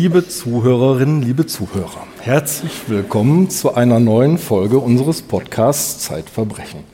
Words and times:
Liebe 0.00 0.28
Zuhörerinnen, 0.28 1.22
liebe 1.22 1.46
Zuhörer, 1.46 2.06
herzlich 2.20 2.70
willkommen 2.86 3.50
zu 3.50 3.74
einer 3.74 3.98
neuen 3.98 4.38
Folge 4.38 4.78
unseres 4.78 5.22
Podcasts 5.22 6.04
Zeitverbrechen. 6.04 6.84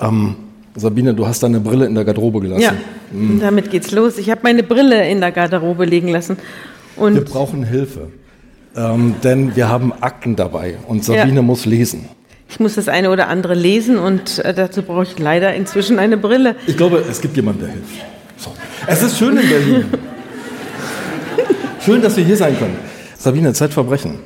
Ähm, 0.00 0.36
Sabine, 0.76 1.14
du 1.14 1.26
hast 1.26 1.42
deine 1.42 1.58
Brille 1.58 1.86
in 1.86 1.96
der 1.96 2.04
Garderobe 2.04 2.38
gelassen. 2.38 2.62
Ja, 2.62 2.74
mhm. 3.10 3.40
damit 3.40 3.72
geht's 3.72 3.90
los. 3.90 4.18
Ich 4.18 4.30
habe 4.30 4.42
meine 4.44 4.62
Brille 4.62 5.10
in 5.10 5.20
der 5.20 5.32
Garderobe 5.32 5.84
liegen 5.84 6.06
lassen. 6.06 6.36
Und 6.94 7.14
wir 7.14 7.24
brauchen 7.24 7.64
Hilfe, 7.64 8.06
ähm, 8.76 9.16
denn 9.24 9.56
wir 9.56 9.68
haben 9.68 9.92
Akten 10.00 10.36
dabei 10.36 10.76
und 10.86 11.04
Sabine 11.04 11.34
ja. 11.34 11.42
muss 11.42 11.66
lesen. 11.66 12.08
Ich 12.48 12.60
muss 12.60 12.76
das 12.76 12.88
eine 12.88 13.10
oder 13.10 13.26
andere 13.26 13.54
lesen 13.54 13.98
und 13.98 14.38
äh, 14.44 14.54
dazu 14.54 14.82
brauche 14.82 15.02
ich 15.02 15.18
leider 15.18 15.54
inzwischen 15.54 15.98
eine 15.98 16.16
Brille. 16.16 16.54
Ich 16.68 16.76
glaube, 16.76 17.02
es 17.10 17.20
gibt 17.20 17.34
jemanden, 17.34 17.62
der 17.62 17.70
hilft. 17.70 17.96
So. 18.36 18.52
Es 18.86 19.02
ist 19.02 19.18
schön 19.18 19.36
in 19.38 19.48
Berlin. 19.48 19.84
schön, 21.88 22.02
dass 22.02 22.18
wir 22.18 22.24
hier 22.24 22.36
sein 22.36 22.58
können. 22.58 22.76
Sabine, 23.16 23.54
Zeitverbrechen. 23.54 24.18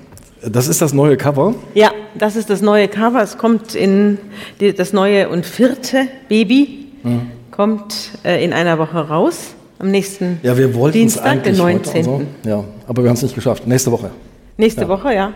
Das 0.44 0.66
ist 0.66 0.82
das 0.82 0.92
neue 0.92 1.16
Cover? 1.16 1.54
Ja, 1.74 1.92
das 2.16 2.34
ist 2.34 2.50
das 2.50 2.60
neue 2.60 2.88
Cover. 2.88 3.22
Es 3.22 3.38
kommt 3.38 3.76
in 3.76 4.18
die, 4.58 4.74
das 4.74 4.92
neue 4.92 5.28
und 5.28 5.46
vierte 5.46 6.08
Baby. 6.28 6.88
Mhm. 7.04 7.30
Kommt 7.52 7.94
äh, 8.24 8.44
in 8.44 8.52
einer 8.52 8.78
Woche 8.78 8.98
raus. 8.98 9.54
Am 9.78 9.92
nächsten 9.92 10.40
ja, 10.42 10.58
wir 10.58 10.68
Dienstag, 10.90 11.44
den 11.44 11.56
19. 11.56 12.04
So. 12.04 12.22
Ja, 12.44 12.64
aber 12.88 13.04
wir 13.04 13.10
haben 13.10 13.16
es 13.16 13.22
nicht 13.22 13.36
geschafft. 13.36 13.64
Nächste 13.64 13.92
Woche. 13.92 14.10
Nächste 14.56 14.82
ja. 14.82 14.88
Woche, 14.88 15.14
ja. 15.14 15.32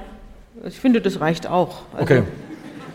Ich 0.67 0.81
finde, 0.81 1.01
das 1.01 1.21
reicht 1.21 1.49
auch. 1.49 1.83
Also 1.93 2.03
okay. 2.03 2.23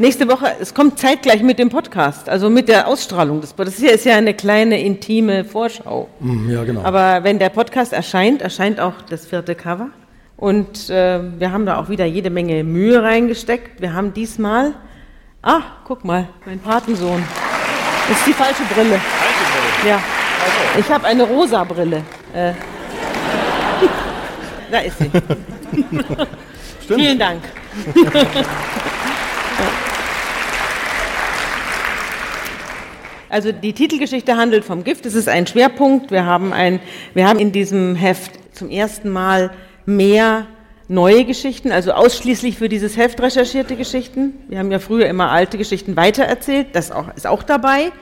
Nächste 0.01 0.27
Woche, 0.27 0.55
es 0.59 0.73
kommt 0.73 0.97
zeitgleich 0.97 1.43
mit 1.43 1.59
dem 1.59 1.69
Podcast, 1.69 2.27
also 2.27 2.49
mit 2.49 2.67
der 2.67 2.87
Ausstrahlung 2.87 3.39
des 3.39 3.53
Das 3.53 3.77
hier 3.77 3.91
ist 3.91 4.03
ja 4.03 4.15
eine 4.15 4.33
kleine 4.33 4.81
intime 4.81 5.45
Vorschau. 5.45 6.09
Mm, 6.19 6.49
ja, 6.49 6.63
genau. 6.63 6.81
Aber 6.81 7.23
wenn 7.23 7.37
der 7.37 7.49
Podcast 7.49 7.93
erscheint, 7.93 8.41
erscheint 8.41 8.79
auch 8.79 8.93
das 9.11 9.27
vierte 9.27 9.53
Cover. 9.53 9.89
Und 10.37 10.89
äh, 10.89 11.19
wir 11.37 11.51
haben 11.51 11.67
da 11.67 11.79
auch 11.79 11.89
wieder 11.89 12.05
jede 12.05 12.31
Menge 12.31 12.63
Mühe 12.63 13.03
reingesteckt. 13.03 13.79
Wir 13.79 13.93
haben 13.93 14.11
diesmal, 14.11 14.73
ah, 15.43 15.61
guck 15.85 16.03
mal, 16.03 16.29
mein 16.47 16.57
Patensohn. 16.57 17.23
Das 18.09 18.17
ist 18.17 18.25
die 18.25 18.33
falsche 18.33 18.63
Brille. 18.73 18.97
Falsche 18.97 19.81
Brille? 19.83 19.91
Ja. 19.91 19.97
Also. 19.97 20.79
Ich 20.79 20.91
habe 20.91 21.05
eine 21.05 21.21
rosa 21.21 21.63
Brille. 21.63 21.97
Äh. 22.33 22.53
da 24.71 24.79
ist 24.79 24.97
sie. 24.97 25.11
Stimmt. 26.85 27.01
Vielen 27.01 27.19
Dank. 27.19 27.43
Also 33.31 33.53
die 33.53 33.71
Titelgeschichte 33.71 34.35
handelt 34.35 34.65
vom 34.65 34.83
Gift. 34.83 35.05
Es 35.05 35.15
ist 35.15 35.29
ein 35.29 35.47
Schwerpunkt. 35.47 36.11
Wir 36.11 36.25
haben, 36.25 36.51
ein, 36.51 36.81
wir 37.13 37.25
haben 37.25 37.39
in 37.39 37.53
diesem 37.53 37.95
Heft 37.95 38.33
zum 38.53 38.69
ersten 38.69 39.09
Mal 39.09 39.51
mehr 39.85 40.47
neue 40.89 41.23
Geschichten, 41.23 41.71
also 41.71 41.93
ausschließlich 41.93 42.57
für 42.57 42.67
dieses 42.67 42.97
Heft 42.97 43.21
recherchierte 43.21 43.77
Geschichten. 43.77 44.33
Wir 44.49 44.59
haben 44.59 44.69
ja 44.69 44.79
früher 44.79 45.07
immer 45.07 45.31
alte 45.31 45.57
Geschichten 45.57 45.95
weitererzählt, 45.95 46.67
das 46.73 46.91
auch, 46.91 47.15
ist 47.15 47.25
auch 47.25 47.43
dabei. 47.43 47.93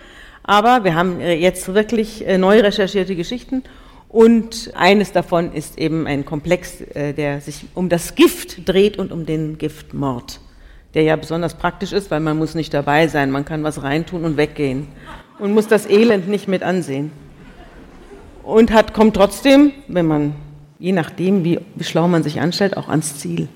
Aber 0.42 0.84
wir 0.84 0.96
haben 0.96 1.20
äh, 1.20 1.36
jetzt 1.36 1.72
wirklich 1.76 2.28
äh, 2.28 2.40
neu 2.40 2.60
recherchierte 2.62 3.16
Geschichten. 3.16 3.62
Und 4.08 4.72
eines 4.74 5.12
davon 5.12 5.54
ist 5.54 5.78
eben 5.78 6.08
ein 6.08 6.26
Komplex, 6.26 6.82
äh, 6.82 7.14
der 7.14 7.40
sich 7.42 7.66
um 7.76 7.88
das 7.90 8.16
Gift 8.16 8.68
dreht 8.68 8.98
und 8.98 9.12
um 9.12 9.28
den 9.28 9.60
Giftmord 9.60 10.40
der 10.94 11.04
ja 11.04 11.16
besonders 11.16 11.54
praktisch 11.54 11.92
ist, 11.92 12.10
weil 12.10 12.20
man 12.20 12.38
muss 12.38 12.56
nicht 12.56 12.74
dabei 12.74 13.08
sein, 13.08 13.32
man 13.32 13.46
kann 13.46 13.64
was 13.64 13.84
reintun 13.84 14.26
und 14.26 14.38
weggehen 14.38 14.88
und 15.40 15.54
muss 15.54 15.68
das 15.68 15.90
Elend 15.90 16.28
nicht 16.28 16.48
mit 16.48 16.64
ansehen. 16.64 17.12
Und 18.44 18.72
hat, 18.72 18.94
kommt 18.94 19.16
trotzdem, 19.16 19.72
wenn 19.88 20.06
man, 20.06 20.34
je 20.80 20.92
nachdem, 20.92 21.44
wie, 21.44 21.60
wie 21.76 21.84
schlau 21.84 22.08
man 22.08 22.24
sich 22.24 22.42
anstellt, 22.42 22.78
auch 22.78 22.90
ans 22.90 23.18
Ziel. 23.18 23.48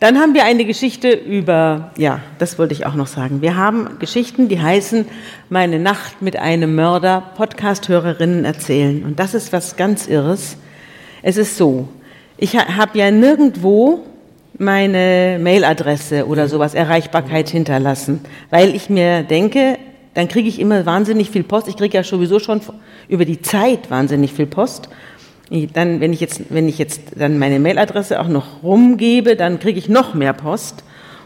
Dann 0.00 0.18
haben 0.18 0.34
wir 0.34 0.44
eine 0.44 0.64
Geschichte 0.64 1.12
über, 1.12 1.92
ja, 1.96 2.18
das 2.38 2.58
wollte 2.58 2.74
ich 2.74 2.86
auch 2.86 2.94
noch 2.94 3.06
sagen. 3.06 3.40
Wir 3.40 3.56
haben 3.56 4.00
Geschichten, 4.00 4.48
die 4.48 4.60
heißen 4.60 5.06
Meine 5.48 5.78
Nacht 5.78 6.20
mit 6.20 6.36
einem 6.36 6.74
Mörder, 6.74 7.22
Podcast-Hörerinnen 7.36 8.44
erzählen. 8.44 9.04
Und 9.04 9.20
das 9.20 9.34
ist 9.34 9.52
was 9.52 9.76
ganz 9.76 10.08
Irres. 10.08 10.56
Es 11.22 11.36
ist 11.36 11.56
so, 11.56 11.86
ich 12.36 12.56
habe 12.56 12.98
ja 12.98 13.12
nirgendwo 13.12 14.00
meine 14.58 15.38
Mailadresse 15.40 16.26
oder 16.26 16.48
sowas, 16.48 16.74
Erreichbarkeit 16.74 17.48
hinterlassen, 17.48 18.20
weil 18.50 18.74
ich 18.74 18.90
mir 18.90 19.22
denke, 19.22 19.78
dann 20.14 20.28
kriege 20.28 20.48
ich 20.48 20.60
immer 20.60 20.84
wahnsinnig 20.86 21.30
viel 21.30 21.42
Post. 21.42 21.68
Ich 21.68 21.76
kriege 21.76 21.96
ja 21.96 22.04
sowieso 22.04 22.38
schon 22.38 22.60
über 23.08 23.24
die 23.24 23.40
Zeit 23.40 23.90
wahnsinnig 23.90 24.32
viel 24.32 24.46
Post. 24.46 24.88
Dann, 25.74 26.00
wenn 26.00 26.12
ich 26.12 26.20
jetzt, 26.20 26.42
wenn 26.50 26.68
ich 26.68 26.78
jetzt 26.78 27.00
dann 27.16 27.38
meine 27.38 27.60
Mailadresse 27.60 28.20
auch 28.20 28.28
noch 28.28 28.62
rumgebe, 28.62 29.36
dann 29.36 29.58
kriege 29.58 29.78
ich 29.78 29.88
noch 29.88 30.14
mehr 30.14 30.32
Post. 30.32 30.84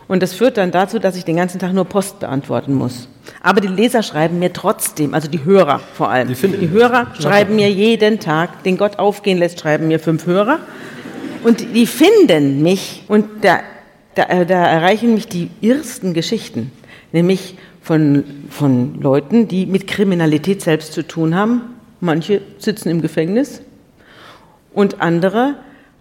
Und 0.08 0.22
das 0.22 0.34
führt 0.34 0.56
dann 0.56 0.70
dazu, 0.70 0.98
dass 0.98 1.16
ich 1.16 1.24
den 1.24 1.36
ganzen 1.36 1.58
Tag 1.58 1.72
nur 1.72 1.84
Post 1.84 2.20
beantworten 2.20 2.74
muss. 2.74 3.08
Aber 3.42 3.60
die 3.60 3.68
Leser 3.68 4.04
schreiben 4.04 4.38
mir 4.38 4.52
trotzdem, 4.52 5.14
also 5.14 5.28
die 5.28 5.44
Hörer 5.44 5.80
vor 5.94 6.10
allem. 6.10 6.28
Die, 6.28 6.34
die 6.34 6.70
Hörer 6.70 7.08
schreiben 7.20 7.56
mir 7.56 7.70
jeden 7.70 8.20
Tag, 8.20 8.62
den 8.62 8.76
Gott 8.76 9.00
aufgehen 9.00 9.38
lässt, 9.38 9.60
schreiben 9.60 9.88
mir 9.88 9.98
fünf 9.98 10.26
Hörer. 10.26 10.60
Und 11.42 11.74
die 11.74 11.86
finden 11.86 12.62
mich 12.62 13.04
und 13.08 13.26
da, 13.42 13.60
da, 14.14 14.24
äh, 14.24 14.46
da 14.46 14.66
erreichen 14.66 15.14
mich 15.14 15.28
die 15.28 15.50
irrsten 15.60 16.14
Geschichten, 16.14 16.72
nämlich 17.12 17.56
von, 17.86 18.24
von 18.50 19.00
Leuten, 19.00 19.46
die 19.46 19.64
mit 19.64 19.86
Kriminalität 19.86 20.60
selbst 20.60 20.92
zu 20.92 21.06
tun 21.06 21.36
haben. 21.36 21.62
Manche 22.00 22.40
sitzen 22.58 22.88
im 22.88 23.00
Gefängnis 23.00 23.62
und 24.74 25.00
andere 25.00 25.54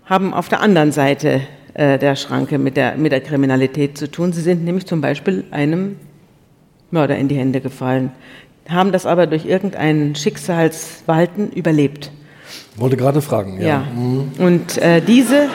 haben 0.06 0.34
auf 0.34 0.50
der 0.50 0.62
anderen 0.62 0.92
Seite 0.92 1.42
äh, 1.76 2.00
der 2.00 2.16
Schranke 2.16 2.58
mit 2.58 2.76
der, 2.76 2.98
mit 2.98 3.12
der 3.12 3.22
Kriminalität 3.22 4.00
zu 4.00 4.10
tun. 4.10 4.34
Sie 4.34 4.42
sind 4.42 4.66
nämlich 4.66 4.88
zum 4.88 5.00
Beispiel 5.00 5.44
einem 5.52 5.98
Mörder 6.90 7.18
in 7.18 7.28
die 7.28 7.36
Hände 7.36 7.62
gefallen, 7.62 8.12
haben 8.68 8.92
das 8.92 9.06
aber 9.06 9.28
durch 9.28 9.46
irgendein 9.46 10.16
Schicksalswalten 10.16 11.52
überlebt. 11.52 12.10
Wollte 12.78 12.98
gerade 12.98 13.22
fragen, 13.22 13.62
ja. 13.62 13.68
ja. 13.68 13.88
Mhm. 13.96 14.32
Und 14.40 14.80
äh, 14.80 15.02
diese, 15.02 15.50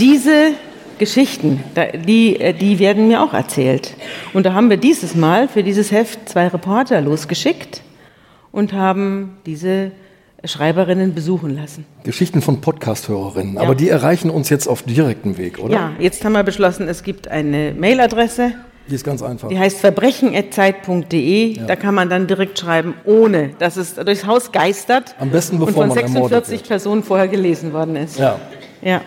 diese 0.00 0.50
Geschichten, 0.98 1.62
die, 2.06 2.40
äh, 2.40 2.52
die 2.52 2.78
werden 2.78 3.08
mir 3.08 3.22
auch 3.22 3.34
erzählt. 3.34 3.94
Und 4.32 4.46
da 4.46 4.54
haben 4.54 4.70
wir 4.70 4.76
dieses 4.76 5.14
Mal 5.14 5.48
für 5.48 5.62
dieses 5.62 5.92
Heft 5.92 6.28
zwei 6.28 6.48
Reporter 6.48 7.00
losgeschickt 7.00 7.82
und 8.52 8.72
haben 8.72 9.38
diese 9.46 9.92
Schreiberinnen 10.44 11.14
besuchen 11.14 11.54
lassen. 11.56 11.84
Geschichten 12.04 12.42
von 12.42 12.60
Podcast-Hörerinnen, 12.60 13.54
ja. 13.54 13.60
aber 13.60 13.74
die 13.74 13.88
erreichen 13.88 14.30
uns 14.30 14.48
jetzt 14.48 14.66
auf 14.66 14.82
direktem 14.82 15.38
Weg, 15.38 15.58
oder? 15.58 15.72
Ja, 15.72 15.92
jetzt 15.98 16.24
haben 16.24 16.32
wir 16.32 16.42
beschlossen, 16.42 16.88
es 16.88 17.02
gibt 17.02 17.28
eine 17.28 17.74
Mailadresse 17.76 18.54
die 18.88 18.94
ist 18.94 19.04
ganz 19.04 19.22
einfach. 19.22 19.48
Die 19.48 19.58
heißt 19.58 19.78
verbrechen.zeit.de. 19.80 21.58
Ja. 21.58 21.66
Da 21.66 21.76
kann 21.76 21.94
man 21.94 22.08
dann 22.08 22.26
direkt 22.26 22.58
schreiben, 22.58 22.94
ohne 23.04 23.50
dass 23.58 23.76
es 23.76 23.96
durchs 23.96 24.26
Haus 24.26 24.52
geistert. 24.52 25.16
Am 25.18 25.30
besten, 25.30 25.58
bevor 25.58 25.84
und 25.84 25.88
von 25.88 25.90
46 25.90 26.62
Personen 26.62 27.02
vorher 27.02 27.26
gelesen 27.26 27.72
worden 27.72 27.96
ist. 27.96 28.18
Ja. 28.18 28.38
ja. 28.82 29.00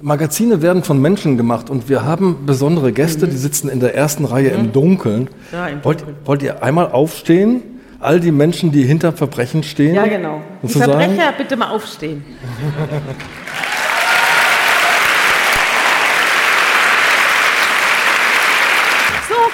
Magazine 0.00 0.62
werden 0.62 0.82
von 0.82 1.00
Menschen 1.00 1.36
gemacht 1.36 1.70
und 1.70 1.88
wir 1.88 2.04
haben 2.04 2.46
besondere 2.46 2.92
Gäste, 2.92 3.26
mhm. 3.26 3.30
die 3.30 3.36
sitzen 3.36 3.68
in 3.68 3.80
der 3.80 3.94
ersten 3.94 4.24
Reihe 4.24 4.52
mhm. 4.52 4.64
im 4.64 4.72
Dunkeln. 4.72 5.28
Ja, 5.52 5.66
im 5.66 5.82
Dunkeln. 5.82 6.06
Wollt, 6.06 6.26
wollt 6.26 6.42
ihr 6.42 6.62
einmal 6.62 6.90
aufstehen? 6.90 7.62
All 8.00 8.20
die 8.20 8.30
Menschen, 8.30 8.70
die 8.70 8.84
hinter 8.84 9.12
Verbrechen 9.12 9.64
stehen? 9.64 9.94
Ja, 9.94 10.06
genau. 10.06 10.40
Die 10.62 10.68
Verbrecher, 10.68 11.32
bitte 11.36 11.56
mal 11.56 11.70
aufstehen. 11.70 12.24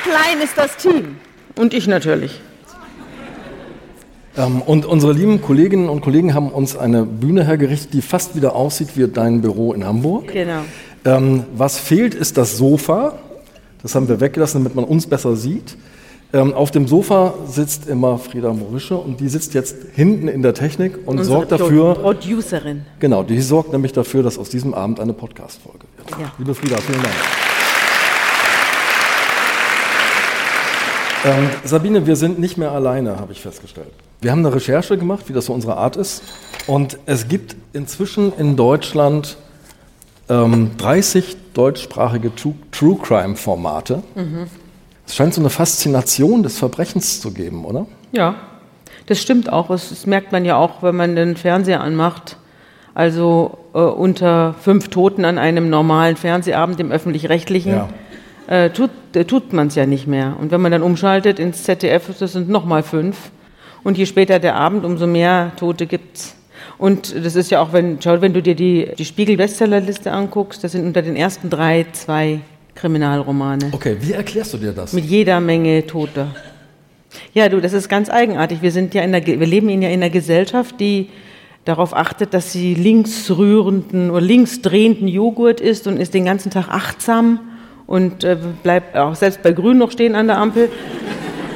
klein 0.04 0.40
ist 0.42 0.56
das 0.56 0.76
Team. 0.76 1.16
Und 1.56 1.74
ich 1.74 1.86
natürlich. 1.86 2.40
Ähm, 4.36 4.62
und 4.62 4.86
unsere 4.86 5.12
lieben 5.12 5.40
Kolleginnen 5.40 5.88
und 5.88 6.00
Kollegen 6.00 6.34
haben 6.34 6.48
uns 6.50 6.76
eine 6.76 7.04
Bühne 7.04 7.44
hergerichtet, 7.44 7.92
die 7.92 8.02
fast 8.02 8.34
wieder 8.36 8.54
aussieht 8.54 8.96
wie 8.96 9.06
dein 9.06 9.40
Büro 9.40 9.72
in 9.72 9.84
Hamburg. 9.84 10.32
Genau. 10.32 10.60
Ähm, 11.04 11.44
was 11.56 11.78
fehlt, 11.78 12.14
ist 12.14 12.36
das 12.36 12.56
Sofa. 12.56 13.18
Das 13.82 13.94
haben 13.94 14.08
wir 14.08 14.20
weggelassen, 14.20 14.62
damit 14.62 14.74
man 14.74 14.84
uns 14.84 15.06
besser 15.06 15.36
sieht. 15.36 15.76
Ähm, 16.32 16.52
auf 16.52 16.72
dem 16.72 16.88
Sofa 16.88 17.34
sitzt 17.46 17.86
immer 17.86 18.18
Frieda 18.18 18.52
Morische 18.52 18.96
und 18.96 19.20
die 19.20 19.28
sitzt 19.28 19.54
jetzt 19.54 19.76
hinten 19.94 20.26
in 20.26 20.42
der 20.42 20.54
Technik 20.54 20.98
und 21.06 21.18
Unsere 21.18 21.36
sorgt 21.38 21.52
dafür. 21.52 21.94
Producerin. 21.94 22.82
Genau, 22.98 23.22
die 23.22 23.40
sorgt 23.40 23.72
nämlich 23.72 23.92
dafür, 23.92 24.24
dass 24.24 24.36
aus 24.38 24.48
diesem 24.48 24.74
Abend 24.74 24.98
eine 24.98 25.12
Podcast-Folge 25.12 25.86
wird. 25.96 26.10
Ja. 26.10 26.32
Liebe 26.38 26.54
Frieda, 26.54 26.78
vielen 26.78 27.02
Dank. 27.02 27.14
Ähm, 31.24 31.48
Sabine, 31.64 32.06
wir 32.06 32.16
sind 32.16 32.38
nicht 32.38 32.58
mehr 32.58 32.72
alleine, 32.72 33.18
habe 33.18 33.32
ich 33.32 33.40
festgestellt. 33.40 33.92
Wir 34.20 34.30
haben 34.30 34.44
eine 34.44 34.54
Recherche 34.54 34.98
gemacht, 34.98 35.28
wie 35.28 35.32
das 35.32 35.46
so 35.46 35.54
unsere 35.54 35.76
Art 35.76 35.96
ist. 35.96 36.22
Und 36.66 36.98
es 37.06 37.28
gibt 37.28 37.56
inzwischen 37.72 38.32
in 38.36 38.56
Deutschland 38.56 39.38
ähm, 40.28 40.72
30 40.76 41.36
deutschsprachige 41.54 42.30
True, 42.34 42.98
Crime 43.02 43.36
Formate. 43.36 44.02
Mhm. 44.14 44.46
Es 45.06 45.14
scheint 45.14 45.34
so 45.34 45.40
eine 45.40 45.50
Faszination 45.50 46.42
des 46.42 46.58
Verbrechens 46.58 47.20
zu 47.20 47.32
geben, 47.32 47.64
oder? 47.64 47.86
Ja, 48.12 48.34
das 49.06 49.20
stimmt 49.20 49.52
auch. 49.52 49.68
Das, 49.68 49.90
das 49.90 50.06
merkt 50.06 50.32
man 50.32 50.44
ja 50.44 50.56
auch, 50.56 50.82
wenn 50.82 50.96
man 50.96 51.16
den 51.16 51.36
Fernseher 51.36 51.80
anmacht. 51.80 52.36
Also 52.94 53.58
äh, 53.74 53.78
unter 53.78 54.54
fünf 54.60 54.88
Toten 54.88 55.24
an 55.24 55.38
einem 55.38 55.68
normalen 55.68 56.16
Fernsehabend 56.16 56.80
im 56.80 56.92
öffentlich-rechtlichen 56.92 57.72
Ja. 57.72 57.88
Äh, 58.46 58.70
tut, 58.70 58.90
äh, 59.14 59.24
tut 59.24 59.52
man 59.52 59.68
es 59.68 59.74
ja 59.74 59.86
nicht 59.86 60.06
mehr. 60.06 60.36
Und 60.40 60.50
wenn 60.50 60.60
man 60.60 60.72
dann 60.72 60.82
umschaltet 60.82 61.38
ins 61.38 61.64
ZDF, 61.64 62.10
das 62.18 62.32
sind 62.32 62.48
nochmal 62.48 62.82
fünf. 62.82 63.30
Und 63.82 63.98
je 63.98 64.06
später 64.06 64.38
der 64.38 64.56
Abend, 64.56 64.84
umso 64.84 65.06
mehr 65.06 65.52
Tote 65.56 65.86
gibt's. 65.86 66.36
Und 66.78 67.14
das 67.24 67.36
ist 67.36 67.50
ja 67.50 67.60
auch, 67.60 67.72
wenn, 67.72 68.00
schau, 68.02 68.20
wenn 68.20 68.32
du 68.32 68.42
dir 68.42 68.54
die, 68.54 68.90
die 68.98 69.04
Spiegel-Bestsellerliste 69.04 70.10
anguckst, 70.10 70.64
das 70.64 70.72
sind 70.72 70.84
unter 70.86 71.02
den 71.02 71.16
ersten 71.16 71.50
drei 71.50 71.86
zwei 71.92 72.40
Kriminalromane. 72.74 73.68
Okay, 73.72 73.96
wie 74.00 74.12
erklärst 74.12 74.54
du 74.54 74.58
dir 74.58 74.72
das? 74.72 74.92
Mit 74.92 75.04
jeder 75.04 75.40
Menge 75.40 75.86
Toter. 75.86 76.28
Ja, 77.32 77.48
du, 77.48 77.60
das 77.60 77.72
ist 77.72 77.88
ganz 77.88 78.10
eigenartig. 78.10 78.60
Wir 78.62 78.72
sind 78.72 78.94
ja 78.94 79.02
in 79.02 79.12
der, 79.12 79.24
wir 79.24 79.46
leben 79.46 79.68
in 79.68 79.82
ja 79.82 79.88
in 79.88 80.02
einer 80.02 80.10
Gesellschaft, 80.10 80.80
die 80.80 81.10
darauf 81.64 81.94
achtet, 81.94 82.34
dass 82.34 82.52
sie 82.52 82.74
linksrührenden 82.74 84.10
oder 84.10 84.20
linksdrehenden 84.20 85.08
Joghurt 85.08 85.60
isst 85.60 85.86
und 85.86 85.98
ist 85.98 86.12
den 86.12 86.24
ganzen 86.24 86.50
Tag 86.50 86.68
achtsam 86.68 87.40
und 87.86 88.24
äh, 88.24 88.36
bleibt 88.62 88.96
auch 88.96 89.14
selbst 89.14 89.42
bei 89.42 89.52
Grün 89.52 89.78
noch 89.78 89.90
stehen 89.90 90.14
an 90.14 90.26
der 90.26 90.38
Ampel. 90.38 90.70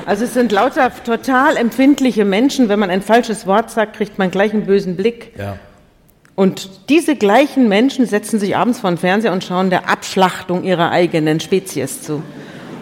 Also 0.06 0.24
es 0.24 0.34
sind 0.34 0.52
lauter 0.52 0.90
total 1.04 1.56
empfindliche 1.56 2.24
Menschen. 2.24 2.68
Wenn 2.68 2.78
man 2.78 2.90
ein 2.90 3.02
falsches 3.02 3.46
Wort 3.46 3.70
sagt, 3.70 3.96
kriegt 3.96 4.18
man 4.18 4.30
gleich 4.30 4.52
einen 4.52 4.64
bösen 4.64 4.96
Blick. 4.96 5.32
Ja. 5.38 5.58
Und 6.34 6.88
diese 6.88 7.16
gleichen 7.16 7.68
Menschen 7.68 8.06
setzen 8.06 8.38
sich 8.38 8.56
abends 8.56 8.78
vor 8.80 8.90
den 8.90 8.96
Fernseher 8.96 9.32
und 9.32 9.44
schauen 9.44 9.70
der 9.70 9.88
Abschlachtung 9.90 10.64
ihrer 10.64 10.90
eigenen 10.90 11.40
Spezies 11.40 12.02
zu. 12.02 12.22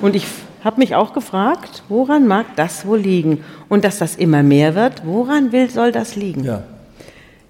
Und 0.02 0.14
ich 0.14 0.26
habe 0.62 0.78
mich 0.78 0.94
auch 0.94 1.12
gefragt, 1.12 1.82
woran 1.88 2.26
mag 2.26 2.46
das 2.56 2.86
wohl 2.86 2.98
liegen? 2.98 3.42
Und 3.68 3.84
dass 3.84 3.98
das 3.98 4.16
immer 4.16 4.42
mehr 4.42 4.74
wird, 4.74 5.06
woran 5.06 5.52
will, 5.52 5.70
soll 5.70 5.90
das 5.90 6.16
liegen? 6.16 6.44
Ja. 6.44 6.64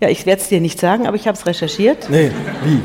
Ja, 0.01 0.09
ich 0.11 0.27
werde 0.27 0.43
es 0.43 0.49
dir 0.49 0.61
nicht 0.61 0.79
sagen, 0.79 1.07
aber 1.07 1.17
ich 1.17 1.27
habe 1.27 1.37
es 1.37 1.47
recherchiert. 1.47 2.09
Nee, 2.11 2.31
wie? 2.65 2.81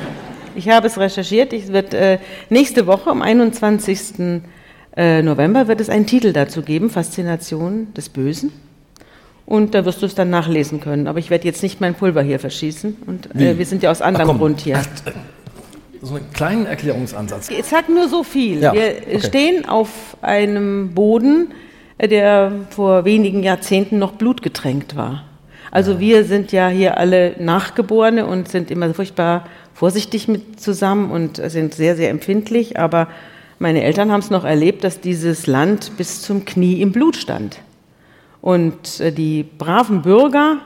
Ich 0.55 0.69
habe 0.69 0.87
es 0.87 0.97
recherchiert. 0.97 1.53
Ich 1.53 1.67
wird 1.69 1.93
äh, 1.93 2.19
nächste 2.49 2.87
Woche 2.87 3.09
am 3.09 3.21
21. 3.21 4.41
Äh, 4.95 5.21
November 5.21 5.67
wird 5.67 5.79
es 5.81 5.89
einen 5.89 6.05
Titel 6.05 6.33
dazu 6.33 6.61
geben, 6.61 6.89
Faszination 6.89 7.93
des 7.95 8.09
Bösen. 8.09 8.51
Und 9.45 9.73
da 9.73 9.85
wirst 9.85 10.01
du 10.01 10.05
es 10.05 10.15
dann 10.15 10.29
nachlesen 10.29 10.79
können. 10.79 11.07
Aber 11.07 11.19
ich 11.19 11.29
werde 11.29 11.45
jetzt 11.45 11.61
nicht 11.63 11.81
mein 11.81 11.93
Pulver 11.95 12.21
hier 12.21 12.39
verschießen. 12.39 12.97
Und 13.05 13.35
äh, 13.35 13.57
wir 13.57 13.65
sind 13.65 13.83
ja 13.83 13.91
aus 13.91 14.01
Ach, 14.01 14.07
anderem 14.07 14.27
komm. 14.27 14.37
Grund 14.37 14.59
hier. 14.61 14.79
Ach, 14.81 15.07
äh, 15.07 15.11
So 16.05 16.15
einen 16.15 16.31
kleinen 16.33 16.65
Erklärungsansatz. 16.65 17.49
Ich 17.49 17.65
sag 17.65 17.89
nur 17.89 18.07
so 18.07 18.23
viel. 18.23 18.59
Ja, 18.61 18.73
Wir 18.73 18.95
okay. 19.07 19.19
stehen 19.21 19.65
auf 19.67 19.89
einem 20.21 20.93
Boden, 20.93 21.53
äh, 21.97 22.07
der 22.07 22.51
vor 22.69 23.05
wenigen 23.05 23.43
Jahrzehnten 23.43 23.99
noch 23.99 24.13
blutgetränkt 24.13 24.95
war. 24.95 25.23
Also 25.69 25.99
wir 26.01 26.25
sind 26.25 26.51
ja 26.51 26.67
hier 26.67 26.97
alle 26.97 27.35
Nachgeborene 27.39 28.25
und 28.25 28.49
sind 28.49 28.71
immer 28.71 28.93
furchtbar 28.93 29.45
vorsichtig 29.81 30.27
mit 30.27 30.59
zusammen 30.59 31.09
und 31.09 31.37
sind 31.37 31.73
sehr, 31.73 31.95
sehr 31.95 32.11
empfindlich. 32.11 32.77
Aber 32.77 33.07
meine 33.57 33.81
Eltern 33.81 34.11
haben 34.11 34.19
es 34.19 34.29
noch 34.29 34.43
erlebt, 34.45 34.83
dass 34.83 35.01
dieses 35.01 35.47
Land 35.47 35.97
bis 35.97 36.21
zum 36.21 36.45
Knie 36.45 36.81
im 36.83 36.91
Blut 36.91 37.15
stand. 37.15 37.57
Und 38.41 38.99
äh, 38.99 39.11
die 39.11 39.41
braven 39.43 40.03
Bürger, 40.03 40.57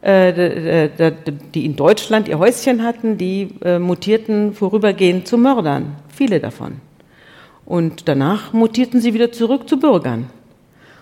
äh, 0.00 0.88
d- 0.88 1.12
die 1.54 1.64
in 1.66 1.76
Deutschland 1.76 2.26
ihr 2.26 2.40
Häuschen 2.40 2.82
hatten, 2.82 3.16
die 3.16 3.50
äh, 3.62 3.78
mutierten 3.78 4.52
vorübergehend 4.54 5.28
zu 5.28 5.38
Mördern, 5.38 5.94
viele 6.08 6.40
davon. 6.40 6.80
Und 7.64 8.08
danach 8.08 8.52
mutierten 8.52 9.00
sie 9.00 9.14
wieder 9.14 9.30
zurück 9.30 9.68
zu 9.68 9.78
Bürgern. 9.78 10.30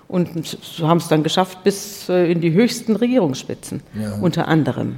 Und 0.09 0.29
so 0.63 0.87
haben 0.89 0.99
es 0.99 1.09
dann 1.09 1.23
geschafft 1.23 1.65
bis 1.65 2.11
äh, 2.11 2.31
in 2.31 2.43
die 2.43 2.53
höchsten 2.53 2.97
Regierungsspitzen, 2.97 3.81
Ja. 3.99 4.19
unter 4.21 4.47
anderem. 4.47 4.97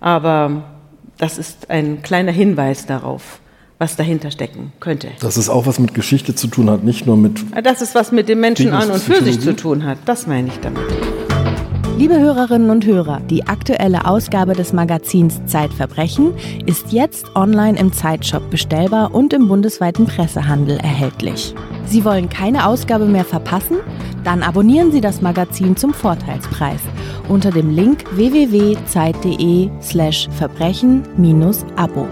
Aber 0.00 0.75
das 1.18 1.38
ist 1.38 1.70
ein 1.70 2.02
kleiner 2.02 2.32
Hinweis 2.32 2.86
darauf, 2.86 3.40
was 3.78 3.96
dahinter 3.96 4.30
stecken 4.30 4.72
könnte. 4.80 5.08
Dass 5.20 5.36
es 5.36 5.48
auch 5.48 5.66
was 5.66 5.78
mit 5.78 5.94
Geschichte 5.94 6.34
zu 6.34 6.46
tun 6.48 6.70
hat, 6.70 6.84
nicht 6.84 7.06
nur 7.06 7.16
mit. 7.16 7.44
Dass 7.64 7.80
es 7.80 7.94
was 7.94 8.12
mit 8.12 8.28
dem 8.28 8.40
Menschen 8.40 8.72
an 8.72 8.90
und 8.90 9.02
für 9.02 9.22
sich 9.22 9.40
zu 9.40 9.54
tun 9.54 9.84
hat, 9.84 9.98
das 10.06 10.26
meine 10.26 10.48
ich 10.48 10.58
damit. 10.60 10.84
Liebe 11.98 12.20
Hörerinnen 12.20 12.68
und 12.68 12.84
Hörer, 12.84 13.20
die 13.20 13.46
aktuelle 13.46 14.04
Ausgabe 14.04 14.52
des 14.52 14.74
Magazins 14.74 15.40
Zeitverbrechen 15.46 16.34
ist 16.66 16.92
jetzt 16.92 17.34
online 17.34 17.78
im 17.78 17.90
Zeitshop 17.90 18.50
bestellbar 18.50 19.14
und 19.14 19.32
im 19.32 19.48
bundesweiten 19.48 20.04
Pressehandel 20.04 20.76
erhältlich. 20.76 21.54
Sie 21.86 22.04
wollen 22.04 22.28
keine 22.28 22.66
Ausgabe 22.66 23.06
mehr 23.06 23.24
verpassen? 23.24 23.78
Dann 24.24 24.42
abonnieren 24.42 24.92
Sie 24.92 25.00
das 25.00 25.22
Magazin 25.22 25.74
zum 25.74 25.94
Vorteilspreis 25.94 26.82
unter 27.30 27.50
dem 27.50 27.74
Link 27.74 28.04
www.zeit.de 28.14 29.70
slash 29.80 30.28
verbrechen-abo. 30.36 32.06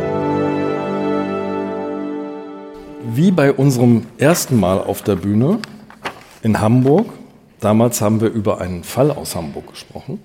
Wie 3.12 3.30
bei 3.30 3.52
unserem 3.52 4.06
ersten 4.16 4.58
Mal 4.58 4.78
auf 4.78 5.02
der 5.02 5.16
Bühne 5.16 5.58
in 6.42 6.58
Hamburg, 6.58 7.04
damals 7.64 8.00
haben 8.00 8.20
wir 8.20 8.28
über 8.28 8.60
einen 8.60 8.84
Fall 8.84 9.10
aus 9.10 9.34
Hamburg 9.34 9.68
gesprochen, 9.68 10.20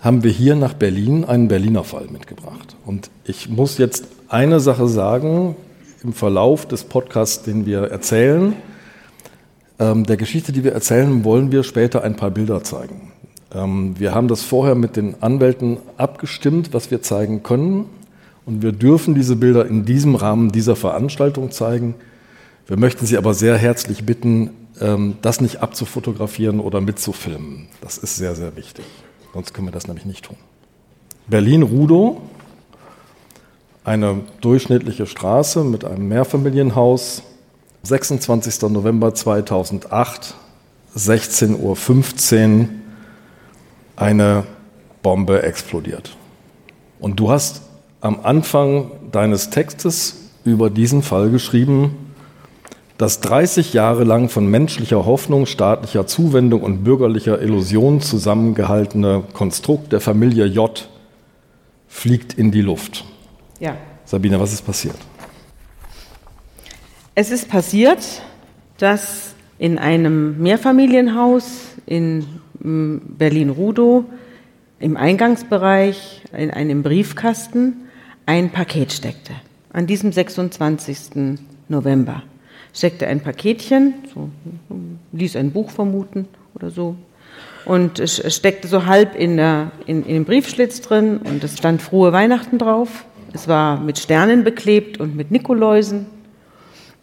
haben 0.00 0.22
wir 0.22 0.30
hier 0.30 0.54
nach 0.54 0.74
Berlin 0.74 1.24
einen 1.24 1.48
Berliner 1.48 1.84
Fall 1.84 2.06
mitgebracht. 2.10 2.76
Und 2.84 3.10
ich 3.24 3.48
muss 3.48 3.78
jetzt 3.78 4.06
eine 4.28 4.60
Sache 4.60 4.86
sagen, 4.88 5.56
im 6.02 6.12
Verlauf 6.12 6.66
des 6.66 6.84
Podcasts, 6.84 7.42
den 7.42 7.66
wir 7.66 7.82
erzählen, 7.90 8.54
ähm, 9.78 10.04
der 10.04 10.16
Geschichte, 10.16 10.52
die 10.52 10.64
wir 10.64 10.72
erzählen, 10.72 11.24
wollen 11.24 11.52
wir 11.52 11.62
später 11.62 12.02
ein 12.02 12.16
paar 12.16 12.30
Bilder 12.30 12.62
zeigen. 12.62 13.12
Ähm, 13.52 13.98
wir 13.98 14.14
haben 14.14 14.28
das 14.28 14.42
vorher 14.42 14.74
mit 14.74 14.96
den 14.96 15.22
Anwälten 15.22 15.78
abgestimmt, 15.96 16.72
was 16.72 16.90
wir 16.90 17.02
zeigen 17.02 17.42
können. 17.42 17.86
Und 18.46 18.62
wir 18.62 18.72
dürfen 18.72 19.14
diese 19.14 19.36
Bilder 19.36 19.66
in 19.66 19.84
diesem 19.84 20.14
Rahmen 20.14 20.52
dieser 20.52 20.76
Veranstaltung 20.76 21.50
zeigen. 21.50 21.94
Wir 22.66 22.78
möchten 22.78 23.04
Sie 23.04 23.18
aber 23.18 23.34
sehr 23.34 23.56
herzlich 23.56 24.04
bitten, 24.04 24.50
das 25.20 25.40
nicht 25.40 25.62
abzufotografieren 25.62 26.58
oder 26.58 26.80
mitzufilmen. 26.80 27.68
Das 27.82 27.98
ist 27.98 28.16
sehr, 28.16 28.34
sehr 28.34 28.56
wichtig. 28.56 28.84
Sonst 29.34 29.52
können 29.52 29.68
wir 29.68 29.72
das 29.72 29.86
nämlich 29.86 30.06
nicht 30.06 30.24
tun. 30.24 30.36
Berlin-Rudow, 31.28 32.22
eine 33.84 34.22
durchschnittliche 34.40 35.06
Straße 35.06 35.64
mit 35.64 35.84
einem 35.84 36.08
Mehrfamilienhaus, 36.08 37.22
26. 37.82 38.62
November 38.70 39.14
2008, 39.14 40.34
16.15 40.96 42.60
Uhr, 42.60 42.68
eine 43.96 44.44
Bombe 45.02 45.42
explodiert. 45.42 46.16
Und 46.98 47.20
du 47.20 47.30
hast 47.30 47.62
am 48.00 48.20
Anfang 48.22 48.90
deines 49.12 49.50
Textes 49.50 50.16
über 50.44 50.70
diesen 50.70 51.02
Fall 51.02 51.30
geschrieben, 51.30 52.09
das 53.00 53.20
30 53.20 53.72
Jahre 53.72 54.04
lang 54.04 54.28
von 54.28 54.46
menschlicher 54.46 55.06
Hoffnung, 55.06 55.46
staatlicher 55.46 56.06
Zuwendung 56.06 56.60
und 56.60 56.84
bürgerlicher 56.84 57.40
Illusion 57.40 58.02
zusammengehaltene 58.02 59.24
Konstrukt 59.32 59.92
der 59.92 60.00
Familie 60.00 60.44
J 60.44 60.86
fliegt 61.88 62.34
in 62.34 62.50
die 62.50 62.60
Luft. 62.60 63.06
Ja. 63.58 63.74
Sabine, 64.04 64.38
was 64.38 64.52
ist 64.52 64.66
passiert? 64.66 64.96
Es 67.14 67.30
ist 67.30 67.48
passiert, 67.48 68.20
dass 68.76 69.34
in 69.58 69.78
einem 69.78 70.38
Mehrfamilienhaus 70.42 71.68
in 71.86 72.26
mm, 72.62 72.98
Berlin-Rudow 73.16 74.04
im 74.78 74.98
Eingangsbereich 74.98 76.20
in 76.36 76.50
einem 76.50 76.82
Briefkasten 76.82 77.76
ein 78.26 78.50
Paket 78.50 78.92
steckte. 78.92 79.32
An 79.72 79.86
diesem 79.86 80.12
26. 80.12 81.38
November 81.68 82.24
steckte 82.72 83.06
ein 83.06 83.20
Paketchen, 83.20 83.94
so, 84.12 84.30
ließ 85.12 85.36
ein 85.36 85.50
Buch 85.50 85.70
vermuten 85.70 86.28
oder 86.54 86.70
so, 86.70 86.96
und 87.64 87.98
es 87.98 88.34
steckte 88.34 88.68
so 88.68 88.86
halb 88.86 89.14
in, 89.14 89.36
der, 89.36 89.70
in, 89.86 90.04
in 90.04 90.14
dem 90.14 90.24
Briefschlitz 90.24 90.80
drin 90.80 91.18
und 91.18 91.44
es 91.44 91.58
stand 91.58 91.82
frohe 91.82 92.12
Weihnachten 92.12 92.58
drauf. 92.58 93.04
Es 93.32 93.48
war 93.48 93.78
mit 93.78 93.98
Sternen 93.98 94.44
beklebt 94.44 94.98
und 94.98 95.14
mit 95.14 95.30
Nikoläusen 95.30 96.06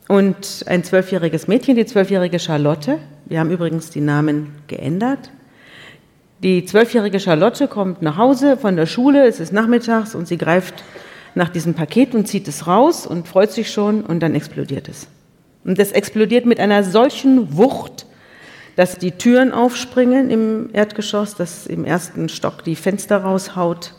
und 0.08 0.64
ein 0.68 0.84
zwölfjähriges 0.84 1.48
Mädchen, 1.48 1.76
die 1.76 1.86
zwölfjährige 1.86 2.40
Charlotte. 2.40 3.00
Wir 3.26 3.40
haben 3.40 3.52
übrigens 3.52 3.92
die 3.92 4.02
Namen 4.02 4.56
geändert. 4.68 5.32
Die 6.44 6.66
zwölfjährige 6.66 7.20
Charlotte 7.20 7.68
kommt 7.68 8.02
nach 8.02 8.18
Hause 8.18 8.58
von 8.58 8.76
der 8.76 8.86
Schule, 8.86 9.26
es 9.26 9.40
ist 9.40 9.54
nachmittags 9.54 10.16
und 10.16 10.28
sie 10.28 10.38
greift 10.38 10.84
nach 11.34 11.50
diesem 11.50 11.74
Paket 11.74 12.14
und 12.14 12.28
zieht 12.28 12.48
es 12.48 12.68
raus 12.68 13.08
und 13.08 13.28
freut 13.28 13.52
sich 13.52 13.72
schon 13.72 14.04
und 14.04 14.22
dann 14.22 14.36
explodiert 14.36 14.88
es. 14.90 15.08
Und 15.68 15.78
es 15.80 15.92
explodiert 15.92 16.46
mit 16.46 16.62
einer 16.62 16.84
solchen 16.86 17.58
Wucht, 17.58 18.06
dass 18.78 18.98
die 18.98 19.12
Türen 19.12 19.52
aufspringen 19.52 20.30
im 20.30 20.70
Erdgeschoss, 20.72 21.36
dass 21.36 21.68
im 21.68 21.84
ersten 21.84 22.30
Stock 22.30 22.64
die 22.64 22.76
Fenster 22.76 23.18
raushaut, 23.18 23.94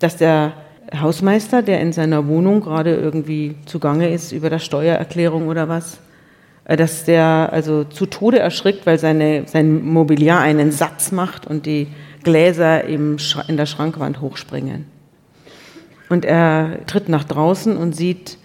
dass 0.00 0.16
der 0.16 0.54
Hausmeister, 1.00 1.62
der 1.62 1.80
in 1.80 1.92
seiner 1.92 2.26
Wohnung 2.26 2.62
gerade 2.62 2.96
irgendwie 2.96 3.54
zugange 3.64 4.10
ist 4.12 4.32
über 4.32 4.50
der 4.50 4.58
Steuererklärung 4.58 5.46
oder 5.46 5.68
was, 5.68 6.00
äh, 6.64 6.76
dass 6.76 7.04
der 7.04 7.50
also 7.52 7.84
zu 7.84 8.06
Tode 8.06 8.40
erschrickt, 8.40 8.86
weil 8.86 8.98
seine, 8.98 9.44
sein 9.46 9.84
Mobiliar 9.84 10.40
einen 10.40 10.72
Satz 10.72 11.12
macht 11.12 11.46
und 11.46 11.66
die 11.66 11.86
Gläser 12.24 12.84
im 12.84 13.18
in 13.46 13.56
der 13.56 13.66
Schrankwand 13.66 14.20
hochspringen. 14.20 14.86
Und 16.08 16.24
er 16.24 16.84
tritt 16.86 17.08
nach 17.08 17.24
draußen 17.24 17.76
und 17.76 17.94
sieht, 17.94 18.38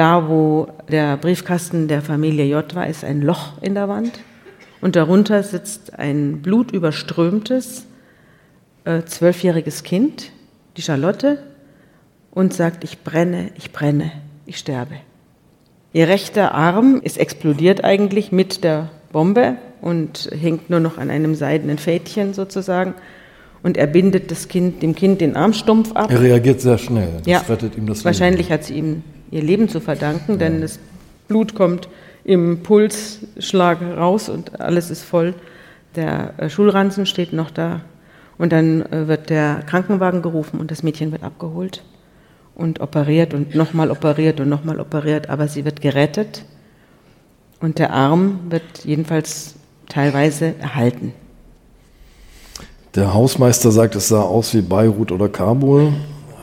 da 0.00 0.30
wo 0.30 0.68
der 0.90 1.18
Briefkasten 1.18 1.86
der 1.86 2.00
Familie 2.00 2.46
J 2.46 2.74
war, 2.74 2.86
ist 2.86 3.04
ein 3.04 3.20
Loch 3.20 3.60
in 3.60 3.74
der 3.74 3.86
Wand. 3.86 4.18
Und 4.80 4.96
darunter 4.96 5.42
sitzt 5.42 5.98
ein 5.98 6.40
blutüberströmtes, 6.40 7.84
äh, 8.86 9.02
zwölfjähriges 9.02 9.82
Kind, 9.82 10.32
die 10.78 10.80
Charlotte, 10.80 11.42
und 12.30 12.54
sagt, 12.54 12.82
ich 12.82 13.00
brenne, 13.04 13.50
ich 13.58 13.72
brenne, 13.72 14.10
ich 14.46 14.56
sterbe. 14.56 14.94
Ihr 15.92 16.08
rechter 16.08 16.54
Arm 16.54 17.02
ist 17.04 17.18
explodiert 17.18 17.84
eigentlich 17.84 18.32
mit 18.32 18.64
der 18.64 18.88
Bombe 19.12 19.56
und 19.82 20.30
hängt 20.32 20.70
nur 20.70 20.80
noch 20.80 20.96
an 20.96 21.10
einem 21.10 21.34
seidenen 21.34 21.76
Fädchen 21.76 22.32
sozusagen. 22.32 22.94
Und 23.62 23.76
er 23.76 23.86
bindet 23.86 24.30
das 24.30 24.48
kind, 24.48 24.82
dem 24.82 24.94
Kind 24.94 25.20
den 25.20 25.36
Armstumpf 25.36 25.92
ab. 25.92 26.10
Er 26.10 26.22
reagiert 26.22 26.62
sehr 26.62 26.78
schnell. 26.78 27.18
Das 27.18 27.26
ja, 27.26 27.38
rettet 27.40 27.76
ihm 27.76 27.86
das 27.86 28.02
Wahrscheinlich 28.06 28.48
Leben. 28.48 28.54
hat 28.54 28.64
sie 28.64 28.74
ihm 28.76 29.02
ihr 29.30 29.42
Leben 29.42 29.68
zu 29.68 29.80
verdanken, 29.80 30.38
denn 30.38 30.60
das 30.60 30.78
Blut 31.28 31.54
kommt 31.54 31.88
im 32.24 32.62
Pulsschlag 32.62 33.80
raus 33.82 34.28
und 34.28 34.60
alles 34.60 34.90
ist 34.90 35.02
voll. 35.02 35.34
Der 35.96 36.34
äh, 36.38 36.50
Schulranzen 36.50 37.06
steht 37.06 37.32
noch 37.32 37.50
da. 37.50 37.80
Und 38.38 38.52
dann 38.52 38.82
äh, 38.82 39.08
wird 39.08 39.30
der 39.30 39.62
Krankenwagen 39.66 40.22
gerufen 40.22 40.60
und 40.60 40.70
das 40.70 40.82
Mädchen 40.82 41.12
wird 41.12 41.22
abgeholt 41.22 41.82
und 42.54 42.80
operiert 42.80 43.34
und 43.34 43.54
nochmal 43.54 43.90
operiert 43.90 44.40
und 44.40 44.48
nochmal 44.48 44.80
operiert, 44.80 45.30
aber 45.30 45.48
sie 45.48 45.64
wird 45.64 45.80
gerettet 45.80 46.44
und 47.60 47.78
der 47.78 47.92
Arm 47.92 48.40
wird 48.50 48.84
jedenfalls 48.84 49.54
teilweise 49.88 50.54
erhalten. 50.58 51.12
Der 52.94 53.14
Hausmeister 53.14 53.70
sagt, 53.70 53.94
es 53.94 54.08
sah 54.08 54.22
aus 54.22 54.52
wie 54.54 54.62
Beirut 54.62 55.12
oder 55.12 55.28
Kabul. 55.28 55.92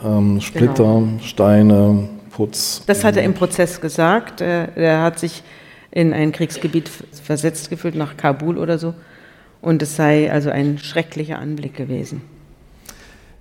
Ähm, 0.04 0.40
Splitter, 0.40 0.84
genau. 0.84 1.20
Steine, 1.22 2.10
Putz. 2.38 2.84
Das 2.86 3.04
hat 3.04 3.18
er 3.18 3.24
im 3.24 3.34
Prozess 3.34 3.82
gesagt. 3.82 4.42
Er, 4.42 4.78
er 4.78 5.02
hat 5.02 5.18
sich 5.18 5.42
in 5.90 6.14
ein 6.14 6.32
Kriegsgebiet 6.32 6.88
versetzt 7.24 7.72
gefühlt, 7.72 7.96
nach 7.96 8.16
Kabul 8.16 8.60
oder 8.60 8.78
so. 8.78 8.94
Und 9.60 9.82
es 9.82 9.96
sei 9.96 10.32
also 10.32 10.52
ein 10.52 10.78
schrecklicher 10.78 11.40
Anblick 11.40 11.76
gewesen. 11.76 12.22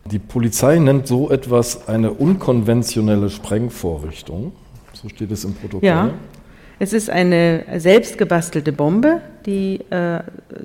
Die 0.06 0.18
Polizei 0.18 0.78
nennt 0.78 1.06
so 1.06 1.30
etwas 1.30 1.88
eine 1.88 2.10
unkonventionelle 2.10 3.28
Sprengvorrichtung. 3.28 4.52
So 4.94 5.10
steht 5.10 5.30
es 5.30 5.44
im 5.44 5.52
Protokoll. 5.52 5.86
Ja, 5.86 6.10
es 6.78 6.94
ist 6.94 7.10
eine 7.10 7.66
selbstgebastelte 7.76 8.72
Bombe, 8.72 9.20
die 9.44 9.80
äh, 9.90 10.20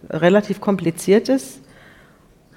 relativ 0.10 0.62
kompliziert 0.62 1.28
ist 1.28 1.60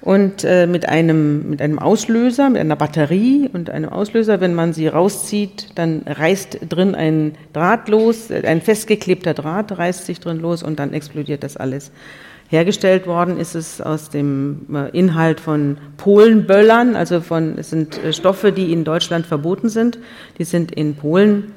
und 0.05 0.43
äh, 0.43 0.67
mit, 0.67 0.87
einem, 0.87 1.49
mit 1.49 1.63
einem 1.63 1.79
Auslöser, 1.79 2.51
mit 2.51 2.61
einer 2.61 2.75
Batterie 2.75 3.49
und 3.51 3.71
einem 3.71 3.89
Auslöser, 3.89 4.39
wenn 4.39 4.53
man 4.53 4.71
sie 4.71 4.87
rauszieht, 4.87 5.69
dann 5.73 6.03
reißt 6.05 6.59
drin 6.69 6.93
ein 6.93 7.33
Draht 7.53 7.89
los, 7.89 8.29
ein 8.31 8.61
festgeklebter 8.61 9.33
Draht 9.33 9.75
reißt 9.75 10.05
sich 10.05 10.19
drin 10.19 10.39
los 10.39 10.61
und 10.61 10.77
dann 10.77 10.93
explodiert 10.93 11.43
das 11.43 11.57
alles. 11.57 11.91
Hergestellt 12.49 13.07
worden 13.07 13.39
ist 13.39 13.55
es 13.55 13.81
aus 13.81 14.11
dem 14.11 14.67
äh, 14.71 14.95
Inhalt 14.95 15.39
von 15.39 15.79
Polenböllern, 15.97 16.95
also 16.95 17.19
von, 17.19 17.57
es 17.57 17.71
sind 17.71 17.97
äh, 18.03 18.13
Stoffe, 18.13 18.51
die 18.51 18.71
in 18.71 18.83
Deutschland 18.83 19.25
verboten 19.25 19.69
sind. 19.69 19.97
Die 20.37 20.43
sind 20.43 20.71
in 20.71 20.93
Polen 20.93 21.51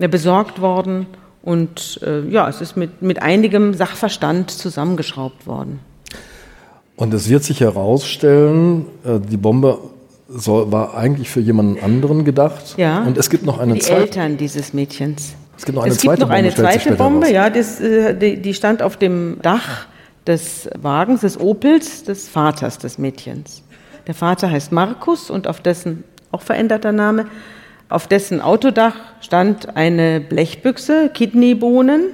äh, 0.00 0.08
besorgt 0.08 0.60
worden 0.60 1.06
und 1.42 2.00
ja, 2.28 2.48
es 2.48 2.60
ist 2.60 2.76
mit, 2.76 3.02
mit 3.02 3.22
einigem 3.22 3.72
Sachverstand 3.72 4.50
zusammengeschraubt 4.50 5.46
worden. 5.46 5.78
Und 6.96 7.12
es 7.12 7.28
wird 7.28 7.44
sich 7.44 7.60
herausstellen, 7.60 8.86
die 9.04 9.36
Bombe 9.36 9.78
soll, 10.28 10.72
war 10.72 10.96
eigentlich 10.96 11.28
für 11.30 11.40
jemanden 11.40 11.82
anderen 11.82 12.24
gedacht. 12.24 12.74
Ja. 12.76 13.02
Und 13.02 13.18
es 13.18 13.30
gibt 13.30 13.44
noch 13.44 13.58
eine 13.58 13.74
die 13.74 13.80
zweite. 13.80 14.00
Eltern 14.02 14.36
dieses 14.36 14.72
Mädchens. 14.72 15.34
Es 15.56 15.64
gibt 15.64 15.76
noch 15.76 15.84
eine 15.84 15.92
es 15.92 15.98
zweite 15.98 16.16
gibt 16.16 16.20
noch 16.20 16.28
Bombe. 16.28 16.38
Eine 16.38 16.54
zweite 16.54 16.94
Bombe, 16.94 17.30
ja, 17.30 17.50
das, 17.50 17.78
die, 17.78 18.40
die 18.42 18.54
stand 18.54 18.82
auf 18.82 18.96
dem 18.96 19.38
Dach 19.42 19.86
des 20.26 20.68
Wagens, 20.80 21.20
des 21.20 21.38
Opels 21.38 22.02
des 22.04 22.28
Vaters 22.28 22.78
des 22.78 22.98
Mädchens. 22.98 23.62
Der 24.06 24.14
Vater 24.14 24.50
heißt 24.50 24.72
Markus 24.72 25.30
und 25.30 25.46
auf 25.46 25.60
dessen, 25.60 26.04
auch 26.30 26.42
veränderter 26.42 26.92
Name, 26.92 27.26
auf 27.88 28.06
dessen 28.06 28.40
Autodach 28.40 28.94
stand 29.20 29.76
eine 29.76 30.20
Blechbüchse, 30.20 31.10
Kidneybohnen 31.12 32.06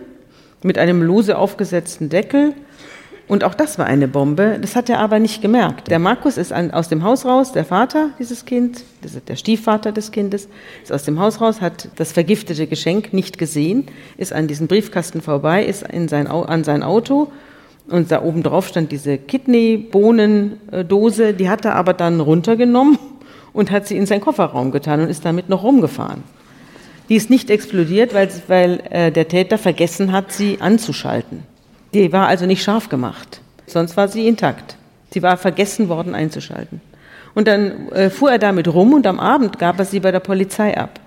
mit 0.62 0.76
einem 0.76 1.02
lose 1.02 1.38
aufgesetzten 1.38 2.08
Deckel. 2.08 2.52
Und 3.32 3.44
auch 3.44 3.54
das 3.54 3.78
war 3.78 3.86
eine 3.86 4.08
Bombe. 4.08 4.58
Das 4.60 4.76
hat 4.76 4.90
er 4.90 4.98
aber 4.98 5.18
nicht 5.18 5.40
gemerkt. 5.40 5.90
Der 5.90 5.98
Markus 5.98 6.36
ist 6.36 6.52
an, 6.52 6.70
aus 6.70 6.90
dem 6.90 7.02
Haus 7.02 7.24
raus, 7.24 7.52
der 7.52 7.64
Vater 7.64 8.10
dieses 8.18 8.44
Kind, 8.44 8.84
der 9.26 9.36
Stiefvater 9.36 9.90
des 9.90 10.10
Kindes, 10.10 10.50
ist 10.82 10.92
aus 10.92 11.04
dem 11.04 11.18
Haus 11.18 11.40
raus, 11.40 11.62
hat 11.62 11.88
das 11.96 12.12
vergiftete 12.12 12.66
Geschenk 12.66 13.14
nicht 13.14 13.38
gesehen, 13.38 13.86
ist 14.18 14.34
an 14.34 14.48
diesen 14.48 14.66
Briefkasten 14.66 15.22
vorbei, 15.22 15.64
ist 15.64 15.82
in 15.82 16.08
sein, 16.08 16.26
an 16.26 16.62
sein 16.62 16.82
Auto 16.82 17.32
und 17.88 18.10
da 18.10 18.22
oben 18.22 18.42
drauf 18.42 18.68
stand 18.68 18.92
diese 18.92 19.16
Kidney-Bohnendose, 19.16 21.32
die 21.32 21.48
hat 21.48 21.64
er 21.64 21.76
aber 21.76 21.94
dann 21.94 22.20
runtergenommen 22.20 22.98
und 23.54 23.70
hat 23.70 23.86
sie 23.86 23.96
in 23.96 24.04
seinen 24.04 24.20
Kofferraum 24.20 24.72
getan 24.72 25.00
und 25.00 25.08
ist 25.08 25.24
damit 25.24 25.48
noch 25.48 25.62
rumgefahren. 25.62 26.22
Die 27.08 27.16
ist 27.16 27.30
nicht 27.30 27.48
explodiert, 27.48 28.12
weil, 28.12 28.28
weil 28.48 28.82
äh, 28.90 29.10
der 29.10 29.28
Täter 29.28 29.56
vergessen 29.56 30.12
hat, 30.12 30.32
sie 30.32 30.58
anzuschalten. 30.60 31.50
Die 31.94 32.12
war 32.12 32.26
also 32.26 32.46
nicht 32.46 32.62
scharf 32.62 32.88
gemacht, 32.88 33.40
sonst 33.66 33.96
war 33.96 34.08
sie 34.08 34.26
intakt. 34.26 34.76
Sie 35.10 35.22
war 35.22 35.36
vergessen 35.36 35.88
worden 35.88 36.14
einzuschalten. 36.14 36.80
Und 37.34 37.48
dann 37.48 37.88
äh, 37.90 38.10
fuhr 38.10 38.30
er 38.30 38.38
damit 38.38 38.68
rum 38.68 38.94
und 38.94 39.06
am 39.06 39.20
Abend 39.20 39.58
gab 39.58 39.78
er 39.78 39.84
sie 39.84 40.00
bei 40.00 40.10
der 40.10 40.20
Polizei 40.20 40.76
ab. 40.76 41.00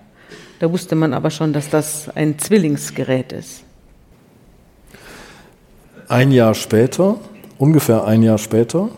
Da 0.60 0.72
wusste 0.72 0.96
man 0.96 1.14
aber 1.14 1.32
schon, 1.32 1.54
dass 1.54 1.70
das 1.70 2.10
ein 2.16 2.40
Zwillingsgerät 2.40 3.32
ist. 3.32 3.64
Ein 6.08 6.32
Jahr 6.32 6.54
später, 6.54 7.18
ungefähr 7.58 8.06
ein 8.06 8.22
Jahr 8.22 8.38
später, 8.38 8.90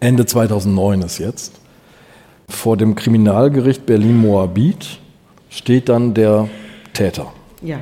Ende 0.00 0.26
2009 0.26 1.02
ist 1.02 1.18
jetzt, 1.18 1.60
vor 2.48 2.76
dem 2.76 2.94
Kriminalgericht 2.94 3.86
Berlin-Moabit 3.86 4.98
steht 5.48 5.88
dann 5.88 6.12
der 6.12 6.48
Täter. 6.92 7.32
Ja, 7.62 7.78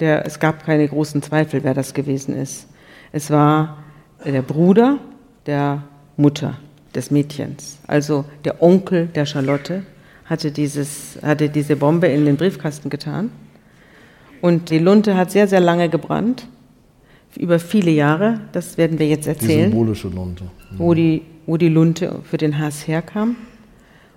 der, 0.00 0.26
es 0.26 0.40
gab 0.40 0.64
keine 0.64 0.88
großen 0.88 1.22
Zweifel, 1.22 1.62
wer 1.62 1.74
das 1.74 1.94
gewesen 1.94 2.34
ist. 2.34 2.68
Es 3.12 3.30
war 3.30 3.78
der 4.24 4.42
Bruder 4.42 4.98
der 5.46 5.82
Mutter 6.16 6.58
des 6.94 7.10
Mädchens, 7.10 7.78
also 7.86 8.24
der 8.44 8.62
Onkel 8.62 9.06
der 9.06 9.26
Charlotte, 9.26 9.84
hatte, 10.24 10.50
dieses, 10.50 11.18
hatte 11.22 11.48
diese 11.48 11.76
Bombe 11.76 12.06
in 12.08 12.24
den 12.24 12.36
Briefkasten 12.36 12.90
getan. 12.90 13.30
Und 14.40 14.70
die 14.70 14.78
Lunte 14.78 15.16
hat 15.16 15.30
sehr, 15.30 15.48
sehr 15.48 15.60
lange 15.60 15.88
gebrannt 15.88 16.46
über 17.36 17.58
viele 17.58 17.90
Jahre, 17.90 18.40
das 18.52 18.76
werden 18.76 18.98
wir 18.98 19.06
jetzt 19.06 19.26
erzählen. 19.26 19.70
Die 19.70 19.76
symbolische 19.76 20.08
Lunte. 20.08 20.44
Mhm. 20.44 20.78
Wo, 20.78 20.94
die, 20.94 21.22
wo 21.46 21.56
die 21.56 21.68
Lunte 21.68 22.20
für 22.24 22.36
den 22.36 22.58
Hass 22.58 22.88
herkam. 22.88 23.36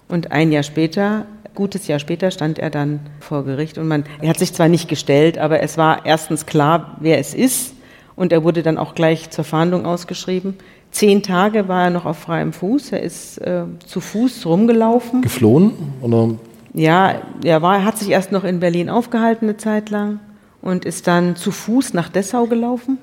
Und 0.07 0.31
ein 0.31 0.51
Jahr 0.51 0.63
später, 0.63 1.25
gutes 1.55 1.87
Jahr 1.87 1.99
später, 1.99 2.31
stand 2.31 2.59
er 2.59 2.69
dann 2.69 2.99
vor 3.19 3.43
Gericht. 3.45 3.77
Und 3.77 3.87
man, 3.87 4.05
er 4.21 4.29
hat 4.29 4.39
sich 4.39 4.53
zwar 4.53 4.67
nicht 4.67 4.87
gestellt, 4.87 5.37
aber 5.37 5.61
es 5.61 5.77
war 5.77 6.05
erstens 6.05 6.45
klar, 6.45 6.97
wer 6.99 7.19
es 7.19 7.33
ist. 7.33 7.75
Und 8.15 8.31
er 8.31 8.43
wurde 8.43 8.63
dann 8.63 8.77
auch 8.77 8.95
gleich 8.95 9.29
zur 9.31 9.43
Fahndung 9.43 9.85
ausgeschrieben. 9.85 10.55
Zehn 10.91 11.23
Tage 11.23 11.67
war 11.67 11.85
er 11.85 11.89
noch 11.89 12.05
auf 12.05 12.19
freiem 12.19 12.53
Fuß. 12.53 12.91
Er 12.91 13.01
ist 13.01 13.39
äh, 13.39 13.63
zu 13.85 13.99
Fuß 13.99 14.45
rumgelaufen. 14.45 15.21
Geflohen? 15.21 15.73
Oder? 16.01 16.35
Ja, 16.73 17.21
er, 17.43 17.61
war, 17.61 17.77
er 17.77 17.85
hat 17.85 17.97
sich 17.97 18.09
erst 18.09 18.31
noch 18.31 18.43
in 18.43 18.59
Berlin 18.59 18.89
aufgehalten 18.89 19.45
eine 19.45 19.57
Zeit 19.57 19.89
lang 19.89 20.19
und 20.61 20.85
ist 20.85 21.07
dann 21.07 21.35
zu 21.35 21.51
Fuß 21.51 21.93
nach 21.93 22.09
Dessau 22.09 22.45
gelaufen 22.45 22.97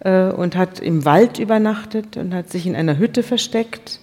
äh, 0.00 0.30
und 0.30 0.56
hat 0.56 0.80
im 0.80 1.04
Wald 1.04 1.38
übernachtet 1.38 2.16
und 2.16 2.34
hat 2.34 2.50
sich 2.50 2.66
in 2.66 2.76
einer 2.76 2.98
Hütte 2.98 3.22
versteckt 3.22 4.00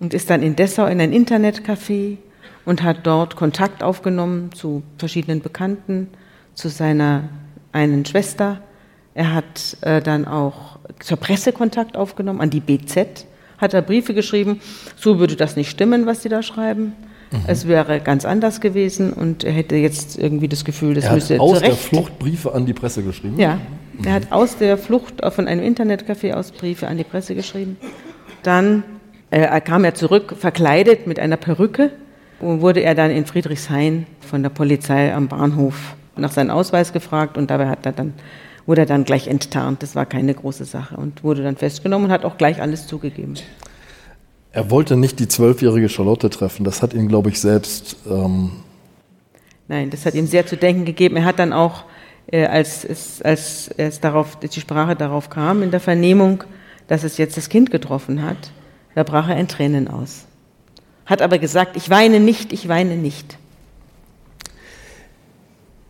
und 0.00 0.12
ist 0.14 0.30
dann 0.30 0.42
in 0.42 0.56
Dessau 0.56 0.86
in 0.86 1.00
ein 1.00 1.12
Internetcafé 1.12 2.18
und 2.64 2.82
hat 2.82 2.98
dort 3.06 3.36
Kontakt 3.36 3.82
aufgenommen 3.82 4.50
zu 4.52 4.82
verschiedenen 4.98 5.40
Bekannten, 5.40 6.08
zu 6.54 6.68
seiner 6.68 7.24
einen 7.72 8.04
Schwester. 8.04 8.60
Er 9.14 9.34
hat 9.34 9.76
äh, 9.80 10.00
dann 10.00 10.26
auch 10.26 10.78
zur 11.00 11.16
Presse 11.16 11.52
Kontakt 11.52 11.96
aufgenommen, 11.96 12.40
an 12.40 12.50
die 12.50 12.60
BZ, 12.60 13.26
hat 13.58 13.74
er 13.74 13.82
Briefe 13.82 14.14
geschrieben, 14.14 14.60
so 14.96 15.18
würde 15.18 15.36
das 15.36 15.56
nicht 15.56 15.70
stimmen, 15.70 16.06
was 16.06 16.22
Sie 16.22 16.28
da 16.28 16.42
schreiben. 16.42 16.94
Mhm. 17.30 17.38
Es 17.46 17.66
wäre 17.66 18.00
ganz 18.00 18.24
anders 18.24 18.60
gewesen 18.60 19.12
und 19.12 19.44
er 19.44 19.52
hätte 19.52 19.76
jetzt 19.76 20.18
irgendwie 20.18 20.48
das 20.48 20.64
Gefühl, 20.64 20.94
das 20.94 21.04
er 21.04 21.14
müsse 21.14 21.34
hat 21.34 21.40
aus 21.40 21.58
zurecht. 21.58 21.72
der 21.72 21.76
Flucht 21.76 22.18
Briefe 22.18 22.52
an 22.52 22.66
die 22.66 22.74
Presse 22.74 23.02
geschrieben? 23.02 23.38
Ja, 23.38 23.54
mhm. 23.92 24.04
er 24.04 24.14
hat 24.14 24.32
aus 24.32 24.56
der 24.58 24.78
Flucht 24.78 25.22
von 25.30 25.48
einem 25.48 25.62
Internetcafé 25.64 26.34
aus 26.34 26.52
Briefe 26.52 26.88
an 26.88 26.98
die 26.98 27.04
Presse 27.04 27.34
geschrieben. 27.34 27.76
Dann 28.42 28.82
äh, 29.30 29.60
kam 29.60 29.84
er 29.84 29.94
zurück, 29.94 30.34
verkleidet 30.38 31.06
mit 31.06 31.18
einer 31.18 31.36
Perücke 31.36 31.90
wurde 32.42 32.80
er 32.80 32.94
dann 32.94 33.10
in 33.10 33.24
Friedrichshain 33.24 34.06
von 34.20 34.42
der 34.42 34.50
Polizei 34.50 35.14
am 35.14 35.28
Bahnhof 35.28 35.94
nach 36.16 36.32
seinem 36.32 36.50
Ausweis 36.50 36.92
gefragt 36.92 37.38
und 37.38 37.50
dabei 37.50 37.68
hat 37.68 37.86
er 37.86 37.92
dann 37.92 38.14
wurde 38.66 38.82
er 38.82 38.86
dann 38.86 39.04
gleich 39.04 39.26
enttarnt. 39.28 39.82
Das 39.82 39.96
war 39.96 40.06
keine 40.06 40.34
große 40.34 40.64
Sache 40.64 40.96
und 40.96 41.24
wurde 41.24 41.42
dann 41.42 41.56
festgenommen 41.56 42.06
und 42.06 42.12
hat 42.12 42.24
auch 42.24 42.36
gleich 42.36 42.60
alles 42.60 42.86
zugegeben. 42.86 43.34
Er 44.52 44.70
wollte 44.70 44.96
nicht 44.96 45.18
die 45.18 45.28
zwölfjährige 45.28 45.88
Charlotte 45.88 46.28
treffen. 46.30 46.64
Das 46.64 46.82
hat 46.82 46.94
ihn, 46.94 47.08
glaube 47.08 47.30
ich, 47.30 47.40
selbst. 47.40 47.96
Ähm 48.08 48.52
Nein, 49.68 49.90
das 49.90 50.04
hat 50.04 50.14
ihm 50.14 50.26
sehr 50.26 50.46
zu 50.46 50.56
denken 50.56 50.84
gegeben. 50.84 51.16
Er 51.16 51.24
hat 51.24 51.38
dann 51.38 51.52
auch, 51.52 51.84
äh, 52.26 52.46
als, 52.46 52.84
es, 52.84 53.22
als 53.22 53.70
es 53.76 54.00
darauf, 54.00 54.36
die 54.36 54.60
Sprache 54.60 54.94
darauf 54.94 55.30
kam 55.30 55.62
in 55.62 55.70
der 55.70 55.80
Vernehmung, 55.80 56.44
dass 56.88 57.04
es 57.04 57.16
jetzt 57.16 57.36
das 57.36 57.48
Kind 57.48 57.70
getroffen 57.70 58.22
hat, 58.22 58.52
da 58.94 59.02
brach 59.04 59.28
er 59.28 59.38
in 59.38 59.48
Tränen 59.48 59.88
aus. 59.88 60.26
Hat 61.12 61.20
aber 61.20 61.36
gesagt, 61.36 61.76
ich 61.76 61.90
weine 61.90 62.20
nicht, 62.20 62.54
ich 62.54 62.68
weine 62.68 62.96
nicht. 62.96 63.36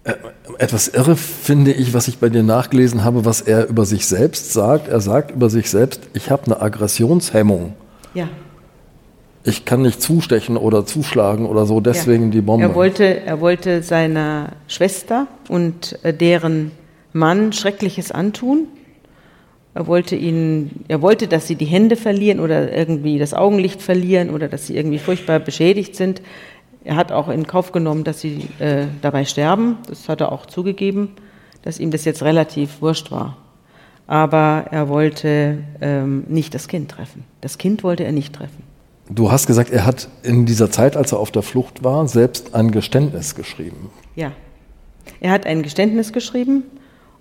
Äh, 0.03 0.15
etwas 0.59 0.89
irre 0.89 1.15
finde 1.15 1.71
ich, 1.71 1.95
was 1.95 2.09
ich 2.09 2.19
bei 2.19 2.29
dir 2.29 2.43
nachgelesen 2.43 3.05
habe, 3.05 3.25
was 3.25 3.41
er 3.41 3.69
über 3.69 3.87
sich 3.87 4.05
selbst 4.09 4.53
sagt. 4.53 4.89
Er 4.89 5.01
sagt 5.01 5.31
über 5.31 5.49
sich 5.49 5.71
selbst, 5.71 6.01
ich 6.13 6.33
habe 6.33 6.47
eine 6.47 6.61
Aggressionshemmung. 6.61 7.75
Ja. 8.15 8.29
Ich 9.45 9.65
kann 9.65 9.83
nicht 9.83 10.03
zustechen 10.03 10.57
oder 10.57 10.87
zuschlagen 10.87 11.47
oder 11.47 11.67
so, 11.67 11.81
deswegen 11.81 12.25
ja. 12.25 12.31
die 12.31 12.41
Bombe. 12.41 12.65
Er 12.65 12.75
wollte, 12.75 13.21
er 13.21 13.41
wollte 13.41 13.85
seiner 13.85 14.49
Schwester 14.67 15.29
und 15.49 16.01
äh, 16.03 16.13
deren 16.13 16.73
Mann 17.13 17.53
Schreckliches 17.53 18.11
antun. 18.11 18.67
Er 19.75 19.87
wollte 19.87 20.17
ihnen, 20.17 20.85
er 20.89 21.01
wollte, 21.01 21.29
dass 21.29 21.47
sie 21.47 21.57
die 21.57 21.65
Hände 21.65 21.97
verlieren 21.97 22.41
oder 22.41 22.77
irgendwie 22.77 23.19
das 23.19 23.33
Augenlicht 23.33 23.81
verlieren 23.81 24.31
oder 24.31 24.49
dass 24.49 24.67
sie 24.67 24.77
irgendwie 24.77 24.99
furchtbar 24.99 25.41
beschädigt 25.41 25.97
sind. 25.97 26.21
Er 26.85 26.97
hat 26.97 27.11
auch 27.11 27.29
in 27.29 27.47
Kauf 27.47 27.73
genommen, 27.73 28.05
dass 28.05 28.21
sie 28.21 28.49
äh, 28.59 28.87
dabei 29.01 29.25
sterben. 29.25 29.79
Das 29.89 30.09
hat 30.09 30.21
er 30.21 30.31
auch 30.33 30.47
zugegeben, 30.47 31.13
dass 31.63 31.79
ihm 31.79 31.91
das 31.91 32.05
jetzt 32.05 32.23
relativ 32.23 32.83
wurscht 32.83 33.11
war. 33.11 33.39
Aber 34.07 34.67
er 34.71 34.89
wollte 34.89 35.59
ähm, 35.81 36.25
nicht 36.29 36.55
das 36.55 36.69
Kind 36.69 36.91
treffen. 36.91 37.25
Das 37.41 37.57
Kind 37.57 37.83
wollte 37.83 38.05
er 38.05 38.13
nicht 38.13 38.35
treffen. 38.35 38.65
Du 39.09 39.31
hast 39.31 39.47
gesagt, 39.47 39.71
er 39.71 39.87
hat 39.87 40.09
in 40.23 40.45
dieser 40.45 40.71
Zeit, 40.71 40.97
als 40.97 41.13
er 41.13 41.19
auf 41.19 41.31
der 41.31 41.43
Flucht 41.43 41.83
war, 41.83 42.07
selbst 42.09 42.55
ein 42.55 42.73
Geständnis 42.73 43.35
geschrieben. 43.35 43.91
Ja, 44.17 44.33
er 45.21 45.31
hat 45.31 45.47
ein 45.47 45.63
Geständnis 45.63 46.13
geschrieben 46.13 46.65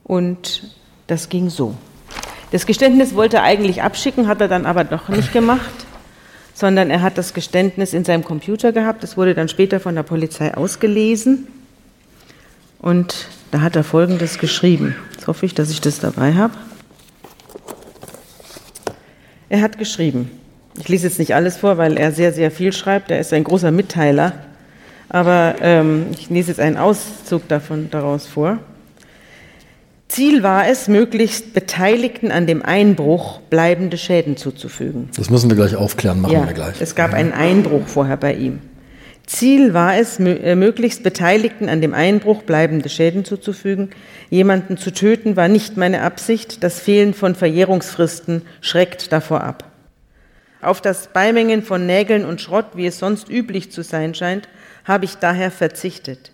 und 0.03 0.75
das 1.07 1.29
ging 1.29 1.49
so. 1.49 1.75
Das 2.51 2.65
Geständnis 2.65 3.15
wollte 3.15 3.37
er 3.37 3.43
eigentlich 3.43 3.81
abschicken, 3.81 4.27
hat 4.27 4.41
er 4.41 4.49
dann 4.49 4.65
aber 4.65 4.83
doch 4.83 5.07
nicht 5.07 5.31
gemacht, 5.31 5.71
sondern 6.53 6.89
er 6.89 7.01
hat 7.01 7.17
das 7.17 7.33
Geständnis 7.33 7.93
in 7.93 8.03
seinem 8.03 8.25
Computer 8.25 8.73
gehabt. 8.73 9.03
Das 9.03 9.15
wurde 9.15 9.33
dann 9.33 9.47
später 9.47 9.79
von 9.79 9.95
der 9.95 10.03
Polizei 10.03 10.53
ausgelesen. 10.53 11.47
Und 12.79 13.27
da 13.51 13.61
hat 13.61 13.75
er 13.77 13.85
Folgendes 13.85 14.37
geschrieben. 14.37 14.95
Jetzt 15.13 15.27
hoffe 15.27 15.45
ich, 15.45 15.55
dass 15.55 15.69
ich 15.69 15.79
das 15.79 15.99
dabei 15.99 16.33
habe. 16.33 16.53
Er 19.47 19.61
hat 19.61 19.77
geschrieben, 19.77 20.29
ich 20.77 20.89
lese 20.89 21.07
jetzt 21.07 21.19
nicht 21.19 21.35
alles 21.35 21.57
vor, 21.57 21.77
weil 21.77 21.97
er 21.97 22.11
sehr, 22.11 22.33
sehr 22.33 22.51
viel 22.51 22.73
schreibt. 22.73 23.11
Er 23.11 23.19
ist 23.19 23.31
ein 23.33 23.43
großer 23.43 23.71
Mitteiler. 23.71 24.33
Aber 25.07 25.55
ähm, 25.61 26.07
ich 26.11 26.29
lese 26.29 26.49
jetzt 26.49 26.59
einen 26.59 26.77
Auszug 26.77 27.47
davon 27.47 27.89
daraus 27.91 28.27
vor. 28.27 28.59
Ziel 30.11 30.43
war 30.43 30.67
es, 30.67 30.89
möglichst 30.89 31.53
Beteiligten 31.53 32.31
an 32.31 32.45
dem 32.45 32.63
Einbruch 32.63 33.39
bleibende 33.49 33.97
Schäden 33.97 34.35
zuzufügen. 34.35 35.07
Das 35.15 35.29
müssen 35.29 35.49
wir 35.49 35.55
gleich 35.55 35.77
aufklären, 35.77 36.19
machen 36.19 36.33
ja, 36.33 36.45
wir 36.45 36.53
gleich. 36.53 36.81
Es 36.81 36.95
gab 36.95 37.13
einen 37.13 37.31
Einbruch 37.31 37.87
vorher 37.87 38.17
bei 38.17 38.33
ihm. 38.33 38.59
Ziel 39.25 39.73
war 39.73 39.95
es, 39.95 40.19
äh, 40.19 40.55
möglichst 40.55 41.03
Beteiligten 41.03 41.69
an 41.69 41.79
dem 41.79 41.93
Einbruch 41.93 42.43
bleibende 42.43 42.89
Schäden 42.89 43.23
zuzufügen. 43.23 43.91
Jemanden 44.29 44.75
zu 44.75 44.91
töten 44.91 45.37
war 45.37 45.47
nicht 45.47 45.77
meine 45.77 46.01
Absicht. 46.01 46.61
Das 46.61 46.81
Fehlen 46.81 47.13
von 47.13 47.33
Verjährungsfristen 47.33 48.41
schreckt 48.59 49.13
davor 49.13 49.45
ab. 49.45 49.63
Auf 50.61 50.81
das 50.81 51.07
Beimengen 51.07 51.63
von 51.63 51.85
Nägeln 51.85 52.25
und 52.25 52.41
Schrott, 52.41 52.65
wie 52.75 52.85
es 52.85 52.99
sonst 52.99 53.29
üblich 53.29 53.71
zu 53.71 53.81
sein 53.81 54.13
scheint, 54.13 54.49
habe 54.83 55.05
ich 55.05 55.15
daher 55.15 55.51
verzichtet. 55.51 56.33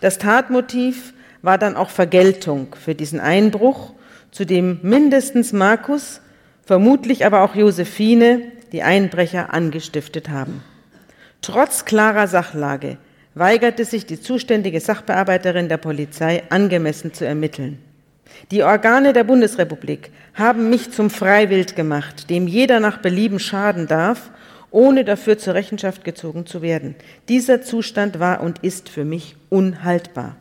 Das 0.00 0.16
Tatmotiv 0.16 1.12
war 1.42 1.58
dann 1.58 1.76
auch 1.76 1.90
Vergeltung 1.90 2.74
für 2.82 2.94
diesen 2.94 3.20
Einbruch, 3.20 3.92
zu 4.30 4.44
dem 4.44 4.78
mindestens 4.82 5.52
Markus, 5.52 6.20
vermutlich 6.64 7.24
aber 7.24 7.42
auch 7.42 7.54
Josephine 7.54 8.42
die 8.72 8.82
Einbrecher 8.82 9.54
angestiftet 9.54 10.28
haben. 10.28 10.62
Trotz 11.40 11.84
klarer 11.84 12.26
Sachlage 12.26 12.98
weigerte 13.34 13.84
sich 13.84 14.06
die 14.06 14.20
zuständige 14.20 14.80
Sachbearbeiterin 14.80 15.68
der 15.68 15.76
Polizei 15.76 16.42
angemessen 16.48 17.12
zu 17.12 17.26
ermitteln. 17.26 17.78
Die 18.50 18.62
Organe 18.62 19.12
der 19.12 19.24
Bundesrepublik 19.24 20.10
haben 20.34 20.70
mich 20.70 20.90
zum 20.90 21.10
Freiwild 21.10 21.76
gemacht, 21.76 22.28
dem 22.30 22.48
jeder 22.48 22.80
nach 22.80 22.98
Belieben 22.98 23.38
schaden 23.38 23.86
darf, 23.86 24.30
ohne 24.70 25.04
dafür 25.04 25.38
zur 25.38 25.54
Rechenschaft 25.54 26.04
gezogen 26.04 26.46
zu 26.46 26.60
werden. 26.60 26.96
Dieser 27.28 27.62
Zustand 27.62 28.18
war 28.18 28.40
und 28.40 28.58
ist 28.64 28.88
für 28.88 29.04
mich 29.04 29.36
unhaltbar. 29.48 30.36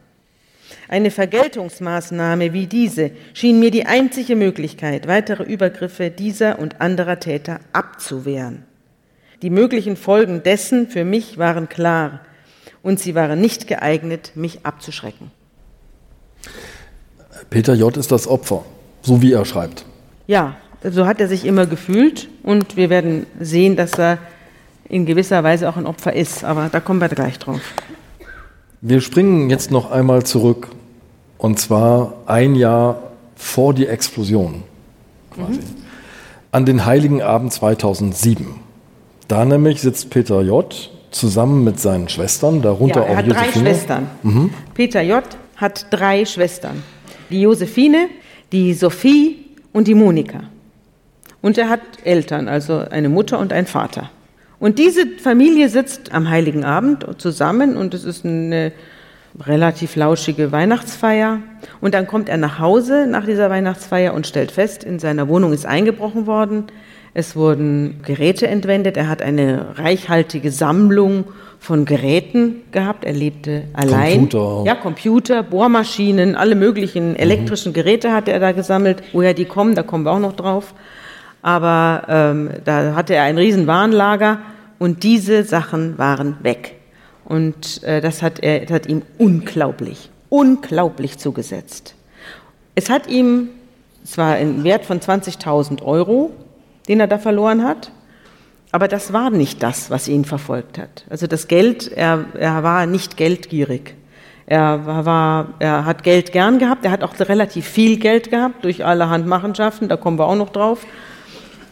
Eine 0.88 1.12
Vergeltungsmaßnahme 1.12 2.54
wie 2.54 2.68
diese 2.68 3.12
schien 3.34 3.60
mir 3.60 3.72
die 3.72 3.86
einzige 3.86 4.36
Möglichkeit, 4.36 5.08
weitere 5.08 5.44
Übergriffe 5.44 6.12
dieser 6.12 6.60
und 6.60 6.82
anderer 6.82 7.20
Täter 7.20 7.60
abzuwehren. 7.74 8.64
Die 9.42 9.50
möglichen 9.50 9.98
Folgen 9.98 10.44
dessen 10.44 10.88
für 10.88 11.04
mich 11.04 11.38
waren 11.38 11.70
klar 11.70 12.22
und 12.84 13.00
sie 13.00 13.16
waren 13.16 13.42
nicht 13.42 13.68
geeignet, 13.68 14.32
mich 14.36 14.66
abzuschrecken. 14.66 15.32
Peter 17.50 17.74
J. 17.74 17.96
ist 17.98 18.12
das 18.12 18.28
Opfer, 18.28 18.64
so 19.02 19.22
wie 19.22 19.34
er 19.34 19.46
schreibt. 19.46 19.86
Ja, 20.28 20.56
so 20.84 21.06
hat 21.06 21.20
er 21.20 21.28
sich 21.28 21.46
immer 21.46 21.66
gefühlt 21.66 22.30
und 22.44 22.78
wir 22.78 22.90
werden 22.90 23.26
sehen, 23.40 23.76
dass 23.76 23.98
er 23.98 24.20
in 24.88 25.06
gewisser 25.06 25.44
Weise 25.44 25.68
auch 25.68 25.78
ein 25.78 25.88
Opfer 25.88 26.14
ist, 26.14 26.44
aber 26.44 26.70
da 26.72 26.80
kommen 26.80 27.02
wir 27.02 27.10
gleich 27.10 27.40
drauf. 27.40 27.62
Wir 28.88 29.02
springen 29.02 29.50
jetzt 29.50 29.72
noch 29.72 29.90
einmal 29.90 30.22
zurück 30.28 30.68
und 31.40 31.58
zwar 31.60 32.14
ein 32.28 32.54
Jahr 32.54 33.00
vor 33.36 33.74
die 33.74 33.88
Explosion 33.88 34.62
quasi. 35.32 35.54
Mhm. 35.54 35.64
An 36.52 36.66
den 36.68 36.86
Heiligen 36.86 37.24
Abend 37.24 37.52
2007. 37.52 38.46
Da 39.28 39.44
nämlich 39.44 39.82
sitzt 39.82 40.12
Peter 40.12 40.44
J. 40.44 40.92
zusammen 41.10 41.64
mit 41.64 41.80
seinen 41.80 42.10
Schwestern, 42.10 42.62
darunter 42.62 43.00
ja, 43.00 43.06
er 43.08 43.12
auch 43.14 43.18
hat 43.18 43.26
Josephine. 43.26 43.52
drei 43.52 43.60
Schwestern. 43.60 44.08
Mhm. 44.22 44.54
Peter 44.76 45.02
J. 45.02 45.24
hat 45.56 45.88
drei 45.90 46.24
Schwestern. 46.24 46.84
Die 47.32 47.42
Josephine, 47.42 48.10
die 48.52 48.76
Sophie 48.76 49.48
und 49.74 49.88
die 49.88 49.96
Monika. 49.96 50.42
Und 51.42 51.58
er 51.58 51.70
hat 51.70 51.82
Eltern, 52.04 52.48
also 52.48 52.78
eine 52.78 53.10
Mutter 53.10 53.40
und 53.40 53.52
einen 53.52 53.66
Vater. 53.66 54.12
Und 54.60 54.80
diese 54.80 55.08
Familie 55.22 55.70
sitzt 55.70 56.14
am 56.14 56.30
Heiligen 56.30 56.64
Abend 56.64 57.06
zusammen 57.18 57.76
und 57.76 57.94
es 57.94 58.04
ist 58.04 58.26
eine 58.26 58.72
relativ 59.46 59.96
lauschige 59.96 60.52
Weihnachtsfeier. 60.52 61.40
Und 61.82 61.94
dann 61.94 62.08
kommt 62.08 62.30
er 62.30 62.38
nach 62.38 62.60
Hause 62.60 63.08
nach 63.08 63.26
dieser 63.26 63.50
Weihnachtsfeier 63.50 64.14
und 64.14 64.28
stellt 64.28 64.52
fest, 64.52 64.84
in 64.84 65.00
seiner 65.00 65.28
Wohnung 65.28 65.52
ist 65.52 65.66
eingebrochen 65.66 66.26
worden. 66.26 66.66
Es 67.14 67.36
wurden 67.36 68.02
Geräte 68.04 68.48
entwendet. 68.48 68.98
Er 68.98 69.08
hat 69.08 69.22
eine 69.22 69.78
reichhaltige 69.78 70.52
Sammlung 70.52 71.26
von 71.60 71.86
Geräten 71.86 72.62
gehabt. 72.72 73.06
Er 73.06 73.14
lebte 73.14 73.64
allein. 73.74 74.30
Computer. 74.30 74.64
Ja, 74.66 74.76
Computer, 74.76 75.44
Bohrmaschinen, 75.44 76.36
alle 76.36 76.56
möglichen 76.56 77.16
elektrischen 77.16 77.70
mhm. 77.70 77.76
Geräte 77.76 78.14
hat 78.14 78.28
er 78.28 78.40
da 78.40 78.52
gesammelt. 78.52 79.02
Woher 79.14 79.34
die 79.34 79.46
kommen, 79.46 79.76
da 79.76 79.84
kommen 79.84 80.06
wir 80.06 80.12
auch 80.12 80.20
noch 80.20 80.36
drauf 80.36 80.74
aber 81.46 82.02
ähm, 82.08 82.50
da 82.64 82.96
hatte 82.96 83.14
er 83.14 83.22
ein 83.22 83.38
riesen 83.38 83.68
Warenlager 83.68 84.40
und 84.80 85.04
diese 85.04 85.44
Sachen 85.44 85.96
waren 86.00 86.38
weg. 86.42 86.74
Und 87.24 87.84
äh, 87.84 88.02
das 88.02 88.24
hat, 88.24 88.40
er, 88.40 88.62
das 88.62 88.72
hat 88.72 88.88
ihm 88.88 89.04
unglaublich, 89.20 90.10
unglaublich 90.30 91.20
zugesetzt. 91.20 91.94
Es 92.74 92.90
hat 92.90 93.06
ihm 93.06 93.50
zwar 94.04 94.34
einen 94.34 94.64
Wert 94.64 94.86
von 94.86 95.00
20.000 95.00 95.84
Euro, 95.84 96.32
den 96.88 97.00
er 97.00 97.06
da 97.06 97.20
verloren 97.20 97.64
hat, 97.64 97.92
aber 98.72 98.88
das 98.88 99.14
war 99.14 99.30
nicht 99.30 99.62
das, 99.62 99.92
was 99.92 100.08
ihn 100.08 100.26
verfolgt 100.26 100.80
hat. 100.80 101.06
Also 101.12 101.28
das 101.28 101.48
Geld, 101.48 101.92
er, 101.92 102.26
er 102.34 102.64
war 102.64 102.88
nicht 102.88 103.18
geldgierig. 103.18 103.94
Er, 104.48 105.06
war, 105.06 105.50
er 105.60 105.86
hat 105.86 106.02
Geld 106.02 106.32
gern 106.32 106.58
gehabt, 106.58 106.86
er 106.86 106.92
hat 106.92 107.04
auch 107.04 107.14
relativ 107.20 107.68
viel 107.68 107.98
Geld 107.98 108.32
gehabt 108.32 108.66
durch 108.66 108.84
allerhand 108.84 109.28
Machenschaften, 109.28 109.90
da 109.90 109.96
kommen 109.96 110.18
wir 110.18 110.26
auch 110.26 110.36
noch 110.36 110.50
drauf. 110.50 110.88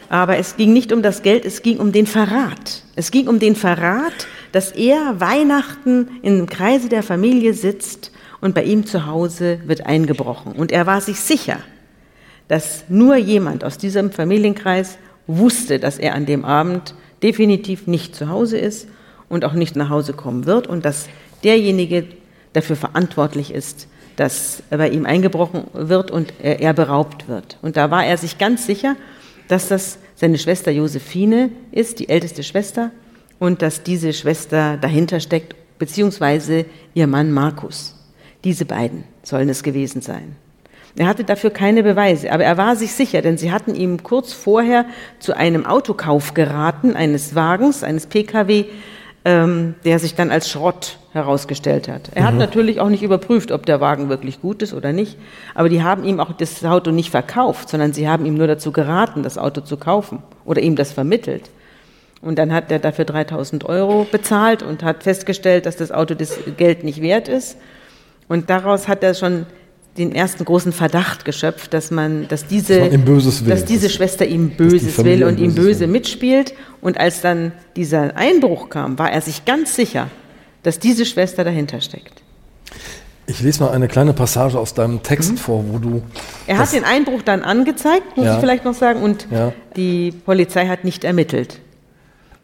Aber 0.08 0.38
es 0.38 0.56
ging 0.56 0.72
nicht 0.72 0.92
um 0.92 1.02
das 1.02 1.22
Geld, 1.22 1.44
es 1.44 1.62
ging 1.62 1.78
um 1.78 1.92
den 1.92 2.06
Verrat. 2.06 2.82
Es 2.96 3.10
ging 3.10 3.28
um 3.28 3.38
den 3.38 3.56
Verrat, 3.56 4.26
dass 4.52 4.70
er 4.70 5.20
Weihnachten 5.20 6.08
im 6.22 6.46
Kreise 6.46 6.88
der 6.88 7.02
Familie 7.02 7.54
sitzt 7.54 8.12
und 8.40 8.54
bei 8.54 8.62
ihm 8.62 8.86
zu 8.86 9.06
Hause 9.06 9.60
wird 9.66 9.86
eingebrochen. 9.86 10.52
Und 10.52 10.70
er 10.70 10.86
war 10.86 11.00
sich 11.00 11.18
sicher, 11.20 11.58
dass 12.48 12.84
nur 12.88 13.16
jemand 13.16 13.64
aus 13.64 13.78
diesem 13.78 14.12
Familienkreis 14.12 14.98
wusste, 15.26 15.78
dass 15.78 15.98
er 15.98 16.14
an 16.14 16.26
dem 16.26 16.44
Abend 16.44 16.94
definitiv 17.22 17.86
nicht 17.86 18.14
zu 18.14 18.28
Hause 18.28 18.58
ist 18.58 18.86
und 19.28 19.44
auch 19.44 19.54
nicht 19.54 19.76
nach 19.76 19.88
Hause 19.88 20.12
kommen 20.12 20.46
wird 20.46 20.66
und 20.66 20.84
dass 20.84 21.08
derjenige 21.42 22.04
dafür 22.52 22.76
verantwortlich 22.76 23.52
ist, 23.52 23.88
dass 24.16 24.62
bei 24.70 24.88
ihm 24.88 25.06
eingebrochen 25.06 25.64
wird 25.72 26.10
und 26.10 26.34
er 26.40 26.72
beraubt 26.72 27.28
wird. 27.28 27.58
Und 27.62 27.76
da 27.76 27.90
war 27.90 28.04
er 28.04 28.16
sich 28.16 28.38
ganz 28.38 28.66
sicher, 28.66 28.96
dass 29.48 29.68
das 29.68 29.98
seine 30.14 30.38
Schwester 30.38 30.70
Josephine 30.70 31.50
ist, 31.72 31.98
die 31.98 32.08
älteste 32.08 32.42
Schwester, 32.42 32.90
und 33.38 33.62
dass 33.62 33.82
diese 33.82 34.12
Schwester 34.12 34.76
dahinter 34.76 35.20
steckt, 35.20 35.54
beziehungsweise 35.78 36.66
ihr 36.94 37.06
Mann 37.06 37.32
Markus. 37.32 37.94
Diese 38.44 38.64
beiden 38.64 39.04
sollen 39.22 39.48
es 39.48 39.62
gewesen 39.62 40.02
sein. 40.02 40.36
Er 40.96 41.08
hatte 41.08 41.24
dafür 41.24 41.50
keine 41.50 41.82
Beweise, 41.82 42.30
aber 42.30 42.44
er 42.44 42.56
war 42.56 42.76
sich 42.76 42.92
sicher, 42.92 43.20
denn 43.20 43.36
sie 43.36 43.50
hatten 43.50 43.74
ihm 43.74 44.04
kurz 44.04 44.32
vorher 44.32 44.86
zu 45.18 45.36
einem 45.36 45.66
Autokauf 45.66 46.34
geraten, 46.34 46.94
eines 46.94 47.34
Wagens, 47.34 47.82
eines 47.82 48.06
Pkw, 48.06 48.66
ähm, 49.24 49.74
der 49.84 49.98
sich 49.98 50.14
dann 50.14 50.30
als 50.30 50.50
Schrott 50.50 50.98
herausgestellt 51.12 51.88
hat. 51.88 52.10
Er 52.14 52.22
mhm. 52.22 52.26
hat 52.26 52.34
natürlich 52.34 52.80
auch 52.80 52.90
nicht 52.90 53.02
überprüft, 53.02 53.52
ob 53.52 53.64
der 53.64 53.80
Wagen 53.80 54.08
wirklich 54.08 54.42
gut 54.42 54.62
ist 54.62 54.74
oder 54.74 54.92
nicht, 54.92 55.16
aber 55.54 55.68
die 55.68 55.82
haben 55.82 56.04
ihm 56.04 56.20
auch 56.20 56.32
das 56.32 56.64
Auto 56.64 56.90
nicht 56.90 57.10
verkauft, 57.10 57.68
sondern 57.70 57.92
sie 57.92 58.08
haben 58.08 58.26
ihm 58.26 58.34
nur 58.34 58.46
dazu 58.46 58.72
geraten, 58.72 59.22
das 59.22 59.38
Auto 59.38 59.62
zu 59.62 59.76
kaufen 59.76 60.22
oder 60.44 60.60
ihm 60.60 60.76
das 60.76 60.92
vermittelt. 60.92 61.50
Und 62.20 62.38
dann 62.38 62.52
hat 62.52 62.70
er 62.70 62.78
dafür 62.78 63.04
3000 63.04 63.64
Euro 63.64 64.06
bezahlt 64.10 64.62
und 64.62 64.82
hat 64.82 65.02
festgestellt, 65.02 65.66
dass 65.66 65.76
das 65.76 65.92
Auto 65.92 66.14
das 66.14 66.38
Geld 66.56 66.82
nicht 66.82 67.02
wert 67.02 67.28
ist. 67.28 67.58
Und 68.28 68.48
daraus 68.48 68.88
hat 68.88 69.02
er 69.02 69.14
schon 69.14 69.46
den 69.96 70.12
ersten 70.14 70.44
großen 70.44 70.72
Verdacht 70.72 71.24
geschöpft, 71.24 71.72
dass 71.72 71.90
man, 71.90 72.26
dass 72.28 72.46
diese, 72.46 72.90
dass, 72.90 73.44
dass 73.44 73.64
diese 73.64 73.88
Schwester 73.88 74.26
ihm 74.26 74.50
Böses 74.50 75.02
will 75.04 75.24
und 75.24 75.38
ihm 75.38 75.54
böse 75.54 75.80
will. 75.80 75.86
mitspielt. 75.88 76.54
Und 76.80 76.98
als 76.98 77.20
dann 77.20 77.52
dieser 77.76 78.16
Einbruch 78.16 78.70
kam, 78.70 78.98
war 78.98 79.12
er 79.12 79.20
sich 79.20 79.44
ganz 79.44 79.76
sicher, 79.76 80.08
dass 80.64 80.78
diese 80.78 81.06
Schwester 81.06 81.44
dahinter 81.44 81.80
steckt. 81.80 82.22
Ich 83.26 83.40
lese 83.40 83.62
mal 83.62 83.70
eine 83.70 83.88
kleine 83.88 84.12
Passage 84.12 84.58
aus 84.58 84.74
deinem 84.74 85.02
Text 85.02 85.32
mhm. 85.32 85.36
vor, 85.36 85.64
wo 85.68 85.78
du. 85.78 86.02
Er 86.46 86.58
hat 86.58 86.72
den 86.72 86.84
Einbruch 86.84 87.22
dann 87.22 87.42
angezeigt, 87.42 88.16
muss 88.16 88.26
ja. 88.26 88.34
ich 88.34 88.40
vielleicht 88.40 88.64
noch 88.64 88.74
sagen, 88.74 89.02
und 89.02 89.28
ja. 89.30 89.52
die 89.76 90.12
Polizei 90.12 90.66
hat 90.66 90.84
nicht 90.84 91.04
ermittelt. 91.04 91.60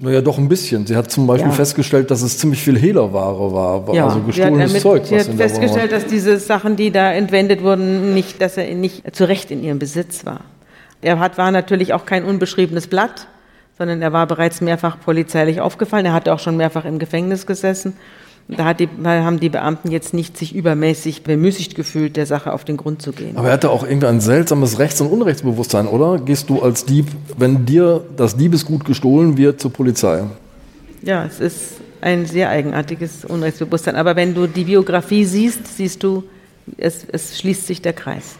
Naja, 0.02 0.22
doch 0.22 0.38
ein 0.38 0.48
bisschen. 0.48 0.86
Sie 0.86 0.96
hat 0.96 1.10
zum 1.10 1.26
Beispiel 1.26 1.50
ja. 1.50 1.54
festgestellt, 1.54 2.10
dass 2.10 2.22
es 2.22 2.38
ziemlich 2.38 2.62
viel 2.62 2.78
Hehlerware 2.78 3.52
war, 3.52 3.94
ja. 3.94 4.06
also 4.06 4.20
gestohlenes 4.20 4.68
damit, 4.70 4.82
Zeug. 4.82 5.04
Sie 5.04 5.18
hat 5.18 5.26
festgestellt, 5.26 5.92
dass 5.92 6.06
diese 6.06 6.38
Sachen, 6.38 6.76
die 6.76 6.90
da 6.90 7.12
entwendet 7.12 7.62
wurden, 7.62 8.14
nicht, 8.14 8.40
dass 8.40 8.56
er 8.56 8.74
nicht 8.74 9.14
zu 9.14 9.28
Recht 9.28 9.50
in 9.50 9.62
ihrem 9.62 9.78
Besitz 9.78 10.24
war. 10.24 10.40
Er 11.02 11.18
hat, 11.18 11.36
war 11.36 11.50
natürlich 11.50 11.92
auch 11.92 12.06
kein 12.06 12.24
unbeschriebenes 12.24 12.86
Blatt, 12.86 13.26
sondern 13.76 14.00
er 14.00 14.10
war 14.14 14.26
bereits 14.26 14.62
mehrfach 14.62 14.98
polizeilich 14.98 15.60
aufgefallen. 15.60 16.06
Er 16.06 16.14
hatte 16.14 16.32
auch 16.32 16.38
schon 16.38 16.56
mehrfach 16.56 16.86
im 16.86 16.98
Gefängnis 16.98 17.46
gesessen. 17.46 17.94
Da, 18.56 18.74
die, 18.74 18.88
da, 19.02 19.22
haben 19.22 19.38
die 19.38 19.48
Beamten 19.48 19.90
jetzt 19.90 20.14
nicht 20.14 20.36
sich 20.36 20.54
übermäßig 20.54 21.22
bemüßigt 21.22 21.74
gefühlt, 21.74 22.16
der 22.16 22.26
Sache 22.26 22.52
auf 22.52 22.64
den 22.64 22.76
Grund 22.76 23.02
zu 23.02 23.12
gehen. 23.12 23.36
Aber 23.36 23.48
er 23.48 23.54
hatte 23.54 23.70
auch 23.70 23.84
irgendwie 23.84 24.06
ein 24.06 24.20
seltsames 24.20 24.78
Rechts- 24.78 25.00
und 25.00 25.08
Unrechtsbewusstsein, 25.08 25.86
oder? 25.86 26.18
Gehst 26.18 26.50
du 26.50 26.60
als 26.60 26.84
Dieb, 26.84 27.06
wenn 27.36 27.66
dir 27.66 28.02
das 28.16 28.36
Diebesgut 28.36 28.84
gestohlen 28.84 29.36
wird, 29.36 29.60
zur 29.60 29.72
Polizei? 29.72 30.24
Ja, 31.02 31.24
es 31.24 31.40
ist 31.40 31.74
ein 32.00 32.26
sehr 32.26 32.48
eigenartiges 32.48 33.24
Unrechtsbewusstsein. 33.24 33.96
Aber 33.96 34.16
wenn 34.16 34.34
du 34.34 34.46
die 34.46 34.64
Biografie 34.64 35.24
siehst, 35.24 35.76
siehst 35.76 36.02
du, 36.02 36.24
es, 36.76 37.06
es 37.10 37.38
schließt 37.38 37.66
sich 37.66 37.82
der 37.82 37.92
Kreis. 37.92 38.36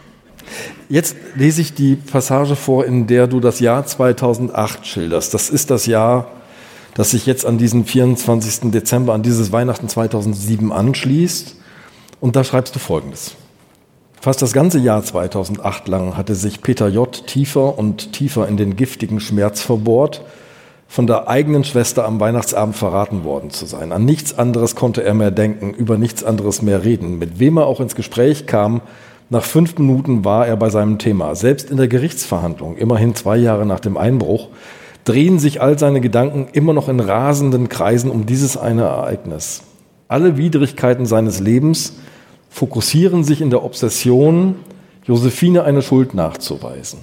Jetzt 0.89 1.15
lese 1.35 1.61
ich 1.61 1.73
die 1.73 1.95
Passage 1.95 2.55
vor, 2.55 2.85
in 2.85 3.07
der 3.07 3.27
du 3.27 3.39
das 3.39 3.59
Jahr 3.59 3.85
2008 3.85 4.85
schilderst. 4.85 5.33
Das 5.33 5.49
ist 5.49 5.69
das 5.69 5.85
Jahr, 5.85 6.27
das 6.95 7.11
sich 7.11 7.25
jetzt 7.25 7.45
an 7.45 7.57
diesen 7.57 7.85
24. 7.85 8.71
Dezember, 8.71 9.13
an 9.13 9.23
dieses 9.23 9.51
Weihnachten 9.51 9.87
2007 9.87 10.71
anschließt. 10.71 11.55
Und 12.19 12.35
da 12.35 12.43
schreibst 12.43 12.75
du 12.75 12.79
Folgendes. 12.79 13.35
Fast 14.19 14.41
das 14.43 14.53
ganze 14.53 14.77
Jahr 14.77 15.03
2008 15.03 15.87
lang 15.87 16.15
hatte 16.15 16.35
sich 16.35 16.61
Peter 16.61 16.87
J. 16.87 17.25
tiefer 17.25 17.79
und 17.79 18.13
tiefer 18.13 18.47
in 18.47 18.55
den 18.55 18.75
giftigen 18.75 19.19
Schmerz 19.19 19.61
verbohrt, 19.61 20.21
von 20.87 21.07
der 21.07 21.27
eigenen 21.27 21.63
Schwester 21.63 22.05
am 22.05 22.19
Weihnachtsabend 22.19 22.75
verraten 22.75 23.23
worden 23.23 23.49
zu 23.49 23.65
sein. 23.65 23.91
An 23.91 24.05
nichts 24.05 24.37
anderes 24.37 24.75
konnte 24.75 25.03
er 25.03 25.15
mehr 25.15 25.31
denken, 25.31 25.73
über 25.73 25.97
nichts 25.97 26.23
anderes 26.23 26.61
mehr 26.61 26.83
reden. 26.83 27.17
Mit 27.17 27.39
wem 27.39 27.57
er 27.57 27.65
auch 27.65 27.79
ins 27.79 27.95
Gespräch 27.95 28.45
kam, 28.45 28.81
nach 29.31 29.45
fünf 29.45 29.77
Minuten 29.79 30.25
war 30.25 30.45
er 30.45 30.57
bei 30.57 30.69
seinem 30.69 30.99
Thema. 30.99 31.33
Selbst 31.33 31.71
in 31.71 31.77
der 31.77 31.87
Gerichtsverhandlung, 31.87 32.75
immerhin 32.75 33.15
zwei 33.15 33.37
Jahre 33.37 33.65
nach 33.65 33.79
dem 33.79 33.95
Einbruch, 33.97 34.49
drehen 35.03 35.39
sich 35.39 35.61
all 35.61 35.79
seine 35.79 36.01
Gedanken 36.01 36.47
immer 36.53 36.73
noch 36.73 36.89
in 36.89 36.99
rasenden 36.99 37.69
Kreisen 37.69 38.11
um 38.11 38.25
dieses 38.25 38.57
eine 38.57 38.83
Ereignis. 38.83 39.63
Alle 40.07 40.37
Widrigkeiten 40.37 41.05
seines 41.05 41.39
Lebens 41.39 41.93
fokussieren 42.49 43.23
sich 43.23 43.41
in 43.41 43.49
der 43.49 43.63
Obsession, 43.63 44.55
Josephine 45.05 45.63
eine 45.63 45.81
Schuld 45.81 46.13
nachzuweisen. 46.13 46.99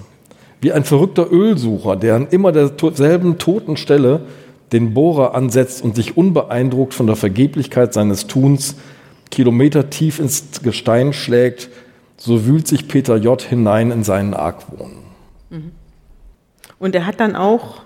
Wie 0.61 0.71
ein 0.71 0.83
verrückter 0.83 1.31
Ölsucher, 1.31 1.95
der 1.95 2.15
an 2.15 2.27
immer 2.29 2.51
derselben 2.51 3.37
toten 3.37 3.77
Stelle 3.77 4.21
den 4.71 4.93
Bohrer 4.93 5.33
ansetzt 5.33 5.83
und 5.83 5.95
sich 5.95 6.17
unbeeindruckt 6.17 6.93
von 6.93 7.07
der 7.07 7.15
Vergeblichkeit 7.15 7.93
seines 7.93 8.27
Tuns 8.27 8.75
Kilometer 9.31 9.89
tief 9.89 10.19
ins 10.19 10.61
Gestein 10.63 11.13
schlägt, 11.13 11.69
so 12.17 12.45
wühlt 12.45 12.67
sich 12.67 12.87
Peter 12.87 13.17
J. 13.17 13.41
hinein 13.41 13.91
in 13.91 14.03
seinen 14.03 14.33
Argwohn. 14.33 14.97
Mhm. 15.49 15.71
Und 16.79 16.95
er 16.95 17.05
hat 17.05 17.19
dann 17.19 17.35
auch 17.35 17.81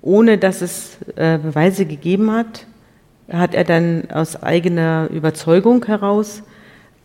ohne 0.00 0.38
dass 0.38 0.62
es 0.62 0.98
äh, 1.16 1.38
Beweise 1.38 1.86
gegeben 1.86 2.30
hat, 2.32 2.66
hat 3.30 3.54
er 3.54 3.64
dann 3.64 4.10
aus 4.10 4.42
eigener 4.42 5.08
Überzeugung 5.12 5.84
heraus 5.84 6.42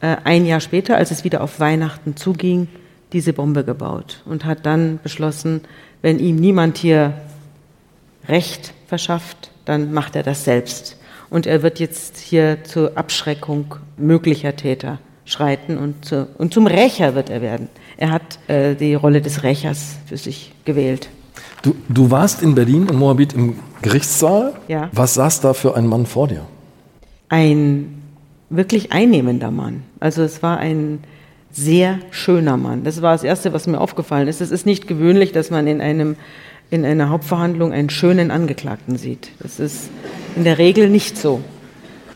äh, 0.02 0.18
ein 0.24 0.46
Jahr 0.46 0.60
später, 0.60 0.98
als 0.98 1.12
es 1.12 1.24
wieder 1.24 1.42
auf 1.42 1.60
Weihnachten 1.60 2.16
zuging, 2.16 2.68
diese 3.12 3.34
Bombe 3.34 3.64
gebaut 3.64 4.22
und 4.26 4.46
hat 4.46 4.66
dann 4.66 5.00
beschlossen, 5.04 5.62
wenn 6.02 6.20
ihm 6.20 6.36
niemand 6.36 6.78
hier 6.78 7.14
Recht 8.28 8.74
verschafft, 8.88 9.52
dann 9.66 9.94
macht 9.94 10.16
er 10.16 10.24
das 10.24 10.44
selbst. 10.46 10.98
Und 11.30 11.46
er 11.46 11.62
wird 11.62 11.80
jetzt 11.80 12.18
hier 12.18 12.64
zur 12.64 12.98
Abschreckung 12.98 13.76
möglicher 13.98 14.56
Täter 14.56 15.00
schreiten 15.26 15.78
und, 15.78 16.06
zu, 16.06 16.28
und 16.38 16.54
zum 16.54 16.68
Rächer 16.68 17.16
wird 17.16 17.30
er 17.30 17.42
werden. 17.42 17.70
Er 17.98 18.12
hat 18.12 18.40
äh, 18.48 18.76
die 18.76 18.94
Rolle 18.94 19.22
des 19.22 19.44
Rächers 19.44 19.96
für 20.06 20.18
sich 20.18 20.52
gewählt. 20.66 21.10
Du, 21.64 21.76
du 21.88 22.12
warst 22.12 22.44
in 22.44 22.56
Berlin 22.56 22.88
in 22.90 22.98
Moabit 22.98 23.34
im 23.34 23.56
Gerichtssaal. 23.82 24.54
Ja. 24.68 24.90
Was 24.92 25.14
saß 25.14 25.40
da 25.40 25.54
für 25.54 25.76
ein 25.76 25.88
Mann 25.88 26.06
vor 26.06 26.28
dir? 26.28 26.46
Ein 27.30 28.04
wirklich 28.50 28.92
einnehmender 28.92 29.50
Mann. 29.50 29.84
Also 30.02 30.24
es 30.24 30.44
war 30.44 30.58
ein 30.58 31.00
sehr 31.54 32.00
schöner 32.12 32.58
Mann. 32.58 32.84
Das 32.84 33.02
war 33.02 33.14
das 33.14 33.24
Erste, 33.24 33.54
was 33.54 33.66
mir 33.66 33.80
aufgefallen 33.80 34.28
ist. 34.28 34.42
Es 34.42 34.52
ist 34.52 34.66
nicht 34.66 34.88
gewöhnlich, 34.88 35.32
dass 35.32 35.52
man 35.52 35.66
in, 35.66 35.80
einem, 35.80 36.18
in 36.70 36.84
einer 36.84 37.10
Hauptverhandlung 37.10 37.72
einen 37.72 37.90
schönen 37.90 38.30
Angeklagten 38.30 38.98
sieht. 38.98 39.30
Das 39.40 39.62
ist 39.62 39.90
in 40.36 40.44
der 40.44 40.58
Regel 40.58 40.90
nicht 40.90 41.18
so. 41.18 41.40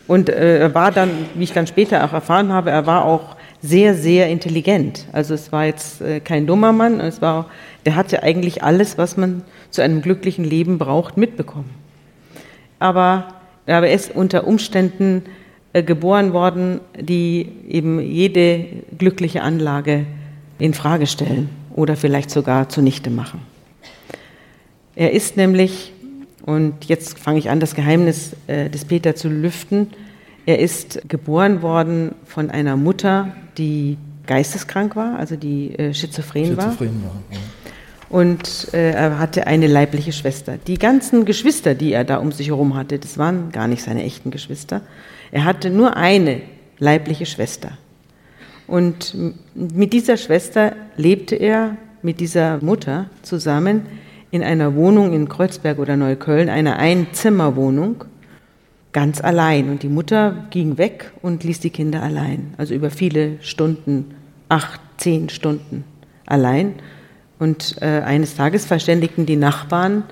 Und 0.08 0.28
äh, 0.28 0.60
er 0.60 0.76
war 0.76 0.92
dann, 0.92 1.10
wie 1.36 1.46
ich 1.46 1.54
dann 1.54 1.68
später 1.68 2.04
auch 2.04 2.12
erfahren 2.12 2.52
habe, 2.52 2.70
er 2.70 2.86
war 2.86 3.06
auch 3.06 3.38
sehr, 3.62 3.96
sehr 3.96 4.28
intelligent. 4.28 5.06
Also 5.14 5.34
es 5.34 5.52
war 5.52 5.66
jetzt 5.66 6.02
äh, 6.02 6.20
kein 6.20 6.46
dummer 6.46 6.74
Mann, 6.74 7.00
es 7.00 7.22
war 7.22 7.48
der 7.88 7.96
hatte 7.96 8.22
eigentlich 8.22 8.64
alles, 8.64 8.98
was 8.98 9.16
man 9.16 9.44
zu 9.70 9.82
einem 9.82 10.02
glücklichen 10.02 10.44
Leben 10.44 10.78
braucht, 10.78 11.16
mitbekommen. 11.16 11.70
Aber, 12.80 13.36
aber 13.66 13.88
er 13.88 13.94
ist 13.94 14.14
unter 14.14 14.46
Umständen 14.46 15.24
äh, 15.72 15.84
geboren 15.84 16.34
worden, 16.34 16.82
die 17.00 17.48
eben 17.70 18.02
jede 18.02 18.66
glückliche 18.98 19.42
Anlage 19.42 20.06
in 20.60 20.74
Frage 20.74 21.08
stellen 21.08 21.48
oder 21.74 21.96
vielleicht 21.96 22.30
sogar 22.30 22.68
zunichte 22.68 23.10
machen. 23.10 23.40
Er 24.98 25.14
ist 25.14 25.38
nämlich, 25.38 25.94
und 26.46 26.84
jetzt 26.90 27.18
fange 27.18 27.40
ich 27.40 27.50
an, 27.50 27.62
das 27.62 27.74
Geheimnis 27.74 28.36
äh, 28.48 28.70
des 28.70 28.84
Peter 28.84 29.16
zu 29.16 29.30
lüften, 29.30 29.88
er 30.46 30.60
ist 30.60 31.08
geboren 31.08 31.62
worden 31.62 32.16
von 32.26 32.52
einer 32.52 32.76
Mutter, 32.76 33.32
die 33.58 33.98
geisteskrank 34.26 34.98
war, 34.98 35.18
also 35.18 35.38
die 35.38 35.74
äh, 35.80 35.94
schizophren, 35.94 36.48
schizophren 36.48 37.02
war. 37.02 37.06
war 37.06 37.24
ja 37.32 37.38
und 38.10 38.74
äh, 38.74 38.92
er 38.92 39.20
hatte 39.20 39.48
eine 39.48 39.68
leibliche 39.68 40.14
Schwester. 40.14 40.58
Die 40.68 40.78
ganzen 40.78 41.26
Geschwister, 41.26 41.76
die 41.76 41.94
er 41.94 42.04
da 42.04 42.18
um 42.18 42.32
sich 42.32 42.48
herum 42.48 42.76
hatte, 42.76 43.00
das 43.00 43.18
waren 43.18 43.52
gar 43.52 43.68
nicht 43.68 43.84
seine 43.84 44.04
echten 44.04 44.32
Geschwister. 44.32 44.82
Er 45.32 45.44
hatte 45.44 45.70
nur 45.70 45.98
eine 45.98 46.42
leibliche 46.80 47.26
Schwester. 47.26 47.72
Und 48.68 49.16
mit 49.56 49.94
dieser 49.94 50.18
Schwester 50.18 50.74
lebte 50.96 51.36
er 51.36 51.78
mit 52.02 52.20
dieser 52.20 52.60
Mutter 52.62 53.10
zusammen 53.22 53.86
in 54.32 54.44
einer 54.44 54.76
Wohnung 54.76 55.14
in 55.14 55.30
Kreuzberg 55.30 55.80
oder 55.80 55.96
Neukölln, 55.96 56.50
einer 56.50 56.78
Einzimmerwohnung, 56.78 58.04
ganz 58.92 59.22
allein. 59.22 59.70
Und 59.70 59.84
die 59.84 59.90
Mutter 59.90 60.48
ging 60.50 60.78
weg 60.78 61.12
und 61.22 61.44
ließ 61.44 61.62
die 61.62 61.70
Kinder 61.70 62.04
allein, 62.04 62.54
also 62.58 62.74
über 62.74 62.90
viele 62.90 63.42
Stunden, 63.42 64.16
acht, 64.50 64.82
zehn 64.98 65.30
Stunden 65.30 65.86
allein. 66.26 66.76
Und 67.40 67.76
äh, 67.82 68.02
eines 68.02 68.36
Tages 68.36 68.66
verständigten 68.66 69.26
die 69.26 69.36
Nachbarn 69.36 70.04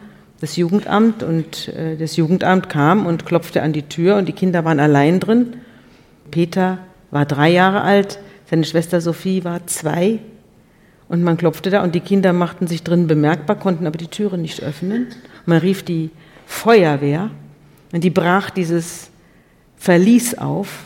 das 0.42 0.58
Jugendamt 0.58 1.24
und 1.24 1.70
äh, 1.70 1.96
das 1.98 2.18
Jugendamt 2.18 2.70
kam 2.70 3.06
und 3.06 3.26
klopfte 3.26 3.62
an 3.62 3.74
die 3.74 3.84
Tür 3.84 4.18
und 4.18 4.28
die 4.28 4.34
Kinder 4.34 4.66
waren 4.66 4.80
allein 4.80 5.20
drin. 5.20 5.56
Peter 6.30 6.80
war 7.10 7.26
drei 7.26 7.50
Jahre 7.50 7.82
alt, 7.82 8.20
Seine 8.48 8.64
Schwester 8.64 9.02
Sophie 9.02 9.44
war 9.44 9.66
zwei 9.66 10.20
und 11.08 11.24
man 11.24 11.38
klopfte 11.38 11.72
da 11.72 11.84
und 11.84 11.96
die 11.96 12.00
Kinder 12.00 12.32
machten 12.32 12.68
sich 12.68 12.84
drin 12.84 13.08
bemerkbar, 13.08 13.56
konnten 13.56 13.88
aber 13.88 13.98
die 13.98 14.08
Türe 14.08 14.38
nicht 14.38 14.62
öffnen. 14.62 15.08
Man 15.48 15.58
rief 15.58 15.84
die 15.84 16.12
Feuerwehr 16.46 17.32
und 17.92 18.04
die 18.04 18.12
brach 18.12 18.52
dieses 18.52 19.10
Verlies 19.78 20.38
auf 20.38 20.86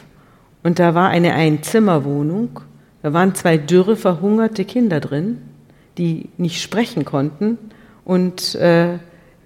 und 0.64 0.80
da 0.80 0.96
war 0.96 1.10
eine 1.10 1.34
Einzimmerwohnung. 1.34 2.62
Da 3.02 3.12
waren 3.12 3.36
zwei 3.36 3.58
dürre, 3.58 3.98
verhungerte 3.98 4.64
Kinder 4.64 5.02
drin, 5.02 5.42
die 6.00 6.30
nicht 6.38 6.62
sprechen 6.62 7.06
konnten 7.06 7.60
und 8.06 8.56
äh, 8.56 8.98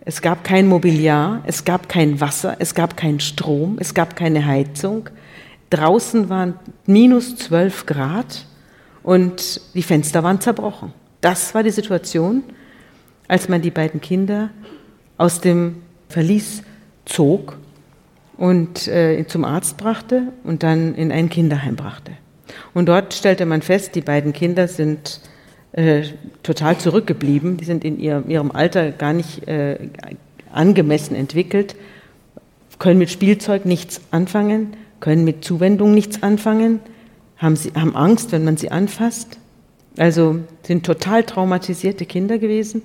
es 0.06 0.22
gab 0.22 0.44
kein 0.44 0.68
Mobiliar, 0.68 1.42
es 1.46 1.66
gab 1.66 1.90
kein 1.90 2.22
Wasser, 2.22 2.58
es 2.60 2.76
gab 2.76 2.96
keinen 2.96 3.20
Strom, 3.20 3.78
es 3.80 3.94
gab 3.94 4.16
keine 4.16 4.46
Heizung. 4.46 5.10
Draußen 5.70 6.30
waren 6.30 6.56
minus 6.86 7.36
12 7.38 7.86
Grad 7.86 8.46
und 9.02 9.62
die 9.74 9.84
Fenster 9.84 10.24
waren 10.24 10.40
zerbrochen. 10.40 10.94
Das 11.22 11.56
war 11.56 11.64
die 11.64 11.72
Situation, 11.72 12.44
als 13.28 13.50
man 13.50 13.62
die 13.62 13.72
beiden 13.72 14.02
Kinder 14.02 14.50
aus 15.18 15.42
dem 15.42 15.78
Verlies 16.10 16.64
zog 17.06 17.58
und 18.38 18.88
äh, 18.88 19.26
zum 19.28 19.46
Arzt 19.46 19.78
brachte 19.78 20.34
und 20.44 20.64
dann 20.64 20.96
in 20.96 21.12
ein 21.12 21.30
Kinderheim 21.30 21.76
brachte. 21.76 22.12
Und 22.74 22.88
dort 22.88 23.14
stellte 23.14 23.46
man 23.46 23.62
fest, 23.62 23.96
die 23.96 24.02
beiden 24.02 24.34
Kinder 24.34 24.68
sind 24.68 25.22
äh, 25.74 26.04
total 26.44 26.78
zurückgeblieben. 26.78 27.58
Die 27.58 27.66
sind 27.66 27.84
in 27.84 28.00
ihrem, 28.00 28.30
ihrem 28.30 28.52
Alter 28.52 28.92
gar 28.92 29.14
nicht 29.14 29.48
äh, 29.48 29.78
angemessen 30.52 31.16
entwickelt, 31.16 31.76
können 32.80 33.00
mit 33.00 33.10
Spielzeug 33.10 33.66
nichts 33.66 34.02
anfangen, 34.12 34.76
können 35.00 35.24
mit 35.24 35.44
Zuwendung 35.44 35.94
nichts 35.94 36.24
anfangen, 36.24 36.80
haben, 37.38 37.56
sie, 37.56 37.72
haben 37.74 37.96
Angst, 37.96 38.32
wenn 38.32 38.44
man 38.44 38.58
sie 38.58 38.72
anfasst. 38.72 39.40
Also 39.98 40.40
sind 40.64 40.86
total 40.86 41.24
traumatisierte 41.24 42.06
Kinder 42.06 42.38
gewesen. 42.38 42.84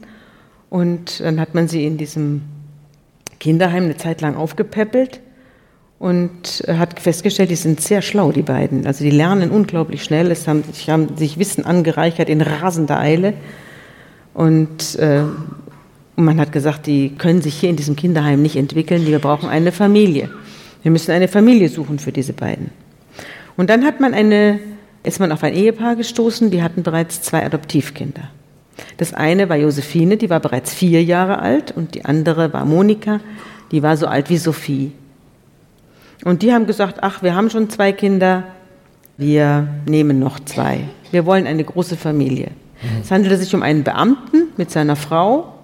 Und 0.70 1.20
dann 1.20 1.40
hat 1.40 1.54
man 1.54 1.68
sie 1.68 1.86
in 1.86 1.96
diesem 1.96 2.42
Kinderheim 3.38 3.84
eine 3.84 3.96
Zeit 3.96 4.20
lang 4.20 4.34
aufgepäppelt 4.34 5.20
und 5.98 6.64
hat 6.68 7.00
festgestellt, 7.00 7.50
die 7.50 7.56
sind 7.56 7.80
sehr 7.80 8.02
schlau, 8.02 8.30
die 8.30 8.42
beiden. 8.42 8.86
Also 8.86 9.02
die 9.02 9.10
lernen 9.10 9.50
unglaublich 9.50 10.04
schnell, 10.04 10.30
es 10.30 10.46
haben, 10.46 10.62
haben 10.86 11.16
sich 11.16 11.38
Wissen 11.38 11.64
angereichert 11.64 12.28
in 12.28 12.40
rasender 12.40 12.98
Eile. 12.98 13.34
Und 14.32 14.96
äh, 14.96 15.22
man 16.14 16.40
hat 16.40 16.52
gesagt, 16.52 16.86
die 16.86 17.10
können 17.10 17.42
sich 17.42 17.54
hier 17.54 17.70
in 17.70 17.76
diesem 17.76 17.96
Kinderheim 17.96 18.42
nicht 18.42 18.56
entwickeln, 18.56 19.06
wir 19.06 19.18
brauchen 19.18 19.48
eine 19.48 19.72
Familie. 19.72 20.30
Wir 20.82 20.92
müssen 20.92 21.10
eine 21.10 21.26
Familie 21.26 21.68
suchen 21.68 21.98
für 21.98 22.12
diese 22.12 22.32
beiden. 22.32 22.70
Und 23.56 23.68
dann 23.68 23.84
hat 23.84 23.98
man 23.98 24.14
eine, 24.14 24.60
ist 25.02 25.18
man 25.18 25.32
auf 25.32 25.42
ein 25.42 25.54
Ehepaar 25.54 25.96
gestoßen, 25.96 26.52
die 26.52 26.62
hatten 26.62 26.84
bereits 26.84 27.22
zwei 27.22 27.44
Adoptivkinder. 27.44 28.30
Das 28.96 29.12
eine 29.12 29.48
war 29.48 29.56
Josephine, 29.56 30.16
die 30.16 30.30
war 30.30 30.38
bereits 30.38 30.72
vier 30.72 31.02
Jahre 31.02 31.40
alt, 31.40 31.72
und 31.72 31.96
die 31.96 32.04
andere 32.04 32.52
war 32.52 32.64
Monika, 32.64 33.18
die 33.72 33.82
war 33.82 33.96
so 33.96 34.06
alt 34.06 34.30
wie 34.30 34.38
Sophie. 34.38 34.92
Und 36.24 36.42
die 36.42 36.52
haben 36.52 36.66
gesagt, 36.66 36.98
ach, 37.02 37.22
wir 37.22 37.34
haben 37.34 37.50
schon 37.50 37.70
zwei 37.70 37.92
Kinder, 37.92 38.44
wir 39.16 39.68
nehmen 39.86 40.18
noch 40.18 40.40
zwei. 40.40 40.80
Wir 41.10 41.26
wollen 41.26 41.46
eine 41.46 41.64
große 41.64 41.96
Familie. 41.96 42.50
Mhm. 42.82 43.00
Es 43.02 43.10
handelte 43.10 43.36
sich 43.36 43.54
um 43.54 43.62
einen 43.62 43.84
Beamten 43.84 44.48
mit 44.56 44.70
seiner 44.70 44.96
Frau 44.96 45.54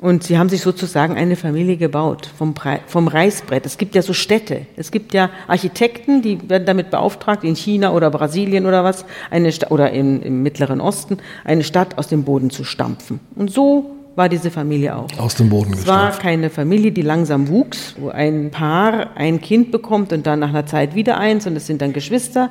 und 0.00 0.24
sie 0.24 0.36
haben 0.36 0.48
sich 0.48 0.62
sozusagen 0.62 1.16
eine 1.16 1.36
Familie 1.36 1.76
gebaut 1.76 2.28
vom, 2.36 2.54
vom 2.86 3.06
Reißbrett. 3.06 3.64
Es 3.64 3.78
gibt 3.78 3.94
ja 3.94 4.02
so 4.02 4.12
Städte. 4.12 4.66
Es 4.76 4.90
gibt 4.90 5.14
ja 5.14 5.30
Architekten, 5.46 6.22
die 6.22 6.50
werden 6.50 6.66
damit 6.66 6.90
beauftragt, 6.90 7.44
in 7.44 7.54
China 7.54 7.92
oder 7.92 8.10
Brasilien 8.10 8.66
oder 8.66 8.82
was, 8.82 9.04
eine 9.30 9.52
oder 9.70 9.92
im, 9.92 10.20
im 10.20 10.42
Mittleren 10.42 10.80
Osten, 10.80 11.18
eine 11.44 11.62
Stadt 11.62 11.98
aus 11.98 12.08
dem 12.08 12.24
Boden 12.24 12.50
zu 12.50 12.64
stampfen. 12.64 13.20
Und 13.36 13.52
so 13.52 13.92
war 14.14 14.28
diese 14.28 14.50
Familie 14.50 14.96
auch. 14.96 15.08
Aus 15.18 15.34
dem 15.34 15.48
Boden 15.48 15.72
Es 15.72 15.86
war 15.86 16.12
keine 16.12 16.50
Familie, 16.50 16.92
die 16.92 17.02
langsam 17.02 17.48
wuchs, 17.48 17.94
wo 17.98 18.10
ein 18.10 18.50
Paar 18.50 19.16
ein 19.16 19.40
Kind 19.40 19.70
bekommt 19.70 20.12
und 20.12 20.26
dann 20.26 20.40
nach 20.40 20.50
einer 20.50 20.66
Zeit 20.66 20.94
wieder 20.94 21.18
eins 21.18 21.46
und 21.46 21.56
es 21.56 21.66
sind 21.66 21.80
dann 21.82 21.92
Geschwister, 21.92 22.50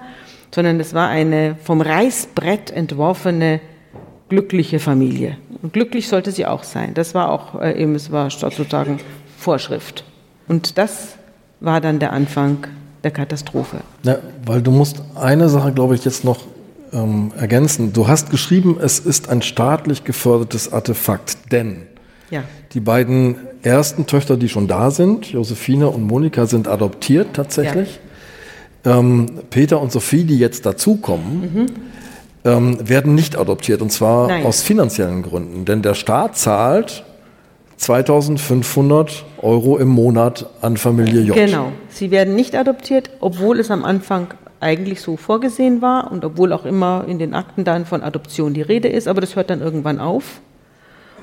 sondern 0.53 0.79
es 0.79 0.93
war 0.93 1.07
eine 1.07 1.55
vom 1.63 1.81
Reißbrett 1.81 2.71
entworfene 2.71 3.61
glückliche 4.29 4.79
Familie. 4.79 5.37
Und 5.61 5.73
glücklich 5.73 6.07
sollte 6.07 6.31
sie 6.31 6.45
auch 6.45 6.63
sein. 6.63 6.93
Das 6.93 7.13
war 7.13 7.29
auch 7.29 7.61
äh, 7.61 7.81
eben, 7.81 7.95
es 7.95 8.11
war 8.11 8.29
sozusagen 8.29 8.99
Vorschrift. 9.37 10.05
Und 10.47 10.77
das 10.77 11.17
war 11.59 11.81
dann 11.81 11.99
der 11.99 12.13
Anfang 12.13 12.67
der 13.03 13.11
Katastrophe. 13.11 13.81
Ja, 14.03 14.17
weil 14.45 14.61
du 14.61 14.71
musst 14.71 15.01
eine 15.15 15.49
Sache, 15.49 15.73
glaube 15.73 15.95
ich, 15.95 16.05
jetzt 16.05 16.23
noch 16.23 16.39
ähm, 16.93 17.31
ergänzen. 17.37 17.93
Du 17.93 18.07
hast 18.07 18.29
geschrieben, 18.29 18.77
es 18.81 18.99
ist 18.99 19.29
ein 19.29 19.41
staatlich 19.41 20.03
gefördertes 20.03 20.71
Artefakt, 20.73 21.51
denn 21.51 21.83
ja. 22.29 22.43
die 22.73 22.79
beiden 22.79 23.35
ersten 23.63 24.05
Töchter, 24.07 24.37
die 24.37 24.49
schon 24.49 24.67
da 24.67 24.91
sind, 24.91 25.27
Josephine 25.27 25.89
und 25.89 26.03
Monika, 26.03 26.45
sind 26.45 26.67
adoptiert 26.67 27.33
tatsächlich. 27.33 27.99
Ja. 28.85 28.99
Ähm, 28.99 29.27
Peter 29.49 29.79
und 29.79 29.91
Sophie, 29.91 30.23
die 30.23 30.39
jetzt 30.39 30.65
dazukommen, 30.65 31.41
mhm. 31.41 31.65
ähm, 32.43 32.89
werden 32.89 33.13
nicht 33.13 33.37
adoptiert 33.37 33.81
und 33.81 33.91
zwar 33.91 34.27
Nein. 34.27 34.45
aus 34.45 34.61
finanziellen 34.61 35.21
Gründen, 35.21 35.65
denn 35.65 35.81
der 35.81 35.93
Staat 35.93 36.37
zahlt 36.37 37.03
2500 37.77 39.25
Euro 39.41 39.77
im 39.77 39.87
Monat 39.87 40.47
an 40.61 40.77
Familie 40.77 41.21
J. 41.21 41.35
Genau, 41.35 41.71
sie 41.89 42.11
werden 42.11 42.35
nicht 42.35 42.55
adoptiert, 42.55 43.09
obwohl 43.21 43.59
es 43.59 43.71
am 43.71 43.83
Anfang 43.83 44.33
eigentlich 44.61 45.01
so 45.01 45.17
vorgesehen 45.17 45.81
war 45.81 46.11
und 46.11 46.23
obwohl 46.23 46.53
auch 46.53 46.65
immer 46.65 47.05
in 47.07 47.19
den 47.19 47.33
Akten 47.33 47.63
dann 47.63 47.85
von 47.85 48.03
Adoption 48.03 48.53
die 48.53 48.61
Rede 48.61 48.87
ist, 48.87 49.07
aber 49.07 49.19
das 49.19 49.35
hört 49.35 49.49
dann 49.49 49.61
irgendwann 49.61 49.99
auf. 49.99 50.39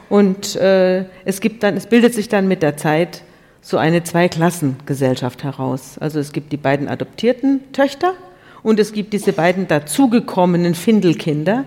Und 0.09 0.57
äh, 0.57 1.05
es 1.24 1.40
gibt 1.40 1.62
dann, 1.62 1.77
es 1.77 1.87
bildet 1.87 2.14
sich 2.14 2.29
dann 2.29 2.48
mit 2.48 2.62
der 2.62 2.77
Zeit 2.77 3.22
so 3.61 3.77
eine 3.77 4.03
Zweiklassengesellschaft 4.03 5.44
heraus. 5.44 5.98
Also 5.98 6.18
es 6.18 6.33
gibt 6.33 6.53
die 6.53 6.57
beiden 6.57 6.88
adoptierten 6.88 7.72
Töchter 7.72 8.14
und 8.62 8.81
es 8.81 8.92
gibt 8.92 9.12
diese 9.12 9.33
beiden 9.33 9.68
dazugekommenen 9.68 10.74
Findelkinder, 10.74 11.64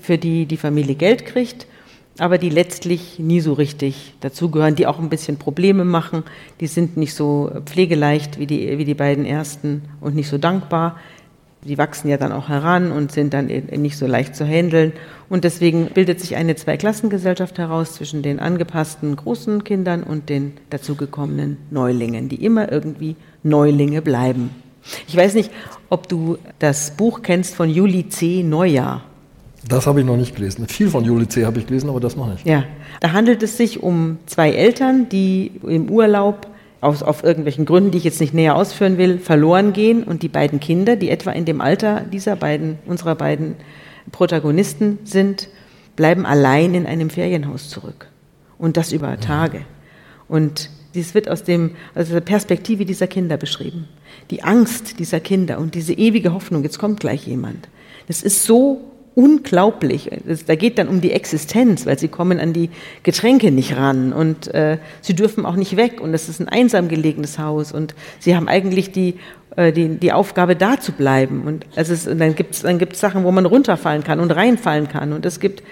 für 0.00 0.18
die 0.18 0.46
die 0.46 0.56
Familie 0.56 0.94
Geld 0.94 1.26
kriegt, 1.26 1.66
aber 2.18 2.38
die 2.38 2.50
letztlich 2.50 3.18
nie 3.18 3.40
so 3.40 3.52
richtig 3.52 4.14
dazugehören, 4.20 4.74
die 4.74 4.86
auch 4.86 4.98
ein 4.98 5.08
bisschen 5.08 5.38
Probleme 5.38 5.84
machen. 5.84 6.24
Die 6.60 6.66
sind 6.66 6.96
nicht 6.96 7.14
so 7.14 7.50
pflegeleicht 7.64 8.38
wie 8.38 8.46
die, 8.46 8.76
wie 8.78 8.84
die 8.84 8.94
beiden 8.94 9.24
ersten 9.24 9.82
und 10.00 10.14
nicht 10.14 10.28
so 10.28 10.36
dankbar. 10.36 10.96
Die 11.64 11.78
wachsen 11.78 12.08
ja 12.08 12.16
dann 12.16 12.32
auch 12.32 12.48
heran 12.48 12.92
und 12.92 13.12
sind 13.12 13.34
dann 13.34 13.46
nicht 13.46 13.96
so 13.96 14.06
leicht 14.06 14.36
zu 14.36 14.44
handeln. 14.44 14.92
Und 15.28 15.44
deswegen 15.44 15.86
bildet 15.86 16.20
sich 16.20 16.36
eine 16.36 16.56
Zweiklassengesellschaft 16.56 17.58
heraus 17.58 17.94
zwischen 17.94 18.22
den 18.22 18.40
angepassten 18.40 19.14
großen 19.16 19.64
Kindern 19.64 20.02
und 20.02 20.28
den 20.28 20.52
dazugekommenen 20.70 21.56
Neulingen, 21.70 22.28
die 22.28 22.44
immer 22.44 22.70
irgendwie 22.70 23.16
Neulinge 23.42 24.02
bleiben. 24.02 24.50
Ich 25.06 25.16
weiß 25.16 25.34
nicht, 25.34 25.50
ob 25.90 26.08
du 26.08 26.38
das 26.58 26.92
Buch 26.92 27.22
kennst 27.22 27.54
von 27.54 27.68
Juli 27.68 28.08
C. 28.08 28.42
Neujahr. 28.42 29.02
Das 29.68 29.86
habe 29.86 30.00
ich 30.00 30.06
noch 30.06 30.16
nicht 30.16 30.34
gelesen. 30.34 30.66
Viel 30.66 30.88
von 30.88 31.04
Juli 31.04 31.28
C. 31.28 31.44
habe 31.44 31.58
ich 31.58 31.66
gelesen, 31.66 31.90
aber 31.90 32.00
das 32.00 32.16
noch 32.16 32.26
nicht. 32.26 32.46
Ja, 32.46 32.64
da 33.00 33.12
handelt 33.12 33.42
es 33.42 33.58
sich 33.58 33.82
um 33.82 34.18
zwei 34.24 34.52
Eltern, 34.52 35.08
die 35.10 35.52
im 35.66 35.90
Urlaub 35.90 36.46
aus, 36.80 37.02
auf 37.02 37.22
irgendwelchen 37.22 37.66
Gründen, 37.66 37.90
die 37.90 37.98
ich 37.98 38.04
jetzt 38.04 38.20
nicht 38.20 38.32
näher 38.32 38.56
ausführen 38.56 38.96
will, 38.96 39.18
verloren 39.18 39.74
gehen 39.74 40.04
und 40.04 40.22
die 40.22 40.28
beiden 40.28 40.58
Kinder, 40.58 40.96
die 40.96 41.10
etwa 41.10 41.32
in 41.32 41.44
dem 41.44 41.60
Alter 41.60 42.00
dieser 42.00 42.34
beiden, 42.36 42.78
unserer 42.86 43.14
beiden 43.14 43.56
Protagonisten 44.10 45.00
sind, 45.04 45.48
bleiben 45.96 46.24
allein 46.24 46.74
in 46.74 46.86
einem 46.86 47.10
Ferienhaus 47.10 47.68
zurück. 47.68 48.06
Und 48.56 48.76
das 48.76 48.92
über. 48.92 49.20
Tage. 49.20 49.60
Und 50.28 50.70
dies 50.94 51.14
wird 51.14 51.28
aus, 51.28 51.44
dem, 51.44 51.72
aus 51.94 52.08
der 52.08 52.20
Perspektive 52.20 52.86
dieser 52.86 53.06
Kinder 53.06 53.36
beschrieben. 53.36 53.86
Die 54.30 54.42
Angst 54.42 54.98
dieser 54.98 55.20
Kinder 55.20 55.58
und 55.58 55.74
diese 55.74 55.92
ewige 55.92 56.32
Hoffnung, 56.32 56.62
jetzt 56.62 56.78
kommt 56.78 57.00
gleich 57.00 57.26
jemand. 57.26 57.68
Das 58.06 58.22
ist 58.22 58.44
so 58.44 58.80
unglaublich. 59.18 60.10
Da 60.46 60.54
geht 60.54 60.78
dann 60.78 60.86
um 60.86 61.00
die 61.00 61.10
Existenz, 61.10 61.86
weil 61.86 61.98
sie 61.98 62.06
kommen 62.06 62.38
an 62.38 62.52
die 62.52 62.70
Getränke 63.02 63.50
nicht 63.50 63.76
ran 63.76 64.12
und 64.12 64.46
äh, 64.54 64.78
sie 65.00 65.14
dürfen 65.14 65.44
auch 65.44 65.56
nicht 65.56 65.76
weg 65.76 66.00
und 66.00 66.14
es 66.14 66.28
ist 66.28 66.38
ein 66.38 66.48
einsam 66.48 66.86
gelegenes 66.86 67.36
Haus 67.36 67.72
und 67.72 67.96
sie 68.20 68.36
haben 68.36 68.46
eigentlich 68.46 68.92
die, 68.92 69.16
äh, 69.56 69.72
die, 69.72 69.88
die 69.88 70.12
Aufgabe, 70.12 70.54
da 70.54 70.78
zu 70.78 70.92
bleiben. 70.92 71.42
Und, 71.42 71.66
also 71.74 71.94
es, 71.94 72.06
und 72.06 72.20
dann 72.20 72.36
gibt 72.36 72.54
es 72.54 72.62
dann 72.62 72.78
gibt's 72.78 73.00
Sachen, 73.00 73.24
wo 73.24 73.32
man 73.32 73.44
runterfallen 73.44 74.04
kann 74.04 74.20
und 74.20 74.30
reinfallen 74.30 74.86
kann 74.86 75.12
und 75.12 75.26
es 75.26 75.40
gibt 75.40 75.64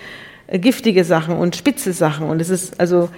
äh, 0.48 0.58
giftige 0.58 1.04
Sachen 1.04 1.36
und 1.36 1.54
spitze 1.54 1.92
Sachen 1.92 2.28
und 2.28 2.40
es 2.40 2.50
ist 2.50 2.80
also 2.80 3.10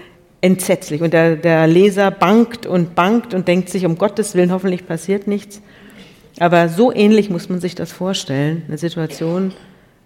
entsetzlich. 0.42 1.00
Und 1.00 1.14
der, 1.14 1.36
der 1.36 1.66
Leser 1.66 2.10
bangt 2.10 2.66
und 2.66 2.94
bangt 2.94 3.32
und 3.32 3.48
denkt 3.48 3.70
sich, 3.70 3.86
um 3.86 3.96
Gottes 3.96 4.34
Willen, 4.34 4.52
hoffentlich 4.52 4.86
passiert 4.86 5.26
nichts. 5.26 5.62
Aber 6.38 6.68
so 6.68 6.92
ähnlich 6.92 7.30
muss 7.30 7.48
man 7.48 7.60
sich 7.60 7.74
das 7.74 7.92
vorstellen, 7.92 8.62
eine 8.68 8.76
Situation, 8.76 9.54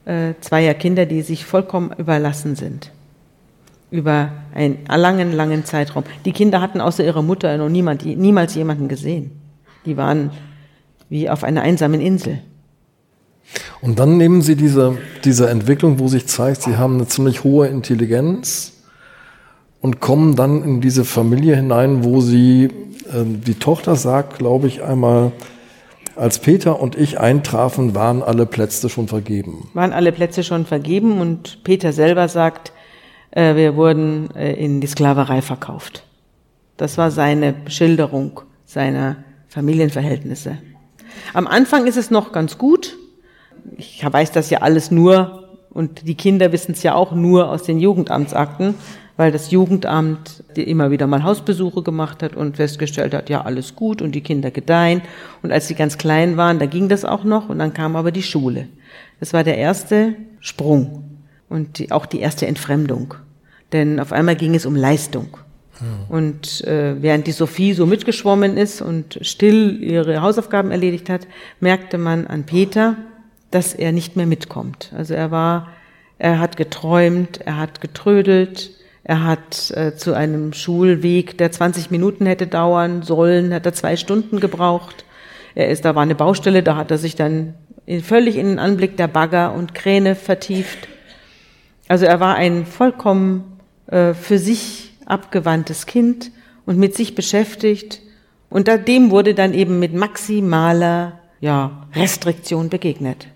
äh, 0.04 0.34
zweier 0.40 0.74
Kinder, 0.74 1.06
die 1.06 1.22
sich 1.22 1.44
vollkommen 1.44 1.92
überlassen 1.96 2.56
sind. 2.56 2.90
Über 3.90 4.32
einen 4.54 4.78
langen, 4.86 5.32
langen 5.32 5.64
Zeitraum. 5.64 6.04
Die 6.24 6.32
Kinder 6.32 6.60
hatten 6.60 6.80
außer 6.80 7.04
ihrer 7.04 7.22
Mutter 7.22 7.56
noch 7.58 7.68
niemand, 7.68 8.04
niemals 8.04 8.54
jemanden 8.54 8.88
gesehen. 8.88 9.32
Die 9.84 9.96
waren 9.96 10.30
wie 11.08 11.28
auf 11.28 11.44
einer 11.44 11.60
einsamen 11.60 12.00
Insel. 12.00 12.38
Und 13.82 13.98
dann 13.98 14.16
nehmen 14.16 14.40
Sie 14.40 14.56
diese, 14.56 14.96
diese 15.24 15.50
Entwicklung, 15.50 15.98
wo 15.98 16.08
sich 16.08 16.26
zeigt, 16.26 16.62
Sie 16.62 16.76
haben 16.76 16.94
eine 16.94 17.06
ziemlich 17.06 17.44
hohe 17.44 17.66
Intelligenz 17.66 18.72
und 19.80 20.00
kommen 20.00 20.36
dann 20.36 20.62
in 20.62 20.80
diese 20.80 21.04
Familie 21.04 21.56
hinein, 21.56 22.04
wo 22.04 22.20
Sie, 22.20 22.64
äh, 22.64 23.24
die 23.24 23.54
Tochter 23.54 23.96
sagt, 23.96 24.38
glaube 24.38 24.68
ich, 24.68 24.82
einmal, 24.82 25.32
als 26.16 26.38
Peter 26.38 26.80
und 26.80 26.96
ich 26.96 27.20
eintrafen, 27.20 27.94
waren 27.94 28.22
alle 28.22 28.46
Plätze 28.46 28.88
schon 28.88 29.08
vergeben. 29.08 29.68
Waren 29.74 29.92
alle 29.92 30.12
Plätze 30.12 30.44
schon 30.44 30.66
vergeben 30.66 31.20
und 31.20 31.64
Peter 31.64 31.92
selber 31.92 32.28
sagt, 32.28 32.72
äh, 33.30 33.54
wir 33.56 33.76
wurden 33.76 34.34
äh, 34.34 34.52
in 34.52 34.80
die 34.80 34.86
Sklaverei 34.86 35.42
verkauft. 35.42 36.04
Das 36.76 36.98
war 36.98 37.10
seine 37.10 37.54
Schilderung 37.66 38.40
seiner 38.64 39.16
Familienverhältnisse. 39.48 40.58
Am 41.34 41.46
Anfang 41.46 41.86
ist 41.86 41.96
es 41.96 42.10
noch 42.10 42.32
ganz 42.32 42.56
gut. 42.56 42.96
Ich 43.76 44.02
weiß 44.04 44.32
das 44.32 44.50
ja 44.50 44.58
alles 44.62 44.90
nur 44.90 45.48
und 45.70 46.06
die 46.08 46.14
Kinder 46.14 46.52
wissen 46.52 46.72
es 46.72 46.82
ja 46.82 46.94
auch 46.94 47.12
nur 47.12 47.50
aus 47.50 47.62
den 47.62 47.78
Jugendamtsakten, 47.78 48.74
weil 49.16 49.32
das 49.32 49.50
Jugendamt 49.50 50.42
immer 50.54 50.90
wieder 50.90 51.06
mal 51.06 51.22
Hausbesuche 51.22 51.82
gemacht 51.82 52.22
hat 52.22 52.34
und 52.34 52.56
festgestellt 52.56 53.14
hat, 53.14 53.28
ja, 53.28 53.42
alles 53.42 53.76
gut 53.76 54.02
und 54.02 54.12
die 54.12 54.22
Kinder 54.22 54.50
gedeihen. 54.50 55.02
Und 55.42 55.52
als 55.52 55.68
sie 55.68 55.74
ganz 55.74 55.98
klein 55.98 56.36
waren, 56.36 56.58
da 56.58 56.66
ging 56.66 56.88
das 56.88 57.04
auch 57.04 57.24
noch 57.24 57.48
und 57.48 57.58
dann 57.58 57.74
kam 57.74 57.96
aber 57.96 58.10
die 58.10 58.22
Schule. 58.22 58.68
Das 59.20 59.32
war 59.32 59.44
der 59.44 59.58
erste 59.58 60.14
Sprung 60.40 61.04
und 61.48 61.78
die, 61.78 61.92
auch 61.92 62.06
die 62.06 62.20
erste 62.20 62.46
Entfremdung. 62.46 63.14
Denn 63.72 64.00
auf 64.00 64.12
einmal 64.12 64.36
ging 64.36 64.54
es 64.54 64.66
um 64.66 64.76
Leistung. 64.76 65.36
Und 66.08 66.64
äh, 66.64 67.00
während 67.02 67.26
die 67.26 67.32
Sophie 67.32 67.72
so 67.72 67.86
mitgeschwommen 67.86 68.56
ist 68.56 68.82
und 68.82 69.18
still 69.22 69.82
ihre 69.82 70.22
Hausaufgaben 70.22 70.70
erledigt 70.70 71.08
hat, 71.08 71.26
merkte 71.60 71.98
man 71.98 72.26
an 72.26 72.44
Peter, 72.44 72.96
dass 73.50 73.74
er 73.74 73.92
nicht 73.92 74.16
mehr 74.16 74.26
mitkommt. 74.26 74.92
Also 74.96 75.14
er 75.14 75.30
war, 75.30 75.68
er 76.18 76.38
hat 76.38 76.56
geträumt, 76.56 77.40
er 77.44 77.56
hat 77.56 77.80
getrödelt, 77.80 78.70
er 79.04 79.24
hat 79.24 79.72
äh, 79.72 79.96
zu 79.96 80.14
einem 80.14 80.52
Schulweg, 80.52 81.36
der 81.38 81.50
20 81.50 81.90
Minuten 81.90 82.26
hätte 82.26 82.46
dauern 82.46 83.02
sollen, 83.02 83.52
hat 83.52 83.66
er 83.66 83.72
zwei 83.72 83.96
Stunden 83.96 84.38
gebraucht. 84.38 85.04
Er 85.54 85.68
ist, 85.68 85.84
da 85.84 85.94
war 85.94 86.02
eine 86.02 86.14
Baustelle, 86.14 86.62
da 86.62 86.76
hat 86.76 86.90
er 86.90 86.98
sich 86.98 87.16
dann 87.16 87.54
in, 87.84 88.02
völlig 88.02 88.36
in 88.36 88.46
den 88.46 88.58
Anblick 88.58 88.96
der 88.96 89.08
Bagger 89.08 89.54
und 89.54 89.74
Kräne 89.74 90.14
vertieft. 90.14 90.88
Also 91.88 92.06
er 92.06 92.20
war 92.20 92.36
ein 92.36 92.64
vollkommen 92.64 93.58
äh, 93.88 94.14
für 94.14 94.38
sich 94.38 94.92
abgewandtes 95.04 95.86
Kind 95.86 96.30
und 96.64 96.78
mit 96.78 96.94
sich 96.94 97.14
beschäftigt. 97.14 98.00
Und 98.50 98.68
dem 98.86 99.10
wurde 99.10 99.34
dann 99.34 99.52
eben 99.52 99.78
mit 99.78 99.94
maximaler 99.94 101.18
ja, 101.40 101.86
Restriktion 101.94 102.68
begegnet. 102.68 103.26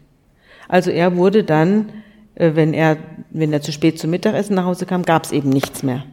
Also 0.68 0.90
er 0.90 1.16
wurde 1.16 1.42
dann, 1.42 1.88
wenn 2.36 2.74
er, 2.74 2.98
wenn 3.30 3.52
er 3.52 3.62
zu 3.62 3.72
spät 3.72 3.98
zum 3.98 4.10
Mittagessen 4.10 4.54
nach 4.54 4.64
Hause 4.64 4.86
kam, 4.86 5.02
gab 5.02 5.24
es 5.24 5.32
eben 5.32 5.50
nichts 5.50 5.82
mehr. 5.82 6.04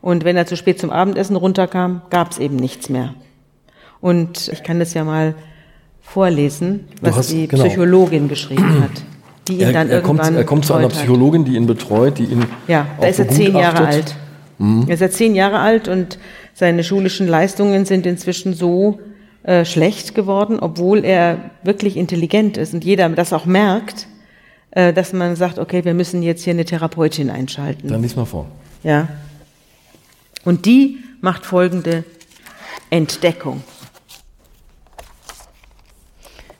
Und 0.00 0.24
wenn 0.24 0.36
er 0.36 0.46
zu 0.46 0.56
spät 0.56 0.80
zum 0.80 0.90
Abendessen 0.90 1.36
runterkam, 1.36 2.02
gab 2.10 2.32
es 2.32 2.38
eben 2.38 2.56
nichts 2.56 2.88
mehr. 2.88 3.14
Und 4.00 4.48
ich 4.48 4.62
kann 4.62 4.80
das 4.80 4.94
ja 4.94 5.04
mal 5.04 5.34
vorlesen, 6.00 6.88
was 7.00 7.16
hast, 7.16 7.30
die 7.30 7.46
genau. 7.46 7.64
Psychologin 7.64 8.28
geschrieben 8.28 8.80
hat. 8.82 8.90
Die 9.48 9.54
ihn 9.54 9.60
er, 9.60 9.72
dann 9.72 9.88
er 9.88 9.96
irgendwann 9.96 10.18
kommt, 10.18 10.36
er 10.36 10.44
kommt 10.44 10.64
zu 10.64 10.74
einer 10.74 10.88
Psychologin, 10.88 11.44
die 11.44 11.56
ihn 11.56 11.66
betreut, 11.66 12.18
die 12.18 12.24
ihn. 12.24 12.44
Ja, 12.68 12.86
da 13.00 13.06
ist 13.06 13.18
er 13.18 13.28
zehn 13.28 13.56
Jahre 13.56 13.86
alt. 13.86 14.16
Mhm. 14.58 14.84
Er 14.86 14.94
ist 14.94 15.00
ja 15.00 15.10
zehn 15.10 15.34
Jahre 15.34 15.58
alt 15.58 15.88
und 15.88 16.18
seine 16.54 16.84
schulischen 16.84 17.26
Leistungen 17.26 17.84
sind 17.84 18.06
inzwischen 18.06 18.54
so 18.54 19.00
äh, 19.42 19.64
schlecht 19.64 20.14
geworden, 20.14 20.58
obwohl 20.60 21.04
er 21.04 21.50
wirklich 21.64 21.96
intelligent 21.96 22.56
ist 22.56 22.74
und 22.74 22.84
jeder 22.84 23.08
das 23.10 23.32
auch 23.32 23.46
merkt, 23.46 24.06
äh, 24.72 24.92
dass 24.92 25.12
man 25.12 25.36
sagt, 25.36 25.58
okay, 25.58 25.84
wir 25.84 25.94
müssen 25.94 26.22
jetzt 26.22 26.44
hier 26.44 26.52
eine 26.52 26.64
Therapeutin 26.64 27.30
einschalten. 27.30 27.88
Dann 27.88 28.02
lies 28.02 28.16
mal 28.16 28.24
vor. 28.24 28.46
Ja. 28.82 29.08
Und 30.44 30.66
die 30.66 30.98
macht 31.20 31.46
folgende 31.46 32.04
Entdeckung. 32.90 33.62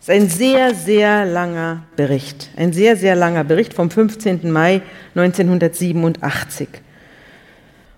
Das 0.04 0.08
ist 0.08 0.22
ein 0.22 0.28
sehr, 0.28 0.74
sehr 0.74 1.24
langer 1.24 1.84
Bericht. 1.96 2.50
Ein 2.56 2.72
sehr, 2.72 2.96
sehr 2.96 3.14
langer 3.14 3.44
Bericht 3.44 3.72
vom 3.72 3.90
15. 3.90 4.50
Mai 4.50 4.82
1987. 5.14 6.68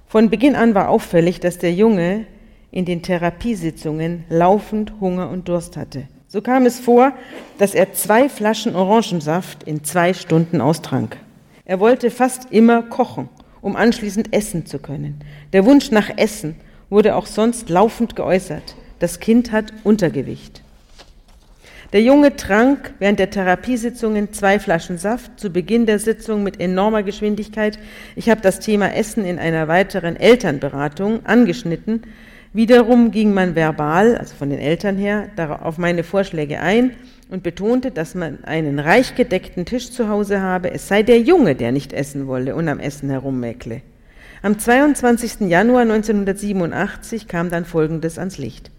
Von 0.07 0.31
Beginn 0.31 0.55
an 0.55 0.75
war 0.75 0.91
auffällig, 0.91 1.41
dass 1.41 1.59
der 1.59 1.73
Junge 1.73 2.27
in 2.71 2.85
den 2.85 3.03
Therapiesitzungen 3.03 4.25
laufend 4.29 4.93
Hunger 5.01 5.29
und 5.31 5.49
Durst 5.49 5.77
hatte. 5.77 6.07
So 6.35 6.43
kam 6.43 6.67
es 6.67 6.81
vor, 6.81 7.13
dass 7.59 7.77
er 7.77 7.93
zwei 7.93 8.29
Flaschen 8.29 8.75
Orangensaft 8.75 9.63
in 9.63 9.85
zwei 9.85 10.13
Stunden 10.13 10.61
austrank. 10.61 11.17
Er 11.65 11.79
wollte 11.79 12.11
fast 12.11 12.51
immer 12.51 12.83
kochen, 12.83 13.29
um 13.61 13.77
anschließend 13.77 14.35
essen 14.35 14.67
zu 14.67 14.81
können. 14.81 15.21
Der 15.53 15.65
Wunsch 15.65 15.93
nach 15.93 16.11
Essen 16.17 16.57
wurde 16.91 17.15
auch 17.15 17.27
sonst 17.27 17.71
laufend 17.71 18.17
geäußert. 18.17 18.75
Das 18.99 19.21
Kind 19.21 19.53
hat 19.53 19.73
Untergewicht. 19.85 20.65
Der 21.93 22.03
Junge 22.03 22.35
trank 22.35 22.95
während 22.99 23.21
der 23.21 23.31
Therapiesitzungen 23.31 24.33
zwei 24.33 24.59
Flaschen 24.59 24.99
Saft, 24.99 25.39
zu 25.39 25.51
Beginn 25.51 25.87
der 25.87 26.01
Sitzung 26.01 26.43
mit 26.43 26.59
enormer 26.59 27.05
Geschwindigkeit. 27.05 27.79
Ich 28.17 28.29
habe 28.29 28.41
das 28.41 28.59
Thema 28.59 28.93
Essen 28.93 29.25
in 29.25 29.39
einer 29.39 29.69
weiteren 29.69 30.17
Elternberatung 30.17 31.25
angeschnitten. 31.27 32.03
Wiederum 32.55 33.11
ging 33.11 33.35
man 33.35 33.57
verbal, 33.57 34.17
also 34.17 34.37
von 34.37 34.49
den 34.49 34.61
Eltern 34.61 34.97
her, 34.97 35.29
auf 35.61 35.77
meine 35.77 36.05
Vorschläge 36.05 36.61
ein 36.61 36.93
und 37.29 37.43
betonte, 37.43 37.91
dass 37.91 38.15
man 38.15 38.45
einen 38.45 38.79
reich 38.79 39.17
gedeckten 39.17 39.65
Tisch 39.65 39.91
zu 39.91 40.09
Hause 40.09 40.41
habe. 40.41 40.71
Es 40.71 40.87
sei 40.87 41.03
der 41.03 41.19
Junge, 41.21 41.57
der 41.57 41.73
nicht 41.73 41.93
essen 41.93 42.29
wolle 42.29 42.55
und 42.55 42.69
am 42.69 42.79
Essen 42.79 43.11
herummäkle. 43.11 43.81
Am 44.41 44.57
22. 44.57 45.49
Januar 45.49 45.83
1987 45.83 47.27
kam 47.27 47.51
dann 47.51 47.65
Folgendes 47.65 48.21
ans 48.21 48.39
Licht. 48.39 48.71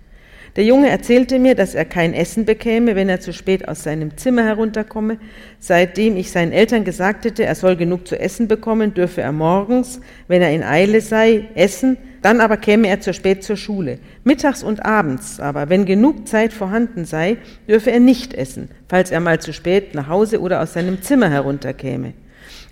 Der 0.56 0.64
Junge 0.64 0.88
erzählte 0.90 1.38
mir, 1.38 1.54
dass 1.54 1.76
er 1.76 1.84
kein 1.84 2.14
Essen 2.14 2.46
bekäme, 2.46 2.96
wenn 2.96 3.10
er 3.10 3.20
zu 3.20 3.34
spät 3.34 3.68
aus 3.68 3.84
seinem 3.84 4.16
Zimmer 4.16 4.46
herunterkomme. 4.46 5.18
Seitdem 5.60 6.16
ich 6.16 6.32
seinen 6.32 6.54
Eltern 6.54 6.86
gesagt 6.86 7.26
hätte, 7.26 7.44
er 7.44 7.56
soll 7.56 7.76
genug 7.76 8.08
zu 8.08 8.18
essen 8.18 8.48
bekommen, 8.48 8.94
dürfe 8.94 9.20
er 9.20 9.34
morgens, 9.34 10.00
wenn 10.30 10.42
er 10.42 10.54
in 10.54 10.64
Eile 10.64 11.02
sei, 11.02 11.50
essen, 11.56 11.98
dann 12.22 12.40
aber 12.40 12.56
käme 12.56 12.88
er 12.88 13.02
zu 13.02 13.14
spät 13.14 13.44
zur 13.44 13.58
Schule. 13.58 14.00
Mittags 14.24 14.64
und 14.64 14.86
abends 14.86 15.42
aber, 15.42 15.68
wenn 15.68 15.84
genug 15.84 16.26
Zeit 16.26 16.54
vorhanden 16.54 17.04
sei, 17.04 17.36
dürfe 17.68 17.92
er 17.92 18.00
nicht 18.00 18.34
essen, 18.34 18.70
falls 18.88 19.12
er 19.12 19.20
mal 19.20 19.42
zu 19.42 19.52
spät 19.52 19.94
nach 19.94 20.08
Hause 20.08 20.40
oder 20.40 20.62
aus 20.62 20.72
seinem 20.72 21.02
Zimmer 21.02 21.30
herunterkäme. 21.30 22.14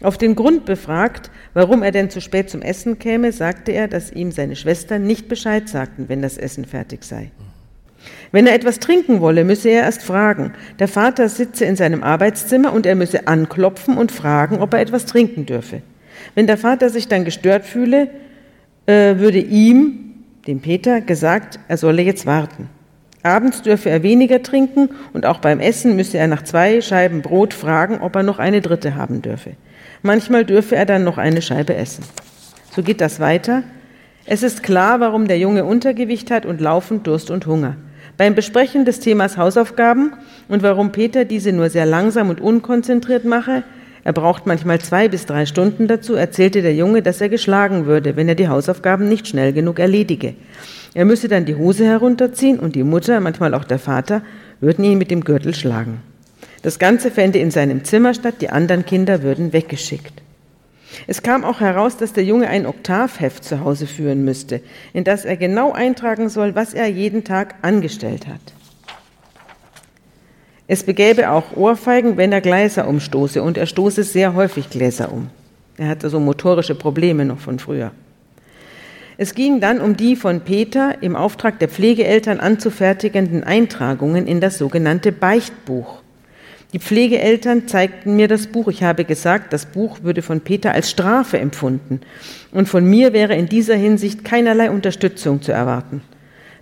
Auf 0.01 0.17
den 0.17 0.35
Grund 0.35 0.63
befragt, 0.63 1.31
warum 1.53 1.83
er 1.83 1.91
denn 1.91 2.09
zu 2.09 2.21
spät 2.21 2.49
zum 2.49 2.61
Essen 2.61 2.97
käme, 2.97 3.33
sagte 3.33 3.73
er, 3.73 3.89
dass 3.89 4.09
ihm 4.09 4.31
seine 4.31 4.55
Schwestern 4.55 5.03
nicht 5.03 5.27
Bescheid 5.27 5.67
sagten, 5.67 6.07
wenn 6.07 6.21
das 6.21 6.37
Essen 6.37 6.63
fertig 6.63 7.03
sei. 7.03 7.31
Wenn 8.31 8.47
er 8.47 8.55
etwas 8.55 8.79
trinken 8.79 9.21
wolle, 9.21 9.43
müsse 9.43 9.69
er 9.69 9.83
erst 9.83 10.03
fragen. 10.03 10.53
Der 10.79 10.87
Vater 10.87 11.29
sitze 11.29 11.65
in 11.65 11.75
seinem 11.75 12.03
Arbeitszimmer 12.03 12.73
und 12.73 12.85
er 12.85 12.95
müsse 12.95 13.27
anklopfen 13.27 13.97
und 13.97 14.11
fragen, 14.11 14.59
ob 14.59 14.73
er 14.73 14.81
etwas 14.81 15.05
trinken 15.05 15.45
dürfe. 15.45 15.81
Wenn 16.35 16.47
der 16.47 16.57
Vater 16.57 16.89
sich 16.89 17.07
dann 17.07 17.25
gestört 17.25 17.65
fühle, 17.65 18.09
äh, 18.85 19.17
würde 19.17 19.39
ihm, 19.39 20.15
dem 20.47 20.61
Peter, 20.61 21.01
gesagt, 21.01 21.59
er 21.67 21.77
solle 21.77 22.01
jetzt 22.01 22.25
warten. 22.25 22.69
Abends 23.23 23.61
dürfe 23.61 23.89
er 23.89 24.03
weniger 24.03 24.43
trinken 24.43 24.89
und 25.13 25.25
auch 25.25 25.39
beim 25.39 25.61
Essen 25.61 25.95
müsse 25.95 26.17
er 26.17 26.27
nach 26.27 26.43
zwei 26.43 26.81
Scheiben 26.81 27.21
Brot 27.21 27.53
fragen, 27.53 27.99
ob 28.01 28.15
er 28.17 28.23
noch 28.23 28.39
eine 28.39 28.59
dritte 28.59 28.95
haben 28.95 29.21
dürfe. 29.21 29.51
Manchmal 30.01 30.43
dürfe 30.43 30.75
er 30.75 30.85
dann 30.85 31.05
noch 31.05 31.17
eine 31.17 31.41
Scheibe 31.41 31.75
essen. 31.75 32.03
So 32.75 32.83
geht 32.83 32.99
das 32.99 33.21
weiter. 33.21 33.63
Es 34.25 34.43
ist 34.43 34.63
klar, 34.63 34.99
warum 34.99 35.27
der 35.27 35.37
Junge 35.37 35.63
Untergewicht 35.63 36.31
hat 36.31 36.45
und 36.45 36.59
laufend 36.59 37.07
Durst 37.07 37.31
und 37.31 37.45
Hunger. 37.45 37.77
Beim 38.17 38.35
Besprechen 38.35 38.85
des 38.85 38.99
Themas 38.99 39.37
Hausaufgaben 39.37 40.13
und 40.47 40.61
warum 40.61 40.91
Peter 40.91 41.25
diese 41.25 41.51
nur 41.51 41.69
sehr 41.69 41.85
langsam 41.85 42.29
und 42.29 42.39
unkonzentriert 42.39 43.25
mache, 43.25 43.63
er 44.03 44.13
braucht 44.13 44.45
manchmal 44.45 44.79
zwei 44.79 45.07
bis 45.07 45.25
drei 45.25 45.45
Stunden 45.45 45.87
dazu, 45.87 46.15
erzählte 46.15 46.61
der 46.61 46.75
Junge, 46.75 47.01
dass 47.01 47.21
er 47.21 47.29
geschlagen 47.29 47.85
würde, 47.85 48.15
wenn 48.15 48.27
er 48.27 48.35
die 48.35 48.49
Hausaufgaben 48.49 49.07
nicht 49.07 49.27
schnell 49.27 49.53
genug 49.53 49.79
erledige. 49.79 50.35
Er 50.93 51.05
müsse 51.05 51.27
dann 51.27 51.45
die 51.45 51.55
Hose 51.55 51.85
herunterziehen 51.85 52.59
und 52.59 52.75
die 52.75 52.83
Mutter, 52.83 53.19
manchmal 53.19 53.53
auch 53.53 53.63
der 53.63 53.79
Vater, 53.79 54.21
würden 54.59 54.83
ihn 54.83 54.97
mit 54.97 55.09
dem 55.09 55.23
Gürtel 55.23 55.55
schlagen. 55.55 56.01
Das 56.61 56.79
Ganze 56.79 57.11
fände 57.11 57.39
in 57.39 57.51
seinem 57.51 57.83
Zimmer 57.83 58.13
statt, 58.13 58.35
die 58.41 58.49
anderen 58.49 58.85
Kinder 58.85 59.23
würden 59.23 59.53
weggeschickt. 59.53 60.22
Es 61.07 61.23
kam 61.23 61.43
auch 61.43 61.59
heraus, 61.59 61.97
dass 61.97 62.13
der 62.13 62.23
Junge 62.23 62.47
ein 62.47 62.65
Oktavheft 62.65 63.43
zu 63.43 63.61
Hause 63.61 63.87
führen 63.87 64.23
müsste, 64.23 64.61
in 64.93 65.03
das 65.03 65.25
er 65.25 65.37
genau 65.37 65.71
eintragen 65.71 66.29
soll, 66.29 66.55
was 66.55 66.73
er 66.73 66.87
jeden 66.87 67.23
Tag 67.23 67.55
angestellt 67.61 68.27
hat. 68.27 68.41
Es 70.67 70.83
begäbe 70.83 71.29
auch 71.29 71.55
Ohrfeigen, 71.55 72.17
wenn 72.17 72.31
er 72.31 72.41
Gläser 72.41 72.87
umstoße, 72.87 73.43
und 73.43 73.57
er 73.57 73.65
stoße 73.65 74.03
sehr 74.03 74.33
häufig 74.33 74.69
Gläser 74.69 75.11
um. 75.11 75.29
Er 75.77 75.87
hatte 75.89 76.09
so 76.09 76.19
motorische 76.19 76.75
Probleme 76.75 77.25
noch 77.25 77.39
von 77.39 77.59
früher. 77.59 77.91
Es 79.17 79.35
ging 79.35 79.59
dann 79.59 79.81
um 79.81 79.97
die 79.97 80.15
von 80.15 80.41
Peter 80.41 81.01
im 81.01 81.15
Auftrag 81.15 81.59
der 81.59 81.69
Pflegeeltern 81.69 82.39
anzufertigenden 82.39 83.43
Eintragungen 83.43 84.27
in 84.27 84.41
das 84.41 84.57
sogenannte 84.57 85.11
Beichtbuch. 85.11 86.02
Die 86.73 86.79
Pflegeeltern 86.79 87.67
zeigten 87.67 88.15
mir 88.15 88.27
das 88.27 88.47
Buch. 88.47 88.67
Ich 88.67 88.81
habe 88.81 89.05
gesagt, 89.05 89.53
das 89.53 89.67
Buch 89.67 89.99
würde 90.01 90.23
von 90.23 90.41
Peter 90.41 90.71
als 90.71 90.89
Strafe 90.89 91.37
empfunden 91.37 92.01
und 92.51 92.67
von 92.67 92.83
mir 92.83 93.13
wäre 93.13 93.35
in 93.35 93.47
dieser 93.47 93.75
Hinsicht 93.75 94.25
keinerlei 94.25 94.71
Unterstützung 94.71 95.43
zu 95.43 95.51
erwarten. 95.51 96.01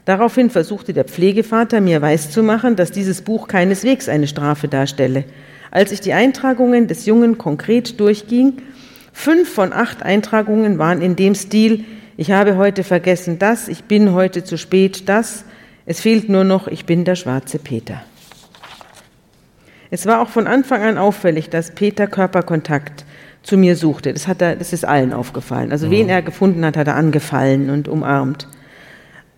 Daraufhin 0.03 0.49
versuchte 0.49 0.91
der 0.91 1.05
Pflegevater 1.05 1.79
mir 1.79 2.01
weiszumachen, 2.01 2.75
dass 2.75 2.91
dieses 2.91 3.21
Buch 3.21 3.47
keineswegs 3.47 4.09
eine 4.09 4.27
Strafe 4.27 4.67
darstelle. 4.67 5.23
Als 5.69 5.93
ich 5.93 6.01
die 6.01 6.11
Eintragungen 6.11 6.87
des 6.87 7.05
Jungen 7.05 7.37
konkret 7.37 7.97
durchging, 7.97 8.57
fünf 9.13 9.53
von 9.53 9.71
acht 9.71 10.03
Eintragungen 10.03 10.77
waren 10.77 11.01
in 11.01 11.15
dem 11.15 11.35
Stil, 11.35 11.85
ich 12.17 12.31
habe 12.31 12.57
heute 12.57 12.83
vergessen 12.83 13.39
das, 13.39 13.69
ich 13.69 13.85
bin 13.85 14.11
heute 14.11 14.43
zu 14.43 14.57
spät 14.57 15.07
das, 15.07 15.45
es 15.85 16.01
fehlt 16.01 16.27
nur 16.27 16.43
noch, 16.43 16.67
ich 16.67 16.85
bin 16.85 17.05
der 17.05 17.15
schwarze 17.15 17.57
Peter. 17.57 18.03
Es 19.93 20.05
war 20.05 20.21
auch 20.21 20.29
von 20.29 20.47
Anfang 20.47 20.81
an 20.83 20.97
auffällig, 20.97 21.49
dass 21.49 21.71
Peter 21.71 22.07
Körperkontakt 22.07 23.03
zu 23.43 23.57
mir 23.57 23.75
suchte. 23.75 24.13
Das, 24.13 24.25
hat 24.25 24.41
er, 24.41 24.55
das 24.55 24.71
ist 24.71 24.85
allen 24.85 25.11
aufgefallen. 25.11 25.71
Also 25.71 25.91
wen 25.91 26.07
er 26.07 26.21
gefunden 26.21 26.65
hat, 26.65 26.77
hat 26.77 26.87
er 26.87 26.95
angefallen 26.95 27.69
und 27.69 27.89
umarmt. 27.89 28.47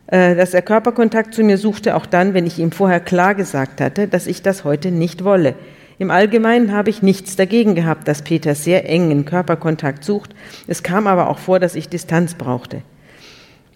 Äh, 0.08 0.36
dass 0.36 0.54
er 0.54 0.62
Körperkontakt 0.62 1.34
zu 1.34 1.44
mir 1.44 1.58
suchte, 1.58 1.96
auch 1.96 2.06
dann, 2.06 2.36
wenn 2.36 2.46
ich 2.46 2.60
ihm 2.60 2.72
vorher 2.72 3.00
klar 3.00 3.34
gesagt 3.34 3.82
hatte, 3.82 4.08
dass 4.08 4.28
ich 4.28 4.44
das 4.44 4.64
heute 4.64 4.92
nicht 4.92 5.24
wolle. 5.24 5.56
Im 5.98 6.12
Allgemeinen 6.12 6.72
habe 6.72 6.92
ich 6.92 7.02
nichts 7.02 7.36
dagegen 7.36 7.74
gehabt, 7.74 8.08
dass 8.08 8.22
Peter 8.22 8.54
sehr 8.54 8.88
engen 8.88 9.26
Körperkontakt 9.26 10.04
sucht. 10.04 10.36
Es 10.68 10.84
kam 10.84 11.08
aber 11.08 11.30
auch 11.30 11.40
vor, 11.40 11.60
dass 11.60 11.74
ich 11.74 11.90
Distanz 11.90 12.36
brauchte. 12.36 12.84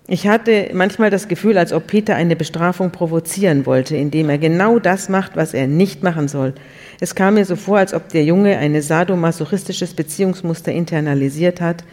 Ich 0.09 0.25
hatte 0.25 0.69
manchmal 0.71 1.09
das 1.09 1.27
Gefühl, 1.27 1.57
als 1.57 1.73
ob 1.73 1.87
Peter 1.87 2.15
eine 2.15 2.37
Bestrafung 2.37 2.91
provozieren 2.91 3.65
wollte, 3.65 3.97
indem 3.97 4.29
er 4.29 4.37
genau 4.37 4.79
das 4.79 5.09
macht, 5.09 5.35
was 5.35 5.53
er 5.53 5.67
nicht 5.67 6.01
machen 6.01 6.29
soll. 6.29 6.53
Es 7.01 7.13
kam 7.13 7.33
mir 7.33 7.43
so 7.43 7.57
vor, 7.57 7.79
als 7.79 7.93
ob 7.93 8.07
der 8.09 8.23
Junge 8.23 8.57
ein 8.57 8.81
sadomasochistisches 8.81 9.93
Beziehungsmuster 9.93 10.71
internalisiert 10.71 11.59
hat, 11.59 11.83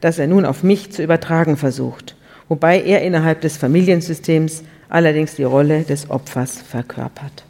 das 0.00 0.20
er 0.20 0.28
nun 0.28 0.44
auf 0.44 0.62
mich 0.62 0.92
zu 0.92 1.02
übertragen 1.02 1.56
versucht, 1.56 2.14
wobei 2.48 2.80
er 2.80 3.02
innerhalb 3.02 3.40
des 3.40 3.56
Familiensystems 3.56 4.62
allerdings 4.88 5.34
die 5.34 5.42
Rolle 5.42 5.82
des 5.82 6.10
Opfers 6.10 6.62
verkörpert. 6.62 7.44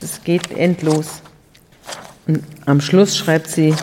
Es 0.00 0.24
geht 0.24 0.50
endlos. 0.56 1.22
Und 2.26 2.42
am 2.66 2.80
Schluss 2.80 3.16
schreibt 3.16 3.46
sie, 3.46 3.74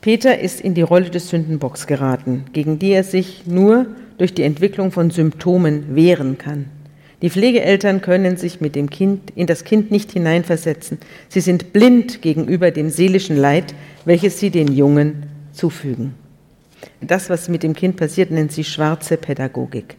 Peter 0.00 0.38
ist 0.38 0.62
in 0.62 0.72
die 0.72 0.82
Rolle 0.82 1.10
des 1.10 1.28
Sündenbocks 1.28 1.86
geraten, 1.86 2.46
gegen 2.54 2.78
die 2.78 2.92
er 2.92 3.04
sich 3.04 3.46
nur 3.46 3.86
durch 4.18 4.34
die 4.34 4.42
Entwicklung 4.42 4.90
von 4.90 5.10
Symptomen 5.10 5.94
wehren 5.94 6.38
kann. 6.38 6.66
Die 7.22 7.30
Pflegeeltern 7.30 8.00
können 8.00 8.36
sich 8.36 8.60
mit 8.60 8.74
dem 8.74 8.90
Kind 8.90 9.30
in 9.34 9.46
das 9.46 9.64
Kind 9.64 9.90
nicht 9.90 10.12
hineinversetzen. 10.12 10.98
Sie 11.28 11.40
sind 11.40 11.72
blind 11.72 12.20
gegenüber 12.20 12.70
dem 12.70 12.90
seelischen 12.90 13.36
Leid, 13.36 13.74
welches 14.04 14.38
sie 14.38 14.50
den 14.50 14.72
Jungen 14.72 15.24
zufügen. 15.52 16.14
Das, 17.00 17.30
was 17.30 17.48
mit 17.48 17.62
dem 17.62 17.74
Kind 17.74 17.96
passiert, 17.96 18.30
nennt 18.30 18.52
sie 18.52 18.64
schwarze 18.64 19.16
Pädagogik. 19.16 19.96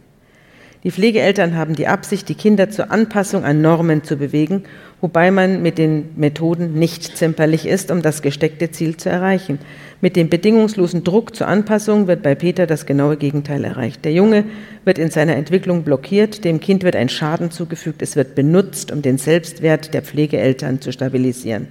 Die 0.86 0.92
Pflegeeltern 0.92 1.56
haben 1.56 1.74
die 1.74 1.88
Absicht, 1.88 2.28
die 2.28 2.36
Kinder 2.36 2.70
zur 2.70 2.92
Anpassung 2.92 3.42
an 3.42 3.60
Normen 3.60 4.04
zu 4.04 4.16
bewegen, 4.16 4.62
wobei 5.00 5.32
man 5.32 5.60
mit 5.60 5.78
den 5.78 6.10
Methoden 6.14 6.74
nicht 6.74 7.16
zimperlich 7.16 7.66
ist, 7.66 7.90
um 7.90 8.02
das 8.02 8.22
gesteckte 8.22 8.70
Ziel 8.70 8.96
zu 8.96 9.10
erreichen. 9.10 9.58
Mit 10.00 10.14
dem 10.14 10.28
bedingungslosen 10.28 11.02
Druck 11.02 11.34
zur 11.34 11.48
Anpassung 11.48 12.06
wird 12.06 12.22
bei 12.22 12.36
Peter 12.36 12.68
das 12.68 12.86
genaue 12.86 13.16
Gegenteil 13.16 13.64
erreicht. 13.64 14.04
Der 14.04 14.12
Junge 14.12 14.44
wird 14.84 14.98
in 14.98 15.10
seiner 15.10 15.34
Entwicklung 15.34 15.82
blockiert, 15.82 16.44
dem 16.44 16.60
Kind 16.60 16.84
wird 16.84 16.94
ein 16.94 17.08
Schaden 17.08 17.50
zugefügt, 17.50 18.00
es 18.00 18.14
wird 18.14 18.36
benutzt, 18.36 18.92
um 18.92 19.02
den 19.02 19.18
Selbstwert 19.18 19.92
der 19.92 20.02
Pflegeeltern 20.02 20.80
zu 20.80 20.92
stabilisieren. 20.92 21.66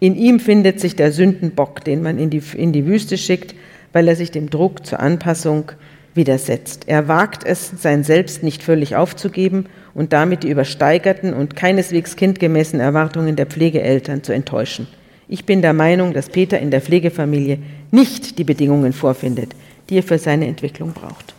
In 0.00 0.16
ihm 0.16 0.40
findet 0.40 0.80
sich 0.80 0.96
der 0.96 1.12
Sündenbock, 1.12 1.84
den 1.84 2.02
man 2.02 2.18
in 2.18 2.30
die, 2.30 2.42
in 2.56 2.72
die 2.72 2.86
Wüste 2.86 3.18
schickt, 3.18 3.54
weil 3.92 4.08
er 4.08 4.16
sich 4.16 4.32
dem 4.32 4.50
Druck 4.50 4.84
zur 4.84 4.98
Anpassung 4.98 5.70
widersetzt. 6.16 6.84
Er 6.86 7.08
wagt 7.08 7.44
es, 7.44 7.72
sein 7.80 8.04
Selbst 8.04 8.42
nicht 8.42 8.62
völlig 8.62 8.96
aufzugeben 8.96 9.66
und 9.94 10.12
damit 10.12 10.42
die 10.42 10.50
übersteigerten 10.50 11.34
und 11.34 11.56
keineswegs 11.56 12.16
kindgemäßen 12.16 12.80
Erwartungen 12.80 13.36
der 13.36 13.46
Pflegeeltern 13.46 14.22
zu 14.22 14.32
enttäuschen. 14.32 14.88
Ich 15.28 15.44
bin 15.44 15.62
der 15.62 15.72
Meinung, 15.72 16.12
dass 16.12 16.28
Peter 16.28 16.58
in 16.58 16.70
der 16.70 16.80
Pflegefamilie 16.80 17.58
nicht 17.90 18.38
die 18.38 18.44
Bedingungen 18.44 18.92
vorfindet, 18.92 19.54
die 19.90 19.98
er 19.98 20.02
für 20.02 20.18
seine 20.18 20.46
Entwicklung 20.46 20.92
braucht. 20.92 21.34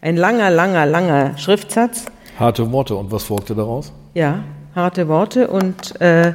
Ein 0.00 0.16
langer, 0.16 0.50
langer, 0.50 0.84
langer 0.84 1.38
Schriftsatz. 1.38 2.06
Harte 2.38 2.70
Worte. 2.72 2.96
Und 2.96 3.10
was 3.10 3.24
folgte 3.24 3.54
daraus? 3.54 3.92
Ja, 4.14 4.44
harte 4.74 5.08
Worte. 5.08 5.48
Und 5.48 6.00
äh, 6.00 6.32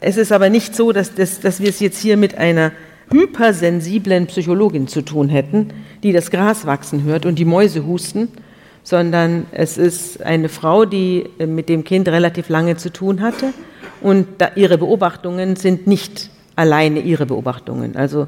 es 0.00 0.16
ist 0.16 0.32
aber 0.32 0.50
nicht 0.50 0.74
so, 0.74 0.92
dass, 0.92 1.14
das, 1.14 1.40
dass 1.40 1.60
wir 1.60 1.68
es 1.68 1.80
jetzt 1.80 1.98
hier 1.98 2.16
mit 2.16 2.36
einer 2.36 2.72
hypersensiblen 3.12 4.26
Psychologin 4.26 4.88
zu 4.88 5.02
tun 5.02 5.28
hätten, 5.28 5.68
die 6.02 6.12
das 6.12 6.30
Gras 6.30 6.66
wachsen 6.66 7.04
hört 7.04 7.26
und 7.26 7.38
die 7.38 7.44
Mäuse 7.44 7.86
husten, 7.86 8.28
sondern 8.82 9.46
es 9.52 9.78
ist 9.78 10.22
eine 10.22 10.48
Frau, 10.48 10.84
die 10.84 11.26
äh, 11.38 11.46
mit 11.46 11.68
dem 11.68 11.84
Kind 11.84 12.08
relativ 12.08 12.48
lange 12.48 12.76
zu 12.76 12.92
tun 12.92 13.20
hatte 13.20 13.52
und 14.00 14.26
ihre 14.56 14.78
Beobachtungen 14.78 15.56
sind 15.56 15.86
nicht 15.86 16.30
alleine 16.56 17.00
ihre 17.00 17.26
Beobachtungen. 17.26 17.96
Also 17.96 18.26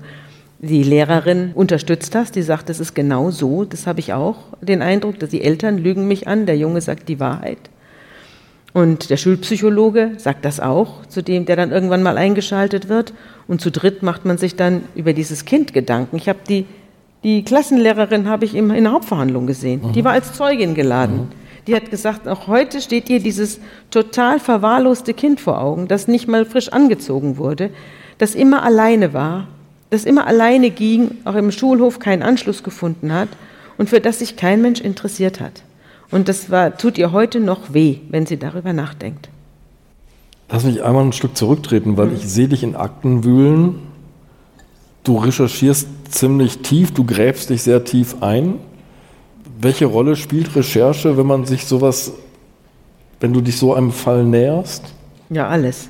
die 0.61 0.83
Lehrerin 0.83 1.53
unterstützt 1.55 2.15
das, 2.15 2.33
die 2.33 2.43
sagt, 2.43 2.69
das 2.69 2.81
ist 2.81 2.95
genau 2.95 3.31
so, 3.31 3.65
das 3.65 3.87
habe 3.87 4.01
ich 4.01 4.13
auch 4.13 4.37
den 4.61 4.83
Eindruck, 4.83 5.19
dass 5.19 5.31
die 5.31 5.43
Eltern 5.43 5.79
lügen 5.79 6.09
mich 6.09 6.27
an, 6.29 6.47
der 6.47 6.57
Junge 6.57 6.81
sagt 6.81 7.09
die 7.09 7.21
Wahrheit. 7.21 7.59
Und 8.73 9.11
der 9.11 9.17
Schulpsychologe 9.17 10.13
sagt 10.17 10.45
das 10.45 10.61
auch, 10.61 11.07
zu 11.07 11.23
dem, 11.23 11.45
der 11.45 11.57
dann 11.57 11.71
irgendwann 11.71 12.03
mal 12.03 12.19
eingeschaltet 12.19 12.89
wird. 12.89 13.13
Und 13.47 13.61
zu 13.61 13.71
dritt 13.71 14.03
macht 14.03 14.25
man 14.25 14.39
sich 14.39 14.57
dann 14.57 14.85
über 14.95 15.13
dieses 15.13 15.45
Kind 15.45 15.73
Gedanken. 15.73 16.17
Ich 16.17 16.29
habe 16.29 16.41
die, 16.49 16.67
die 17.23 17.45
Klassenlehrerin 17.45 18.29
habe 18.29 18.45
ich 18.45 18.55
in 18.55 18.69
der 18.69 18.93
Hauptverhandlung 18.93 19.47
gesehen. 19.47 19.83
Mhm. 19.83 19.93
Die 19.93 20.05
war 20.05 20.13
als 20.13 20.33
Zeugin 20.33 20.75
geladen. 20.75 21.17
Mhm. 21.17 21.29
Die 21.67 21.75
hat 21.75 21.91
gesagt, 21.91 22.29
auch 22.29 22.47
heute 22.47 22.81
steht 22.81 23.09
ihr 23.09 23.21
dieses 23.21 23.59
total 23.91 24.39
verwahrloste 24.39 25.15
Kind 25.15 25.41
vor 25.41 25.61
Augen, 25.61 25.89
das 25.89 26.09
nicht 26.09 26.29
mal 26.29 26.45
frisch 26.45 26.69
angezogen 26.69 27.39
wurde, 27.39 27.71
das 28.19 28.35
immer 28.35 28.63
alleine 28.63 29.15
war, 29.15 29.49
das 29.89 30.05
immer 30.05 30.27
alleine 30.27 30.71
ging, 30.71 31.19
auch 31.25 31.35
im 31.35 31.51
Schulhof 31.51 31.99
keinen 31.99 32.23
Anschluss 32.23 32.63
gefunden 32.63 33.13
hat 33.13 33.29
und 33.79 33.89
für 33.89 34.01
das 34.01 34.19
sich 34.19 34.37
kein 34.37 34.61
Mensch 34.61 34.81
interessiert 34.81 35.41
hat. 35.41 35.63
Und 36.11 36.29
das 36.29 36.51
war, 36.51 36.77
tut 36.77 36.99
ihr 36.99 37.13
heute 37.13 37.41
noch 37.41 37.73
weh, 37.73 37.99
wenn 38.11 38.27
sie 38.27 38.37
darüber 38.37 38.73
nachdenkt. 38.73 39.31
Lass 40.51 40.65
mich 40.65 40.83
einmal 40.83 41.05
ein 41.05 41.13
Stück 41.13 41.37
zurücktreten, 41.37 41.97
weil 41.97 42.09
mhm. 42.09 42.17
ich 42.17 42.29
sehe 42.29 42.49
dich 42.49 42.63
in 42.63 42.77
Akten 42.77 43.25
wühlen. 43.25 43.77
Du 45.03 45.19
recherchierst 45.19 45.89
ziemlich 46.11 46.59
tief, 46.59 46.93
du 46.93 47.05
gräbst 47.05 47.51
dich 47.51 47.63
sehr 47.63 47.85
tief 47.85 48.23
ein. 48.23 48.55
Welche 49.61 49.87
Rolle 49.87 50.17
spielt 50.17 50.55
Recherche, 50.57 51.17
wenn 51.17 51.27
man 51.27 51.45
sich 51.45 51.67
sowas, 51.67 52.13
wenn 53.21 53.33
du 53.33 53.41
dich 53.41 53.59
so 53.59 53.75
einem 53.75 53.93
Fall 53.93 54.25
näherst? 54.25 54.85
Ja, 55.31 55.49
alles. 55.49 55.89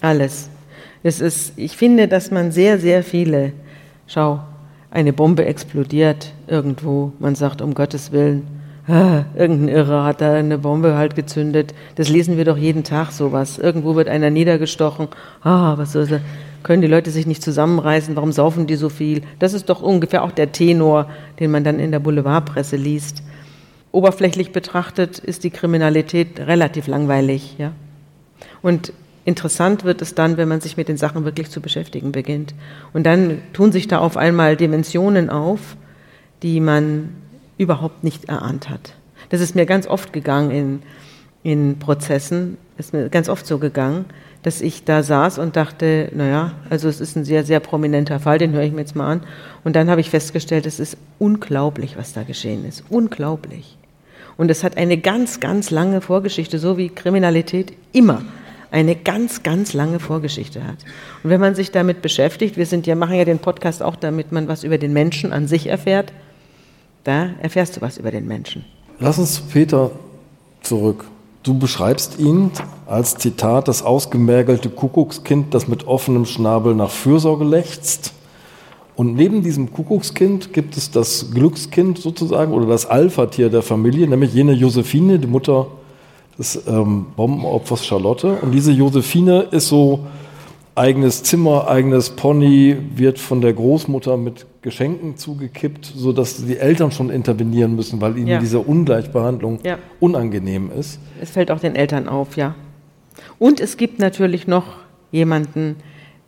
Alles. 0.00 0.48
Es 1.02 1.20
ist, 1.20 1.52
ich 1.56 1.76
finde, 1.76 2.08
dass 2.08 2.30
man 2.30 2.52
sehr, 2.52 2.78
sehr 2.78 3.02
viele, 3.02 3.52
schau, 4.06 4.40
eine 4.90 5.12
Bombe 5.12 5.44
explodiert 5.44 6.32
irgendwo, 6.46 7.12
man 7.18 7.34
sagt, 7.34 7.62
um 7.62 7.74
Gottes 7.74 8.12
Willen, 8.12 8.46
irgendein 8.88 9.68
Irrer 9.68 10.04
hat 10.04 10.20
da 10.20 10.32
eine 10.32 10.58
Bombe 10.58 10.96
halt 10.96 11.14
gezündet. 11.14 11.72
Das 11.94 12.08
lesen 12.08 12.36
wir 12.36 12.44
doch 12.44 12.56
jeden 12.56 12.82
Tag 12.82 13.12
sowas. 13.12 13.58
Irgendwo 13.58 13.94
wird 13.94 14.08
einer 14.08 14.30
niedergestochen. 14.30 15.08
Ah, 15.42 15.78
was 15.78 15.92
soll 15.92 16.06
das? 16.06 16.20
Können 16.62 16.82
die 16.82 16.88
Leute 16.88 17.10
sich 17.10 17.26
nicht 17.26 17.42
zusammenreißen? 17.42 18.14
Warum 18.16 18.32
saufen 18.32 18.66
die 18.66 18.76
so 18.76 18.88
viel? 18.88 19.22
Das 19.38 19.52
ist 19.52 19.68
doch 19.68 19.82
ungefähr 19.82 20.22
auch 20.22 20.32
der 20.32 20.52
Tenor, 20.52 21.08
den 21.40 21.50
man 21.50 21.64
dann 21.64 21.78
in 21.78 21.90
der 21.90 21.98
Boulevardpresse 21.98 22.76
liest. 22.76 23.22
Oberflächlich 23.90 24.52
betrachtet 24.52 25.18
ist 25.18 25.44
die 25.44 25.50
Kriminalität 25.50 26.40
relativ 26.40 26.86
langweilig, 26.86 27.56
ja. 27.58 27.72
Und 28.62 28.92
interessant 29.24 29.84
wird 29.84 30.02
es 30.02 30.14
dann, 30.14 30.36
wenn 30.36 30.48
man 30.48 30.60
sich 30.60 30.76
mit 30.76 30.88
den 30.88 30.96
Sachen 30.96 31.24
wirklich 31.24 31.50
zu 31.50 31.60
beschäftigen 31.60 32.12
beginnt. 32.12 32.54
Und 32.92 33.04
dann 33.04 33.42
tun 33.52 33.70
sich 33.70 33.88
da 33.88 33.98
auf 33.98 34.16
einmal 34.16 34.56
Dimensionen 34.56 35.30
auf, 35.30 35.76
die 36.42 36.60
man 36.60 37.10
überhaupt 37.62 38.04
nicht 38.04 38.26
erahnt 38.26 38.68
hat. 38.68 38.94
Das 39.30 39.40
ist 39.40 39.54
mir 39.54 39.66
ganz 39.66 39.86
oft 39.86 40.12
gegangen 40.12 40.50
in, 40.50 40.82
in 41.42 41.78
Prozessen, 41.78 42.58
ist 42.76 42.92
mir 42.92 43.08
ganz 43.08 43.28
oft 43.28 43.46
so 43.46 43.58
gegangen, 43.58 44.04
dass 44.42 44.60
ich 44.60 44.84
da 44.84 45.02
saß 45.02 45.38
und 45.38 45.56
dachte, 45.56 46.10
naja, 46.14 46.52
also 46.68 46.88
es 46.88 47.00
ist 47.00 47.16
ein 47.16 47.24
sehr, 47.24 47.44
sehr 47.44 47.60
prominenter 47.60 48.18
Fall, 48.18 48.38
den 48.38 48.52
höre 48.52 48.62
ich 48.62 48.72
mir 48.72 48.80
jetzt 48.80 48.96
mal 48.96 49.10
an. 49.10 49.20
Und 49.62 49.76
dann 49.76 49.88
habe 49.88 50.00
ich 50.00 50.10
festgestellt, 50.10 50.66
es 50.66 50.80
ist 50.80 50.96
unglaublich, 51.18 51.96
was 51.96 52.12
da 52.12 52.24
geschehen 52.24 52.64
ist. 52.66 52.84
Unglaublich. 52.88 53.78
Und 54.36 54.50
es 54.50 54.64
hat 54.64 54.76
eine 54.76 54.98
ganz, 54.98 55.38
ganz 55.38 55.70
lange 55.70 56.00
Vorgeschichte, 56.00 56.58
so 56.58 56.76
wie 56.76 56.88
Kriminalität 56.88 57.72
immer 57.92 58.22
eine 58.72 58.96
ganz, 58.96 59.42
ganz 59.42 59.74
lange 59.74 60.00
Vorgeschichte 60.00 60.66
hat. 60.66 60.78
Und 61.22 61.30
wenn 61.30 61.40
man 61.40 61.54
sich 61.54 61.70
damit 61.70 62.00
beschäftigt, 62.00 62.56
wir 62.56 62.64
sind 62.66 62.86
ja, 62.86 62.94
machen 62.94 63.14
ja 63.14 63.26
den 63.26 63.38
Podcast 63.38 63.82
auch, 63.82 63.96
damit 63.96 64.32
man 64.32 64.48
was 64.48 64.64
über 64.64 64.78
den 64.78 64.94
Menschen 64.94 65.32
an 65.32 65.46
sich 65.46 65.66
erfährt, 65.66 66.12
da 67.04 67.30
erfährst 67.40 67.76
du 67.76 67.80
was 67.80 67.98
über 67.98 68.10
den 68.10 68.26
Menschen. 68.26 68.64
Lass 68.98 69.18
uns 69.18 69.34
zu 69.34 69.42
Peter 69.42 69.90
zurück. 70.62 71.04
Du 71.42 71.58
beschreibst 71.58 72.20
ihn 72.20 72.52
als 72.86 73.16
Zitat 73.16 73.66
das 73.66 73.82
ausgemergelte 73.82 74.70
Kuckuckskind, 74.70 75.52
das 75.52 75.66
mit 75.66 75.88
offenem 75.88 76.24
Schnabel 76.24 76.74
nach 76.74 76.90
Fürsorge 76.90 77.44
lechzt. 77.44 78.12
Und 78.94 79.14
neben 79.14 79.42
diesem 79.42 79.72
Kuckuckskind 79.72 80.52
gibt 80.52 80.76
es 80.76 80.90
das 80.90 81.32
Glückskind 81.32 81.98
sozusagen 81.98 82.52
oder 82.52 82.66
das 82.66 82.86
Alpha-Tier 82.86 83.48
der 83.48 83.62
Familie, 83.62 84.06
nämlich 84.06 84.34
jene 84.34 84.52
Josephine, 84.52 85.18
die 85.18 85.26
Mutter 85.26 85.66
des 86.38 86.62
ähm, 86.68 87.06
Bombenopfers 87.16 87.84
Charlotte. 87.84 88.38
Und 88.42 88.52
diese 88.52 88.70
Josephine 88.70 89.48
ist 89.50 89.68
so 89.68 90.00
eigenes 90.74 91.22
Zimmer, 91.22 91.68
eigenes 91.68 92.10
Pony, 92.10 92.76
wird 92.94 93.18
von 93.18 93.40
der 93.40 93.52
Großmutter 93.52 94.16
mit 94.16 94.46
Geschenken 94.62 95.16
zugekippt, 95.16 95.84
sodass 95.84 96.44
die 96.46 96.56
Eltern 96.56 96.92
schon 96.92 97.10
intervenieren 97.10 97.74
müssen, 97.74 98.00
weil 98.00 98.16
ihnen 98.16 98.28
Ja. 98.28 98.38
diese 98.38 98.60
Ungleichbehandlung 98.60 99.58
Ja. 99.64 99.78
unangenehm 100.00 100.70
ist. 100.78 101.00
Es 101.20 101.30
fällt 101.30 101.50
auch 101.50 101.58
den 101.60 101.74
Eltern 101.74 102.08
auf, 102.08 102.36
ja. 102.36 102.54
Und 103.38 103.60
es 103.60 103.76
gibt 103.76 103.98
natürlich 103.98 104.46
noch 104.46 104.64
jemanden, 105.10 105.76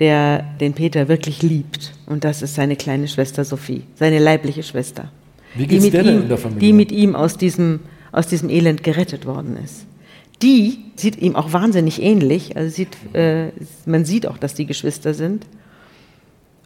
der 0.01 0.43
den 0.61 0.72
Peter 0.74 1.07
wirklich 1.07 1.43
liebt. 1.43 1.95
Und 2.07 2.24
das 2.24 2.43
ist 2.43 2.57
seine 2.57 2.74
kleine 2.74 3.07
Schwester 3.07 3.45
Sophie, 3.45 3.82
seine 3.95 4.18
leibliche 4.18 4.64
Schwester. 4.64 5.11
Wie 5.55 5.62
die 5.62 5.68
geht's 5.68 5.85
mit 5.85 5.95
der 5.95 6.03
denn 6.03 6.16
ihm, 6.16 6.22
in 6.22 6.28
der 6.28 6.39
Familie? 6.39 6.61
Die 6.61 6.72
mit 6.72 6.91
ihm 6.91 7.14
aus 7.14 7.37
diesem, 7.37 7.80
aus 8.11 8.26
diesem 8.26 8.51
Elend 8.51 8.82
gerettet 8.82 9.26
worden 9.26 9.57
ist. 9.62 9.87
Die 10.43 10.78
sieht 10.97 11.22
ihm 11.22 11.37
auch 11.37 11.53
wahnsinnig 11.53 12.03
ähnlich. 12.03 12.57
Also 12.57 12.68
sieht, 12.74 12.97
äh, 13.14 13.51
man 13.87 14.05
sieht 14.05 14.26
auch, 14.26 14.37
dass 14.39 14.55
die 14.55 14.66
Geschwister 14.66 15.14
sind. 15.14 15.47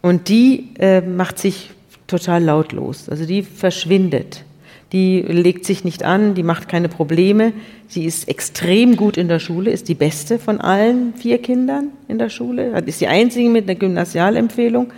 Und 0.02 0.28
die 0.28 0.70
äh, 0.78 1.00
macht 1.00 1.38
sich 1.38 1.70
total 2.06 2.42
lautlos. 2.42 3.08
Also 3.08 3.26
die 3.26 3.42
verschwindet. 3.42 4.44
Die 4.92 5.20
legt 5.20 5.66
sich 5.66 5.84
nicht 5.84 6.02
an, 6.02 6.34
die 6.34 6.42
macht 6.42 6.68
keine 6.68 6.88
Probleme. 6.88 7.52
Sie 7.88 8.04
ist 8.04 8.26
extrem 8.26 8.96
gut 8.96 9.18
in 9.18 9.28
der 9.28 9.38
Schule, 9.38 9.70
ist 9.70 9.88
die 9.88 9.94
beste 9.94 10.38
von 10.38 10.60
allen 10.60 11.12
vier 11.14 11.38
Kindern 11.38 11.88
in 12.08 12.18
der 12.18 12.30
Schule, 12.30 12.78
ist 12.86 13.00
die 13.00 13.06
einzige 13.06 13.50
mit 13.50 13.68
einer 13.68 13.78
Gymnasialempfehlung, 13.78 14.90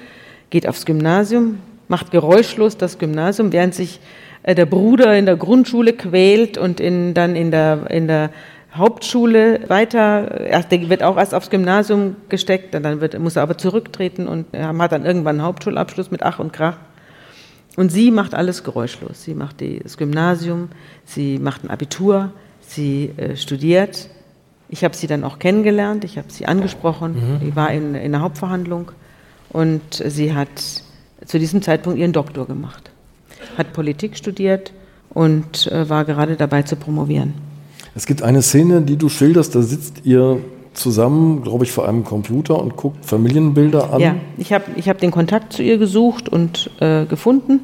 geht 0.51 0.68
aufs 0.68 0.86
Gymnasium, 0.86 1.59
macht 1.88 2.12
geräuschlos 2.12 2.76
das 2.76 2.98
Gymnasium, 2.98 3.53
während 3.53 3.74
sich 3.74 3.98
äh, 4.44 4.55
der 4.55 4.66
Bruder 4.66 5.16
in 5.18 5.26
der 5.26 5.36
Grundschule 5.36 5.92
quält 5.92 6.57
und 6.57 6.78
in, 6.78 7.14
dann 7.14 7.34
in 7.34 7.51
der, 7.51 7.90
in 7.90 8.07
der 8.07 8.30
Hauptschule 8.75 9.68
weiter, 9.68 10.41
erst, 10.41 10.71
der 10.71 10.89
wird 10.89 11.03
auch 11.03 11.16
erst 11.16 11.35
aufs 11.35 11.51
Gymnasium 11.51 12.16
gesteckt, 12.29 12.73
dann 12.73 13.01
wird, 13.01 13.18
muss 13.18 13.37
er 13.37 13.43
aber 13.43 13.59
zurücktreten 13.59 14.29
und 14.29 14.47
er 14.53 14.77
hat 14.77 14.93
dann 14.93 15.05
irgendwann 15.05 15.37
einen 15.37 15.47
Hauptschulabschluss 15.47 16.11
mit 16.11 16.23
Ach 16.23 16.39
und 16.39 16.53
Krach. 16.53 16.77
Und 17.77 17.91
sie 17.91 18.11
macht 18.11 18.35
alles 18.35 18.62
geräuschlos. 18.64 19.23
Sie 19.25 19.35
macht 19.35 19.61
die, 19.61 19.81
das 19.81 19.97
Gymnasium, 19.97 20.68
sie 21.05 21.39
macht 21.39 21.64
ein 21.64 21.71
Abitur, 21.71 22.33
sie 22.61 23.12
äh, 23.16 23.37
studiert. 23.37 24.09
Ich 24.68 24.85
habe 24.85 24.95
sie 24.95 25.09
dann 25.09 25.25
auch 25.25 25.41
kennengelernt, 25.41 26.05
ich 26.05 26.16
habe 26.16 26.31
sie 26.31 26.47
angesprochen, 26.47 27.41
die 27.43 27.57
war 27.57 27.73
in, 27.73 27.97
in 27.97 28.12
der 28.12 28.21
Hauptverhandlung 28.21 28.93
und 29.49 29.83
sie 29.93 30.33
hat 30.33 30.49
zu 31.25 31.39
diesem 31.41 31.61
Zeitpunkt 31.61 31.99
ihren 31.99 32.12
Doktor 32.12 32.47
gemacht. 32.47 32.93
Hat 33.59 33.73
Politik 33.73 34.16
studiert 34.16 34.73
und 35.09 35.66
äh, 35.73 35.89
war 35.89 36.05
gerade 36.05 36.37
dabei 36.37 36.62
zu 36.62 36.77
promovieren. 36.77 37.49
Es 37.95 38.07
gibt 38.07 38.22
eine 38.22 38.43
Szene, 38.43 38.82
die 38.82 38.97
du 38.97 39.09
schilderst, 39.09 39.55
da 39.55 39.62
sitzt 39.62 40.03
ihr 40.05 40.38
zusammen, 40.74 41.43
glaube 41.43 41.64
ich, 41.64 41.72
vor 41.72 41.88
einem 41.88 42.05
Computer 42.05 42.61
und 42.61 42.76
guckt 42.76 43.05
Familienbilder 43.05 43.93
an. 43.93 44.01
Ja, 44.01 44.14
ich 44.38 44.53
habe 44.53 44.64
ich 44.76 44.88
hab 44.88 44.99
den 44.99 45.11
Kontakt 45.11 45.53
zu 45.53 45.62
ihr 45.62 45.78
gesucht 45.78 46.28
und 46.28 46.70
äh, 46.80 47.05
gefunden 47.07 47.61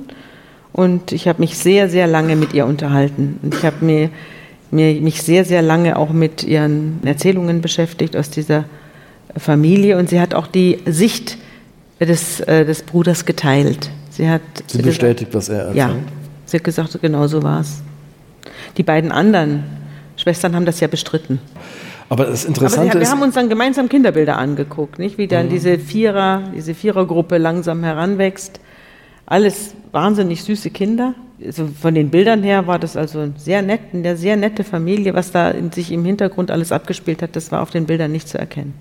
und 0.73 1.13
ich 1.13 1.29
habe 1.29 1.41
mich 1.41 1.57
sehr, 1.57 1.89
sehr 1.89 2.07
lange 2.09 2.35
mit 2.37 2.53
ihr 2.53 2.67
unterhalten. 2.67 3.39
Und 3.43 3.55
ich 3.55 3.65
habe 3.65 3.85
mir, 3.85 4.11
mir, 4.73 5.01
mich 5.01 5.23
sehr, 5.23 5.45
sehr 5.45 5.63
lange 5.63 5.97
auch 5.97 6.11
mit 6.11 6.43
ihren 6.43 6.99
Erzählungen 7.05 7.61
beschäftigt 7.61 8.17
aus 8.17 8.29
dieser 8.31 8.65
Familie 9.37 9.97
und 9.99 10.09
sie 10.09 10.21
hat 10.21 10.35
auch 10.35 10.49
die 10.49 10.79
Sicht 10.87 11.39
des, 12.01 12.41
äh, 12.41 12.65
des 12.65 12.83
Bruders 12.83 13.25
geteilt. 13.25 13.91
Sie 14.11 14.29
hat 14.29 14.43
Sie 14.67 14.79
gesagt- 14.79 14.87
bestätigt, 14.87 15.31
was 15.33 15.49
er 15.49 15.59
erzählt. 15.59 15.77
Ja, 15.77 15.91
sie 16.47 16.57
hat 16.57 16.65
gesagt, 16.65 16.99
genau 17.01 17.27
so 17.29 17.43
war 17.43 17.61
es. 17.61 17.83
Die 18.77 18.83
beiden 18.83 19.13
anderen 19.13 19.63
Schwestern 20.27 20.57
haben 20.57 20.67
das 20.67 20.81
ja 20.81 20.89
bestritten. 20.89 21.39
Aber 22.09 22.25
das 22.25 22.43
Aber 22.43 22.49
Interessante 22.49 22.95
wir 22.95 23.01
ist, 23.01 23.13
haben 23.13 23.23
uns 23.23 23.37
dann 23.37 23.49
gemeinsam 23.49 23.89
Kinderbilder 23.89 24.37
angeguckt, 24.37 24.99
nicht? 24.99 25.19
wie 25.19 25.29
dann 25.29 25.49
diese 25.49 25.79
Vierer, 25.79 26.43
diese 26.53 26.75
Vierergruppe 26.75 27.39
langsam 27.39 27.85
heranwächst. 27.85 28.59
Alles 29.25 29.75
wahnsinnig 29.93 30.43
süße 30.43 30.71
Kinder. 30.71 31.15
Also 31.45 31.69
von 31.81 31.95
den 31.95 32.11
Bildern 32.11 32.43
her 32.43 32.67
war 32.67 32.81
das 32.81 32.97
also 32.97 33.29
sehr 33.37 33.63
nett, 33.63 33.81
eine 33.93 34.17
sehr 34.17 34.37
nette 34.37 34.65
Familie. 34.65 35.15
Was 35.15 35.31
da 35.31 35.49
in 35.53 35.71
sich 35.71 35.93
im 35.93 36.05
Hintergrund 36.05 36.51
alles 36.51 36.73
abgespielt 36.73 37.23
hat, 37.23 37.37
das 37.37 37.53
war 37.53 37.63
auf 37.63 37.71
den 37.71 37.87
Bildern 37.87 38.11
nicht 38.11 38.29
zu 38.29 38.37
erkennen. 38.37 38.75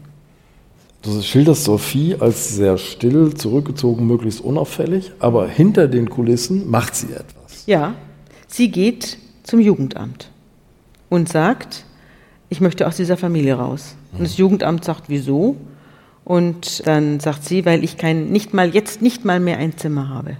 du 1.04 1.22
schilderst 1.22 1.66
Sophie 1.66 2.16
als 2.20 2.56
sehr 2.56 2.80
still, 2.80 3.36
zurückgezogen, 3.36 4.08
möglichst 4.08 4.42
unauffällig, 4.42 5.12
aber 5.20 5.48
hinter 5.48 5.88
den 5.88 6.10
Kulissen 6.10 6.68
macht 6.72 6.96
sie 6.96 7.14
etwas. 7.14 7.68
Ja, 7.68 7.94
sie 8.48 8.72
geht 8.72 9.20
zum 9.44 9.60
Jugendamt 9.60 10.32
und 11.10 11.30
sagt, 11.30 11.86
ich 12.50 12.62
möchte 12.62 12.88
aus 12.88 12.98
dieser 12.98 13.18
Familie 13.18 13.56
raus. 13.56 13.96
Und 14.14 14.22
das 14.24 14.38
Jugendamt 14.38 14.84
sagt, 14.86 15.04
wieso? 15.08 15.56
Und 16.24 16.88
dann 16.88 17.20
sagt 17.20 17.44
sie, 17.44 17.66
weil 17.66 17.84
ich 17.84 17.98
kein, 17.98 18.30
nicht 18.32 18.54
mal 18.54 18.74
jetzt 18.74 19.02
nicht 19.02 19.26
mal 19.26 19.40
mehr 19.40 19.58
ein 19.58 19.78
Zimmer 19.78 20.10
habe. 20.10 20.38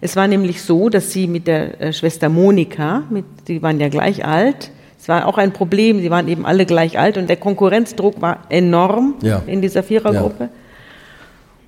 Es 0.00 0.14
war 0.16 0.28
nämlich 0.28 0.62
so, 0.62 0.88
dass 0.90 1.12
sie 1.12 1.26
mit 1.26 1.46
der 1.46 1.80
äh, 1.80 1.92
Schwester 1.92 2.28
Monika, 2.28 3.04
mit, 3.10 3.24
die 3.48 3.62
waren 3.62 3.80
ja 3.80 3.88
gleich 3.88 4.24
alt, 4.26 4.70
es 4.98 5.08
war 5.08 5.26
auch 5.26 5.38
ein 5.38 5.52
Problem, 5.52 6.00
sie 6.00 6.10
waren 6.10 6.28
eben 6.28 6.44
alle 6.44 6.66
gleich 6.66 6.98
alt 6.98 7.16
und 7.16 7.28
der 7.28 7.36
Konkurrenzdruck 7.36 8.20
war 8.20 8.40
enorm 8.50 9.14
Ja. 9.22 9.42
in 9.46 9.62
dieser 9.62 9.82
Vierergruppe. 9.82 10.48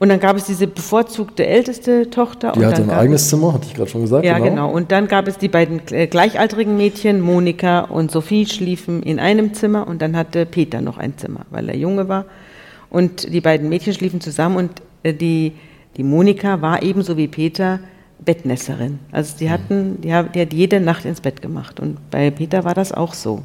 Und 0.00 0.10
dann 0.10 0.20
gab 0.20 0.36
es 0.36 0.44
diese 0.44 0.68
bevorzugte 0.68 1.44
älteste 1.46 2.08
Tochter. 2.08 2.52
Die 2.52 2.60
und 2.60 2.66
hatte 2.66 2.82
dann 2.82 2.90
ein 2.90 2.96
eigenes 2.98 3.28
Zimmer, 3.28 3.52
hatte 3.52 3.66
ich 3.66 3.74
gerade 3.74 3.90
schon 3.90 4.02
gesagt. 4.02 4.24
ja, 4.24 4.38
genau. 4.38 4.70
Und 4.70 4.92
dann 4.92 5.08
gab 5.08 5.26
es 5.26 5.38
die 5.38 5.48
beiden 5.48 5.80
äh, 5.90 6.06
gleichaltrigen 6.06 6.76
Mädchen, 6.76 7.20
Monika 7.20 7.80
und 7.80 8.10
Sophie, 8.12 8.46
schliefen 8.46 9.02
in 9.02 9.18
einem 9.18 9.54
Zimmer 9.54 9.88
und 9.88 10.00
dann 10.00 10.16
hatte 10.16 10.46
Peter 10.46 10.80
noch 10.80 10.98
ein 10.98 11.18
Zimmer, 11.18 11.46
weil 11.50 11.68
er 11.68 11.76
Junge 11.76 12.08
war. 12.08 12.26
Und 12.90 13.32
die 13.32 13.40
beiden 13.40 13.68
Mädchen 13.68 13.92
schliefen 13.92 14.20
zusammen 14.20 14.56
und 14.56 14.70
äh, 15.02 15.12
die, 15.12 15.52
die 15.96 16.04
Monika 16.04 16.62
war 16.62 16.82
ebenso 16.82 17.16
wie 17.16 17.26
Peter 17.26 17.80
Bettnässerin. 18.24 18.98
Also 19.12 19.36
die 19.38 19.50
hatten, 19.50 20.00
die, 20.00 20.12
hat- 20.14 20.34
die 20.34 20.40
hat 20.42 20.52
jede 20.52 20.80
Nacht 20.80 21.04
ins 21.06 21.20
Bett 21.20 21.42
gemacht. 21.42 21.80
Und 21.80 21.98
bei 22.10 22.30
Peter 22.30 22.64
war 22.64 22.74
das 22.74 22.92
auch 22.92 23.14
so. 23.14 23.42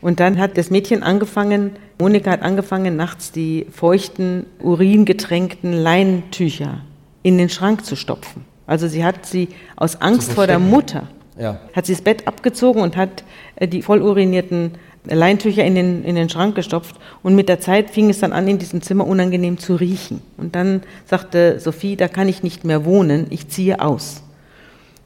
Und 0.00 0.20
dann 0.20 0.38
hat 0.38 0.56
das 0.56 0.70
Mädchen 0.70 1.02
angefangen, 1.02 1.72
Monika 1.98 2.30
hat 2.30 2.42
angefangen, 2.42 2.96
nachts 2.96 3.32
die 3.32 3.66
feuchten, 3.70 4.46
uringetränkten 4.60 5.72
Leintücher 5.72 6.80
in 7.22 7.38
den 7.38 7.48
Schrank 7.48 7.84
zu 7.84 7.96
stopfen. 7.96 8.44
Also 8.66 8.86
sie 8.88 9.04
hat 9.04 9.26
sie 9.26 9.48
aus 9.76 10.00
Angst 10.00 10.32
vor 10.32 10.46
der. 10.46 10.58
Mutter, 10.58 11.08
Ja. 11.38 11.58
hat 11.74 11.86
sie 11.86 11.92
das 11.92 12.02
Bett 12.02 12.26
abgezogen 12.26 12.82
und 12.82 12.96
hat 12.96 13.24
äh, 13.56 13.68
die 13.68 13.82
voll 13.82 14.02
urinierten 14.02 14.72
Leintücher 15.04 15.64
in 15.64 15.74
den, 15.74 16.04
in 16.04 16.16
den 16.16 16.28
Schrank 16.28 16.54
gestopft. 16.54 16.96
Und 17.22 17.34
mit 17.34 17.48
der 17.48 17.60
Zeit 17.60 17.90
fing 17.90 18.10
es 18.10 18.18
dann 18.20 18.32
an, 18.32 18.46
in 18.48 18.58
diesem 18.58 18.82
Zimmer 18.82 19.06
unangenehm 19.06 19.56
zu 19.58 19.74
riechen. 19.76 20.20
Und 20.36 20.54
dann 20.54 20.82
sagte 21.06 21.60
Sophie, 21.60 21.96
da 21.96 22.08
kann 22.08 22.28
ich 22.28 22.42
nicht 22.42 22.64
mehr 22.64 22.84
wohnen, 22.84 23.26
ich 23.30 23.48
ziehe 23.48 23.80
aus. 23.80 24.22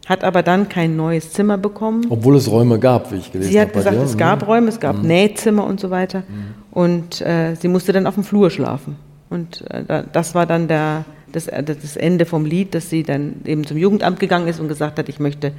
Hat 0.07 0.25
aber 0.25 0.43
dann 0.43 0.69
kein 0.69 0.97
neues 0.97 1.33
Zimmer 1.33 1.59
bekommen. 1.59 2.07
Obwohl 2.11 2.37
es 2.37 2.51
Räume 2.51 2.79
gab, 2.81 3.13
wie 3.13 3.17
ich 3.17 3.31
gelesen 3.31 3.53
Sie 3.53 3.59
habe. 3.61 3.69
hat 3.69 3.73
bei 3.75 3.79
gesagt, 3.81 3.97
dir. 3.97 4.03
es 4.03 4.17
gab 4.17 4.47
Räume, 4.49 4.69
es 4.69 4.81
gab 4.81 5.03
Nähzimmer 5.03 5.65
und 5.65 5.79
so 5.79 5.91
weiter. 5.91 6.25
Und 6.73 7.21
äh, 7.21 7.55
sie 7.55 7.69
musste 7.69 7.93
dann 7.93 8.07
auf 8.07 8.15
dem 8.15 8.25
Flur 8.25 8.51
schlafen. 8.51 8.97
Und 9.31 9.65
äh, 9.71 9.85
da- 9.87 10.03
das 10.03 10.35
war 10.35 10.45
dann 10.47 10.67
der, 10.69 11.05
das, 11.31 11.47
äh, 11.47 11.63
das 11.63 11.97
Ende 11.97 12.27
vom 12.27 12.45
Lied, 12.45 12.75
dass 12.75 12.91
sie 12.91 13.03
dann 13.05 13.37
eben 13.45 13.65
zum 13.65 13.77
Jugendamt 13.77 14.19
gegangen 14.19 14.49
ist 14.49 14.59
und 14.59 14.69
gesagt 14.69 14.99
hat, 14.99 15.09
ich 15.09 15.21
möchte 15.21 15.53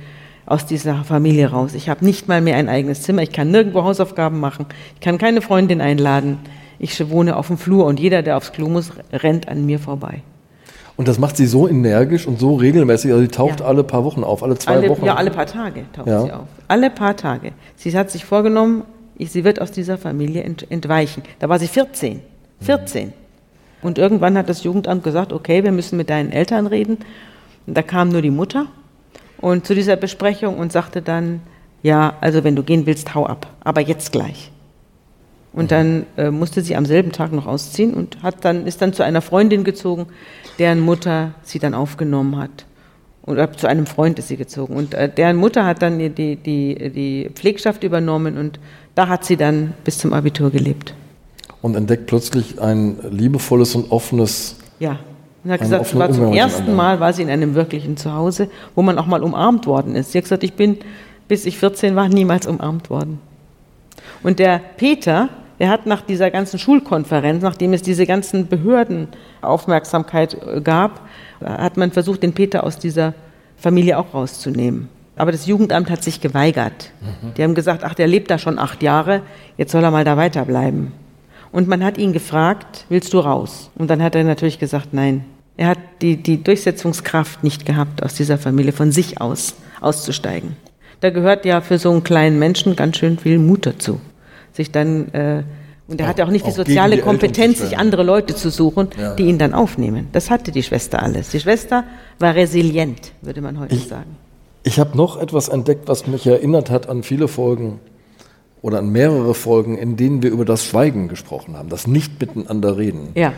aus 0.46 0.66
dieser 0.66 1.04
Familie 1.06 1.52
raus. 1.52 1.74
Ich 1.74 1.88
habe 1.88 2.04
nicht 2.04 2.28
mal 2.28 2.42
mehr 2.42 2.58
ein 2.58 2.68
eigenes 2.68 3.02
Zimmer, 3.04 3.22
ich 3.22 3.32
kann 3.32 3.50
nirgendwo 3.50 3.84
Hausaufgaben 3.86 4.42
machen, 4.42 4.66
ich 4.96 5.00
kann 5.00 5.18
keine 5.18 5.42
Freundin 5.42 5.80
einladen. 5.80 6.38
Ich 6.80 7.10
wohne 7.10 7.38
auf 7.38 7.48
dem 7.48 7.58
Flur 7.58 7.86
und 7.86 7.98
jeder, 7.98 8.22
der 8.24 8.36
aufs 8.36 8.52
Klo 8.52 8.68
muss, 8.68 8.92
rennt 9.14 9.48
an 9.48 9.66
mir 9.66 9.80
vorbei. 9.80 10.22
Und 10.96 11.08
das 11.08 11.18
macht 11.18 11.38
sie 11.38 11.48
so 11.48 11.68
energisch 11.68 12.28
und 12.28 12.40
so 12.40 12.56
regelmäßig. 12.56 13.12
Also 13.12 13.24
sie 13.24 13.30
taucht 13.30 13.62
Ja. 13.62 13.66
alle 13.66 13.84
paar 13.84 14.04
Wochen 14.04 14.24
auf, 14.24 14.44
alle 14.44 14.58
zwei 14.58 14.74
alle, 14.74 14.90
Wochen. 14.90 15.06
Ja, 15.06 15.16
alle 15.16 15.32
paar 15.32 15.46
Tage 15.48 15.86
taucht 15.94 16.08
Ja. 16.08 16.22
sie 16.22 16.32
auf. 16.32 16.48
Alle 16.68 16.90
paar 16.90 17.16
Tage. 17.16 17.52
Sie 17.76 17.98
hat 17.98 18.12
sich 18.12 18.26
vorgenommen, 18.26 18.84
ich, 19.18 19.32
sie 19.32 19.44
wird 19.44 19.60
aus 19.62 19.72
dieser 19.72 19.98
Familie 19.98 20.44
ent, 20.44 20.70
entweichen. 20.72 21.24
Da 21.40 21.50
war 21.50 21.58
sie 21.60 21.68
14. 21.68 22.22
14. 22.62 23.14
Und 23.82 23.98
irgendwann 23.98 24.38
hat 24.38 24.50
das 24.50 24.64
Jugendamt 24.64 25.04
gesagt, 25.04 25.34
okay, 25.34 25.64
wir 25.64 25.72
müssen 25.72 25.98
mit 25.98 26.10
deinen 26.10 26.32
Eltern 26.32 26.68
reden. 26.68 26.98
Und 27.66 27.76
da 27.78 27.82
kam 27.82 28.10
nur 28.10 28.22
die 28.22 28.30
Mutter 28.32 28.68
und 29.42 29.66
zu 29.66 29.74
dieser 29.76 29.96
Besprechung 29.96 30.58
und 30.58 30.72
sagte 30.72 31.02
dann, 31.02 31.42
ja, 31.82 32.14
also 32.22 32.44
wenn 32.44 32.56
du 32.56 32.64
gehen 32.64 32.86
willst, 32.86 33.14
hau 33.14 33.26
ab, 33.26 33.48
aber 33.64 33.82
jetzt 33.82 34.12
gleich. 34.12 34.52
Und 35.54 35.72
dann 35.72 36.06
äh, 36.18 36.32
musste 36.32 36.62
sie 36.62 36.76
am 36.76 36.86
selben 36.86 37.12
Tag 37.12 37.32
noch 37.32 37.46
ausziehen 37.46 37.94
und 37.94 38.24
hat 38.24 38.44
dann, 38.44 38.66
ist 38.66 38.82
dann 38.82 38.92
zu 38.92 39.04
einer 39.04 39.22
Freundin 39.22 39.64
gezogen, 39.64 40.08
deren 40.58 40.80
Mutter 40.80 41.32
sie 41.44 41.60
dann 41.60 41.74
aufgenommen 41.74 42.38
hat. 42.38 42.66
oder 43.26 43.52
zu 43.54 43.68
einem 43.68 43.86
Freund 43.86 44.20
ist 44.20 44.28
sie 44.28 44.38
gezogen. 44.38 44.76
Und 44.76 44.94
äh, 44.94 45.10
deren 45.10 45.38
Mutter 45.38 45.66
hat 45.66 45.82
dann 45.82 46.00
die, 46.00 46.10
die, 46.10 46.36
die 46.36 47.30
Pflegschaft 47.34 47.84
übernommen 47.84 48.38
und 48.38 48.60
da 48.96 49.08
hat 49.08 49.26
sie 49.26 49.38
dann 49.38 49.74
bis 49.84 49.98
zum 50.00 50.12
Abitur 50.14 50.52
gelebt. 50.52 50.94
Und 51.62 51.76
entdeckt 51.76 52.08
plötzlich 52.08 52.60
ein 52.60 52.98
liebevolles 53.10 53.76
und 53.76 53.92
offenes. 53.92 54.58
Ja. 54.80 55.00
Und 55.44 55.52
hat 55.52 55.62
gesagt, 55.62 55.86
es 55.86 55.96
war 55.96 56.12
zum 56.12 56.34
ersten 56.34 56.76
Mal 56.76 57.00
war 57.00 57.14
sie 57.14 57.22
in 57.22 57.30
einem 57.30 57.54
wirklichen 57.54 57.98
Zuhause, 57.98 58.50
wo 58.76 58.82
man 58.82 58.98
auch 58.98 59.08
mal 59.08 59.22
umarmt 59.22 59.68
worden 59.68 59.96
ist. 59.96 60.12
Sie 60.12 60.18
hat 60.18 60.26
gesagt, 60.26 60.44
ich 60.44 60.54
bin, 60.54 60.78
bis 61.28 61.46
ich 61.46 61.58
14 61.58 61.96
war, 61.96 62.08
niemals 62.08 62.48
umarmt 62.48 62.90
worden. 62.90 63.20
Und 64.24 64.40
der 64.40 64.60
Peter, 64.78 65.30
der 65.64 65.70
hat 65.70 65.86
nach 65.86 66.02
dieser 66.02 66.30
ganzen 66.30 66.60
Schulkonferenz, 66.60 67.42
nachdem 67.42 67.72
es 67.72 67.82
diese 67.82 68.06
ganzen 68.06 68.50
Behördenaufmerksamkeit 68.50 70.34
äh, 70.46 70.60
gab, 70.60 71.08
hat 71.40 71.78
man 71.78 71.94
versucht, 71.94 72.22
den 72.22 72.34
Peter 72.34 72.66
aus 72.66 72.80
dieser 72.80 73.14
Familie 73.56 73.98
auch 73.98 74.14
rauszunehmen. 74.14 74.90
Aber 75.16 75.32
das 75.32 75.46
Jugendamt 75.46 75.90
hat 75.90 76.04
sich 76.04 76.20
geweigert. 76.20 76.92
Mhm. 77.00 77.34
Die 77.36 77.44
haben 77.44 77.56
gesagt, 77.56 77.86
ach, 77.86 77.94
der 77.94 78.08
lebt 78.08 78.30
da 78.30 78.38
schon 78.38 78.60
acht 78.60 78.84
Jahre, 78.84 79.22
jetzt 79.56 79.72
soll 79.72 79.86
er 79.86 79.92
mal 79.92 80.04
da 80.04 80.18
weiterbleiben. 80.18 80.92
Und 81.54 81.70
man 81.70 81.82
hat 81.82 81.98
ihn 81.98 82.12
gefragt, 82.12 82.84
willst 82.90 83.14
du 83.14 83.20
raus? 83.20 83.72
Und 83.76 83.90
dann 83.90 84.04
hat 84.04 84.16
er 84.16 84.26
natürlich 84.26 84.60
gesagt, 84.60 84.90
nein. 84.92 85.24
Er 85.56 85.68
hat 85.68 85.80
die, 86.02 86.18
die 86.18 86.44
Durchsetzungskraft 86.44 87.42
nicht 87.42 87.66
gehabt, 87.66 88.04
aus 88.04 88.16
dieser 88.16 88.38
Familie 88.38 88.74
von 88.74 88.92
sich 88.92 89.22
aus 89.22 89.56
auszusteigen. 89.80 90.58
Da 91.00 91.10
gehört 91.10 91.46
ja 91.46 91.62
für 91.62 91.78
so 91.78 91.90
einen 91.90 92.04
kleinen 92.04 92.38
Menschen 92.38 92.76
ganz 92.76 92.98
schön 92.98 93.18
viel 93.18 93.40
Mut 93.40 93.66
dazu. 93.66 94.02
Sich 94.54 94.72
dann, 94.72 95.10
äh, 95.10 95.44
und 95.88 96.00
er 96.00 96.08
hatte 96.08 96.26
auch 96.26 96.30
nicht 96.30 96.48
die 96.48 96.52
soziale 96.52 96.96
die 96.96 97.02
Kompetenz, 97.02 97.60
sich 97.60 97.78
andere 97.78 98.04
Leute 98.04 98.36
zu 98.36 98.50
suchen, 98.50 98.90
ja. 98.98 99.16
die 99.16 99.24
ihn 99.24 99.38
dann 99.38 99.54
aufnehmen. 99.54 100.08
Das 100.12 100.30
hatte 100.30 100.52
die 100.52 100.64
Schwester 100.64 101.04
alles. 101.04 101.30
Die 101.30 101.40
Schwester 101.40 101.84
war 102.20 102.36
resilient, 102.36 103.12
würde 103.22 103.42
man 103.42 103.60
heute 103.60 103.76
ich, 103.76 103.88
sagen. 103.88 104.16
Ich 104.64 104.80
habe 104.80 104.96
noch 104.96 105.20
etwas 105.20 105.50
entdeckt, 105.50 105.88
was 105.88 106.08
mich 106.08 106.26
erinnert 106.26 106.70
hat 106.70 106.88
an 106.88 107.04
viele 107.04 107.28
Folgen 107.28 107.80
oder 108.62 108.80
an 108.80 108.90
mehrere 108.90 109.34
Folgen, 109.34 109.78
in 109.78 109.98
denen 109.98 110.24
wir 110.24 110.32
über 110.32 110.46
das 110.46 110.64
Schweigen 110.64 111.10
gesprochen 111.10 111.58
haben, 111.58 111.68
das 111.68 111.86
nicht 111.86 112.20
miteinander 112.22 112.78
reden. 112.78 113.10
Ja. 113.16 113.34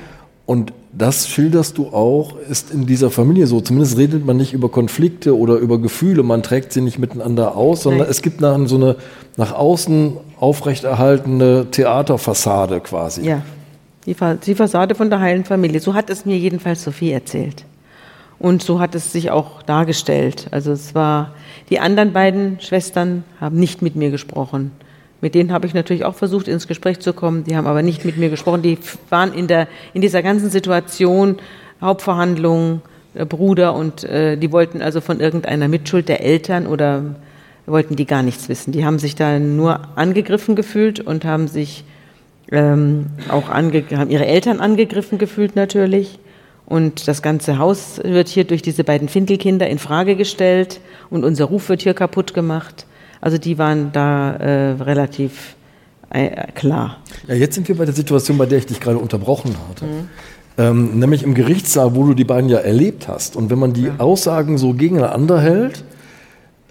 Und 0.45 0.73
das 0.91 1.27
schilderst 1.27 1.77
du 1.77 1.87
auch, 1.87 2.37
ist 2.49 2.71
in 2.71 2.85
dieser 2.85 3.09
Familie 3.09 3.47
so. 3.47 3.59
Zumindest 3.61 3.97
redet 3.97 4.25
man 4.25 4.37
nicht 4.37 4.53
über 4.53 4.69
Konflikte 4.69 5.37
oder 5.37 5.55
über 5.55 5.79
Gefühle, 5.79 6.23
man 6.23 6.43
trägt 6.43 6.71
sie 6.71 6.81
nicht 6.81 6.99
miteinander 6.99 7.55
aus, 7.55 7.83
sondern 7.83 8.01
Nein. 8.01 8.11
es 8.11 8.21
gibt 8.21 8.41
nach, 8.41 8.57
so 8.67 8.75
eine 8.75 8.95
nach 9.37 9.53
außen 9.53 10.17
aufrechterhaltene 10.39 11.67
Theaterfassade 11.71 12.79
quasi. 12.79 13.25
Ja, 13.27 13.41
die, 14.05 14.15
die 14.45 14.55
Fassade 14.55 14.95
von 14.95 15.09
der 15.09 15.19
heilen 15.19 15.45
Familie. 15.45 15.79
So 15.79 15.93
hat 15.95 16.09
es 16.09 16.25
mir 16.25 16.37
jedenfalls 16.37 16.83
Sophie 16.83 17.11
erzählt. 17.11 17.65
Und 18.37 18.61
so 18.61 18.79
hat 18.79 18.95
es 18.95 19.11
sich 19.11 19.31
auch 19.31 19.63
dargestellt. 19.63 20.47
Also 20.51 20.71
es 20.71 20.93
war, 20.93 21.33
die 21.69 21.79
anderen 21.79 22.13
beiden 22.13 22.59
Schwestern 22.59 23.23
haben 23.39 23.59
nicht 23.59 23.81
mit 23.81 23.95
mir 23.95 24.11
gesprochen. 24.11 24.71
Mit 25.25 25.33
denen 25.33 25.51
habe 25.51 25.65
ich 25.65 25.73
natürlich 25.73 26.05
auch 26.05 26.13
versucht, 26.13 26.47
ins 26.47 26.67
Gespräch 26.67 26.99
zu 26.99 27.11
kommen. 27.11 27.45
Die 27.45 27.57
haben 27.57 27.65
aber 27.65 27.81
nicht 27.81 28.05
mit 28.05 28.15
mir 28.15 28.29
gesprochen. 28.29 28.61
Die 28.61 28.77
waren 29.09 29.33
in, 29.33 29.47
der, 29.47 29.67
in 29.95 30.01
dieser 30.01 30.21
ganzen 30.21 30.51
Situation, 30.51 31.37
Hauptverhandlungen, 31.81 32.83
äh, 33.15 33.25
Bruder 33.25 33.73
und 33.73 34.03
äh, 34.03 34.37
die 34.37 34.51
wollten 34.51 34.83
also 34.83 35.01
von 35.01 35.19
irgendeiner 35.19 35.67
Mitschuld 35.67 36.09
der 36.09 36.23
Eltern 36.23 36.67
oder 36.67 37.15
wollten 37.65 37.95
die 37.95 38.05
gar 38.05 38.21
nichts 38.21 38.49
wissen. 38.49 38.71
Die 38.71 38.85
haben 38.85 38.99
sich 38.99 39.15
da 39.15 39.39
nur 39.39 39.79
angegriffen 39.95 40.55
gefühlt 40.55 40.99
und 40.99 41.25
haben 41.25 41.47
sich 41.47 41.85
ähm, 42.51 43.07
auch 43.27 43.49
haben 43.49 43.71
ihre 44.11 44.27
Eltern 44.27 44.59
angegriffen 44.59 45.17
gefühlt 45.17 45.55
natürlich. 45.55 46.19
Und 46.67 47.07
das 47.07 47.23
ganze 47.23 47.57
Haus 47.57 47.99
wird 48.03 48.27
hier 48.27 48.43
durch 48.43 48.61
diese 48.61 48.83
beiden 48.83 49.09
Findelkinder 49.09 49.67
in 49.67 49.79
Frage 49.79 50.17
gestellt 50.17 50.81
und 51.09 51.23
unser 51.23 51.45
Ruf 51.45 51.67
wird 51.69 51.81
hier 51.81 51.95
kaputt 51.95 52.35
gemacht. 52.35 52.85
Also 53.25 53.39
die 53.39 53.57
waren 53.57 53.91
da 53.91 54.35
äh, 54.35 54.71
relativ 54.73 55.55
äh, 56.11 56.45
klar. 56.53 56.97
Ja, 57.27 57.33
jetzt 57.33 57.55
sind 57.55 57.67
wir 57.67 57.75
bei 57.75 57.85
der 57.85 57.95
Situation, 57.95 58.37
bei 58.37 58.45
der 58.45 58.59
ich 58.59 58.67
dich 58.67 58.79
gerade 58.79 58.99
unterbrochen 58.99 59.55
hatte. 59.67 59.85
Mhm. 59.85 60.09
Ähm, 60.59 60.99
nämlich 60.99 61.23
im 61.23 61.33
Gerichtssaal, 61.33 61.95
wo 61.95 62.03
du 62.03 62.13
die 62.13 62.23
beiden 62.23 62.51
ja 62.51 62.59
erlebt 62.59 63.07
hast. 63.07 63.35
Und 63.35 63.49
wenn 63.49 63.57
man 63.57 63.73
die 63.73 63.85
ja. 63.85 63.95
Aussagen 63.97 64.59
so 64.59 64.73
gegeneinander 64.73 65.41
hält, 65.41 65.83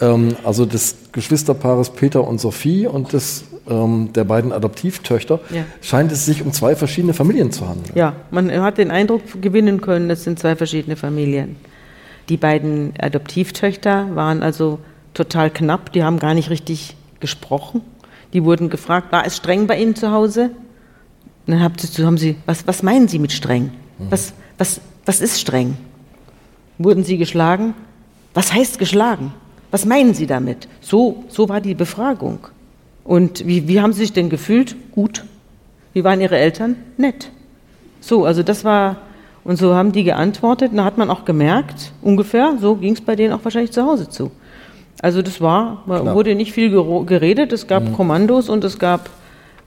ähm, 0.00 0.36
also 0.44 0.64
des 0.64 0.94
Geschwisterpaares 1.10 1.90
Peter 1.90 2.24
und 2.24 2.40
Sophie 2.40 2.86
und 2.86 3.12
des, 3.12 3.46
ähm, 3.68 4.10
der 4.12 4.22
beiden 4.22 4.52
Adoptivtöchter, 4.52 5.40
ja. 5.50 5.64
scheint 5.80 6.12
es 6.12 6.24
sich 6.24 6.44
um 6.44 6.52
zwei 6.52 6.76
verschiedene 6.76 7.14
Familien 7.14 7.50
zu 7.50 7.68
handeln. 7.68 7.96
Ja, 7.96 8.12
man 8.30 8.48
hat 8.62 8.78
den 8.78 8.92
Eindruck 8.92 9.22
gewinnen 9.42 9.80
können, 9.80 10.08
es 10.08 10.22
sind 10.22 10.38
zwei 10.38 10.54
verschiedene 10.54 10.94
Familien. 10.94 11.56
Die 12.28 12.36
beiden 12.36 12.92
Adoptivtöchter 12.96 14.14
waren 14.14 14.44
also 14.44 14.78
total 15.14 15.50
knapp, 15.50 15.92
die 15.92 16.02
haben 16.02 16.18
gar 16.18 16.34
nicht 16.34 16.50
richtig 16.50 16.96
gesprochen. 17.20 17.80
Die 18.32 18.44
wurden 18.44 18.68
gefragt, 18.68 19.12
war 19.12 19.24
es 19.24 19.36
streng 19.36 19.66
bei 19.66 19.80
Ihnen 19.80 19.94
zu 19.94 20.10
Hause? 20.10 20.50
Und 21.46 21.52
dann 21.52 21.62
haben 21.62 22.18
sie, 22.18 22.36
was, 22.46 22.66
was 22.66 22.82
meinen 22.82 23.06
Sie 23.06 23.18
mit 23.18 23.32
streng? 23.32 23.70
Mhm. 23.98 24.10
Was, 24.10 24.32
was, 24.58 24.80
was 25.06 25.20
ist 25.20 25.40
streng? 25.40 25.76
Wurden 26.78 27.04
Sie 27.04 27.16
geschlagen? 27.18 27.74
Was 28.32 28.52
heißt 28.52 28.78
geschlagen? 28.78 29.32
Was 29.70 29.84
meinen 29.84 30.14
Sie 30.14 30.26
damit? 30.26 30.68
So, 30.80 31.24
so 31.28 31.48
war 31.48 31.60
die 31.60 31.74
Befragung. 31.74 32.48
Und 33.04 33.46
wie, 33.46 33.68
wie 33.68 33.80
haben 33.80 33.92
Sie 33.92 34.00
sich 34.00 34.12
denn 34.12 34.30
gefühlt? 34.30 34.76
Gut. 34.92 35.24
Wie 35.92 36.02
waren 36.02 36.20
Ihre 36.20 36.38
Eltern? 36.38 36.76
Nett. 36.96 37.30
So, 38.00 38.24
also 38.24 38.42
das 38.42 38.64
war, 38.64 38.96
und 39.44 39.56
so 39.56 39.74
haben 39.74 39.92
die 39.92 40.04
geantwortet. 40.04 40.72
Und 40.72 40.78
da 40.78 40.84
hat 40.84 40.98
man 40.98 41.10
auch 41.10 41.24
gemerkt, 41.24 41.92
ungefähr, 42.02 42.56
so 42.60 42.76
ging 42.76 42.94
es 42.94 43.00
bei 43.00 43.14
denen 43.14 43.32
auch 43.32 43.44
wahrscheinlich 43.44 43.72
zu 43.72 43.84
Hause 43.84 44.08
zu. 44.08 44.32
Also 45.04 45.20
das 45.20 45.42
war, 45.42 45.82
Knapp. 45.84 46.14
wurde 46.14 46.34
nicht 46.34 46.54
viel 46.54 46.70
geredet, 47.04 47.52
es 47.52 47.66
gab 47.66 47.82
mhm. 47.82 47.92
Kommandos 47.92 48.48
und 48.48 48.64
es 48.64 48.78
gab 48.78 49.10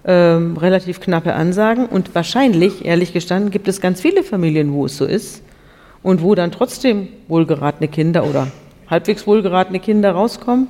ähm, 0.03 0.57
relativ 0.57 0.99
knappe 0.99 1.35
Ansagen 1.35 1.85
und 1.85 2.15
wahrscheinlich, 2.15 2.85
ehrlich 2.85 3.13
gestanden, 3.13 3.51
gibt 3.51 3.67
es 3.67 3.79
ganz 3.79 4.01
viele 4.01 4.23
Familien, 4.23 4.73
wo 4.73 4.87
es 4.87 4.97
so 4.97 5.05
ist 5.05 5.43
und 6.01 6.23
wo 6.23 6.33
dann 6.33 6.51
trotzdem 6.51 7.09
wohlgeratene 7.27 7.87
Kinder 7.87 8.25
oder 8.25 8.47
halbwegs 8.89 9.27
wohlgeratene 9.27 9.79
Kinder 9.79 10.13
rauskommen, 10.13 10.69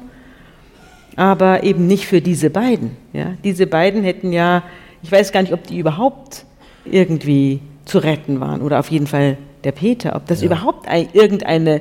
aber 1.15 1.63
eben 1.63 1.87
nicht 1.87 2.05
für 2.05 2.19
diese 2.19 2.49
beiden. 2.49 2.91
Ja? 3.13 3.35
Diese 3.45 3.67
beiden 3.67 4.03
hätten 4.03 4.33
ja, 4.33 4.63
ich 5.01 5.09
weiß 5.09 5.31
gar 5.31 5.43
nicht, 5.43 5.53
ob 5.53 5.65
die 5.65 5.79
überhaupt 5.79 6.43
irgendwie 6.83 7.61
zu 7.85 7.99
retten 7.99 8.41
waren 8.41 8.61
oder 8.61 8.79
auf 8.79 8.91
jeden 8.91 9.07
Fall 9.07 9.37
der 9.63 9.71
Peter, 9.71 10.13
ob 10.17 10.25
das 10.27 10.41
ja. 10.41 10.47
überhaupt 10.47 10.89
ein, 10.89 11.07
irgendeine 11.13 11.79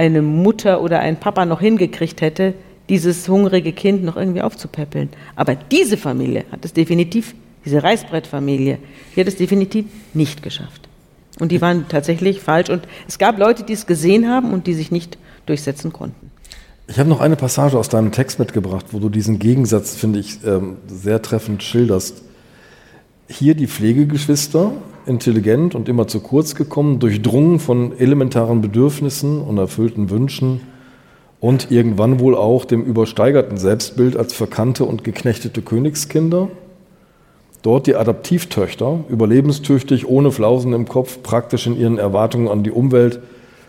eine 0.00 0.22
Mutter 0.22 0.80
oder 0.80 1.00
ein 1.00 1.20
Papa 1.20 1.44
noch 1.44 1.60
hingekriegt 1.60 2.22
hätte, 2.22 2.54
dieses 2.88 3.28
hungrige 3.28 3.72
Kind 3.72 4.02
noch 4.02 4.16
irgendwie 4.16 4.40
aufzupäppeln. 4.40 5.10
Aber 5.36 5.54
diese 5.54 5.98
Familie 5.98 6.44
hat 6.50 6.64
es 6.64 6.72
definitiv, 6.72 7.34
diese 7.66 7.82
Reißbrettfamilie, 7.82 8.78
die 9.14 9.20
hat 9.20 9.28
es 9.28 9.36
definitiv 9.36 9.84
nicht 10.14 10.42
geschafft. 10.42 10.88
Und 11.38 11.52
die 11.52 11.60
waren 11.60 11.86
tatsächlich 11.88 12.40
falsch. 12.40 12.70
Und 12.70 12.88
es 13.06 13.18
gab 13.18 13.38
Leute, 13.38 13.62
die 13.62 13.74
es 13.74 13.86
gesehen 13.86 14.26
haben 14.26 14.52
und 14.54 14.66
die 14.66 14.72
sich 14.72 14.90
nicht 14.90 15.18
durchsetzen 15.44 15.92
konnten. 15.92 16.30
Ich 16.88 16.98
habe 16.98 17.08
noch 17.08 17.20
eine 17.20 17.36
Passage 17.36 17.78
aus 17.78 17.90
deinem 17.90 18.10
Text 18.10 18.38
mitgebracht, 18.38 18.86
wo 18.92 19.00
du 19.00 19.10
diesen 19.10 19.38
Gegensatz, 19.38 19.94
finde 19.94 20.18
ich, 20.18 20.42
ähm, 20.44 20.78
sehr 20.88 21.20
treffend 21.20 21.62
schilderst. 21.62 22.22
Hier 23.28 23.54
die 23.54 23.68
Pflegegeschwister, 23.68 24.72
intelligent 25.06 25.74
und 25.74 25.88
immer 25.88 26.06
zu 26.06 26.20
kurz 26.20 26.54
gekommen, 26.54 26.98
durchdrungen 26.98 27.58
von 27.58 27.98
elementaren 27.98 28.60
Bedürfnissen 28.60 29.40
und 29.40 29.58
erfüllten 29.58 30.10
Wünschen 30.10 30.60
und 31.40 31.70
irgendwann 31.70 32.20
wohl 32.20 32.34
auch 32.34 32.64
dem 32.64 32.84
übersteigerten 32.84 33.56
Selbstbild 33.56 34.16
als 34.16 34.32
verkannte 34.32 34.84
und 34.84 35.04
geknechtete 35.04 35.62
Königskinder. 35.62 36.48
Dort 37.62 37.86
die 37.86 37.96
Adaptivtöchter, 37.96 39.04
überlebenstüchtig, 39.08 40.06
ohne 40.06 40.30
Flausen 40.30 40.72
im 40.72 40.86
Kopf, 40.86 41.22
praktisch 41.22 41.66
in 41.66 41.76
ihren 41.76 41.98
Erwartungen 41.98 42.48
an 42.48 42.62
die 42.62 42.70
Umwelt, 42.70 43.20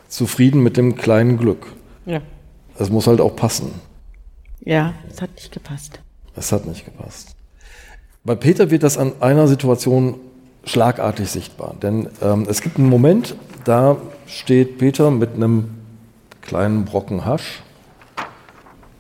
zufrieden 0.08 0.62
mit 0.62 0.78
dem 0.78 0.96
kleinen 0.96 1.38
Glück. 1.38 1.68
Ja. 2.06 2.22
Es 2.78 2.90
muss 2.90 3.08
halt 3.08 3.22
auch 3.22 3.36
passen. 3.36 3.72
Ja, 4.64 4.94
es 5.10 5.22
hat 5.22 5.36
nicht 5.36 5.52
gepasst. 5.52 6.00
Es 6.36 6.52
hat 6.52 6.66
nicht 6.66 6.86
gepasst. 6.86 7.36
Bei 8.24 8.36
Peter 8.36 8.70
wird 8.70 8.84
das 8.84 8.98
an 8.98 9.14
einer 9.20 9.48
Situation 9.48 10.16
schlagartig 10.64 11.30
sichtbar. 11.30 11.76
Denn 11.82 12.08
ähm, 12.22 12.46
es 12.50 12.62
gibt 12.62 12.78
einen 12.78 12.90
Moment, 12.90 13.36
da 13.64 13.98
steht 14.28 14.78
Peter 14.78 15.12
mit 15.12 15.36
einem 15.36 15.70
kleinen 16.42 16.86
Brocken 16.86 17.26
Hasch 17.26 17.62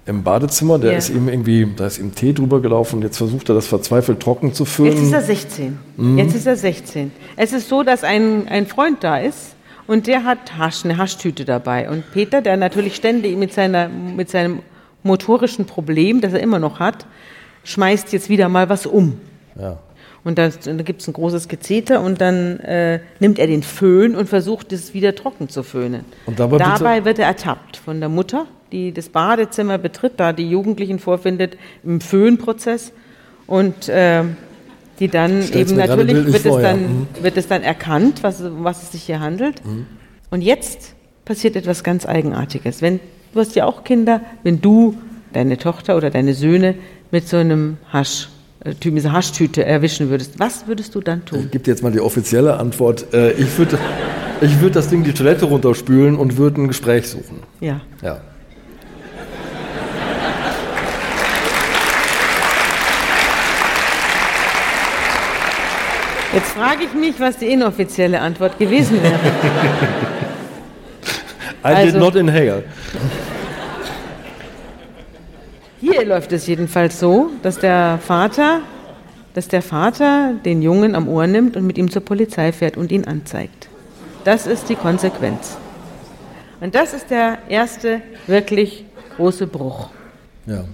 im 0.05 0.24
Badezimmer. 0.24 0.80
Der 0.80 0.91
yeah. 0.91 0.97
ist 0.97 1.09
ihm 1.09 1.28
irgendwie, 1.30 1.68
da 1.76 1.88
ist 1.88 1.99
ihm 1.99 2.14
Tee 2.16 2.34
drüber 2.34 2.62
gelaufen 2.62 2.97
und 2.97 3.01
jetzt 3.03 3.18
versucht 3.18 3.49
er 3.49 3.55
das 3.55 3.68
verzweifelt 3.68 4.20
trocken 4.20 4.53
zu 4.53 4.66
führen. 4.66 4.91
Jetzt 4.91 5.03
ist 5.03 5.14
er 5.14 5.22
16. 5.22 5.80
Mhm. 5.97 6.18
Jetzt 6.18 6.36
ist 6.36 6.47
er 6.47 6.55
16. 6.55 7.12
Es 7.38 7.53
ist 7.53 7.70
so, 7.70 7.84
dass 7.84 8.03
ein, 8.03 8.47
ein 8.47 8.66
Freund 8.66 9.03
da 9.03 9.18
ist 9.18 9.55
und 9.88 10.07
der 10.07 10.24
hat 10.24 10.57
Hasch, 10.57 10.86
eine 10.86 10.97
Haschtüte 10.97 11.45
dabei. 11.45 11.89
Und 11.89 12.03
Peter, 12.12 12.41
der 12.41 12.57
natürlich 12.57 12.95
ständig 12.95 13.38
mit, 13.38 13.53
seiner, 13.53 13.89
mit 13.89 14.30
seinem 14.30 14.59
motorischen 15.03 15.66
Problem, 15.66 16.22
das 16.22 16.34
er 16.34 16.39
immer 16.39 16.59
noch 16.59 16.80
hat, 16.80 17.05
schmeißt 17.64 18.12
jetzt 18.14 18.30
wieder 18.30 18.49
mal 18.49 18.70
was 18.70 18.86
um. 18.86 19.20
Ja. 19.59 19.78
Und 20.24 20.38
da, 20.38 20.49
da 20.49 20.84
gibt 20.84 21.01
es 21.01 21.07
ein 21.07 21.13
großes 21.13 21.47
Gezeter 21.47 22.01
und 22.01 22.22
dann 22.22 22.59
äh, 22.59 22.99
nimmt 23.19 23.39
er 23.39 23.47
den 23.47 23.63
Föhn 23.63 24.15
und 24.15 24.30
versucht, 24.30 24.72
es 24.72 24.93
wieder 24.93 25.15
trocken 25.15 25.49
zu 25.49 25.63
föhnen. 25.63 26.05
Und 26.28 26.39
dabei, 26.39 26.57
dabei 26.57 27.05
wird 27.05 27.17
er 27.17 27.26
ertappt 27.26 27.78
von 27.78 27.99
der 27.99 28.09
Mutter, 28.09 28.45
die 28.72 28.91
das 28.91 29.09
Badezimmer 29.09 29.80
betritt, 29.80 30.13
da 30.17 30.32
die 30.32 30.47
Jugendlichen 30.47 30.99
vorfindet 30.99 31.57
im 31.84 32.01
Föhnprozess. 32.01 32.93
Und 33.47 33.89
äh, 33.89 34.24
die 34.99 35.07
dann 35.07 35.41
Stell's 35.41 35.72
eben 35.72 35.80
natürlich 35.80 36.28
wird 36.28 36.45
es, 36.45 36.61
dann, 36.61 36.82
mhm. 36.82 37.07
wird 37.22 37.36
es 37.36 37.47
dann 37.47 37.63
erkannt, 37.63 38.22
was, 38.22 38.43
was 38.59 38.84
es 38.84 38.91
sich 38.91 39.03
hier 39.03 39.19
handelt. 39.19 39.65
Mhm. 39.65 39.88
Und 40.30 40.41
jetzt 40.41 40.93
passiert 41.26 41.55
etwas 41.55 41.84
ganz 41.84 42.05
Eigenartiges. 42.05 42.84
Wenn, 42.84 42.99
du 43.34 43.39
hast 43.39 43.55
ja 43.55 43.65
auch 43.65 43.84
Kinder, 43.84 44.22
wenn 44.43 44.61
du 44.61 44.95
deine 45.34 45.57
Tochter 45.57 45.97
oder 45.97 46.11
deine 46.11 46.36
Söhne 46.36 46.76
mit 47.09 47.28
so 47.28 47.38
einem 47.38 47.78
Hasch 47.91 48.30
diese 48.64 49.12
Haschtüte 49.12 49.66
erwischen 49.66 50.09
würdest, 50.09 50.39
was 50.39 50.68
würdest 50.68 50.93
du 50.93 51.01
dann 51.01 51.26
tun? 51.26 51.39
Ich 51.45 51.51
gebe 51.51 51.64
dir 51.64 51.72
jetzt 51.72 51.82
mal 51.82 51.91
die 51.91 51.99
offizielle 51.99 52.57
Antwort. 52.57 53.14
Äh, 53.14 53.32
ich 53.34 53.57
würde 53.57 53.80
ich 54.41 54.59
würd 54.59 54.76
das 54.76 54.89
Ding 54.89 55.03
die 55.03 55.14
Toilette 55.14 55.45
runterspülen 55.45 56.16
und 56.16 56.38
würde 56.38 56.62
ein 56.62 56.68
Gespräch 56.68 57.07
suchen. 57.07 57.39
Ja. 57.59 57.82
ja. 58.01 58.22
Jetzt 66.34 66.51
frage 66.51 66.86
ich 66.86 66.93
mich, 66.93 67.20
was 67.20 67.38
die 67.38 67.47
inoffizielle 67.47 68.22
Antwort 68.22 68.57
gewesen 68.57 69.03
wäre. 69.03 69.20
I 71.64 71.68
also, 71.68 71.91
did 71.91 71.99
not 71.99 72.16
inhale. 72.16 72.64
Hier 75.82 76.06
läuft 76.06 76.32
es 76.32 76.46
jedenfalls 76.46 77.00
so, 77.00 77.32
dass 77.42 77.58
der 77.58 77.98
Vater, 78.06 78.62
dass 79.34 79.48
der 79.48 79.64
Vater 79.64 80.34
den 80.46 80.62
Jungen 80.62 80.94
am 80.94 81.08
Ohr 81.08 81.26
nimmt 81.26 81.58
und 81.58 81.66
mit 81.66 81.80
ihm 81.80 81.90
zur 81.90 82.06
Polizei 82.06 82.52
fährt 82.52 82.78
und 82.78 82.92
ihn 82.92 83.06
anzeigt. 83.06 83.68
Das 84.24 84.46
ist 84.46 84.70
die 84.70 84.76
Konsequenz. 84.76 85.58
Und 86.60 86.76
das 86.76 86.94
ist 86.94 87.10
der 87.10 87.40
erste 87.50 88.04
wirklich 88.28 88.86
große 89.18 89.48
Bruch. 89.48 89.90
Ja. 90.46 90.66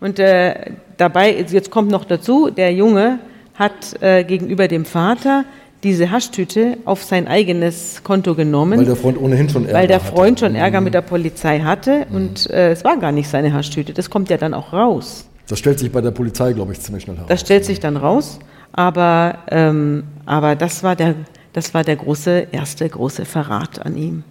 Und 0.00 0.18
äh, 0.18 0.72
dabei, 0.98 1.34
jetzt 1.34 1.70
kommt 1.70 1.90
noch 1.90 2.04
dazu, 2.04 2.50
der 2.50 2.74
Junge 2.74 3.20
hat 3.54 4.02
äh, 4.02 4.24
gegenüber 4.24 4.68
dem 4.68 4.84
Vater 4.84 5.46
diese 5.84 6.10
Haschtüte 6.10 6.78
auf 6.86 7.04
sein 7.04 7.28
eigenes 7.28 8.02
Konto 8.02 8.34
genommen. 8.34 8.78
Weil 8.78 8.86
der 8.86 8.96
Freund 8.96 9.20
ohnehin 9.20 9.48
schon 9.48 9.66
Ärger 9.66 9.78
Weil 9.78 9.86
der 9.86 10.00
Freund 10.00 10.40
hatte. 10.40 10.52
schon 10.52 10.54
Ärger 10.56 10.80
mhm. 10.80 10.84
mit 10.84 10.94
der 10.94 11.02
Polizei 11.02 11.60
hatte 11.60 12.06
mhm. 12.08 12.16
und 12.16 12.50
äh, 12.50 12.72
es 12.72 12.82
war 12.82 12.96
gar 12.96 13.12
nicht 13.12 13.28
seine 13.28 13.52
Haschtüte. 13.52 13.92
Das 13.92 14.10
kommt 14.10 14.30
ja 14.30 14.38
dann 14.38 14.54
auch 14.54 14.72
raus. 14.72 15.28
Das 15.46 15.58
stellt 15.58 15.78
sich 15.78 15.92
bei 15.92 16.00
der 16.00 16.10
Polizei, 16.10 16.54
glaube 16.54 16.72
ich, 16.72 16.80
ziemlich 16.80 17.04
schnell 17.04 17.16
heraus. 17.16 17.28
Das 17.28 17.40
stellt 17.42 17.64
sich 17.64 17.78
dann 17.78 17.96
raus, 17.98 18.38
aber, 18.72 19.38
ähm, 19.50 20.04
aber 20.24 20.56
das, 20.56 20.82
war 20.82 20.96
der, 20.96 21.14
das 21.52 21.74
war 21.74 21.84
der 21.84 21.96
große, 21.96 22.48
erste 22.50 22.88
große 22.88 23.26
Verrat 23.26 23.84
an 23.84 23.96
ihm. 23.96 24.24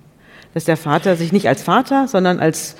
Dass 0.56 0.66
der 0.66 0.78
Vater 0.78 1.16
sich 1.16 1.32
nicht 1.32 1.48
als 1.48 1.62
Vater, 1.62 2.08
sondern 2.08 2.40
als 2.40 2.76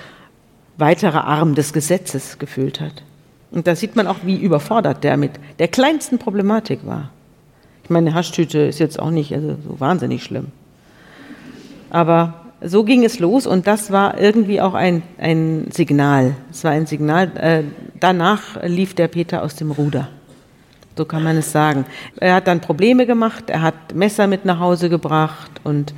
weiterer 0.78 1.26
Arm 1.26 1.54
des 1.56 1.74
Gesetzes 1.74 2.40
gefühlt 2.40 2.82
hat. 2.82 3.04
Und 3.52 3.68
da 3.68 3.76
sieht 3.76 3.96
man 3.96 4.08
auch, 4.08 4.18
wie 4.24 4.36
überfordert 4.36 5.04
der 5.04 5.16
mit 5.16 5.32
der 5.60 5.68
kleinsten 5.68 6.18
Problematik 6.18 6.86
war. 6.86 7.12
Ich 7.84 7.90
meine, 7.90 8.10
eine 8.10 8.16
Haschtüte 8.16 8.60
ist 8.60 8.80
jetzt 8.80 9.00
auch 9.00 9.12
nicht 9.12 9.34
also 9.34 9.58
so 9.68 9.80
wahnsinnig 9.80 10.24
schlimm. 10.24 10.48
Aber 11.90 12.36
so 12.62 12.84
ging 12.84 13.04
es 13.04 13.20
los 13.20 13.46
und 13.46 13.68
das 13.68 13.92
war 13.92 14.20
irgendwie 14.20 14.62
auch 14.62 14.74
ein, 14.74 15.04
ein 15.18 15.68
Signal. 15.72 16.36
Es 16.50 16.64
war 16.64 16.72
ein 16.72 16.86
Signal. 16.86 17.32
Äh, 17.36 17.64
danach 18.00 18.64
lief 18.64 18.94
der 18.94 19.10
Peter 19.10 19.44
aus 19.44 19.56
dem 19.56 19.72
Ruder. 19.72 20.08
So 20.96 21.06
kann 21.06 21.24
man 21.24 21.38
es 21.38 21.52
sagen. 21.52 21.86
Er 22.20 22.36
hat 22.36 22.48
dann 22.48 22.62
Probleme 22.62 23.06
gemacht, 23.06 23.50
er 23.50 23.62
hat 23.62 23.96
Messer 23.96 24.28
mit 24.28 24.46
nach 24.46 24.60
Hause 24.60 24.90
gebracht 24.90 25.52
und 25.64 25.94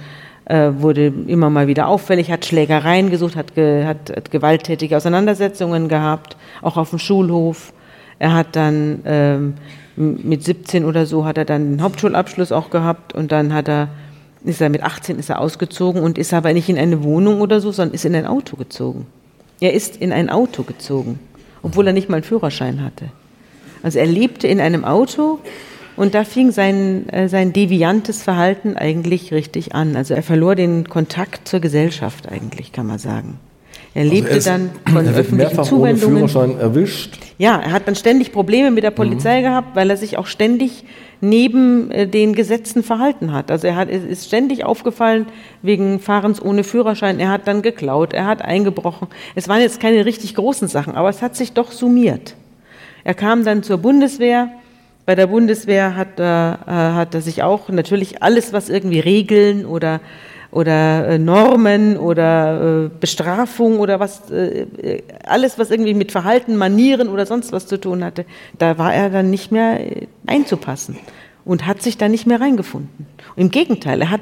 äh, 0.46 0.72
wurde 0.78 1.08
immer 1.28 1.50
mal 1.50 1.68
wieder 1.68 1.88
auffällig, 1.88 2.32
hat 2.32 2.46
Schlägereien 2.46 3.10
gesucht, 3.10 3.36
hat, 3.36 3.56
ge, 3.56 3.86
hat, 3.86 4.12
hat, 4.16 4.32
gewalttätige 4.32 4.96
Auseinandersetzungen 4.96 5.90
gehabt, 5.90 6.38
auch 6.62 6.78
auf 6.78 6.92
dem 6.92 7.00
Schulhof. 7.00 7.74
Er 8.20 8.34
hat 8.34 8.56
dann 8.56 9.02
ähm, 9.06 9.54
mit 9.96 10.44
17 10.44 10.86
oder 10.86 11.06
so 11.06 11.26
hat 11.26 11.38
er 11.38 11.46
dann 11.46 11.72
den 11.72 11.82
Hauptschulabschluss 11.82 12.52
auch 12.52 12.70
gehabt 12.70 13.14
und 13.14 13.32
dann 13.32 13.54
hat 13.54 13.68
er 13.68 13.90
ist 14.44 14.62
er 14.62 14.70
mit 14.70 14.84
18 14.84 15.18
ist 15.18 15.30
er 15.30 15.40
ausgezogen 15.40 16.02
und 16.02 16.18
ist 16.18 16.34
aber 16.34 16.54
nicht 16.54 16.70
in 16.70 16.78
eine 16.78 17.04
Wohnung 17.04 17.42
oder 17.42 17.62
so, 17.62 17.72
sondern 17.72 17.96
ist 17.96 18.06
in 18.06 18.16
ein 18.16 18.28
Auto 18.28 18.58
gezogen. 18.58 19.08
Er 19.60 19.74
ist 19.74 19.98
in 19.98 20.12
ein 20.12 20.30
Auto 20.30 20.64
gezogen, 20.64 21.20
obwohl 21.64 21.88
er 21.88 21.94
nicht 21.94 22.10
mal 22.10 22.18
einen 22.18 22.24
Führerschein 22.24 22.84
hatte. 22.84 23.06
Also 23.82 24.00
er 24.00 24.06
lebte 24.06 24.48
in 24.48 24.60
einem 24.60 24.86
Auto 24.86 25.40
und 25.96 26.14
da 26.14 26.24
fing 26.24 26.52
sein, 26.52 27.10
äh, 27.10 27.30
sein 27.30 27.54
deviantes 27.54 28.22
Verhalten 28.22 28.76
eigentlich 28.76 29.32
richtig 29.34 29.74
an. 29.74 29.96
Also 29.96 30.14
er 30.14 30.24
verlor 30.24 30.56
den 30.56 30.90
Kontakt 30.90 31.48
zur 31.48 31.60
Gesellschaft 31.60 32.30
eigentlich, 32.30 32.72
kann 32.72 32.86
man 32.86 33.00
sagen. 33.00 33.40
Er 33.96 34.02
also 34.02 34.14
lebte 34.14 34.34
also 34.34 34.50
er 34.50 34.56
ist, 34.58 34.66
dann 34.86 34.94
von 34.94 35.06
er 35.06 35.14
öffentlichen 35.16 35.64
Zuwendungen. 35.64 36.18
Ohne 36.18 36.28
Führerschein 36.28 36.60
erwischt. 36.60 37.18
Ja, 37.38 37.60
er 37.62 37.72
hat 37.72 37.88
dann 37.88 37.96
ständig 37.96 38.34
Probleme 38.34 38.70
mit 38.70 38.84
der 38.84 38.92
mhm. 38.92 38.96
Polizei 38.96 39.40
mhm. 39.40 39.44
gehabt, 39.44 39.76
weil 39.76 39.90
er 39.90 39.98
sich 39.98 40.18
auch 40.18 40.28
ständig 40.28 40.84
neben 41.22 41.90
äh, 41.92 42.06
den 42.06 42.34
Gesetzen 42.34 42.84
verhalten 42.84 43.32
hat. 43.32 43.50
Also 43.50 43.68
er 43.68 43.78
hat, 43.78 43.90
ist 43.90 44.28
ständig 44.28 44.66
aufgefallen 44.66 45.28
wegen 45.62 46.00
Fahrens 46.00 46.42
ohne 46.42 46.66
Führerschein. 46.66 47.22
Er 47.22 47.30
hat 47.30 47.48
dann 47.48 47.62
geklaut, 47.62 48.12
er 48.12 48.26
hat 48.26 48.42
eingebrochen. 48.42 49.08
Es 49.34 49.48
waren 49.48 49.62
jetzt 49.62 49.80
keine 49.80 50.06
richtig 50.06 50.36
großen 50.36 50.68
Sachen, 50.68 50.96
aber 50.96 51.08
es 51.08 51.22
hat 51.22 51.38
sich 51.38 51.54
doch 51.54 51.72
summiert. 51.72 52.36
Er 53.06 53.14
kam 53.14 53.46
dann 53.46 53.64
zur 53.64 53.78
Bundeswehr 53.78 54.50
bei 55.06 55.16
der 55.16 55.28
Bundeswehr 55.28 55.96
hat, 55.96 56.20
äh, 56.20 56.24
hat 56.24 57.14
er 57.14 57.22
sich 57.22 57.44
auch 57.44 57.70
natürlich 57.70 58.24
alles, 58.24 58.54
was 58.54 58.70
irgendwie 58.70 59.00
Regeln 59.00 59.66
oder, 59.66 60.02
oder 60.56 61.10
äh, 61.10 61.20
Normen 61.20 61.98
oder 61.98 62.86
äh, 62.86 62.90
Bestrafung 62.98 63.78
oder 63.80 64.00
was, 64.00 64.32
äh, 64.32 65.02
alles, 65.26 65.60
was 65.60 65.70
irgendwie 65.70 65.94
mit 65.94 66.14
Verhalten, 66.14 66.56
Manieren 66.56 67.10
oder 67.10 67.26
sonst 67.26 67.52
was 67.52 67.68
zu 67.68 67.78
tun 67.78 68.06
hatte, 68.06 68.26
da 68.58 68.78
war 68.78 68.94
er 68.94 69.10
dann 69.10 69.30
nicht 69.30 69.52
mehr 69.52 69.82
äh, 69.82 70.08
einzupassen 70.26 70.98
und 71.44 71.68
hat 71.68 71.82
sich 71.82 71.98
da 71.98 72.08
nicht 72.08 72.26
mehr 72.26 72.40
reingefunden. 72.40 73.06
Und 73.36 73.42
Im 73.42 73.52
Gegenteil, 73.52 74.02
er 74.02 74.12
hat 74.12 74.22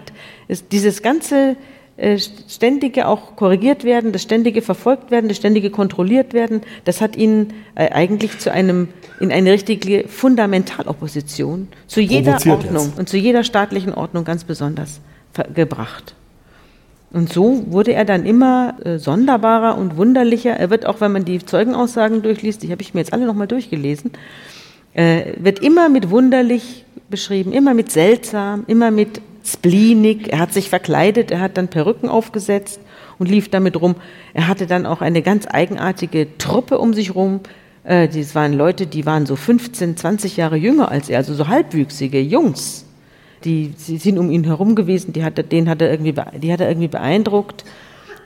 dieses 0.71 1.03
ganze 1.03 1.55
äh, 1.97 2.17
ständige 2.17 3.07
auch 3.07 3.35
korrigiert 3.35 3.83
werden, 3.83 4.11
das 4.11 4.23
ständige 4.23 4.63
verfolgt 4.63 5.11
werden, 5.11 5.27
das 5.27 5.37
ständige 5.37 5.69
kontrolliert 5.69 6.33
werden, 6.33 6.61
das 6.83 6.99
hat 6.99 7.15
ihn 7.15 7.53
äh, 7.75 7.91
eigentlich 7.91 8.39
zu 8.39 8.51
einem 8.51 8.87
in 9.19 9.31
eine 9.31 9.51
richtige 9.51 10.07
Fundamentalopposition 10.07 11.67
zu 11.85 12.01
jeder 12.01 12.39
Ordnung 12.47 12.87
jetzt. 12.87 12.97
und 12.97 13.07
zu 13.07 13.17
jeder 13.17 13.43
staatlichen 13.43 13.93
Ordnung 13.93 14.23
ganz 14.23 14.45
besonders 14.45 14.99
gebracht. 15.53 16.15
Und 17.13 17.31
so 17.31 17.63
wurde 17.67 17.93
er 17.93 18.05
dann 18.05 18.25
immer 18.25 18.75
äh, 18.83 18.97
sonderbarer 18.97 19.77
und 19.77 19.97
wunderlicher. 19.97 20.51
Er 20.51 20.71
wird 20.71 20.87
auch, 20.87 20.99
wenn 20.99 21.11
man 21.11 21.25
die 21.25 21.37
Zeugenaussagen 21.45 22.23
durchliest, 22.23 22.63
die 22.63 22.71
habe 22.71 22.81
ich 22.81 22.95
mir 22.95 23.01
jetzt 23.01 23.13
alle 23.13 23.27
nochmal 23.27 23.47
durchgelesen, 23.47 24.11
äh, 24.95 25.33
wird 25.37 25.59
immer 25.59 25.89
mit 25.89 26.09
wunderlich 26.09 26.85
beschrieben, 27.09 27.53
immer 27.53 27.75
mit 27.75 27.91
seltsam, 27.91 28.63
immer 28.65 28.89
mit 28.89 29.21
spleenig. 29.45 30.31
Er 30.33 30.39
hat 30.39 30.53
sich 30.53 30.69
verkleidet, 30.69 31.29
er 31.29 31.39
hat 31.39 31.55
dann 31.57 31.67
Perücken 31.67 32.09
aufgesetzt 32.09 32.79
und 33.19 33.29
lief 33.29 33.49
damit 33.49 33.79
rum. 33.79 33.95
Er 34.33 34.47
hatte 34.47 34.65
dann 34.65 34.87
auch 34.87 35.01
eine 35.01 35.21
ganz 35.21 35.45
eigenartige 35.47 36.37
Truppe 36.39 36.79
um 36.79 36.95
sich 36.95 37.13
rum. 37.13 37.41
Äh, 37.83 38.07
das 38.07 38.33
waren 38.33 38.53
Leute, 38.53 38.87
die 38.87 39.05
waren 39.05 39.27
so 39.27 39.35
15, 39.35 39.97
20 39.97 40.37
Jahre 40.37 40.57
jünger 40.57 40.89
als 40.89 41.09
er, 41.09 41.19
also 41.19 41.35
so 41.35 41.47
halbwüchsige 41.47 42.19
Jungs. 42.19 42.82
Die, 43.43 43.73
die 43.87 43.97
sind 43.97 44.17
um 44.17 44.31
ihn 44.31 44.45
herum 44.45 44.75
gewesen, 44.75 45.13
die 45.13 45.23
hat, 45.23 45.51
den 45.51 45.69
hat 45.69 45.81
er 45.81 45.91
irgendwie, 45.91 46.13
die 46.41 46.53
hat 46.53 46.61
er 46.61 46.69
irgendwie 46.69 46.87
beeindruckt. 46.87 47.65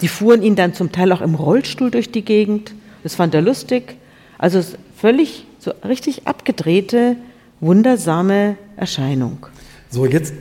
Die 0.02 0.08
fuhren 0.08 0.44
ihn 0.44 0.56
dann 0.56 0.74
zum 0.74 0.92
Teil 0.92 1.12
auch 1.12 1.22
im 1.22 1.36
Rollstuhl 1.36 1.90
durch 1.90 2.12
die 2.12 2.24
Gegend. 2.24 2.74
Das 3.04 3.16
fand 3.16 3.34
er 3.34 3.42
lustig. 3.42 3.96
Also 4.38 4.62
völlig 4.96 5.46
so 5.60 5.72
richtig 5.88 6.28
abgedrehte, 6.28 7.16
wundersame 7.60 8.58
Erscheinung. 8.76 9.48
So, 9.90 10.06
jetzt 10.06 10.34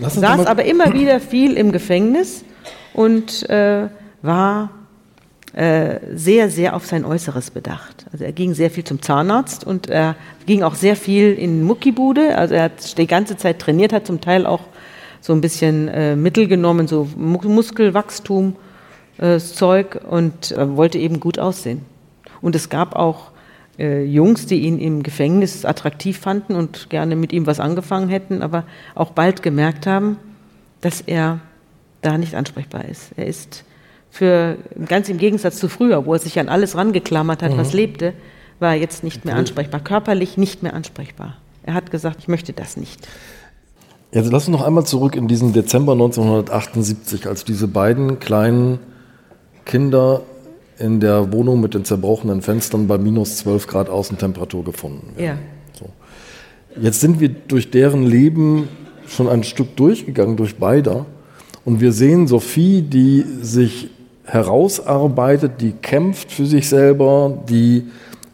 Lass 0.00 0.16
uns 0.16 0.26
saß 0.26 0.46
aber 0.46 0.64
immer 0.64 0.92
wieder 0.92 1.20
viel 1.20 1.54
im 1.56 1.72
Gefängnis 1.72 2.44
und 2.92 3.48
äh, 3.48 3.88
war 4.22 4.70
sehr, 5.52 6.50
sehr 6.50 6.76
auf 6.76 6.86
sein 6.86 7.04
Äußeres 7.04 7.50
bedacht. 7.50 8.04
Also 8.12 8.24
er 8.24 8.32
ging 8.32 8.52
sehr 8.52 8.70
viel 8.70 8.84
zum 8.84 9.00
Zahnarzt 9.00 9.64
und 9.64 9.88
er 9.88 10.14
ging 10.46 10.62
auch 10.62 10.74
sehr 10.74 10.94
viel 10.94 11.32
in 11.32 11.62
Muckibude. 11.62 12.36
Also 12.36 12.54
er 12.54 12.64
hat 12.64 12.98
die 12.98 13.06
ganze 13.06 13.36
Zeit 13.36 13.58
trainiert, 13.58 13.92
hat 13.92 14.06
zum 14.06 14.20
Teil 14.20 14.46
auch 14.46 14.60
so 15.20 15.32
ein 15.32 15.40
bisschen 15.40 15.88
äh, 15.88 16.16
Mittel 16.16 16.48
genommen, 16.48 16.86
so 16.86 17.08
Muskelwachstum, 17.16 18.56
äh, 19.18 19.38
Zeug 19.38 20.00
und 20.08 20.52
äh, 20.52 20.76
wollte 20.76 20.98
eben 20.98 21.20
gut 21.20 21.38
aussehen. 21.38 21.82
Und 22.40 22.54
es 22.54 22.68
gab 22.68 22.94
auch 22.94 23.32
äh, 23.78 24.04
Jungs, 24.04 24.46
die 24.46 24.60
ihn 24.60 24.78
im 24.78 25.02
Gefängnis 25.02 25.64
attraktiv 25.64 26.18
fanden 26.18 26.54
und 26.54 26.90
gerne 26.90 27.16
mit 27.16 27.32
ihm 27.32 27.46
was 27.46 27.60
angefangen 27.60 28.08
hätten, 28.08 28.42
aber 28.42 28.64
auch 28.94 29.10
bald 29.10 29.42
gemerkt 29.42 29.86
haben, 29.86 30.18
dass 30.80 31.00
er 31.00 31.40
da 32.02 32.16
nicht 32.16 32.34
ansprechbar 32.34 32.84
ist. 32.84 33.10
Er 33.16 33.26
ist 33.26 33.64
für, 34.10 34.56
ganz 34.86 35.08
im 35.08 35.18
Gegensatz 35.18 35.58
zu 35.58 35.68
früher, 35.68 36.06
wo 36.06 36.14
er 36.14 36.18
sich 36.18 36.38
an 36.38 36.48
alles 36.48 36.76
rangeklammert 36.76 37.42
hat, 37.42 37.52
mhm. 37.52 37.58
was 37.58 37.72
lebte, 37.72 38.14
war 38.58 38.74
er 38.74 38.80
jetzt 38.80 39.04
nicht 39.04 39.24
mehr 39.24 39.36
ansprechbar. 39.36 39.80
Körperlich 39.80 40.36
nicht 40.36 40.62
mehr 40.62 40.74
ansprechbar. 40.74 41.36
Er 41.62 41.74
hat 41.74 41.90
gesagt, 41.90 42.16
ich 42.20 42.28
möchte 42.28 42.52
das 42.52 42.76
nicht. 42.76 43.06
Jetzt 44.10 44.32
lass 44.32 44.48
uns 44.48 44.58
noch 44.58 44.66
einmal 44.66 44.84
zurück 44.84 45.14
in 45.14 45.28
diesen 45.28 45.52
Dezember 45.52 45.92
1978, 45.92 47.26
als 47.26 47.44
diese 47.44 47.68
beiden 47.68 48.18
kleinen 48.18 48.78
Kinder 49.66 50.22
in 50.78 51.00
der 51.00 51.32
Wohnung 51.32 51.60
mit 51.60 51.74
den 51.74 51.84
zerbrochenen 51.84 52.40
Fenstern 52.40 52.86
bei 52.86 52.96
minus 52.96 53.36
12 53.38 53.66
Grad 53.66 53.88
Außentemperatur 53.90 54.64
gefunden 54.64 55.14
werden. 55.16 55.38
Ja. 55.74 55.78
So. 55.78 55.90
Jetzt 56.80 57.00
sind 57.00 57.20
wir 57.20 57.28
durch 57.28 57.70
deren 57.70 58.04
Leben 58.04 58.68
schon 59.06 59.28
ein 59.28 59.44
Stück 59.44 59.76
durchgegangen, 59.76 60.36
durch 60.36 60.56
beider. 60.56 61.06
Und 61.64 61.80
wir 61.80 61.92
sehen 61.92 62.26
Sophie, 62.28 62.82
die 62.82 63.24
sich 63.42 63.90
herausarbeitet, 64.28 65.60
die 65.60 65.72
kämpft 65.72 66.30
für 66.30 66.46
sich 66.46 66.68
selber, 66.68 67.38
die 67.48 67.84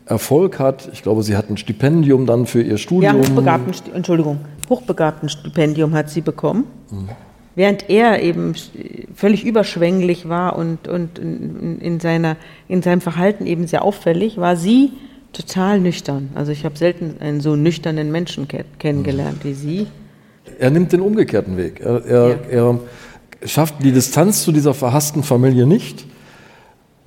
Erfolg 0.07 0.59
hat. 0.59 0.91
Ich 0.93 1.03
glaube, 1.03 1.23
sie 1.23 1.37
hat 1.37 1.49
ein 1.49 1.57
Stipendium 1.57 2.27
dann 2.27 2.47
für 2.47 2.61
ihr 2.63 2.79
Studium. 2.79 3.17
Ja, 3.17 3.29
Hochbegabten, 3.29 3.95
Entschuldigung, 3.95 4.39
Hochbegabtenstipendium 4.69 5.95
hat 5.95 6.11
sie 6.11 6.21
bekommen. 6.21 6.65
Mhm. 6.91 7.09
Während 7.57 7.89
er 7.89 8.21
eben 8.21 8.55
völlig 9.15 9.45
überschwänglich 9.45 10.29
war 10.29 10.59
und, 10.59 10.89
und 10.89 11.21
in, 11.21 11.79
in, 11.81 12.01
seiner, 12.01 12.37
in 12.67 12.83
seinem 12.83 13.01
Verhalten 13.01 13.47
eben 13.47 13.69
sehr 13.69 13.85
auffällig, 13.85 14.39
war 14.39 14.57
sie 14.57 14.91
total 15.33 15.79
nüchtern. 15.79 16.31
Also 16.35 16.51
ich 16.51 16.65
habe 16.65 16.77
selten 16.77 17.17
einen 17.21 17.41
so 17.41 17.55
nüchternen 17.55 18.11
Menschen 18.11 18.49
kennengelernt 18.79 19.45
wie 19.45 19.55
sie. 19.55 19.87
Er 20.59 20.71
nimmt 20.71 20.93
den 20.93 21.01
umgekehrten 21.01 21.57
Weg. 21.57 21.81
Er, 21.81 22.05
er, 22.05 22.29
ja. 22.29 22.37
er 22.51 22.79
schafft 23.45 23.83
die 23.83 23.93
Distanz 23.93 24.43
zu 24.43 24.53
dieser 24.53 24.75
verhassten 24.75 25.23
Familie 25.23 25.67
nicht. 25.67 26.07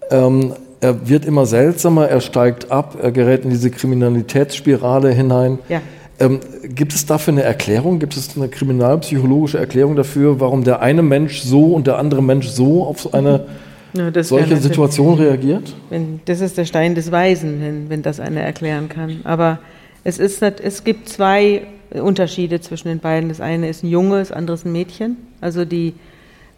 Ähm, 0.10 0.54
er 0.80 1.10
wird 1.10 1.26
immer 1.26 1.46
seltsamer, 1.46 2.08
er 2.08 2.22
steigt 2.22 2.72
ab, 2.72 2.98
er 3.02 3.12
gerät 3.12 3.44
in 3.44 3.50
diese 3.50 3.72
Kriminalitätsspirale 3.72 5.12
hinein. 5.12 5.60
Ja. 5.70 5.82
Ähm, 6.20 6.40
gibt 6.64 6.94
es 6.94 7.06
dafür 7.06 7.34
eine 7.34 7.44
Erklärung? 7.44 8.00
Gibt 8.00 8.16
es 8.16 8.36
eine 8.36 8.48
kriminalpsychologische 8.48 9.60
Erklärung 9.60 9.96
dafür, 9.96 10.40
warum 10.40 10.64
der 10.64 10.82
eine 10.82 11.04
Mensch 11.04 11.42
so 11.42 11.74
und 11.74 11.86
der 11.88 11.98
andere 11.98 12.24
Mensch 12.24 12.48
so 12.48 12.86
auf 12.86 13.14
eine 13.14 13.46
ja, 13.94 14.24
solche 14.24 14.58
Situation 14.58 15.16
reagiert? 15.16 15.76
Wenn, 15.90 16.22
das 16.26 16.42
ist 16.42 16.58
der 16.58 16.66
Stein 16.66 16.96
des 16.96 17.12
Weisen, 17.12 17.62
wenn, 17.62 17.90
wenn 17.90 18.02
das 18.02 18.20
einer 18.20 18.42
erklären 18.42 18.90
kann. 18.90 19.22
Aber 19.26 19.60
es, 20.04 20.18
ist, 20.18 20.42
es 20.42 20.84
gibt 20.84 21.10
zwei 21.10 21.64
Unterschiede 21.92 22.62
zwischen 22.62 22.88
den 22.88 23.00
beiden. 23.00 23.30
Das 23.30 23.40
eine 23.40 23.70
ist 23.70 23.84
ein 23.84 23.90
Junge, 23.90 24.20
das 24.20 24.32
andere 24.32 24.56
ist 24.56 24.66
ein 24.66 24.72
Mädchen. 24.72 25.18
Also 25.40 25.66
die, 25.66 25.94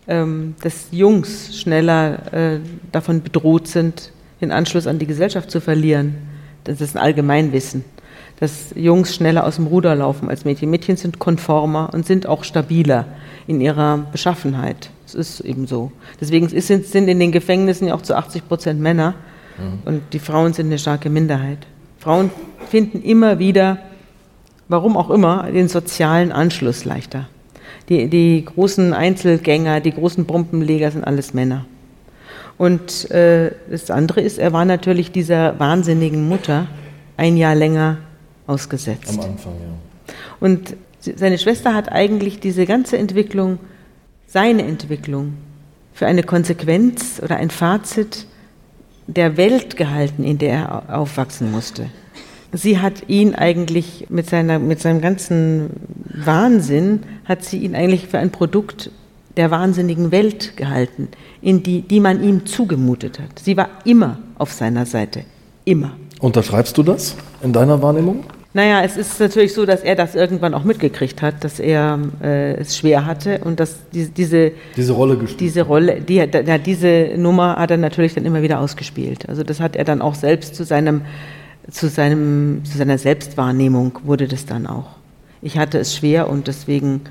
ähm, 0.10 0.55
dass 0.64 0.88
Jungs 0.91 1.57
schneller 1.57 2.34
äh, 2.34 2.60
davon 2.91 3.22
bedroht 3.22 3.68
sind, 3.68 4.12
den 4.41 4.51
Anschluss 4.51 4.88
an 4.88 4.97
die 4.97 5.05
Gesellschaft 5.05 5.51
zu 5.51 5.62
verlieren. 5.62 6.16
Das 6.64 6.82
ist 6.82 6.97
ein 6.97 7.01
Allgemeinwissen. 7.01 7.86
Dass 8.39 8.74
Jungs 8.76 9.14
schneller 9.14 9.45
aus 9.45 9.57
dem 9.57 9.68
Ruder 9.68 9.95
laufen 9.95 10.30
als 10.30 10.45
Mädchen. 10.45 10.70
Mädchen 10.72 10.97
sind 10.97 11.20
konformer 11.20 11.91
und 11.93 12.07
sind 12.07 12.26
auch 12.26 12.43
stabiler 12.43 13.05
in 13.47 13.62
ihrer 13.62 14.07
Beschaffenheit. 14.12 14.89
Das 15.03 15.14
ist 15.14 15.41
eben 15.41 15.68
so. 15.68 15.91
Deswegen 16.20 16.47
ist, 16.47 16.68
sind 16.68 16.93
in 16.93 17.20
den 17.20 17.32
Gefängnissen 17.32 17.88
ja 17.88 17.93
auch 17.93 18.01
zu 18.01 18.16
80 18.16 18.47
Prozent 18.47 18.80
Männer 18.80 19.14
mhm. 19.57 19.80
und 19.86 20.01
die 20.14 20.20
Frauen 20.20 20.53
sind 20.53 20.68
eine 20.68 20.80
starke 20.80 21.10
Minderheit. 21.10 21.60
Frauen 21.99 22.32
finden 22.70 23.01
immer 23.03 23.38
wieder, 23.38 23.78
warum 24.70 24.97
auch 24.97 25.10
immer, 25.12 25.51
den 25.51 25.68
sozialen 25.68 26.32
Anschluss 26.32 26.86
leichter. 26.86 27.28
Die, 27.89 28.07
die 28.07 28.45
großen 28.45 28.93
Einzelgänger, 28.93 29.79
die 29.81 29.91
großen 29.91 30.25
Bombenleger 30.25 30.91
sind 30.91 31.03
alles 31.03 31.33
Männer. 31.33 31.65
Und 32.57 33.09
äh, 33.11 33.51
das 33.69 33.89
andere 33.89 34.21
ist, 34.21 34.37
er 34.37 34.53
war 34.53 34.65
natürlich 34.65 35.11
dieser 35.11 35.59
wahnsinnigen 35.59 36.27
Mutter 36.27 36.67
ein 37.17 37.37
Jahr 37.37 37.55
länger 37.55 37.97
ausgesetzt. 38.47 39.17
Am 39.17 39.31
Anfang, 39.31 39.53
ja. 39.53 40.13
Und 40.39 40.75
seine 40.99 41.37
Schwester 41.37 41.73
hat 41.73 41.91
eigentlich 41.91 42.39
diese 42.39 42.65
ganze 42.65 42.97
Entwicklung, 42.97 43.59
seine 44.27 44.63
Entwicklung, 44.63 45.33
für 45.93 46.05
eine 46.05 46.23
Konsequenz 46.23 47.19
oder 47.21 47.37
ein 47.37 47.49
Fazit 47.49 48.25
der 49.07 49.35
Welt 49.37 49.75
gehalten, 49.75 50.23
in 50.23 50.37
der 50.37 50.83
er 50.87 50.99
aufwachsen 50.99 51.51
musste. 51.51 51.89
Sie 52.52 52.80
hat 52.80 53.08
ihn 53.08 53.36
eigentlich 53.36 54.08
mit, 54.10 54.30
seiner, 54.30 54.60
mit 54.60 54.80
seinem 54.80 55.02
ganzen 55.02 55.70
Wahnsinn, 56.06 57.04
hat 57.26 57.43
sie 57.43 57.60
ihn 57.60 57.76
eigentlich 57.76 58.08
für 58.08 58.18
ein 58.18 58.32
Produkt 58.32 58.91
der 59.38 59.52
wahnsinnigen 59.52 60.12
Welt 60.12 60.58
gehalten, 60.58 61.10
in 61.41 61.64
die, 61.64 61.82
die 61.82 62.00
man 62.00 62.24
ihm 62.24 62.45
zugemutet 62.45 63.20
hat. 63.20 63.39
Sie 63.39 63.56
war 63.56 63.70
immer 63.86 64.18
auf 64.38 64.52
seiner 64.52 64.86
Seite. 64.86 65.24
Immer. 65.64 65.91
Unterschreibst 66.20 66.78
du 66.78 66.84
das 66.84 67.16
in 67.41 67.54
deiner 67.54 67.82
Wahrnehmung? 67.82 68.24
Naja, 68.52 68.82
es 68.84 68.97
ist 68.97 69.20
natürlich 69.20 69.54
so, 69.54 69.68
dass 69.68 69.82
er 69.82 69.95
das 69.95 70.16
irgendwann 70.16 70.56
auch 70.56 70.64
mitgekriegt 70.64 71.22
hat, 71.22 71.43
dass 71.43 71.60
er 71.60 72.00
äh, 72.22 72.56
es 72.56 72.76
schwer 72.76 73.06
hatte 73.06 73.41
und 73.43 73.60
dass 73.60 73.78
die, 73.93 74.10
diese, 74.10 74.54
diese 74.76 74.93
Rolle 74.93 75.18
gespielt 75.18 75.39
diese 75.39 75.62
Rolle, 75.62 76.02
die, 76.02 76.16
ja, 76.16 76.58
diese 76.58 77.12
Nummer 77.16 77.58
hat 77.58 77.70
er 77.70 77.78
natürlich 77.78 78.16
dann 78.16 78.26
immer 78.26 78.41
wieder 78.41 78.60
ausgespielt. 78.60 79.30
Also 79.30 79.43
das 79.43 79.60
hat 79.60 79.76
er 79.76 79.84
dann 79.84 80.02
auch 80.02 80.16
selbst 80.16 80.56
zu 80.56 80.64
seinem 80.66 81.02
zu, 81.72 81.89
seinem, 81.89 82.63
zu 82.65 82.78
seiner 82.78 82.97
Selbstwahrnehmung 82.97 83.99
wurde 84.03 84.28
das 84.28 84.45
dann 84.45 84.67
auch. 84.67 84.95
Ich 85.41 85.57
hatte 85.57 85.80
es 85.80 85.95
schwer 85.95 86.30
und 86.30 86.47
deswegen 86.47 87.01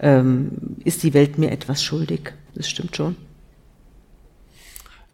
ähm, 0.00 0.50
ist 0.84 1.02
die 1.02 1.14
Welt 1.14 1.38
mir 1.38 1.50
etwas 1.50 1.82
schuldig. 1.82 2.32
Das 2.54 2.68
stimmt 2.68 2.96
schon. 2.96 3.16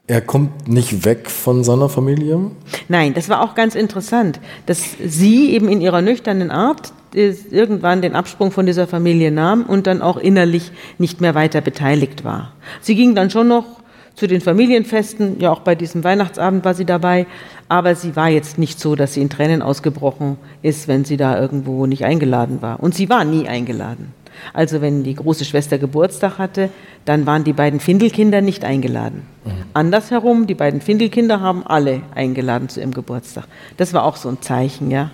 Er 0.07 0.21
kommt 0.21 0.67
nicht 0.67 1.05
weg 1.05 1.31
von 1.31 1.63
seiner 1.63 1.89
Familie? 1.89 2.51
Nein, 2.89 3.15
das 3.15 3.29
war 3.29 3.43
auch 3.43 3.55
ganz 3.55 3.77
interessant, 3.77 4.41
dass 4.67 4.83
sie 5.05 5.51
eben 5.51 5.69
in 5.69 5.81
ihrer 5.81 6.03
nüchternen 6.03 6.51
Art 6.51 6.93
irgendwann 7.15 8.03
den 8.03 8.17
Absprung 8.17 8.51
von 8.51 8.67
dieser 8.67 8.87
Familie 8.87 9.31
nahm 9.31 9.63
und 9.63 9.87
dann 9.87 10.03
auch 10.03 10.17
innerlich 10.17 10.73
nicht 10.99 11.21
mehr 11.21 11.37
weiter 11.37 11.61
beteiligt 11.61 12.25
war. 12.25 12.53
Sie 12.81 12.97
ging 12.97 13.15
dann 13.15 13.31
schon 13.31 13.49
noch 13.49 13.67
zu 14.15 14.27
den 14.27 14.41
Familienfesten, 14.41 15.41
ja 15.41 15.51
auch 15.51 15.61
bei 15.61 15.75
diesem 15.75 16.05
Weihnachtsabend 16.05 16.65
war 16.65 16.75
sie 16.75 16.85
dabei, 16.85 17.27
aber 17.71 17.95
sie 17.95 18.17
war 18.17 18.29
jetzt 18.29 18.59
nicht 18.59 18.81
so, 18.81 18.97
dass 18.97 19.15
sie 19.15 19.23
in 19.23 19.31
Tränen 19.31 19.63
ausgebrochen 19.63 20.39
ist, 20.61 20.89
wenn 20.89 21.05
sie 21.05 21.17
da 21.17 21.41
irgendwo 21.41 21.87
nicht 21.87 22.05
eingeladen 22.05 22.63
war. 22.63 22.81
Und 22.81 22.97
sie 22.97 23.09
war 23.09 23.25
nie 23.25 23.49
eingeladen. 23.49 24.13
Also 24.53 24.81
wenn 24.81 25.05
die 25.05 25.15
große 25.15 25.45
Schwester 25.45 25.79
Geburtstag 25.79 26.39
hatte, 26.39 26.71
dann 27.05 27.27
waren 27.27 27.45
die 27.45 27.53
beiden 27.53 27.79
Findelkinder 27.79 28.41
nicht 28.41 28.65
eingeladen. 28.65 29.23
Mhm. 29.45 29.51
Andersherum, 29.73 30.49
die 30.49 30.57
beiden 30.57 30.81
Findelkinder 30.81 31.41
haben 31.41 31.65
alle 31.65 32.03
eingeladen 32.13 32.69
zu 32.69 32.81
ihrem 32.81 32.93
Geburtstag. 32.93 33.45
Das 33.77 33.95
war 33.95 34.03
auch 34.03 34.17
so 34.17 34.29
ein 34.29 34.43
Zeichen, 34.43 34.91
ja. 34.91 35.13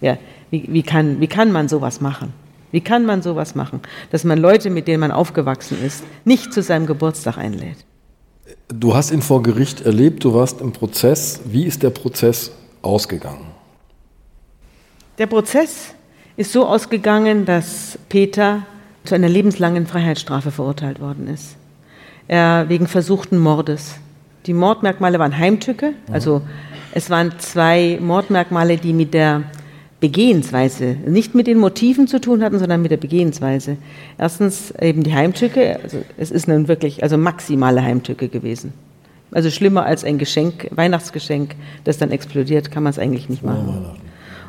ja 0.00 0.16
wie, 0.48 0.68
wie, 0.70 0.82
kann, 0.82 1.20
wie 1.20 1.28
kann 1.28 1.52
man 1.52 1.68
sowas 1.68 2.00
machen? 2.00 2.32
Wie 2.70 2.80
kann 2.80 3.04
man 3.04 3.20
sowas 3.20 3.54
machen, 3.54 3.80
dass 4.10 4.24
man 4.24 4.38
Leute, 4.38 4.70
mit 4.70 4.88
denen 4.88 5.00
man 5.00 5.10
aufgewachsen 5.10 5.76
ist, 5.84 6.02
nicht 6.24 6.54
zu 6.54 6.62
seinem 6.62 6.86
Geburtstag 6.86 7.36
einlädt? 7.36 7.84
Du 8.68 8.94
hast 8.94 9.10
ihn 9.10 9.22
vor 9.22 9.42
Gericht 9.42 9.82
erlebt, 9.82 10.24
du 10.24 10.34
warst 10.34 10.60
im 10.60 10.72
Prozess. 10.72 11.40
Wie 11.44 11.64
ist 11.64 11.82
der 11.82 11.90
Prozess 11.90 12.52
ausgegangen? 12.82 13.46
Der 15.18 15.26
Prozess 15.26 15.94
ist 16.36 16.52
so 16.52 16.66
ausgegangen, 16.66 17.44
dass 17.44 17.98
Peter 18.08 18.64
zu 19.04 19.14
einer 19.14 19.28
lebenslangen 19.28 19.86
Freiheitsstrafe 19.86 20.50
verurteilt 20.50 21.00
worden 21.00 21.28
ist. 21.28 21.56
Er 22.28 22.68
wegen 22.68 22.86
versuchten 22.86 23.38
Mordes. 23.38 23.96
Die 24.46 24.54
Mordmerkmale 24.54 25.18
waren 25.18 25.36
Heimtücke, 25.36 25.92
also 26.10 26.42
es 26.92 27.10
waren 27.10 27.38
zwei 27.38 27.98
Mordmerkmale, 28.00 28.78
die 28.78 28.92
mit 28.92 29.12
der 29.12 29.42
Begehensweise, 30.00 30.96
nicht 31.06 31.34
mit 31.34 31.46
den 31.46 31.58
Motiven 31.58 32.06
zu 32.06 32.20
tun 32.20 32.42
hatten, 32.42 32.58
sondern 32.58 32.80
mit 32.80 32.90
der 32.90 32.96
Begehensweise. 32.96 33.76
Erstens 34.16 34.72
eben 34.80 35.02
die 35.02 35.14
Heimtücke, 35.14 35.78
also 35.82 35.98
es 36.16 36.30
ist 36.30 36.48
nun 36.48 36.68
wirklich 36.68 37.02
also 37.02 37.18
maximale 37.18 37.82
Heimtücke 37.82 38.28
gewesen. 38.28 38.72
Also 39.30 39.50
schlimmer 39.50 39.84
als 39.84 40.02
ein 40.02 40.18
Geschenk, 40.18 40.68
Weihnachtsgeschenk, 40.70 41.54
das 41.84 41.98
dann 41.98 42.10
explodiert, 42.10 42.70
kann 42.70 42.82
man 42.82 42.90
es 42.90 42.98
eigentlich 42.98 43.28
nicht 43.28 43.44
machen. 43.44 43.84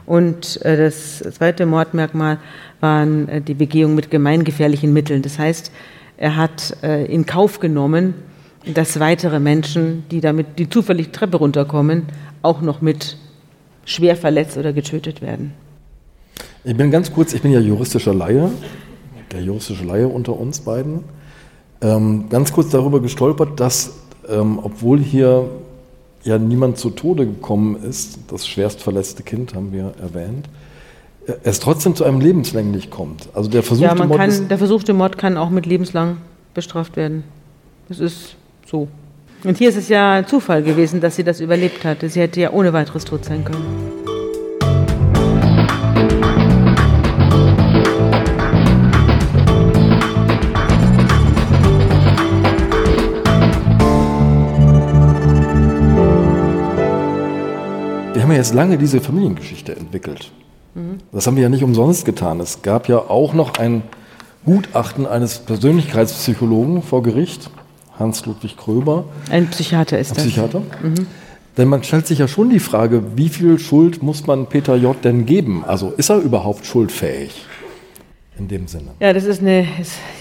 Und 0.05 0.61
äh, 0.65 0.77
das 0.77 1.19
zweite 1.19 1.65
Mordmerkmal 1.65 2.39
waren 2.79 3.27
äh, 3.27 3.41
die 3.41 3.53
Begehung 3.53 3.93
mit 3.93 4.09
gemeingefährlichen 4.09 4.91
Mitteln. 4.91 5.21
Das 5.21 5.37
heißt, 5.37 5.71
er 6.17 6.35
hat 6.35 6.77
äh, 6.81 7.05
in 7.05 7.25
Kauf 7.25 7.59
genommen, 7.59 8.15
dass 8.73 8.99
weitere 8.99 9.39
Menschen, 9.39 10.03
die 10.09 10.21
damit 10.21 10.59
die 10.59 10.69
zufällig 10.69 11.11
Treppe 11.11 11.37
runterkommen, 11.37 12.05
auch 12.41 12.61
noch 12.61 12.81
mit 12.81 13.17
schwer 13.85 14.15
verletzt 14.15 14.57
oder 14.57 14.73
getötet 14.73 15.21
werden. 15.21 15.53
Ich 16.63 16.75
bin 16.75 16.91
ganz 16.91 17.11
kurz, 17.11 17.33
ich 17.33 17.41
bin 17.41 17.51
ja 17.51 17.59
juristischer 17.59 18.13
Laie, 18.13 18.51
der 19.31 19.41
juristische 19.41 19.83
Laie 19.83 20.07
unter 20.07 20.39
uns 20.39 20.59
beiden, 20.61 21.03
ähm, 21.81 22.29
ganz 22.29 22.53
kurz 22.53 22.69
darüber 22.69 22.99
gestolpert, 22.99 23.59
dass, 23.59 23.93
ähm, 24.29 24.59
obwohl 24.61 24.99
hier 24.99 25.49
ja 26.23 26.37
niemand 26.37 26.77
zu 26.77 26.91
Tode 26.91 27.25
gekommen 27.25 27.83
ist, 27.83 28.19
das 28.27 28.47
schwerst 28.47 28.81
verletzte 28.81 29.23
Kind 29.23 29.55
haben 29.55 29.71
wir 29.71 29.93
erwähnt, 29.99 30.47
äh, 31.25 31.33
es 31.43 31.59
trotzdem 31.59 31.95
zu 31.95 32.03
einem 32.03 32.21
lebenslänglich 32.21 32.91
kommt. 32.91 33.29
Also 33.33 33.49
der 33.49 33.63
versuchte 33.63 33.95
ja, 33.95 34.05
Mord 34.05 34.19
kann, 34.19 34.47
der 34.47 34.57
versuchte 34.57 34.93
Mord 34.93 35.17
kann 35.17 35.37
auch 35.37 35.49
mit 35.49 35.65
lebenslang 35.65 36.17
bestraft 36.53 36.95
werden. 36.95 37.23
Das 37.89 37.99
ist 37.99 38.35
so. 38.65 38.87
Und 39.43 39.57
hier 39.57 39.69
ist 39.69 39.77
es 39.77 39.89
ja 39.89 40.13
ein 40.13 40.27
Zufall 40.27 40.61
gewesen, 40.61 41.01
dass 41.01 41.15
sie 41.15 41.23
das 41.23 41.39
überlebt 41.39 41.83
hatte. 41.83 42.09
Sie 42.09 42.19
hätte 42.19 42.39
ja 42.39 42.51
ohne 42.51 42.73
weiteres 42.73 43.05
tot 43.05 43.25
sein 43.25 43.43
können. 43.43 43.65
Wir 58.13 58.21
haben 58.21 58.31
ja 58.31 58.37
jetzt 58.37 58.53
lange 58.53 58.77
diese 58.77 59.01
Familiengeschichte 59.01 59.75
entwickelt. 59.75 60.31
Mhm. 60.75 60.99
Das 61.11 61.25
haben 61.25 61.35
wir 61.35 61.43
ja 61.43 61.49
nicht 61.49 61.63
umsonst 61.63 62.05
getan. 62.05 62.39
Es 62.41 62.61
gab 62.61 62.87
ja 62.87 62.99
auch 62.99 63.33
noch 63.33 63.55
ein 63.57 63.81
Gutachten 64.45 65.07
eines 65.07 65.39
Persönlichkeitspsychologen 65.39 66.83
vor 66.83 67.01
Gericht, 67.01 67.49
Hans-Ludwig 68.01 68.57
Kröber. 68.57 69.05
Ein 69.29 69.47
Psychiater 69.47 69.97
ist 69.99 70.11
ein 70.11 70.15
das. 70.15 70.25
Psychiater. 70.25 70.61
Mhm. 70.81 71.07
Denn 71.57 71.67
man 71.67 71.83
stellt 71.83 72.07
sich 72.07 72.19
ja 72.19 72.27
schon 72.27 72.49
die 72.49 72.59
Frage, 72.59 73.03
wie 73.15 73.29
viel 73.29 73.59
Schuld 73.59 74.01
muss 74.01 74.25
man 74.25 74.47
Peter 74.47 74.75
J. 74.75 74.95
denn 75.03 75.25
geben? 75.25 75.63
Also 75.65 75.91
ist 75.91 76.09
er 76.09 76.17
überhaupt 76.17 76.65
schuldfähig? 76.65 77.45
In 78.37 78.47
dem 78.47 78.67
Sinne. 78.67 78.91
Ja, 78.99 79.11
das 79.13 79.25
ist, 79.25 79.41
eine, 79.41 79.67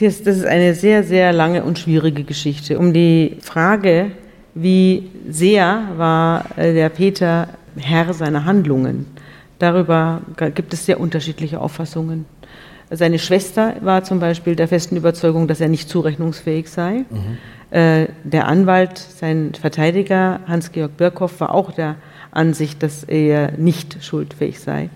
das 0.00 0.18
ist 0.18 0.44
eine 0.44 0.74
sehr, 0.74 1.04
sehr 1.04 1.32
lange 1.32 1.62
und 1.62 1.78
schwierige 1.78 2.24
Geschichte. 2.24 2.78
Um 2.78 2.92
die 2.92 3.36
Frage, 3.40 4.10
wie 4.54 5.08
sehr 5.28 5.88
war 5.96 6.44
äh, 6.58 6.74
der 6.74 6.88
Peter 6.88 7.48
Herr 7.76 8.12
seiner 8.12 8.44
Handlungen, 8.44 9.06
darüber 9.60 10.22
gibt 10.54 10.74
es 10.74 10.86
sehr 10.86 10.98
unterschiedliche 10.98 11.60
Auffassungen. 11.60 12.26
Seine 12.90 13.20
Schwester 13.20 13.76
war 13.82 14.02
zum 14.02 14.18
Beispiel 14.18 14.56
der 14.56 14.66
festen 14.66 14.96
Überzeugung, 14.96 15.46
dass 15.46 15.60
er 15.60 15.68
nicht 15.68 15.88
zurechnungsfähig 15.88 16.68
sei. 16.68 17.04
Mhm. 17.08 17.38
Äh, 17.70 18.08
der 18.24 18.48
Anwalt, 18.48 18.98
sein 18.98 19.52
Verteidiger 19.54 20.40
Hans-Georg 20.46 20.96
Birkhoff, 20.96 21.40
war 21.40 21.54
auch 21.54 21.72
der 21.72 21.96
Ansicht, 22.32 22.82
dass 22.82 23.04
er 23.04 23.52
nicht 23.52 24.02
schuldfähig 24.04 24.60
sei. 24.60 24.90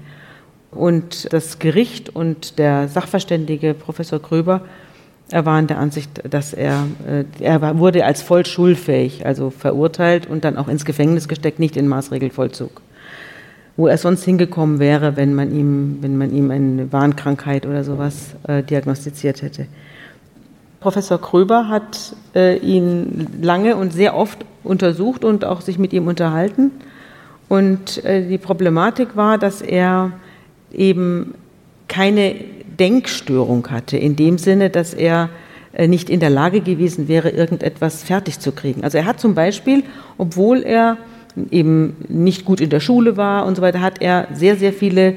Und 0.70 1.33
das 1.33 1.61
Gericht 1.61 2.14
und 2.14 2.59
der 2.59 2.89
Sachverständige 2.89 3.75
Professor 3.75 4.18
Gröber 4.18 4.62
waren 5.31 5.66
der 5.66 5.79
Ansicht, 5.79 6.22
dass 6.29 6.53
er, 6.53 6.87
äh, 7.07 7.25
er 7.41 7.79
wurde 7.79 8.05
als 8.05 8.22
voll 8.22 8.45
schuldfähig, 8.45 9.25
also 9.25 9.51
verurteilt 9.51 10.27
und 10.27 10.45
dann 10.45 10.57
auch 10.57 10.68
ins 10.68 10.85
Gefängnis 10.85 11.29
gesteckt, 11.29 11.59
nicht 11.59 11.77
in 11.77 11.89
Maßregelvollzug. 11.89 12.83
Wo 13.77 13.87
er 13.87 13.99
sonst 13.99 14.25
hingekommen 14.25 14.79
wäre, 14.79 15.16
wenn 15.16 15.35
man 15.35 15.53
ihm, 15.53 15.99
wenn 16.01 16.16
man 16.16 16.33
ihm 16.33 16.51
eine 16.51 16.93
Warnkrankheit 16.93 17.66
oder 17.66 17.83
sowas 17.85 18.37
äh, 18.47 18.62
diagnostiziert 18.62 19.43
hätte. 19.43 19.66
Professor 20.85 21.18
Kröber 21.18 21.68
hat 21.70 22.14
äh, 22.35 22.59
ihn 22.59 23.26
lange 23.41 23.76
und 23.76 23.95
sehr 23.95 24.14
oft 24.14 24.45
untersucht 24.62 25.24
und 25.24 25.43
auch 25.47 25.62
sich 25.62 25.78
mit 25.78 25.95
ihm 25.95 26.07
unterhalten. 26.07 26.72
Und 27.49 28.05
äh, 28.05 28.28
die 28.28 28.37
Problematik 28.37 29.16
war, 29.16 29.39
dass 29.39 29.62
er 29.62 30.12
eben 30.70 31.32
keine 31.89 32.35
Denkstörung 32.78 33.66
hatte, 33.70 33.97
in 33.97 34.14
dem 34.14 34.37
Sinne, 34.37 34.68
dass 34.68 34.93
er 34.93 35.30
äh, 35.72 35.89
nicht 35.89 36.11
in 36.11 36.20
der 36.20 36.28
Lage 36.28 36.61
gewesen 36.61 37.09
wäre, 37.09 37.30
irgendetwas 37.30 38.03
fertig 38.03 38.39
zu 38.39 38.53
kriegen. 38.53 38.85
Also 38.85 38.99
er 38.99 39.07
hat 39.07 39.18
zum 39.18 39.35
Beispiel, 39.35 39.85
obwohl 40.18 40.62
er 40.62 40.99
eben 41.51 41.97
nicht 42.09 42.45
gut 42.45 42.61
in 42.61 42.68
der 42.68 42.80
Schule 42.80 43.16
war 43.16 43.47
und 43.47 43.57
so 43.57 43.62
weiter, 43.62 43.80
hat 43.80 44.03
er 44.03 44.28
sehr, 44.35 44.57
sehr 44.57 44.74
viele 44.74 45.14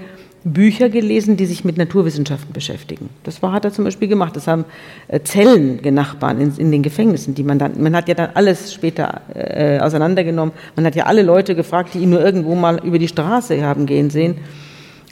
Bücher 0.54 0.89
gelesen, 0.89 1.38
die 1.38 1.45
sich 1.45 1.66
mit 1.66 1.78
Naturwissenschaften 1.78 2.54
beschäftigen. 2.54 3.10
Das 3.24 3.41
war, 3.41 3.52
hat 3.52 3.66
er 3.66 3.74
zum 3.74 3.86
Beispiel 3.86 4.08
gemacht. 4.08 4.36
Das 4.36 4.48
haben 4.48 4.66
äh, 5.08 5.20
Zellennachbarn 5.22 6.39
in, 6.39 6.56
in 6.58 6.72
den 6.72 6.84
Gefängnissen, 6.84 7.36
die 7.36 7.43
man 7.43 7.60
dann, 7.60 7.82
man 7.82 7.95
hat 7.95 8.08
ja 8.08 8.16
dann 8.16 8.32
alles 8.34 8.74
später 8.74 9.22
äh, 9.34 9.80
auseinandergenommen. 9.80 10.54
Man 10.76 10.86
hat 10.86 10.95
ja 10.95 11.06
alle 11.06 11.24
Leute 11.24 11.56
gefragt, 11.56 11.93
die 11.93 12.00
ihn 12.00 12.10
nur 12.10 12.24
irgendwo 12.24 12.56
mal 12.56 12.84
über 12.84 13.00
die 13.00 13.08
Straße 13.08 13.64
haben 13.64 13.86
gehen 13.86 14.10
sehen. 14.10 14.36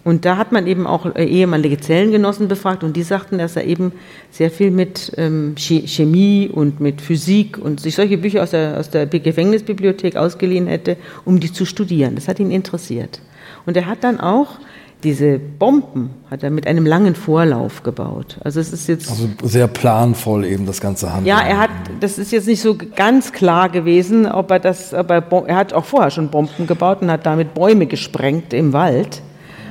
Und 0.05 0.23
da 0.23 0.37
hat 0.37 0.51
man 0.51 0.67
eben 0.67 0.85
auch 0.85 1.15
äh, 1.15 1.25
ehemalige 1.25 1.79
Zellengenossen 1.79 2.47
befragt 2.47 2.83
und 2.83 2.95
die 2.95 3.01
sagten, 3.01 3.39
dass 3.39 3.55
er 3.55 3.65
eben 3.65 3.91
sehr 4.29 4.51
viel 4.51 4.69
mit 4.69 5.11
ähm, 5.17 5.55
Chemie 5.57 6.47
und 6.47 6.79
mit 6.79 7.01
Physik 7.01 7.57
und 7.57 7.79
sich 7.79 7.95
solche 7.95 8.19
Bücher 8.19 8.43
aus 8.43 8.51
der, 8.51 8.77
aus 8.79 8.91
der 8.91 9.07
Gefängnisbibliothek 9.07 10.15
ausgeliehen 10.15 10.67
hätte, 10.67 10.97
um 11.25 11.39
die 11.39 11.51
zu 11.51 11.65
studieren. 11.65 12.13
Das 12.13 12.27
hat 12.27 12.39
ihn 12.39 12.51
interessiert. 12.51 13.19
Und 13.65 13.75
er 13.77 13.87
hat 13.87 14.03
dann 14.03 14.19
auch 14.19 14.59
diese 15.05 15.37
Bomben 15.37 16.09
hat 16.31 16.41
er 16.41 16.49
mit 16.49 16.65
einem 16.65 16.85
langen 16.85 17.13
Vorlauf 17.13 17.83
gebaut. 17.83 18.37
Also 18.43 18.59
es 18.59 18.73
ist 18.73 18.87
jetzt 18.87 19.07
also 19.09 19.29
sehr 19.43 19.67
planvoll 19.67 20.43
eben 20.45 20.65
das 20.65 20.81
ganze 20.81 21.13
Handeln. 21.13 21.27
Ja, 21.27 21.41
er 21.41 21.59
hat 21.59 21.69
das 21.99 22.17
ist 22.17 22.31
jetzt 22.31 22.47
nicht 22.47 22.61
so 22.61 22.75
ganz 22.95 23.31
klar 23.31 23.69
gewesen, 23.69 24.25
ob 24.25 24.49
er 24.49 24.59
das 24.59 24.95
aber 24.95 25.23
er 25.47 25.55
hat 25.55 25.73
auch 25.73 25.85
vorher 25.85 26.09
schon 26.09 26.29
Bomben 26.29 26.65
gebaut 26.65 27.03
und 27.03 27.11
hat 27.11 27.25
damit 27.25 27.53
Bäume 27.53 27.85
gesprengt 27.85 28.51
im 28.51 28.73
Wald. 28.73 29.21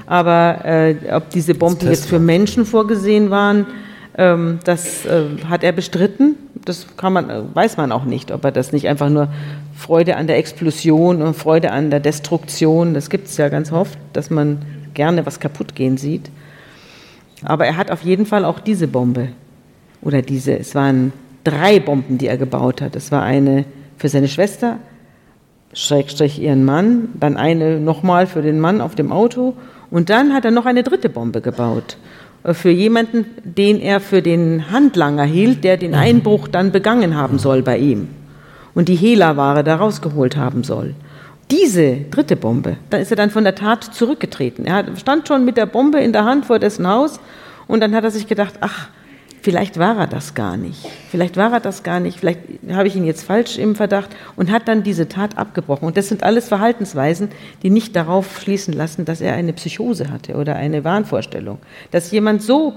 Aber 0.06 0.64
äh, 0.64 0.94
ob 1.12 1.30
diese 1.30 1.54
Bomben 1.54 1.88
jetzt 1.88 2.06
für 2.06 2.20
Menschen 2.20 2.64
vorgesehen 2.64 3.30
waren, 3.30 3.66
ähm, 4.16 4.60
das 4.64 5.04
äh, 5.04 5.24
hat 5.48 5.64
er 5.64 5.72
bestritten. 5.72 6.36
Das 6.64 6.86
kann 6.96 7.12
man, 7.12 7.28
äh, 7.28 7.40
weiß 7.52 7.76
man 7.76 7.90
auch 7.90 8.04
nicht, 8.04 8.30
ob 8.30 8.44
er 8.44 8.52
das 8.52 8.72
nicht 8.72 8.86
einfach 8.86 9.08
nur 9.08 9.28
Freude 9.74 10.16
an 10.16 10.28
der 10.28 10.38
Explosion 10.38 11.22
und 11.22 11.34
Freude 11.34 11.72
an 11.72 11.90
der 11.90 11.98
Destruktion, 12.00 12.94
das 12.94 13.10
gibt 13.10 13.26
es 13.26 13.36
ja 13.36 13.48
ganz 13.48 13.72
oft, 13.72 13.98
dass 14.12 14.30
man 14.30 14.58
gerne 14.94 15.26
was 15.26 15.40
kaputt 15.40 15.74
gehen 15.74 15.96
sieht. 15.96 16.30
Aber 17.44 17.66
er 17.66 17.76
hat 17.76 17.90
auf 17.90 18.02
jeden 18.02 18.26
Fall 18.26 18.44
auch 18.44 18.60
diese 18.60 18.88
Bombe. 18.88 19.28
Oder 20.00 20.22
diese, 20.22 20.58
es 20.58 20.74
waren 20.74 21.12
drei 21.44 21.80
Bomben, 21.80 22.18
die 22.18 22.26
er 22.26 22.38
gebaut 22.38 22.80
hat. 22.80 22.96
Es 22.96 23.12
war 23.12 23.22
eine 23.22 23.64
für 23.96 24.08
seine 24.08 24.28
Schwester, 24.28 24.78
Schrägstrich 25.72 26.40
ihren 26.40 26.64
Mann, 26.64 27.08
dann 27.14 27.36
eine 27.36 27.80
nochmal 27.80 28.26
für 28.26 28.42
den 28.42 28.60
Mann 28.60 28.80
auf 28.80 28.94
dem 28.94 29.12
Auto. 29.12 29.54
Und 29.90 30.10
dann 30.10 30.32
hat 30.32 30.44
er 30.44 30.50
noch 30.50 30.66
eine 30.66 30.82
dritte 30.82 31.08
Bombe 31.08 31.40
gebaut. 31.40 31.96
Äh, 32.44 32.54
für 32.54 32.70
jemanden, 32.70 33.26
den 33.44 33.80
er 33.80 34.00
für 34.00 34.22
den 34.22 34.70
Handlanger 34.70 35.24
hielt, 35.24 35.64
der 35.64 35.76
den 35.76 35.94
Einbruch 35.94 36.48
dann 36.48 36.72
begangen 36.72 37.16
haben 37.16 37.38
soll 37.38 37.62
bei 37.62 37.78
ihm. 37.78 38.08
Und 38.74 38.88
die 38.88 38.96
Hehlerware 38.96 39.62
da 39.62 39.76
rausgeholt 39.76 40.36
haben 40.36 40.64
soll 40.64 40.94
diese 41.50 41.96
dritte 42.10 42.36
Bombe, 42.36 42.76
da 42.90 42.98
ist 42.98 43.10
er 43.10 43.16
dann 43.16 43.30
von 43.30 43.44
der 43.44 43.54
Tat 43.54 43.84
zurückgetreten. 43.84 44.66
Er 44.66 44.96
stand 44.96 45.28
schon 45.28 45.44
mit 45.44 45.56
der 45.56 45.66
Bombe 45.66 46.00
in 46.00 46.12
der 46.12 46.24
Hand 46.24 46.46
vor 46.46 46.58
dessen 46.58 46.86
Haus 46.88 47.20
und 47.66 47.80
dann 47.80 47.94
hat 47.94 48.04
er 48.04 48.10
sich 48.10 48.26
gedacht, 48.26 48.54
ach, 48.60 48.88
vielleicht 49.42 49.78
war 49.78 49.98
er 49.98 50.06
das 50.06 50.34
gar 50.34 50.56
nicht. 50.56 50.86
Vielleicht 51.10 51.36
war 51.36 51.52
er 51.52 51.60
das 51.60 51.82
gar 51.82 52.00
nicht. 52.00 52.18
Vielleicht 52.18 52.40
habe 52.70 52.88
ich 52.88 52.96
ihn 52.96 53.04
jetzt 53.04 53.24
falsch 53.24 53.58
im 53.58 53.74
Verdacht 53.74 54.10
und 54.36 54.50
hat 54.50 54.68
dann 54.68 54.82
diese 54.82 55.08
Tat 55.08 55.36
abgebrochen. 55.36 55.86
Und 55.86 55.96
das 55.96 56.08
sind 56.08 56.22
alles 56.22 56.48
Verhaltensweisen, 56.48 57.28
die 57.62 57.70
nicht 57.70 57.94
darauf 57.94 58.40
schließen 58.40 58.72
lassen, 58.72 59.04
dass 59.04 59.20
er 59.20 59.34
eine 59.34 59.52
Psychose 59.52 60.10
hatte 60.10 60.34
oder 60.34 60.56
eine 60.56 60.82
Wahnvorstellung. 60.82 61.58
Dass 61.90 62.10
jemand 62.10 62.42
so 62.42 62.74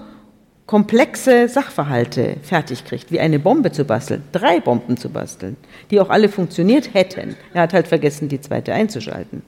komplexe 0.68 1.48
Sachverhalte 1.48 2.36
fertig 2.44 2.84
kriegt, 2.84 3.12
wie 3.12 3.22
eine 3.22 3.40
Bombe 3.40 3.72
zu 3.72 3.86
basteln, 3.86 4.22
drei 4.34 4.60
Bomben 4.60 4.98
zu 4.98 5.10
basteln, 5.10 5.56
die 5.90 6.00
auch 6.00 6.10
alle 6.10 6.30
funktioniert 6.30 6.94
hätten. 6.94 7.36
Er 7.54 7.64
hat 7.64 7.74
halt 7.74 7.88
vergessen, 7.88 8.28
die 8.28 8.42
zweite 8.42 8.74
einzuschalten. 8.74 9.42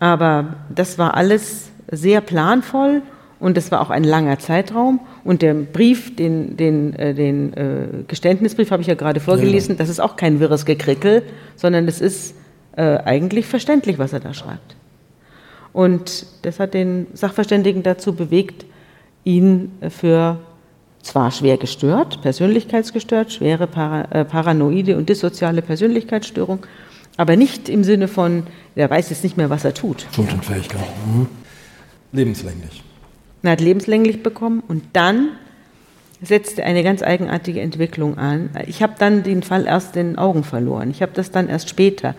Aber 0.00 0.56
das 0.74 0.98
war 0.98 1.14
alles 1.14 1.68
sehr 1.90 2.22
planvoll 2.22 3.02
und 3.38 3.58
es 3.58 3.70
war 3.70 3.82
auch 3.82 3.90
ein 3.90 4.04
langer 4.04 4.38
Zeitraum. 4.38 5.00
Und 5.24 5.42
der 5.42 5.52
Brief, 5.52 6.16
den, 6.16 6.56
den, 6.56 6.94
äh, 6.94 7.12
den 7.12 7.52
äh, 7.52 7.86
Geständnisbrief 8.08 8.70
habe 8.70 8.80
ich 8.80 8.88
ja 8.88 8.94
gerade 8.94 9.20
vorgelesen, 9.20 9.72
ja. 9.72 9.78
das 9.78 9.90
ist 9.90 10.00
auch 10.00 10.16
kein 10.16 10.40
wirres 10.40 10.64
Gekrickel, 10.64 11.22
sondern 11.54 11.86
es 11.86 12.00
ist 12.00 12.34
äh, 12.76 12.96
eigentlich 12.98 13.46
verständlich, 13.46 13.98
was 13.98 14.14
er 14.14 14.20
da 14.20 14.32
schreibt. 14.32 14.76
Und 15.74 16.26
das 16.42 16.60
hat 16.60 16.72
den 16.72 17.08
Sachverständigen 17.12 17.82
dazu 17.82 18.14
bewegt, 18.14 18.64
ihn 19.24 19.72
für 19.88 20.38
zwar 21.02 21.30
schwer 21.30 21.56
gestört, 21.56 22.22
persönlichkeitsgestört, 22.22 23.32
schwere 23.32 23.66
Para, 23.66 24.02
äh, 24.10 24.24
paranoide 24.24 24.96
und 24.96 25.08
dissoziale 25.08 25.62
Persönlichkeitsstörung, 25.62 26.66
aber 27.16 27.36
nicht 27.36 27.68
im 27.68 27.84
Sinne 27.84 28.08
von, 28.08 28.44
er 28.74 28.90
weiß 28.90 29.10
jetzt 29.10 29.22
nicht 29.22 29.36
mehr, 29.36 29.50
was 29.50 29.64
er 29.64 29.74
tut. 29.74 30.06
Schuldunfähigkeit. 30.14 30.80
Mhm. 31.06 31.26
Lebenslänglich. 32.12 32.82
Er 33.42 33.52
hat 33.52 33.60
lebenslänglich 33.60 34.22
bekommen 34.22 34.62
und 34.66 34.84
dann 34.94 35.30
setzte 36.22 36.64
eine 36.64 36.82
ganz 36.82 37.02
eigenartige 37.02 37.60
Entwicklung 37.60 38.16
an. 38.16 38.50
Ich 38.66 38.82
habe 38.82 38.94
dann 38.98 39.22
den 39.22 39.42
Fall 39.42 39.66
erst 39.66 39.96
in 39.96 40.12
den 40.12 40.18
Augen 40.18 40.44
verloren. 40.44 40.90
Ich 40.90 41.02
habe 41.02 41.12
das 41.14 41.30
dann 41.30 41.48
erst 41.48 41.68
später 41.68 42.14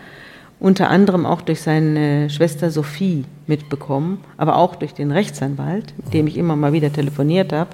unter 0.65 0.89
anderem 0.89 1.27
auch 1.27 1.41
durch 1.41 1.61
seine 1.61 2.27
Schwester 2.31 2.71
Sophie 2.71 3.25
mitbekommen, 3.45 4.21
aber 4.35 4.55
auch 4.55 4.75
durch 4.75 4.95
den 4.95 5.11
Rechtsanwalt, 5.11 5.93
mit 5.95 6.11
dem 6.11 6.25
ich 6.25 6.39
immer 6.39 6.55
mal 6.55 6.73
wieder 6.73 6.91
telefoniert 6.91 7.53
habe, 7.53 7.69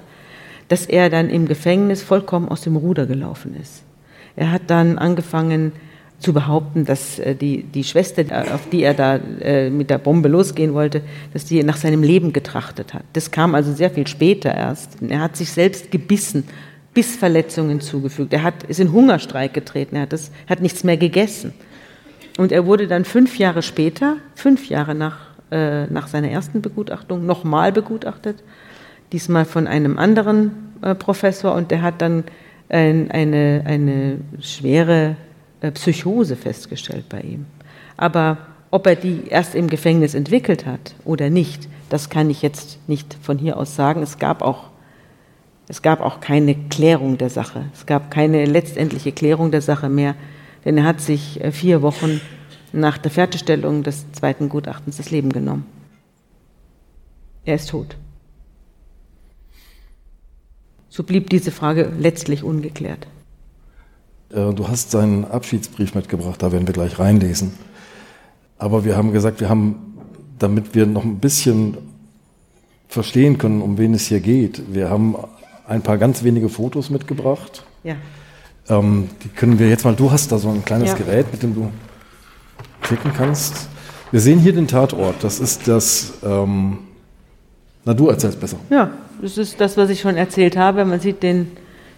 dass 0.68 0.84
er 0.84 1.08
dann 1.08 1.30
im 1.30 1.48
Gefängnis 1.48 2.02
vollkommen 2.02 2.50
aus 2.50 2.60
dem 2.60 2.76
Ruder 2.76 3.06
gelaufen 3.06 3.56
ist. 3.58 3.82
Er 4.36 4.52
hat 4.52 4.64
dann 4.66 4.98
angefangen 4.98 5.72
zu 6.18 6.34
behaupten, 6.34 6.84
dass 6.84 7.18
äh, 7.18 7.34
die, 7.34 7.62
die 7.62 7.82
Schwester, 7.82 8.24
auf 8.54 8.68
die 8.70 8.82
er 8.82 8.92
da 8.92 9.16
äh, 9.40 9.70
mit 9.70 9.88
der 9.88 9.96
Bombe 9.96 10.28
losgehen 10.28 10.74
wollte, 10.74 11.00
dass 11.32 11.46
die 11.46 11.62
nach 11.62 11.78
seinem 11.78 12.02
Leben 12.02 12.34
getrachtet 12.34 12.92
hat. 12.92 13.04
Das 13.14 13.30
kam 13.30 13.54
also 13.54 13.72
sehr 13.72 13.88
viel 13.88 14.06
später 14.06 14.54
erst. 14.54 14.98
Er 15.00 15.20
hat 15.20 15.38
sich 15.38 15.50
selbst 15.50 15.90
gebissen, 15.90 16.44
Bissverletzungen 16.92 17.80
zugefügt. 17.80 18.34
Er 18.34 18.42
hat, 18.42 18.64
ist 18.64 18.80
in 18.80 18.92
Hungerstreik 18.92 19.54
getreten, 19.54 19.96
er 19.96 20.02
hat, 20.02 20.12
das, 20.12 20.30
hat 20.46 20.60
nichts 20.60 20.84
mehr 20.84 20.98
gegessen. 20.98 21.54
Und 22.38 22.52
er 22.52 22.66
wurde 22.66 22.86
dann 22.88 23.04
fünf 23.04 23.38
Jahre 23.38 23.62
später, 23.62 24.16
fünf 24.34 24.68
Jahre 24.68 24.94
nach, 24.94 25.18
äh, 25.50 25.86
nach 25.86 26.08
seiner 26.08 26.30
ersten 26.30 26.62
Begutachtung, 26.62 27.26
nochmal 27.26 27.72
begutachtet, 27.72 28.42
diesmal 29.12 29.44
von 29.44 29.66
einem 29.66 29.98
anderen 29.98 30.72
äh, 30.82 30.94
Professor 30.94 31.54
und 31.54 31.70
der 31.70 31.82
hat 31.82 32.00
dann 32.00 32.24
ein, 32.68 33.10
eine, 33.10 33.62
eine 33.66 34.18
schwere 34.40 35.16
äh, 35.60 35.70
Psychose 35.72 36.36
festgestellt 36.36 37.04
bei 37.08 37.20
ihm. 37.20 37.46
Aber 37.96 38.38
Ob 38.72 38.86
er 38.86 38.96
die 38.96 39.24
erst 39.28 39.54
im 39.54 39.68
Gefängnis 39.68 40.14
entwickelt 40.14 40.64
hat 40.64 40.94
oder 41.04 41.28
nicht, 41.28 41.68
das 41.90 42.08
kann 42.08 42.30
ich 42.30 42.40
jetzt 42.40 42.78
nicht 42.88 43.18
von 43.20 43.36
hier 43.36 43.58
aus 43.58 43.76
sagen. 43.76 44.02
Es 44.02 44.18
gab 44.18 44.40
auch, 44.40 44.70
es 45.68 45.82
gab 45.82 46.00
auch 46.00 46.20
keine 46.20 46.54
Klärung 46.54 47.18
der 47.18 47.28
Sache. 47.28 47.66
Es 47.74 47.84
gab 47.84 48.10
keine 48.10 48.46
letztendliche 48.46 49.12
Klärung 49.12 49.50
der 49.50 49.60
Sache 49.60 49.90
mehr, 49.90 50.14
denn 50.64 50.78
er 50.78 50.84
hat 50.84 51.00
sich 51.00 51.42
äh, 51.42 51.52
vier 51.52 51.82
Wochen 51.82 52.20
nach 52.72 52.98
der 52.98 53.10
Fertigstellung 53.10 53.82
des 53.82 54.10
zweiten 54.12 54.48
Gutachtens 54.48 54.96
das 54.96 55.10
Leben 55.10 55.32
genommen. 55.32 55.66
Er 57.44 57.56
ist 57.56 57.70
tot. 57.70 57.96
So 60.88 61.02
blieb 61.02 61.30
diese 61.30 61.50
Frage 61.50 61.92
letztlich 61.98 62.44
ungeklärt. 62.44 63.06
Äh, 64.30 64.52
du 64.52 64.68
hast 64.68 64.90
seinen 64.90 65.24
Abschiedsbrief 65.24 65.94
mitgebracht, 65.94 66.42
da 66.42 66.52
werden 66.52 66.66
wir 66.66 66.74
gleich 66.74 66.98
reinlesen. 66.98 67.52
Aber 68.58 68.84
wir 68.84 68.96
haben 68.96 69.12
gesagt, 69.12 69.40
wir 69.40 69.48
haben, 69.48 69.96
damit 70.38 70.74
wir 70.74 70.86
noch 70.86 71.04
ein 71.04 71.18
bisschen 71.18 71.78
verstehen 72.88 73.38
können, 73.38 73.62
um 73.62 73.78
wen 73.78 73.94
es 73.94 74.06
hier 74.06 74.20
geht, 74.20 74.62
wir 74.72 74.90
haben 74.90 75.16
ein 75.66 75.82
paar 75.82 75.98
ganz 75.98 76.22
wenige 76.22 76.48
Fotos 76.48 76.90
mitgebracht. 76.90 77.64
Ja. 77.82 77.96
Ähm, 78.68 79.08
die 79.22 79.28
können 79.28 79.58
wir 79.58 79.68
jetzt 79.68 79.84
mal, 79.84 79.94
du 79.94 80.10
hast 80.10 80.30
da 80.32 80.38
so 80.38 80.48
ein 80.48 80.64
kleines 80.64 80.90
ja. 80.90 80.96
Gerät, 80.96 81.30
mit 81.32 81.42
dem 81.42 81.54
du 81.54 81.70
klicken 82.82 83.12
kannst. 83.16 83.68
Wir 84.10 84.20
sehen 84.20 84.38
hier 84.38 84.52
den 84.52 84.68
Tatort. 84.68 85.22
Das 85.22 85.40
ist 85.40 85.66
das, 85.66 86.12
ähm, 86.22 86.78
na 87.84 87.94
du 87.94 88.08
erzählst 88.08 88.40
besser. 88.40 88.58
Ja, 88.70 88.90
das 89.20 89.38
ist 89.38 89.60
das, 89.60 89.76
was 89.76 89.90
ich 89.90 90.00
schon 90.00 90.16
erzählt 90.16 90.56
habe. 90.56 90.84
Man 90.84 91.00
sieht 91.00 91.22
den, 91.22 91.52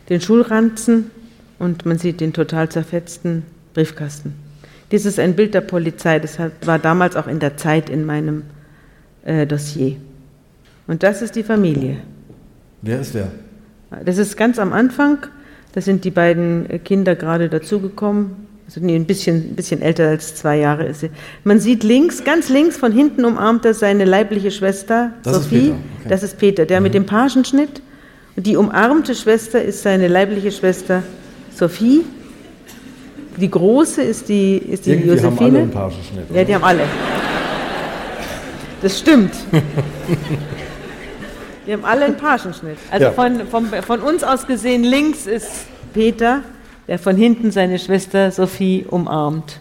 den 0.09 0.21
Schulranzen 0.21 1.11
und 1.59 1.85
man 1.87 1.99
sieht 1.99 2.21
den 2.21 2.33
total 2.33 2.69
zerfetzten 2.69 3.45
Briefkasten. 3.75 4.35
Dies 4.91 5.07
ist 5.07 5.19
ein 5.19 5.35
Bild 5.35 5.55
der 5.55 5.63
Polizei, 5.63 6.19
das 6.19 6.39
war 6.39 6.79
damals 6.79 7.17
auch 7.17 7.27
in 7.27 7.41
der 7.41 7.57
Zeit 7.57 7.91
in 7.91 8.05
meinem 8.05 8.45
äh, 9.25 9.47
Dossier. 9.47 9.97
Und 10.87 11.03
das 11.03 11.23
ist 11.23 11.35
die 11.35 11.43
Familie. 11.43 11.97
Wer 12.83 13.01
ist 13.01 13.15
wer? 13.15 13.33
Das 14.05 14.19
ist 14.19 14.37
ganz 14.37 14.59
am 14.59 14.73
Anfang. 14.73 15.19
Da 15.75 15.81
sind 15.81 16.05
die 16.05 16.11
beiden 16.11 16.69
Kinder 16.85 17.17
gerade 17.17 17.49
dazugekommen. 17.49 18.45
Also 18.67 18.81
ein 18.81 19.05
bisschen, 19.05 19.51
ein 19.51 19.57
bisschen 19.57 19.83
älter 19.83 20.09
als 20.09 20.37
zwei 20.37 20.57
Jahre 20.57 20.85
ist 20.85 21.01
sie. 21.01 21.11
Man 21.43 21.59
sieht 21.59 21.83
links, 21.83 22.25
ganz 22.25 22.49
links 22.49 22.77
von 22.77 22.93
hinten 22.93 23.25
umarmt 23.25 23.65
er 23.65 23.75
seine 23.75 24.05
leibliche 24.05 24.51
Schwester 24.53 25.13
das 25.23 25.35
Sophie. 25.35 25.57
Ist 25.57 25.71
okay. 25.71 26.09
Das 26.09 26.23
ist 26.23 26.39
Peter, 26.39 26.65
der 26.65 26.79
mhm. 26.79 26.85
mit 26.85 26.95
dem 26.95 27.07
Pagenschnitt. 27.07 27.83
Und 28.37 28.47
die 28.47 28.57
umarmte 28.57 29.15
Schwester 29.15 29.63
ist 29.63 29.83
seine 29.83 30.09
leibliche 30.09 30.53
Schwester 30.53 31.03
Sophie. 31.55 32.03
Die 33.37 33.51
große 33.51 34.01
ist 34.01 34.29
die, 34.29 34.59
ist 34.59 34.87
die 34.87 34.93
Irgendwie 34.93 35.09
Josephine. 35.09 35.35
Haben 35.35 35.45
alle 35.45 35.59
einen 35.59 35.71
Pagenschnitt, 35.71 36.25
ja, 36.33 36.45
die 36.45 36.55
haben 36.55 36.65
alle. 36.65 36.83
Das 38.81 38.99
stimmt. 38.99 39.33
Die 41.67 41.73
haben 41.73 41.85
alle 41.85 42.05
einen 42.05 42.17
Pagenschnitt. 42.17 42.79
Also 42.91 43.07
ja. 43.07 43.13
von, 43.13 43.47
von, 43.47 43.67
von 43.67 44.01
uns 44.01 44.23
aus 44.23 44.47
gesehen, 44.47 44.85
links 44.85 45.27
ist 45.27 45.67
Peter, 45.93 46.43
der 46.89 46.99
von 46.99 47.17
hinten 47.17 47.51
seine 47.51 47.79
Schwester 47.79 48.31
Sophie 48.31 48.85
umarmt. 48.89 49.61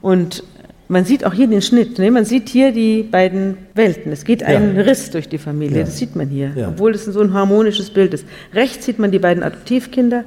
Und 0.00 0.44
man 0.88 1.04
sieht 1.04 1.24
auch 1.24 1.32
hier 1.32 1.46
den 1.46 1.62
Schnitt. 1.62 1.98
Ne? 1.98 2.10
Man 2.10 2.24
sieht 2.24 2.48
hier 2.48 2.72
die 2.72 3.04
beiden 3.04 3.56
Welten. 3.74 4.10
Es 4.12 4.24
geht 4.24 4.42
ein 4.42 4.74
ja. 4.76 4.82
Riss 4.82 5.10
durch 5.10 5.28
die 5.28 5.38
Familie, 5.38 5.78
ja. 5.78 5.84
das 5.84 5.96
sieht 5.98 6.16
man 6.16 6.28
hier, 6.28 6.52
ja. 6.56 6.68
obwohl 6.68 6.94
es 6.94 7.04
so 7.04 7.20
ein 7.20 7.32
harmonisches 7.32 7.90
Bild 7.90 8.12
ist. 8.12 8.26
Rechts 8.52 8.86
sieht 8.86 8.98
man 8.98 9.10
die 9.12 9.20
beiden 9.20 9.42
Adoptivkinder, 9.42 10.24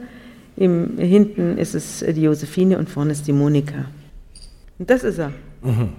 im, 0.55 0.97
hinten 0.97 1.57
ist 1.57 1.73
es 1.75 2.05
die 2.07 2.21
Josephine 2.21 2.77
und 2.77 2.89
vorne 2.89 3.11
ist 3.11 3.27
die 3.27 3.33
Monika. 3.33 3.85
Und 4.79 4.89
das 4.89 5.03
ist 5.03 5.17
er. 5.17 5.33
Mhm. 5.61 5.89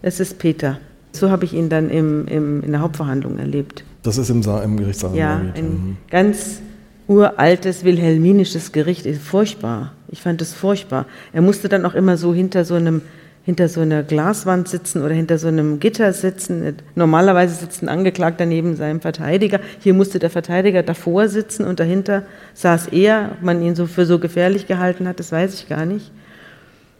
Das 0.00 0.20
ist 0.20 0.38
Peter. 0.38 0.78
So 1.18 1.30
habe 1.30 1.44
ich 1.44 1.52
ihn 1.52 1.68
dann 1.68 1.90
im, 1.90 2.26
im, 2.26 2.62
in 2.62 2.72
der 2.72 2.80
Hauptverhandlung 2.80 3.38
erlebt. 3.38 3.84
Das 4.02 4.18
ist 4.18 4.30
im, 4.30 4.42
Sa 4.42 4.62
im 4.62 4.76
Gerichtssaal. 4.76 5.16
Ja, 5.16 5.40
ein 5.54 5.64
mhm. 5.64 5.96
ganz 6.10 6.60
uraltes 7.08 7.84
wilhelminisches 7.84 8.72
Gericht. 8.72 9.06
Ist 9.06 9.22
furchtbar. 9.22 9.92
Ich 10.08 10.22
fand 10.22 10.40
es 10.42 10.54
furchtbar. 10.54 11.06
Er 11.32 11.42
musste 11.42 11.68
dann 11.68 11.84
auch 11.84 11.94
immer 11.94 12.16
so 12.16 12.34
hinter 12.34 12.64
so 12.64 12.74
einem 12.74 13.02
hinter 13.46 13.68
so 13.68 13.80
einer 13.80 14.02
Glaswand 14.02 14.66
sitzen 14.66 15.02
oder 15.02 15.14
hinter 15.14 15.38
so 15.38 15.46
einem 15.46 15.78
Gitter 15.78 16.12
sitzen. 16.12 16.78
Normalerweise 16.96 17.54
sitzt 17.54 17.80
ein 17.80 17.88
Angeklagter 17.88 18.44
neben 18.44 18.74
seinem 18.74 19.00
Verteidiger. 19.00 19.60
Hier 19.78 19.94
musste 19.94 20.18
der 20.18 20.30
Verteidiger 20.30 20.82
davor 20.82 21.28
sitzen 21.28 21.64
und 21.64 21.78
dahinter 21.78 22.24
saß 22.54 22.88
er. 22.88 23.30
Ob 23.34 23.42
man 23.42 23.62
ihn 23.62 23.76
so 23.76 23.86
für 23.86 24.04
so 24.04 24.18
gefährlich 24.18 24.66
gehalten 24.66 25.06
hat, 25.06 25.20
das 25.20 25.30
weiß 25.30 25.54
ich 25.54 25.68
gar 25.68 25.86
nicht. 25.86 26.10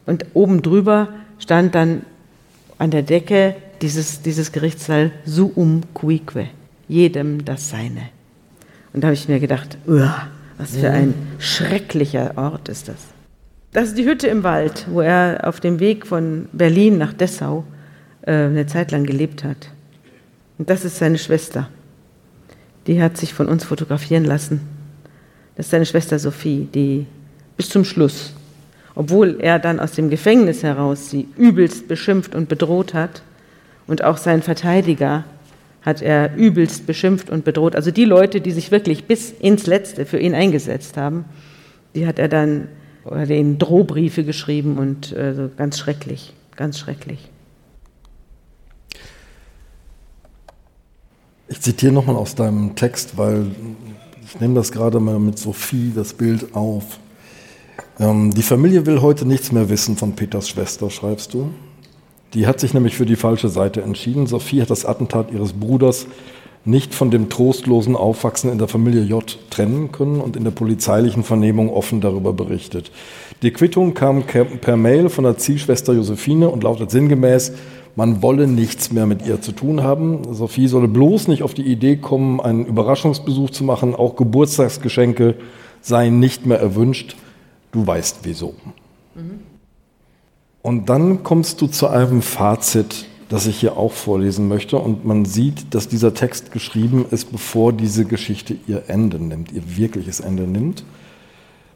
Und 0.07 0.25
oben 0.35 0.63
drüber 0.63 1.09
stand 1.41 1.75
dann 1.75 2.03
an 2.79 2.93
der 2.93 3.03
Decke 3.03 3.57
dieses, 3.83 4.23
dieses 4.23 4.53
Gerichtssaal 4.53 5.13
suum 5.25 5.83
cuique, 5.95 6.49
jedem 6.89 7.45
das 7.45 7.71
Seine. 7.71 8.09
Und 8.93 9.03
da 9.03 9.09
habe 9.09 9.15
ich 9.15 9.29
mir 9.29 9.41
gedacht, 9.41 9.77
was 9.85 10.77
für 10.77 10.91
ein 10.91 11.15
schrecklicher 11.39 12.33
Ort 12.37 12.69
ist 12.69 12.89
das. 12.89 12.97
Das 13.73 13.89
ist 13.89 13.99
die 13.99 14.07
Hütte 14.07 14.29
im 14.29 14.43
Wald, 14.43 14.87
wo 14.91 15.03
er 15.03 15.47
auf 15.47 15.61
dem 15.61 15.81
Weg 15.81 16.07
von 16.07 16.49
Berlin 16.53 16.97
nach 16.97 17.13
Dessau 17.13 17.65
äh, 18.23 18.33
eine 18.33 18.67
Zeit 18.67 18.91
lang 18.91 19.05
gelebt 19.05 19.45
hat. 19.45 19.71
Und 20.57 20.71
das 20.71 20.85
ist 20.85 20.97
seine 20.97 21.19
Schwester. 21.19 21.69
Die 22.87 23.03
hat 23.03 23.19
sich 23.19 23.35
von 23.35 23.49
uns 23.49 23.65
fotografieren 23.65 24.25
lassen. 24.25 24.61
Das 25.57 25.67
ist 25.67 25.71
seine 25.71 25.87
Schwester 25.87 26.19
Sophie, 26.19 26.69
die 26.73 27.07
bis 27.57 27.69
zum 27.69 27.85
Schluss, 27.85 28.33
obwohl 28.95 29.41
er 29.41 29.59
dann 29.59 29.81
aus 29.81 29.93
dem 29.93 30.09
Gefängnis 30.11 30.63
heraus 30.63 31.11
sie 31.11 31.29
übelst 31.37 31.89
beschimpft 31.89 32.35
und 32.35 32.49
bedroht 32.49 32.95
hat, 32.95 33.23
und 33.87 34.05
auch 34.05 34.17
sein 34.17 34.43
Verteidiger 34.43 35.25
hat 35.83 36.03
er 36.03 36.35
übelst 36.35 36.87
beschimpft 36.87 37.31
und 37.31 37.45
bedroht. 37.45 37.77
Also 37.77 37.93
die 37.93 38.05
Leute, 38.05 38.41
die 38.41 38.51
sich 38.51 38.73
wirklich 38.73 39.05
bis 39.05 39.31
ins 39.31 39.67
Letzte 39.67 40.05
für 40.05 40.19
ihn 40.19 40.35
eingesetzt 40.35 40.97
haben, 40.97 41.25
die 41.95 42.07
hat 42.07 42.19
er 42.19 42.29
dann 42.29 42.69
oder 43.05 43.25
Drohbriefe 43.27 44.25
geschrieben 44.25 44.79
und 44.79 45.13
äh, 45.13 45.49
ganz 45.57 45.79
schrecklich, 45.79 46.35
ganz 46.57 46.79
schrecklich. 46.79 47.31
Ich 51.49 51.61
zitiere 51.61 51.93
nochmal 51.93 52.17
aus 52.17 52.35
deinem 52.35 52.75
Text, 52.75 53.17
weil 53.17 53.47
ich 54.25 54.41
nehme 54.41 54.55
das 54.55 54.73
gerade 54.73 54.99
mal 54.99 55.21
mit 55.21 55.39
Sophie, 55.39 55.93
das 55.95 56.13
Bild 56.15 56.57
auf. 56.57 56.99
Ähm, 58.01 58.33
die 58.35 58.43
Familie 58.43 58.85
will 58.87 59.01
heute 59.01 59.25
nichts 59.25 59.53
mehr 59.53 59.69
wissen 59.69 59.97
von 59.97 60.17
Peters 60.17 60.49
Schwester, 60.49 60.91
schreibst 60.91 61.33
du. 61.33 61.53
Die 62.35 62.47
hat 62.47 62.61
sich 62.61 62.75
nämlich 62.75 62.97
für 62.97 63.07
die 63.07 63.17
falsche 63.17 63.49
Seite 63.49 63.83
entschieden. 63.83 64.27
Sophie 64.27 64.61
hat 64.61 64.71
das 64.71 64.85
Attentat 64.85 65.33
ihres 65.33 65.53
Bruders 65.53 66.07
nicht 66.67 66.95
von 66.95 67.13
dem 67.13 67.29
trostlosen 67.29 67.95
Aufwachsen 67.95 68.51
in 68.51 68.59
der 68.59 68.67
Familie 68.67 69.03
J 69.03 69.39
trennen 69.51 69.93
können 69.93 70.21
und 70.21 70.37
in 70.37 70.43
der 70.43 70.51
polizeilichen 70.51 71.23
Vernehmung 71.23 71.71
offen 71.71 72.01
darüber 72.01 72.33
berichtet. 72.33 72.91
Die 73.43 73.53
Quittung 73.53 73.95
kam 73.95 74.25
per 74.25 74.77
Mail 74.77 75.09
von 75.09 75.25
der 75.25 75.39
Zielschwester 75.39 75.93
Josephine 75.93 76.49
und 76.49 76.65
lautet 76.65 76.91
sinngemäß, 76.91 77.53
man 77.95 78.21
wolle 78.21 78.47
nichts 78.47 78.93
mehr 78.93 79.07
mit 79.07 79.25
ihr 79.27 79.41
zu 79.41 79.53
tun 79.53 79.83
haben. 79.83 80.35
Sophie 80.35 80.67
solle 80.67 80.89
bloß 80.89 81.29
nicht 81.29 81.43
auf 81.43 81.55
die 81.55 81.67
Idee 81.67 81.97
kommen, 81.97 82.41
einen 82.41 82.67
Überraschungsbesuch 82.67 83.51
zu 83.51 83.65
machen. 83.65 83.95
Auch 83.95 84.17
Geburtstagsgeschenke 84.17 85.37
seien 85.81 86.21
nicht 86.21 86.45
mehr 86.45 86.59
erwünscht. 86.59 87.17
Du 87.73 87.87
weißt 87.87 88.19
wieso. 88.25 88.55
Mhm. 89.15 89.56
Und 90.67 90.89
dann 90.89 91.23
kommst 91.23 91.61
du 91.61 91.69
zu 91.69 91.87
einem 91.87 92.23
Fazit, 92.23 93.07
das 93.29 93.47
ich 93.47 93.61
hier 93.61 93.77
auch 93.77 93.93
vorlesen 93.93 94.49
möchte. 94.49 94.77
Und 94.77 95.05
man 95.05 95.25
sieht, 95.25 95.73
dass 95.77 95.87
dieser 95.87 96.13
Text 96.13 96.51
geschrieben 96.51 97.07
ist, 97.09 97.31
bevor 97.31 97.73
diese 97.73 98.05
Geschichte 98.05 98.57
ihr 98.67 98.83
Ende 98.89 99.21
nimmt, 99.21 99.53
ihr 99.53 99.63
wirkliches 99.77 100.19
Ende 100.19 100.43
nimmt. 100.43 100.83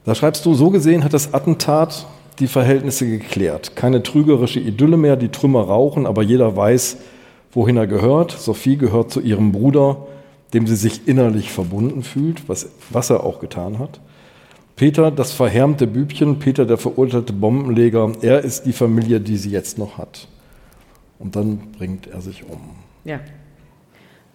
Da 0.04 0.16
schreibst 0.16 0.44
du, 0.44 0.54
so 0.54 0.70
gesehen 0.70 1.04
hat 1.04 1.12
das 1.12 1.32
Attentat 1.32 2.08
die 2.40 2.48
Verhältnisse 2.48 3.06
geklärt. 3.06 3.76
Keine 3.76 4.02
trügerische 4.02 4.58
Idylle 4.58 4.96
mehr, 4.96 5.14
die 5.14 5.28
Trümmer 5.28 5.62
rauchen, 5.62 6.04
aber 6.04 6.24
jeder 6.24 6.56
weiß, 6.56 6.96
wohin 7.52 7.76
er 7.76 7.86
gehört. 7.86 8.32
Sophie 8.32 8.76
gehört 8.76 9.12
zu 9.12 9.20
ihrem 9.20 9.52
Bruder, 9.52 9.98
dem 10.52 10.66
sie 10.66 10.74
sich 10.74 11.06
innerlich 11.06 11.52
verbunden 11.52 12.02
fühlt, 12.02 12.48
was, 12.48 12.68
was 12.90 13.08
er 13.10 13.22
auch 13.22 13.38
getan 13.38 13.78
hat. 13.78 14.00
Peter, 14.80 15.10
das 15.10 15.32
verhärmte 15.32 15.86
Bübchen, 15.86 16.38
Peter, 16.38 16.64
der 16.64 16.78
verurteilte 16.78 17.34
Bombenleger, 17.34 18.12
er 18.22 18.40
ist 18.40 18.64
die 18.64 18.72
Familie, 18.72 19.20
die 19.20 19.36
sie 19.36 19.50
jetzt 19.50 19.76
noch 19.76 19.98
hat. 19.98 20.26
Und 21.18 21.36
dann 21.36 21.58
bringt 21.76 22.06
er 22.06 22.22
sich 22.22 22.44
um. 22.48 22.62
Ja. 23.04 23.20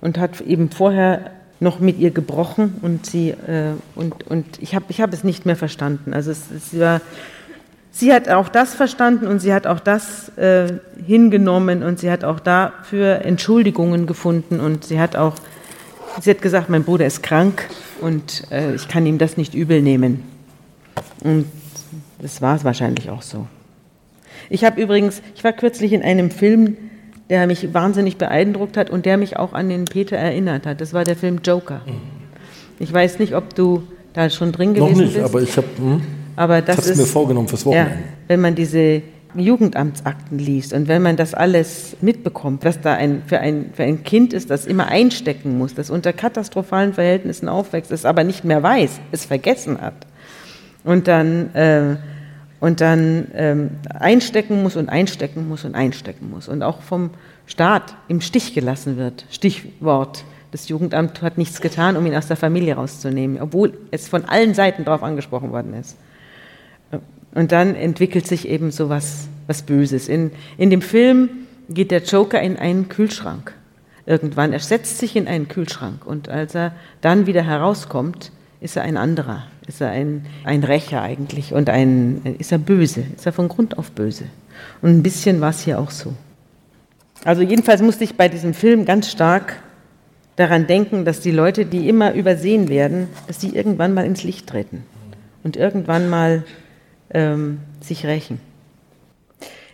Und 0.01 0.19
hat 0.19 0.41
eben 0.41 0.69
vorher 0.69 1.31
noch 1.59 1.80
mit 1.80 1.97
ihr 1.97 2.11
gebrochen 2.11 2.76
und 2.84 3.07
sie 3.07 3.30
äh, 3.31 3.72
und, 3.95 4.27
und 4.27 4.45
ich 4.61 4.76
habe 4.76 4.85
ich 4.89 5.01
hab 5.01 5.11
es 5.13 5.23
nicht 5.23 5.47
mehr 5.47 5.55
verstanden. 5.55 6.13
Also 6.13 6.30
es, 6.30 6.51
es 6.55 6.80
war, 6.80 7.01
sie 7.89 8.13
hat 8.13 8.30
auch 8.30 8.47
das 8.47 8.76
verstanden 8.76 9.26
und 9.26 9.39
sie 9.39 9.51
hat 9.51 9.65
auch 9.65 9.80
das 9.80 10.30
äh, 10.38 10.73
hingenommen 11.07 11.81
und 11.81 11.97
sie 11.97 12.11
hat 12.11 12.23
auch 12.23 12.39
dafür 12.39 13.26
Entschuldigungen 13.26 14.05
gefunden 14.05 14.59
und 14.59 14.85
sie 14.85 14.99
hat 14.99 15.15
auch 15.15 15.34
sie 16.22 16.30
hat 16.30 16.43
gesagt, 16.43 16.69
mein 16.69 16.84
Bruder 16.84 17.07
ist 17.07 17.23
krank 17.23 17.67
und 17.99 18.43
äh, 18.51 18.76
ich 18.76 18.88
kann 18.88 19.07
ihm 19.07 19.17
das 19.17 19.38
nicht 19.38 19.55
übel 19.55 19.81
nehmen. 19.81 20.34
Und 21.26 21.45
das 22.19 22.41
war 22.41 22.56
es 22.56 22.64
wahrscheinlich 22.64 23.10
auch 23.10 23.23
so. 23.23 23.47
Ich 24.47 24.64
habe 24.64 24.80
übrigens, 24.80 25.23
ich 25.35 25.43
war 25.43 25.53
kürzlich 25.53 25.91
in 25.91 26.03
einem 26.03 26.30
Film, 26.30 26.77
der 27.31 27.47
mich 27.47 27.73
wahnsinnig 27.73 28.18
beeindruckt 28.18 28.77
hat 28.77 28.91
und 28.91 29.07
der 29.07 29.18
mich 29.18 29.35
auch 29.38 29.53
an 29.53 29.69
den 29.69 29.85
Peter 29.85 30.15
erinnert 30.15 30.68
hat. 30.68 30.81
Das 30.81 30.93
war 30.93 31.03
der 31.03 31.15
Film 31.15 31.39
Joker. 31.43 31.81
Ich 32.77 32.93
weiß 32.93 33.18
nicht, 33.18 33.35
ob 33.35 33.56
du 33.56 33.81
da 34.14 34.30
schon 34.30 34.52
drin 34.52 34.76
gewesen 34.76 34.99
bist. 34.99 34.99
Noch 34.99 35.06
nicht, 35.06 35.14
bist. 35.15 35.26
aber 35.26 35.41
ich 35.41 35.57
habe 35.57 35.68
hm, 35.77 36.02
aber 36.35 36.61
das 36.61 36.85
ist 36.85 36.97
mir 36.97 37.06
vorgenommen 37.06 37.47
fürs 37.47 37.65
Wochenende. 37.65 37.91
Ja, 37.91 37.97
wenn 38.27 38.41
man 38.41 38.53
diese 38.53 39.02
Jugendamtsakten 39.34 40.38
liest 40.38 40.73
und 40.73 40.88
wenn 40.88 41.02
man 41.02 41.15
das 41.15 41.34
alles 41.34 41.97
mitbekommt, 42.02 42.64
was 42.64 42.81
da 42.81 42.93
ein, 42.93 43.23
für, 43.26 43.39
ein, 43.39 43.72
für 43.73 43.84
ein 43.84 44.03
Kind 44.03 44.31
ist, 44.31 44.52
das 44.52 44.68
immer 44.68 44.88
einstecken 44.88 45.57
muss, 45.57 45.73
das 45.73 45.89
unter 45.89 46.14
katastrophalen 46.14 46.93
Verhältnissen 46.93 47.49
aufwächst, 47.49 47.91
es 47.91 48.06
aber 48.06 48.23
nicht 48.23 48.43
mehr 48.45 48.61
weiß, 48.61 48.99
es 49.11 49.26
vergessen 49.26 49.81
hat 49.81 50.06
und 50.85 51.07
dann, 51.07 51.53
äh, 51.53 51.97
und 52.61 52.79
dann 52.79 53.27
ähm, 53.33 53.71
einstecken 53.89 54.63
muss 54.63 54.77
und 54.77 54.87
einstecken 54.87 55.49
muss 55.49 55.65
und 55.65 55.75
einstecken 55.75 56.29
muss 56.29 56.47
und 56.47 56.63
auch 56.63 56.81
vom 56.81 57.09
Staat 57.47 57.95
im 58.07 58.21
Stich 58.21 58.53
gelassen 58.53 58.97
wird. 58.97 59.25
Stichwort. 59.29 60.23
Das 60.51 60.69
Jugendamt 60.69 61.21
hat 61.21 61.37
nichts 61.37 61.59
getan, 61.59 61.97
um 61.97 62.05
ihn 62.05 62.15
aus 62.15 62.27
der 62.27 62.37
Familie 62.37 62.75
rauszunehmen, 62.75 63.41
obwohl 63.41 63.77
es 63.91 64.07
von 64.07 64.23
allen 64.23 64.53
Seiten 64.53 64.85
darauf 64.85 65.03
angesprochen 65.03 65.51
worden 65.51 65.73
ist. 65.73 65.97
Und 67.33 67.51
dann 67.51 67.75
entwickelt 67.75 68.25
sich 68.25 68.47
eben 68.47 68.71
so 68.71 68.87
was, 68.87 69.27
was 69.47 69.63
Böses. 69.63 70.07
In, 70.07 70.31
in 70.57 70.69
dem 70.69 70.81
Film 70.81 71.29
geht 71.69 71.91
der 71.91 72.03
Joker 72.03 72.41
in 72.41 72.57
einen 72.57 72.87
Kühlschrank. 72.87 73.53
Irgendwann. 74.05 74.53
Er 74.53 74.59
setzt 74.59 74.99
sich 74.99 75.15
in 75.15 75.27
einen 75.27 75.49
Kühlschrank. 75.49 76.05
Und 76.05 76.29
als 76.29 76.55
er 76.55 76.73
dann 77.01 77.25
wieder 77.25 77.43
herauskommt, 77.43 78.31
ist 78.61 78.77
er 78.77 78.83
ein 78.83 78.95
anderer. 78.95 79.43
Ist 79.67 79.81
er 79.81 79.89
ein, 79.89 80.25
ein 80.43 80.63
Rächer 80.63 81.01
eigentlich. 81.01 81.53
Und 81.53 81.69
ein, 81.69 82.35
ist 82.39 82.51
er 82.51 82.59
böse. 82.59 83.03
Ist 83.15 83.25
er 83.25 83.33
von 83.33 83.47
Grund 83.47 83.77
auf 83.77 83.91
böse. 83.91 84.25
Und 84.81 84.91
ein 84.91 85.03
bisschen 85.03 85.41
war 85.41 85.49
es 85.49 85.61
hier 85.61 85.79
auch 85.79 85.91
so. 85.91 86.13
Also 87.23 87.41
jedenfalls 87.41 87.81
musste 87.81 88.03
ich 88.03 88.15
bei 88.15 88.29
diesem 88.29 88.53
Film 88.53 88.85
ganz 88.85 89.11
stark 89.11 89.57
daran 90.35 90.67
denken, 90.67 91.05
dass 91.05 91.21
die 91.21 91.31
Leute, 91.31 91.65
die 91.65 91.89
immer 91.89 92.13
übersehen 92.13 92.69
werden, 92.69 93.07
dass 93.25 93.41
sie 93.41 93.49
irgendwann 93.49 93.95
mal 93.95 94.05
ins 94.05 94.23
Licht 94.23 94.47
treten 94.47 94.83
und 95.43 95.57
irgendwann 95.57 96.09
mal 96.09 96.43
ähm, 97.11 97.59
sich 97.81 98.05
rächen. 98.05 98.39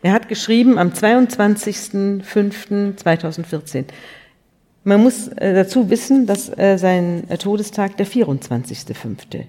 Er 0.04 0.14
hat 0.14 0.30
geschrieben 0.30 0.78
am 0.78 0.90
22.05.2014. 0.90 3.86
Man 4.84 5.04
muss 5.04 5.28
äh, 5.28 5.54
dazu 5.54 5.92
wissen, 5.92 6.26
dass 6.26 6.50
äh, 6.58 6.78
sein 6.78 7.28
Todestag 7.38 7.98
der 7.98 8.08
24.05. 8.08 9.44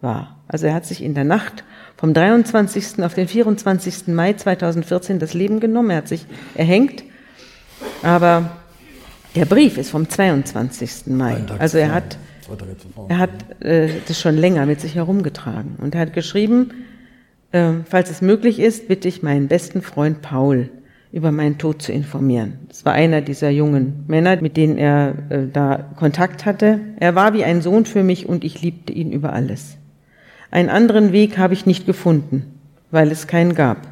war. 0.00 0.36
Also 0.48 0.66
er 0.66 0.74
hat 0.74 0.86
sich 0.86 1.02
in 1.02 1.14
der 1.14 1.24
Nacht 1.24 1.64
vom 1.96 2.14
23. 2.14 3.02
auf 3.02 3.14
den 3.14 3.28
24. 3.28 4.08
Mai 4.08 4.34
2014 4.34 5.18
das 5.18 5.34
Leben 5.34 5.60
genommen. 5.60 5.90
Er 5.90 5.98
hat 5.98 6.08
sich 6.08 6.26
erhängt. 6.54 7.04
Aber 8.02 8.50
der 9.34 9.44
Brief 9.44 9.78
ist 9.78 9.90
vom 9.90 10.08
22. 10.08 11.06
Mai. 11.06 11.42
Also 11.58 11.78
er 11.78 11.92
hat, 11.92 12.18
er 13.08 13.18
hat 13.18 13.30
äh, 13.60 13.88
das 14.06 14.20
schon 14.20 14.36
länger 14.36 14.66
mit 14.66 14.80
sich 14.80 14.94
herumgetragen. 14.94 15.76
Und 15.78 15.94
er 15.94 16.02
hat 16.02 16.12
geschrieben, 16.12 16.70
ähm, 17.52 17.84
falls 17.88 18.10
es 18.10 18.22
möglich 18.22 18.60
ist, 18.60 18.88
bitte 18.88 19.08
ich 19.08 19.22
meinen 19.22 19.48
besten 19.48 19.82
Freund 19.82 20.22
Paul 20.22 20.70
über 21.12 21.32
meinen 21.32 21.56
Tod 21.56 21.80
zu 21.80 21.92
informieren. 21.92 22.58
Das 22.68 22.84
war 22.84 22.92
einer 22.92 23.20
dieser 23.22 23.48
jungen 23.50 24.04
Männer, 24.06 24.40
mit 24.42 24.56
denen 24.56 24.76
er 24.76 25.14
äh, 25.30 25.46
da 25.50 25.90
Kontakt 25.96 26.44
hatte. 26.44 26.80
Er 26.98 27.14
war 27.14 27.32
wie 27.32 27.44
ein 27.44 27.62
Sohn 27.62 27.86
für 27.86 28.02
mich 28.02 28.28
und 28.28 28.44
ich 28.44 28.60
liebte 28.60 28.92
ihn 28.92 29.12
über 29.12 29.32
alles. 29.32 29.78
Einen 30.50 30.68
anderen 30.68 31.12
Weg 31.12 31.38
habe 31.38 31.54
ich 31.54 31.66
nicht 31.66 31.86
gefunden, 31.86 32.60
weil 32.90 33.10
es 33.10 33.26
keinen 33.26 33.54
gab. 33.54 33.88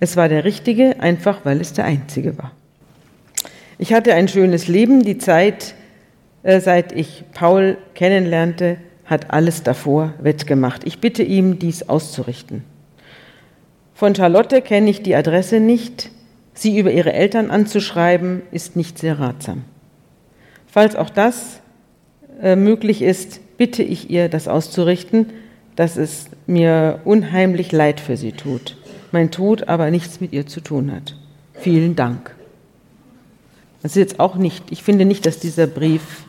Es 0.00 0.16
war 0.16 0.28
der 0.28 0.44
richtige, 0.44 1.00
einfach 1.00 1.44
weil 1.44 1.60
es 1.60 1.72
der 1.72 1.84
einzige 1.84 2.38
war. 2.38 2.52
Ich 3.78 3.92
hatte 3.92 4.14
ein 4.14 4.28
schönes 4.28 4.68
Leben. 4.68 5.04
Die 5.04 5.18
Zeit, 5.18 5.74
äh, 6.42 6.60
seit 6.60 6.92
ich 6.92 7.24
Paul 7.32 7.78
kennenlernte, 7.94 8.78
hat 9.04 9.30
alles 9.30 9.62
davor 9.62 10.14
wettgemacht. 10.20 10.82
Ich 10.84 11.00
bitte 11.00 11.22
ihm, 11.22 11.58
dies 11.58 11.88
auszurichten. 11.88 12.64
Von 13.94 14.14
Charlotte 14.14 14.62
kenne 14.62 14.90
ich 14.90 15.02
die 15.02 15.16
Adresse 15.16 15.60
nicht. 15.60 16.10
Sie 16.54 16.78
über 16.78 16.90
ihre 16.90 17.12
Eltern 17.12 17.50
anzuschreiben, 17.50 18.42
ist 18.52 18.76
nicht 18.76 18.98
sehr 18.98 19.18
ratsam. 19.18 19.64
Falls 20.66 20.94
auch 20.94 21.10
das 21.10 21.60
äh, 22.42 22.56
möglich 22.56 23.02
ist, 23.02 23.40
bitte 23.56 23.82
ich 23.82 24.10
ihr, 24.10 24.28
das 24.28 24.46
auszurichten, 24.48 25.26
dass 25.78 25.96
es 25.96 26.26
mir 26.48 26.98
unheimlich 27.04 27.70
leid 27.70 28.00
für 28.00 28.16
sie 28.16 28.32
tut. 28.32 28.76
Mein 29.12 29.30
Tod 29.30 29.68
aber 29.68 29.92
nichts 29.92 30.20
mit 30.20 30.32
ihr 30.32 30.44
zu 30.44 30.60
tun 30.60 30.90
hat. 30.90 31.14
Vielen 31.54 31.94
Dank. 31.94 32.34
Das 33.80 33.92
ist 33.92 33.96
jetzt 33.96 34.18
auch 34.18 34.34
nicht, 34.34 34.72
ich 34.72 34.82
finde 34.82 35.04
nicht, 35.04 35.24
dass 35.24 35.38
dieser 35.38 35.68
Brief 35.68 36.24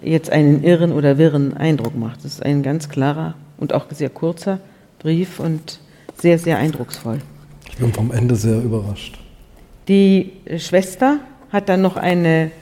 jetzt 0.00 0.30
einen 0.30 0.62
irren 0.62 0.92
oder 0.92 1.18
wirren 1.18 1.56
Eindruck 1.56 1.96
macht. 1.96 2.24
Das 2.24 2.34
ist 2.34 2.42
ein 2.44 2.62
ganz 2.62 2.88
klarer 2.88 3.34
und 3.58 3.72
auch 3.72 3.86
sehr 3.90 4.10
kurzer 4.10 4.60
Brief 5.00 5.40
und 5.40 5.80
sehr, 6.16 6.38
sehr 6.38 6.58
eindrucksvoll. 6.58 7.18
Ich 7.68 7.78
bin 7.78 7.92
vom 7.92 8.12
Ende 8.12 8.36
sehr 8.36 8.62
überrascht. 8.62 9.18
Die 9.88 10.30
Schwester 10.56 11.18
hat 11.50 11.68
dann 11.68 11.82
noch 11.82 11.96
eine, 11.96 12.52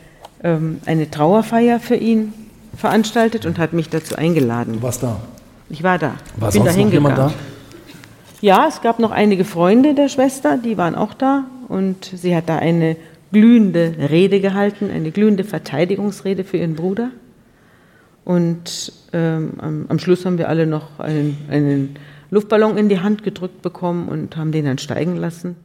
ähm, 0.43 0.81
eine 0.87 1.11
Trauerfeier 1.11 1.79
für 1.79 1.97
ihn 1.97 2.33
veranstaltet 2.75 3.45
und 3.45 3.59
hat 3.59 3.75
mich 3.75 3.91
dazu 3.91 4.17
eingeladen. 4.17 4.77
Du 4.77 4.83
warst 4.83 5.03
da? 5.03 5.21
Ich 5.69 5.83
war 5.83 5.99
da. 5.99 6.15
War 6.37 6.51
bin 6.51 6.63
sonst 6.63 6.77
da 6.77 6.83
noch 6.83 6.93
jemand 6.93 7.19
da? 7.19 7.33
Ja, 8.41 8.67
es 8.69 8.83
gab 8.83 8.99
noch 8.99 9.11
einige 9.11 9.45
Freunde 9.45 9.95
der 9.95 10.09
Schwester, 10.09 10.59
die 10.59 10.77
waren 10.77 10.95
auch 10.95 11.15
da 11.15 11.45
und 11.69 12.05
sie 12.05 12.37
hat 12.37 12.49
da 12.49 12.59
eine 12.59 12.97
glühende 13.33 13.95
Rede 14.11 14.41
gehalten, 14.41 14.91
eine 14.91 15.11
glühende 15.11 15.45
Verteidigungsrede 15.45 16.45
für 16.45 16.59
ihren 16.59 16.75
Bruder. 16.75 17.11
Und 18.25 18.93
ähm, 19.13 19.55
am, 19.59 19.87
am, 19.89 19.99
Schluss 19.99 20.25
haben 20.25 20.39
wir 20.39 20.49
alle 20.49 20.67
noch 20.67 20.99
einen, 20.99 21.37
einen 21.51 21.97
Luftballon 22.31 22.79
in 22.79 22.89
die 22.89 23.01
Hand 23.01 23.23
gedrückt 23.23 23.61
bekommen 23.61 24.09
und 24.09 24.37
haben 24.37 24.53
den 24.53 24.65
dann 24.65 24.79
steigen 24.79 25.17
lassen. 25.17 25.57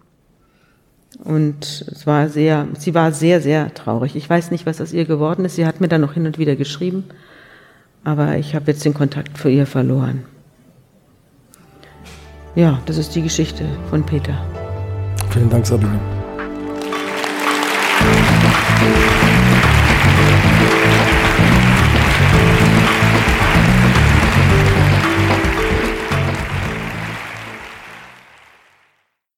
Und 1.23 1.85
es 1.91 2.05
war 2.05 2.30
sehr, 2.30 2.67
sie 2.77 2.93
war 2.93 3.11
sehr, 3.11 3.41
sehr 3.41 3.73
traurig. 3.73 4.15
Ich 4.15 4.30
weiß 4.30 4.51
nicht, 4.51 4.65
was 4.65 4.81
aus 4.81 4.93
ihr 4.93 5.05
geworden 5.05 5.45
ist. 5.45 5.55
Sie 5.55 5.65
hat 5.65 5.81
mir 5.81 5.88
dann 5.88 6.01
noch 6.01 6.13
hin 6.13 6.26
und 6.26 6.38
wieder 6.38 6.55
geschrieben, 6.55 7.05
aber 8.03 8.38
ich 8.38 8.55
habe 8.55 8.71
jetzt 8.71 8.85
den 8.85 8.93
Kontakt 8.93 9.38
für 9.38 9.49
ihr 9.49 9.65
verloren. 9.65 10.26
Ja, 12.55 12.81
das 12.85 12.97
ist 12.97 13.15
die 13.15 13.21
Geschichte 13.21 13.65
von 13.89 14.03
Peter. 14.03 14.38
Vielen 15.31 15.49
Dank, 15.49 15.65
Sabine. 15.65 16.18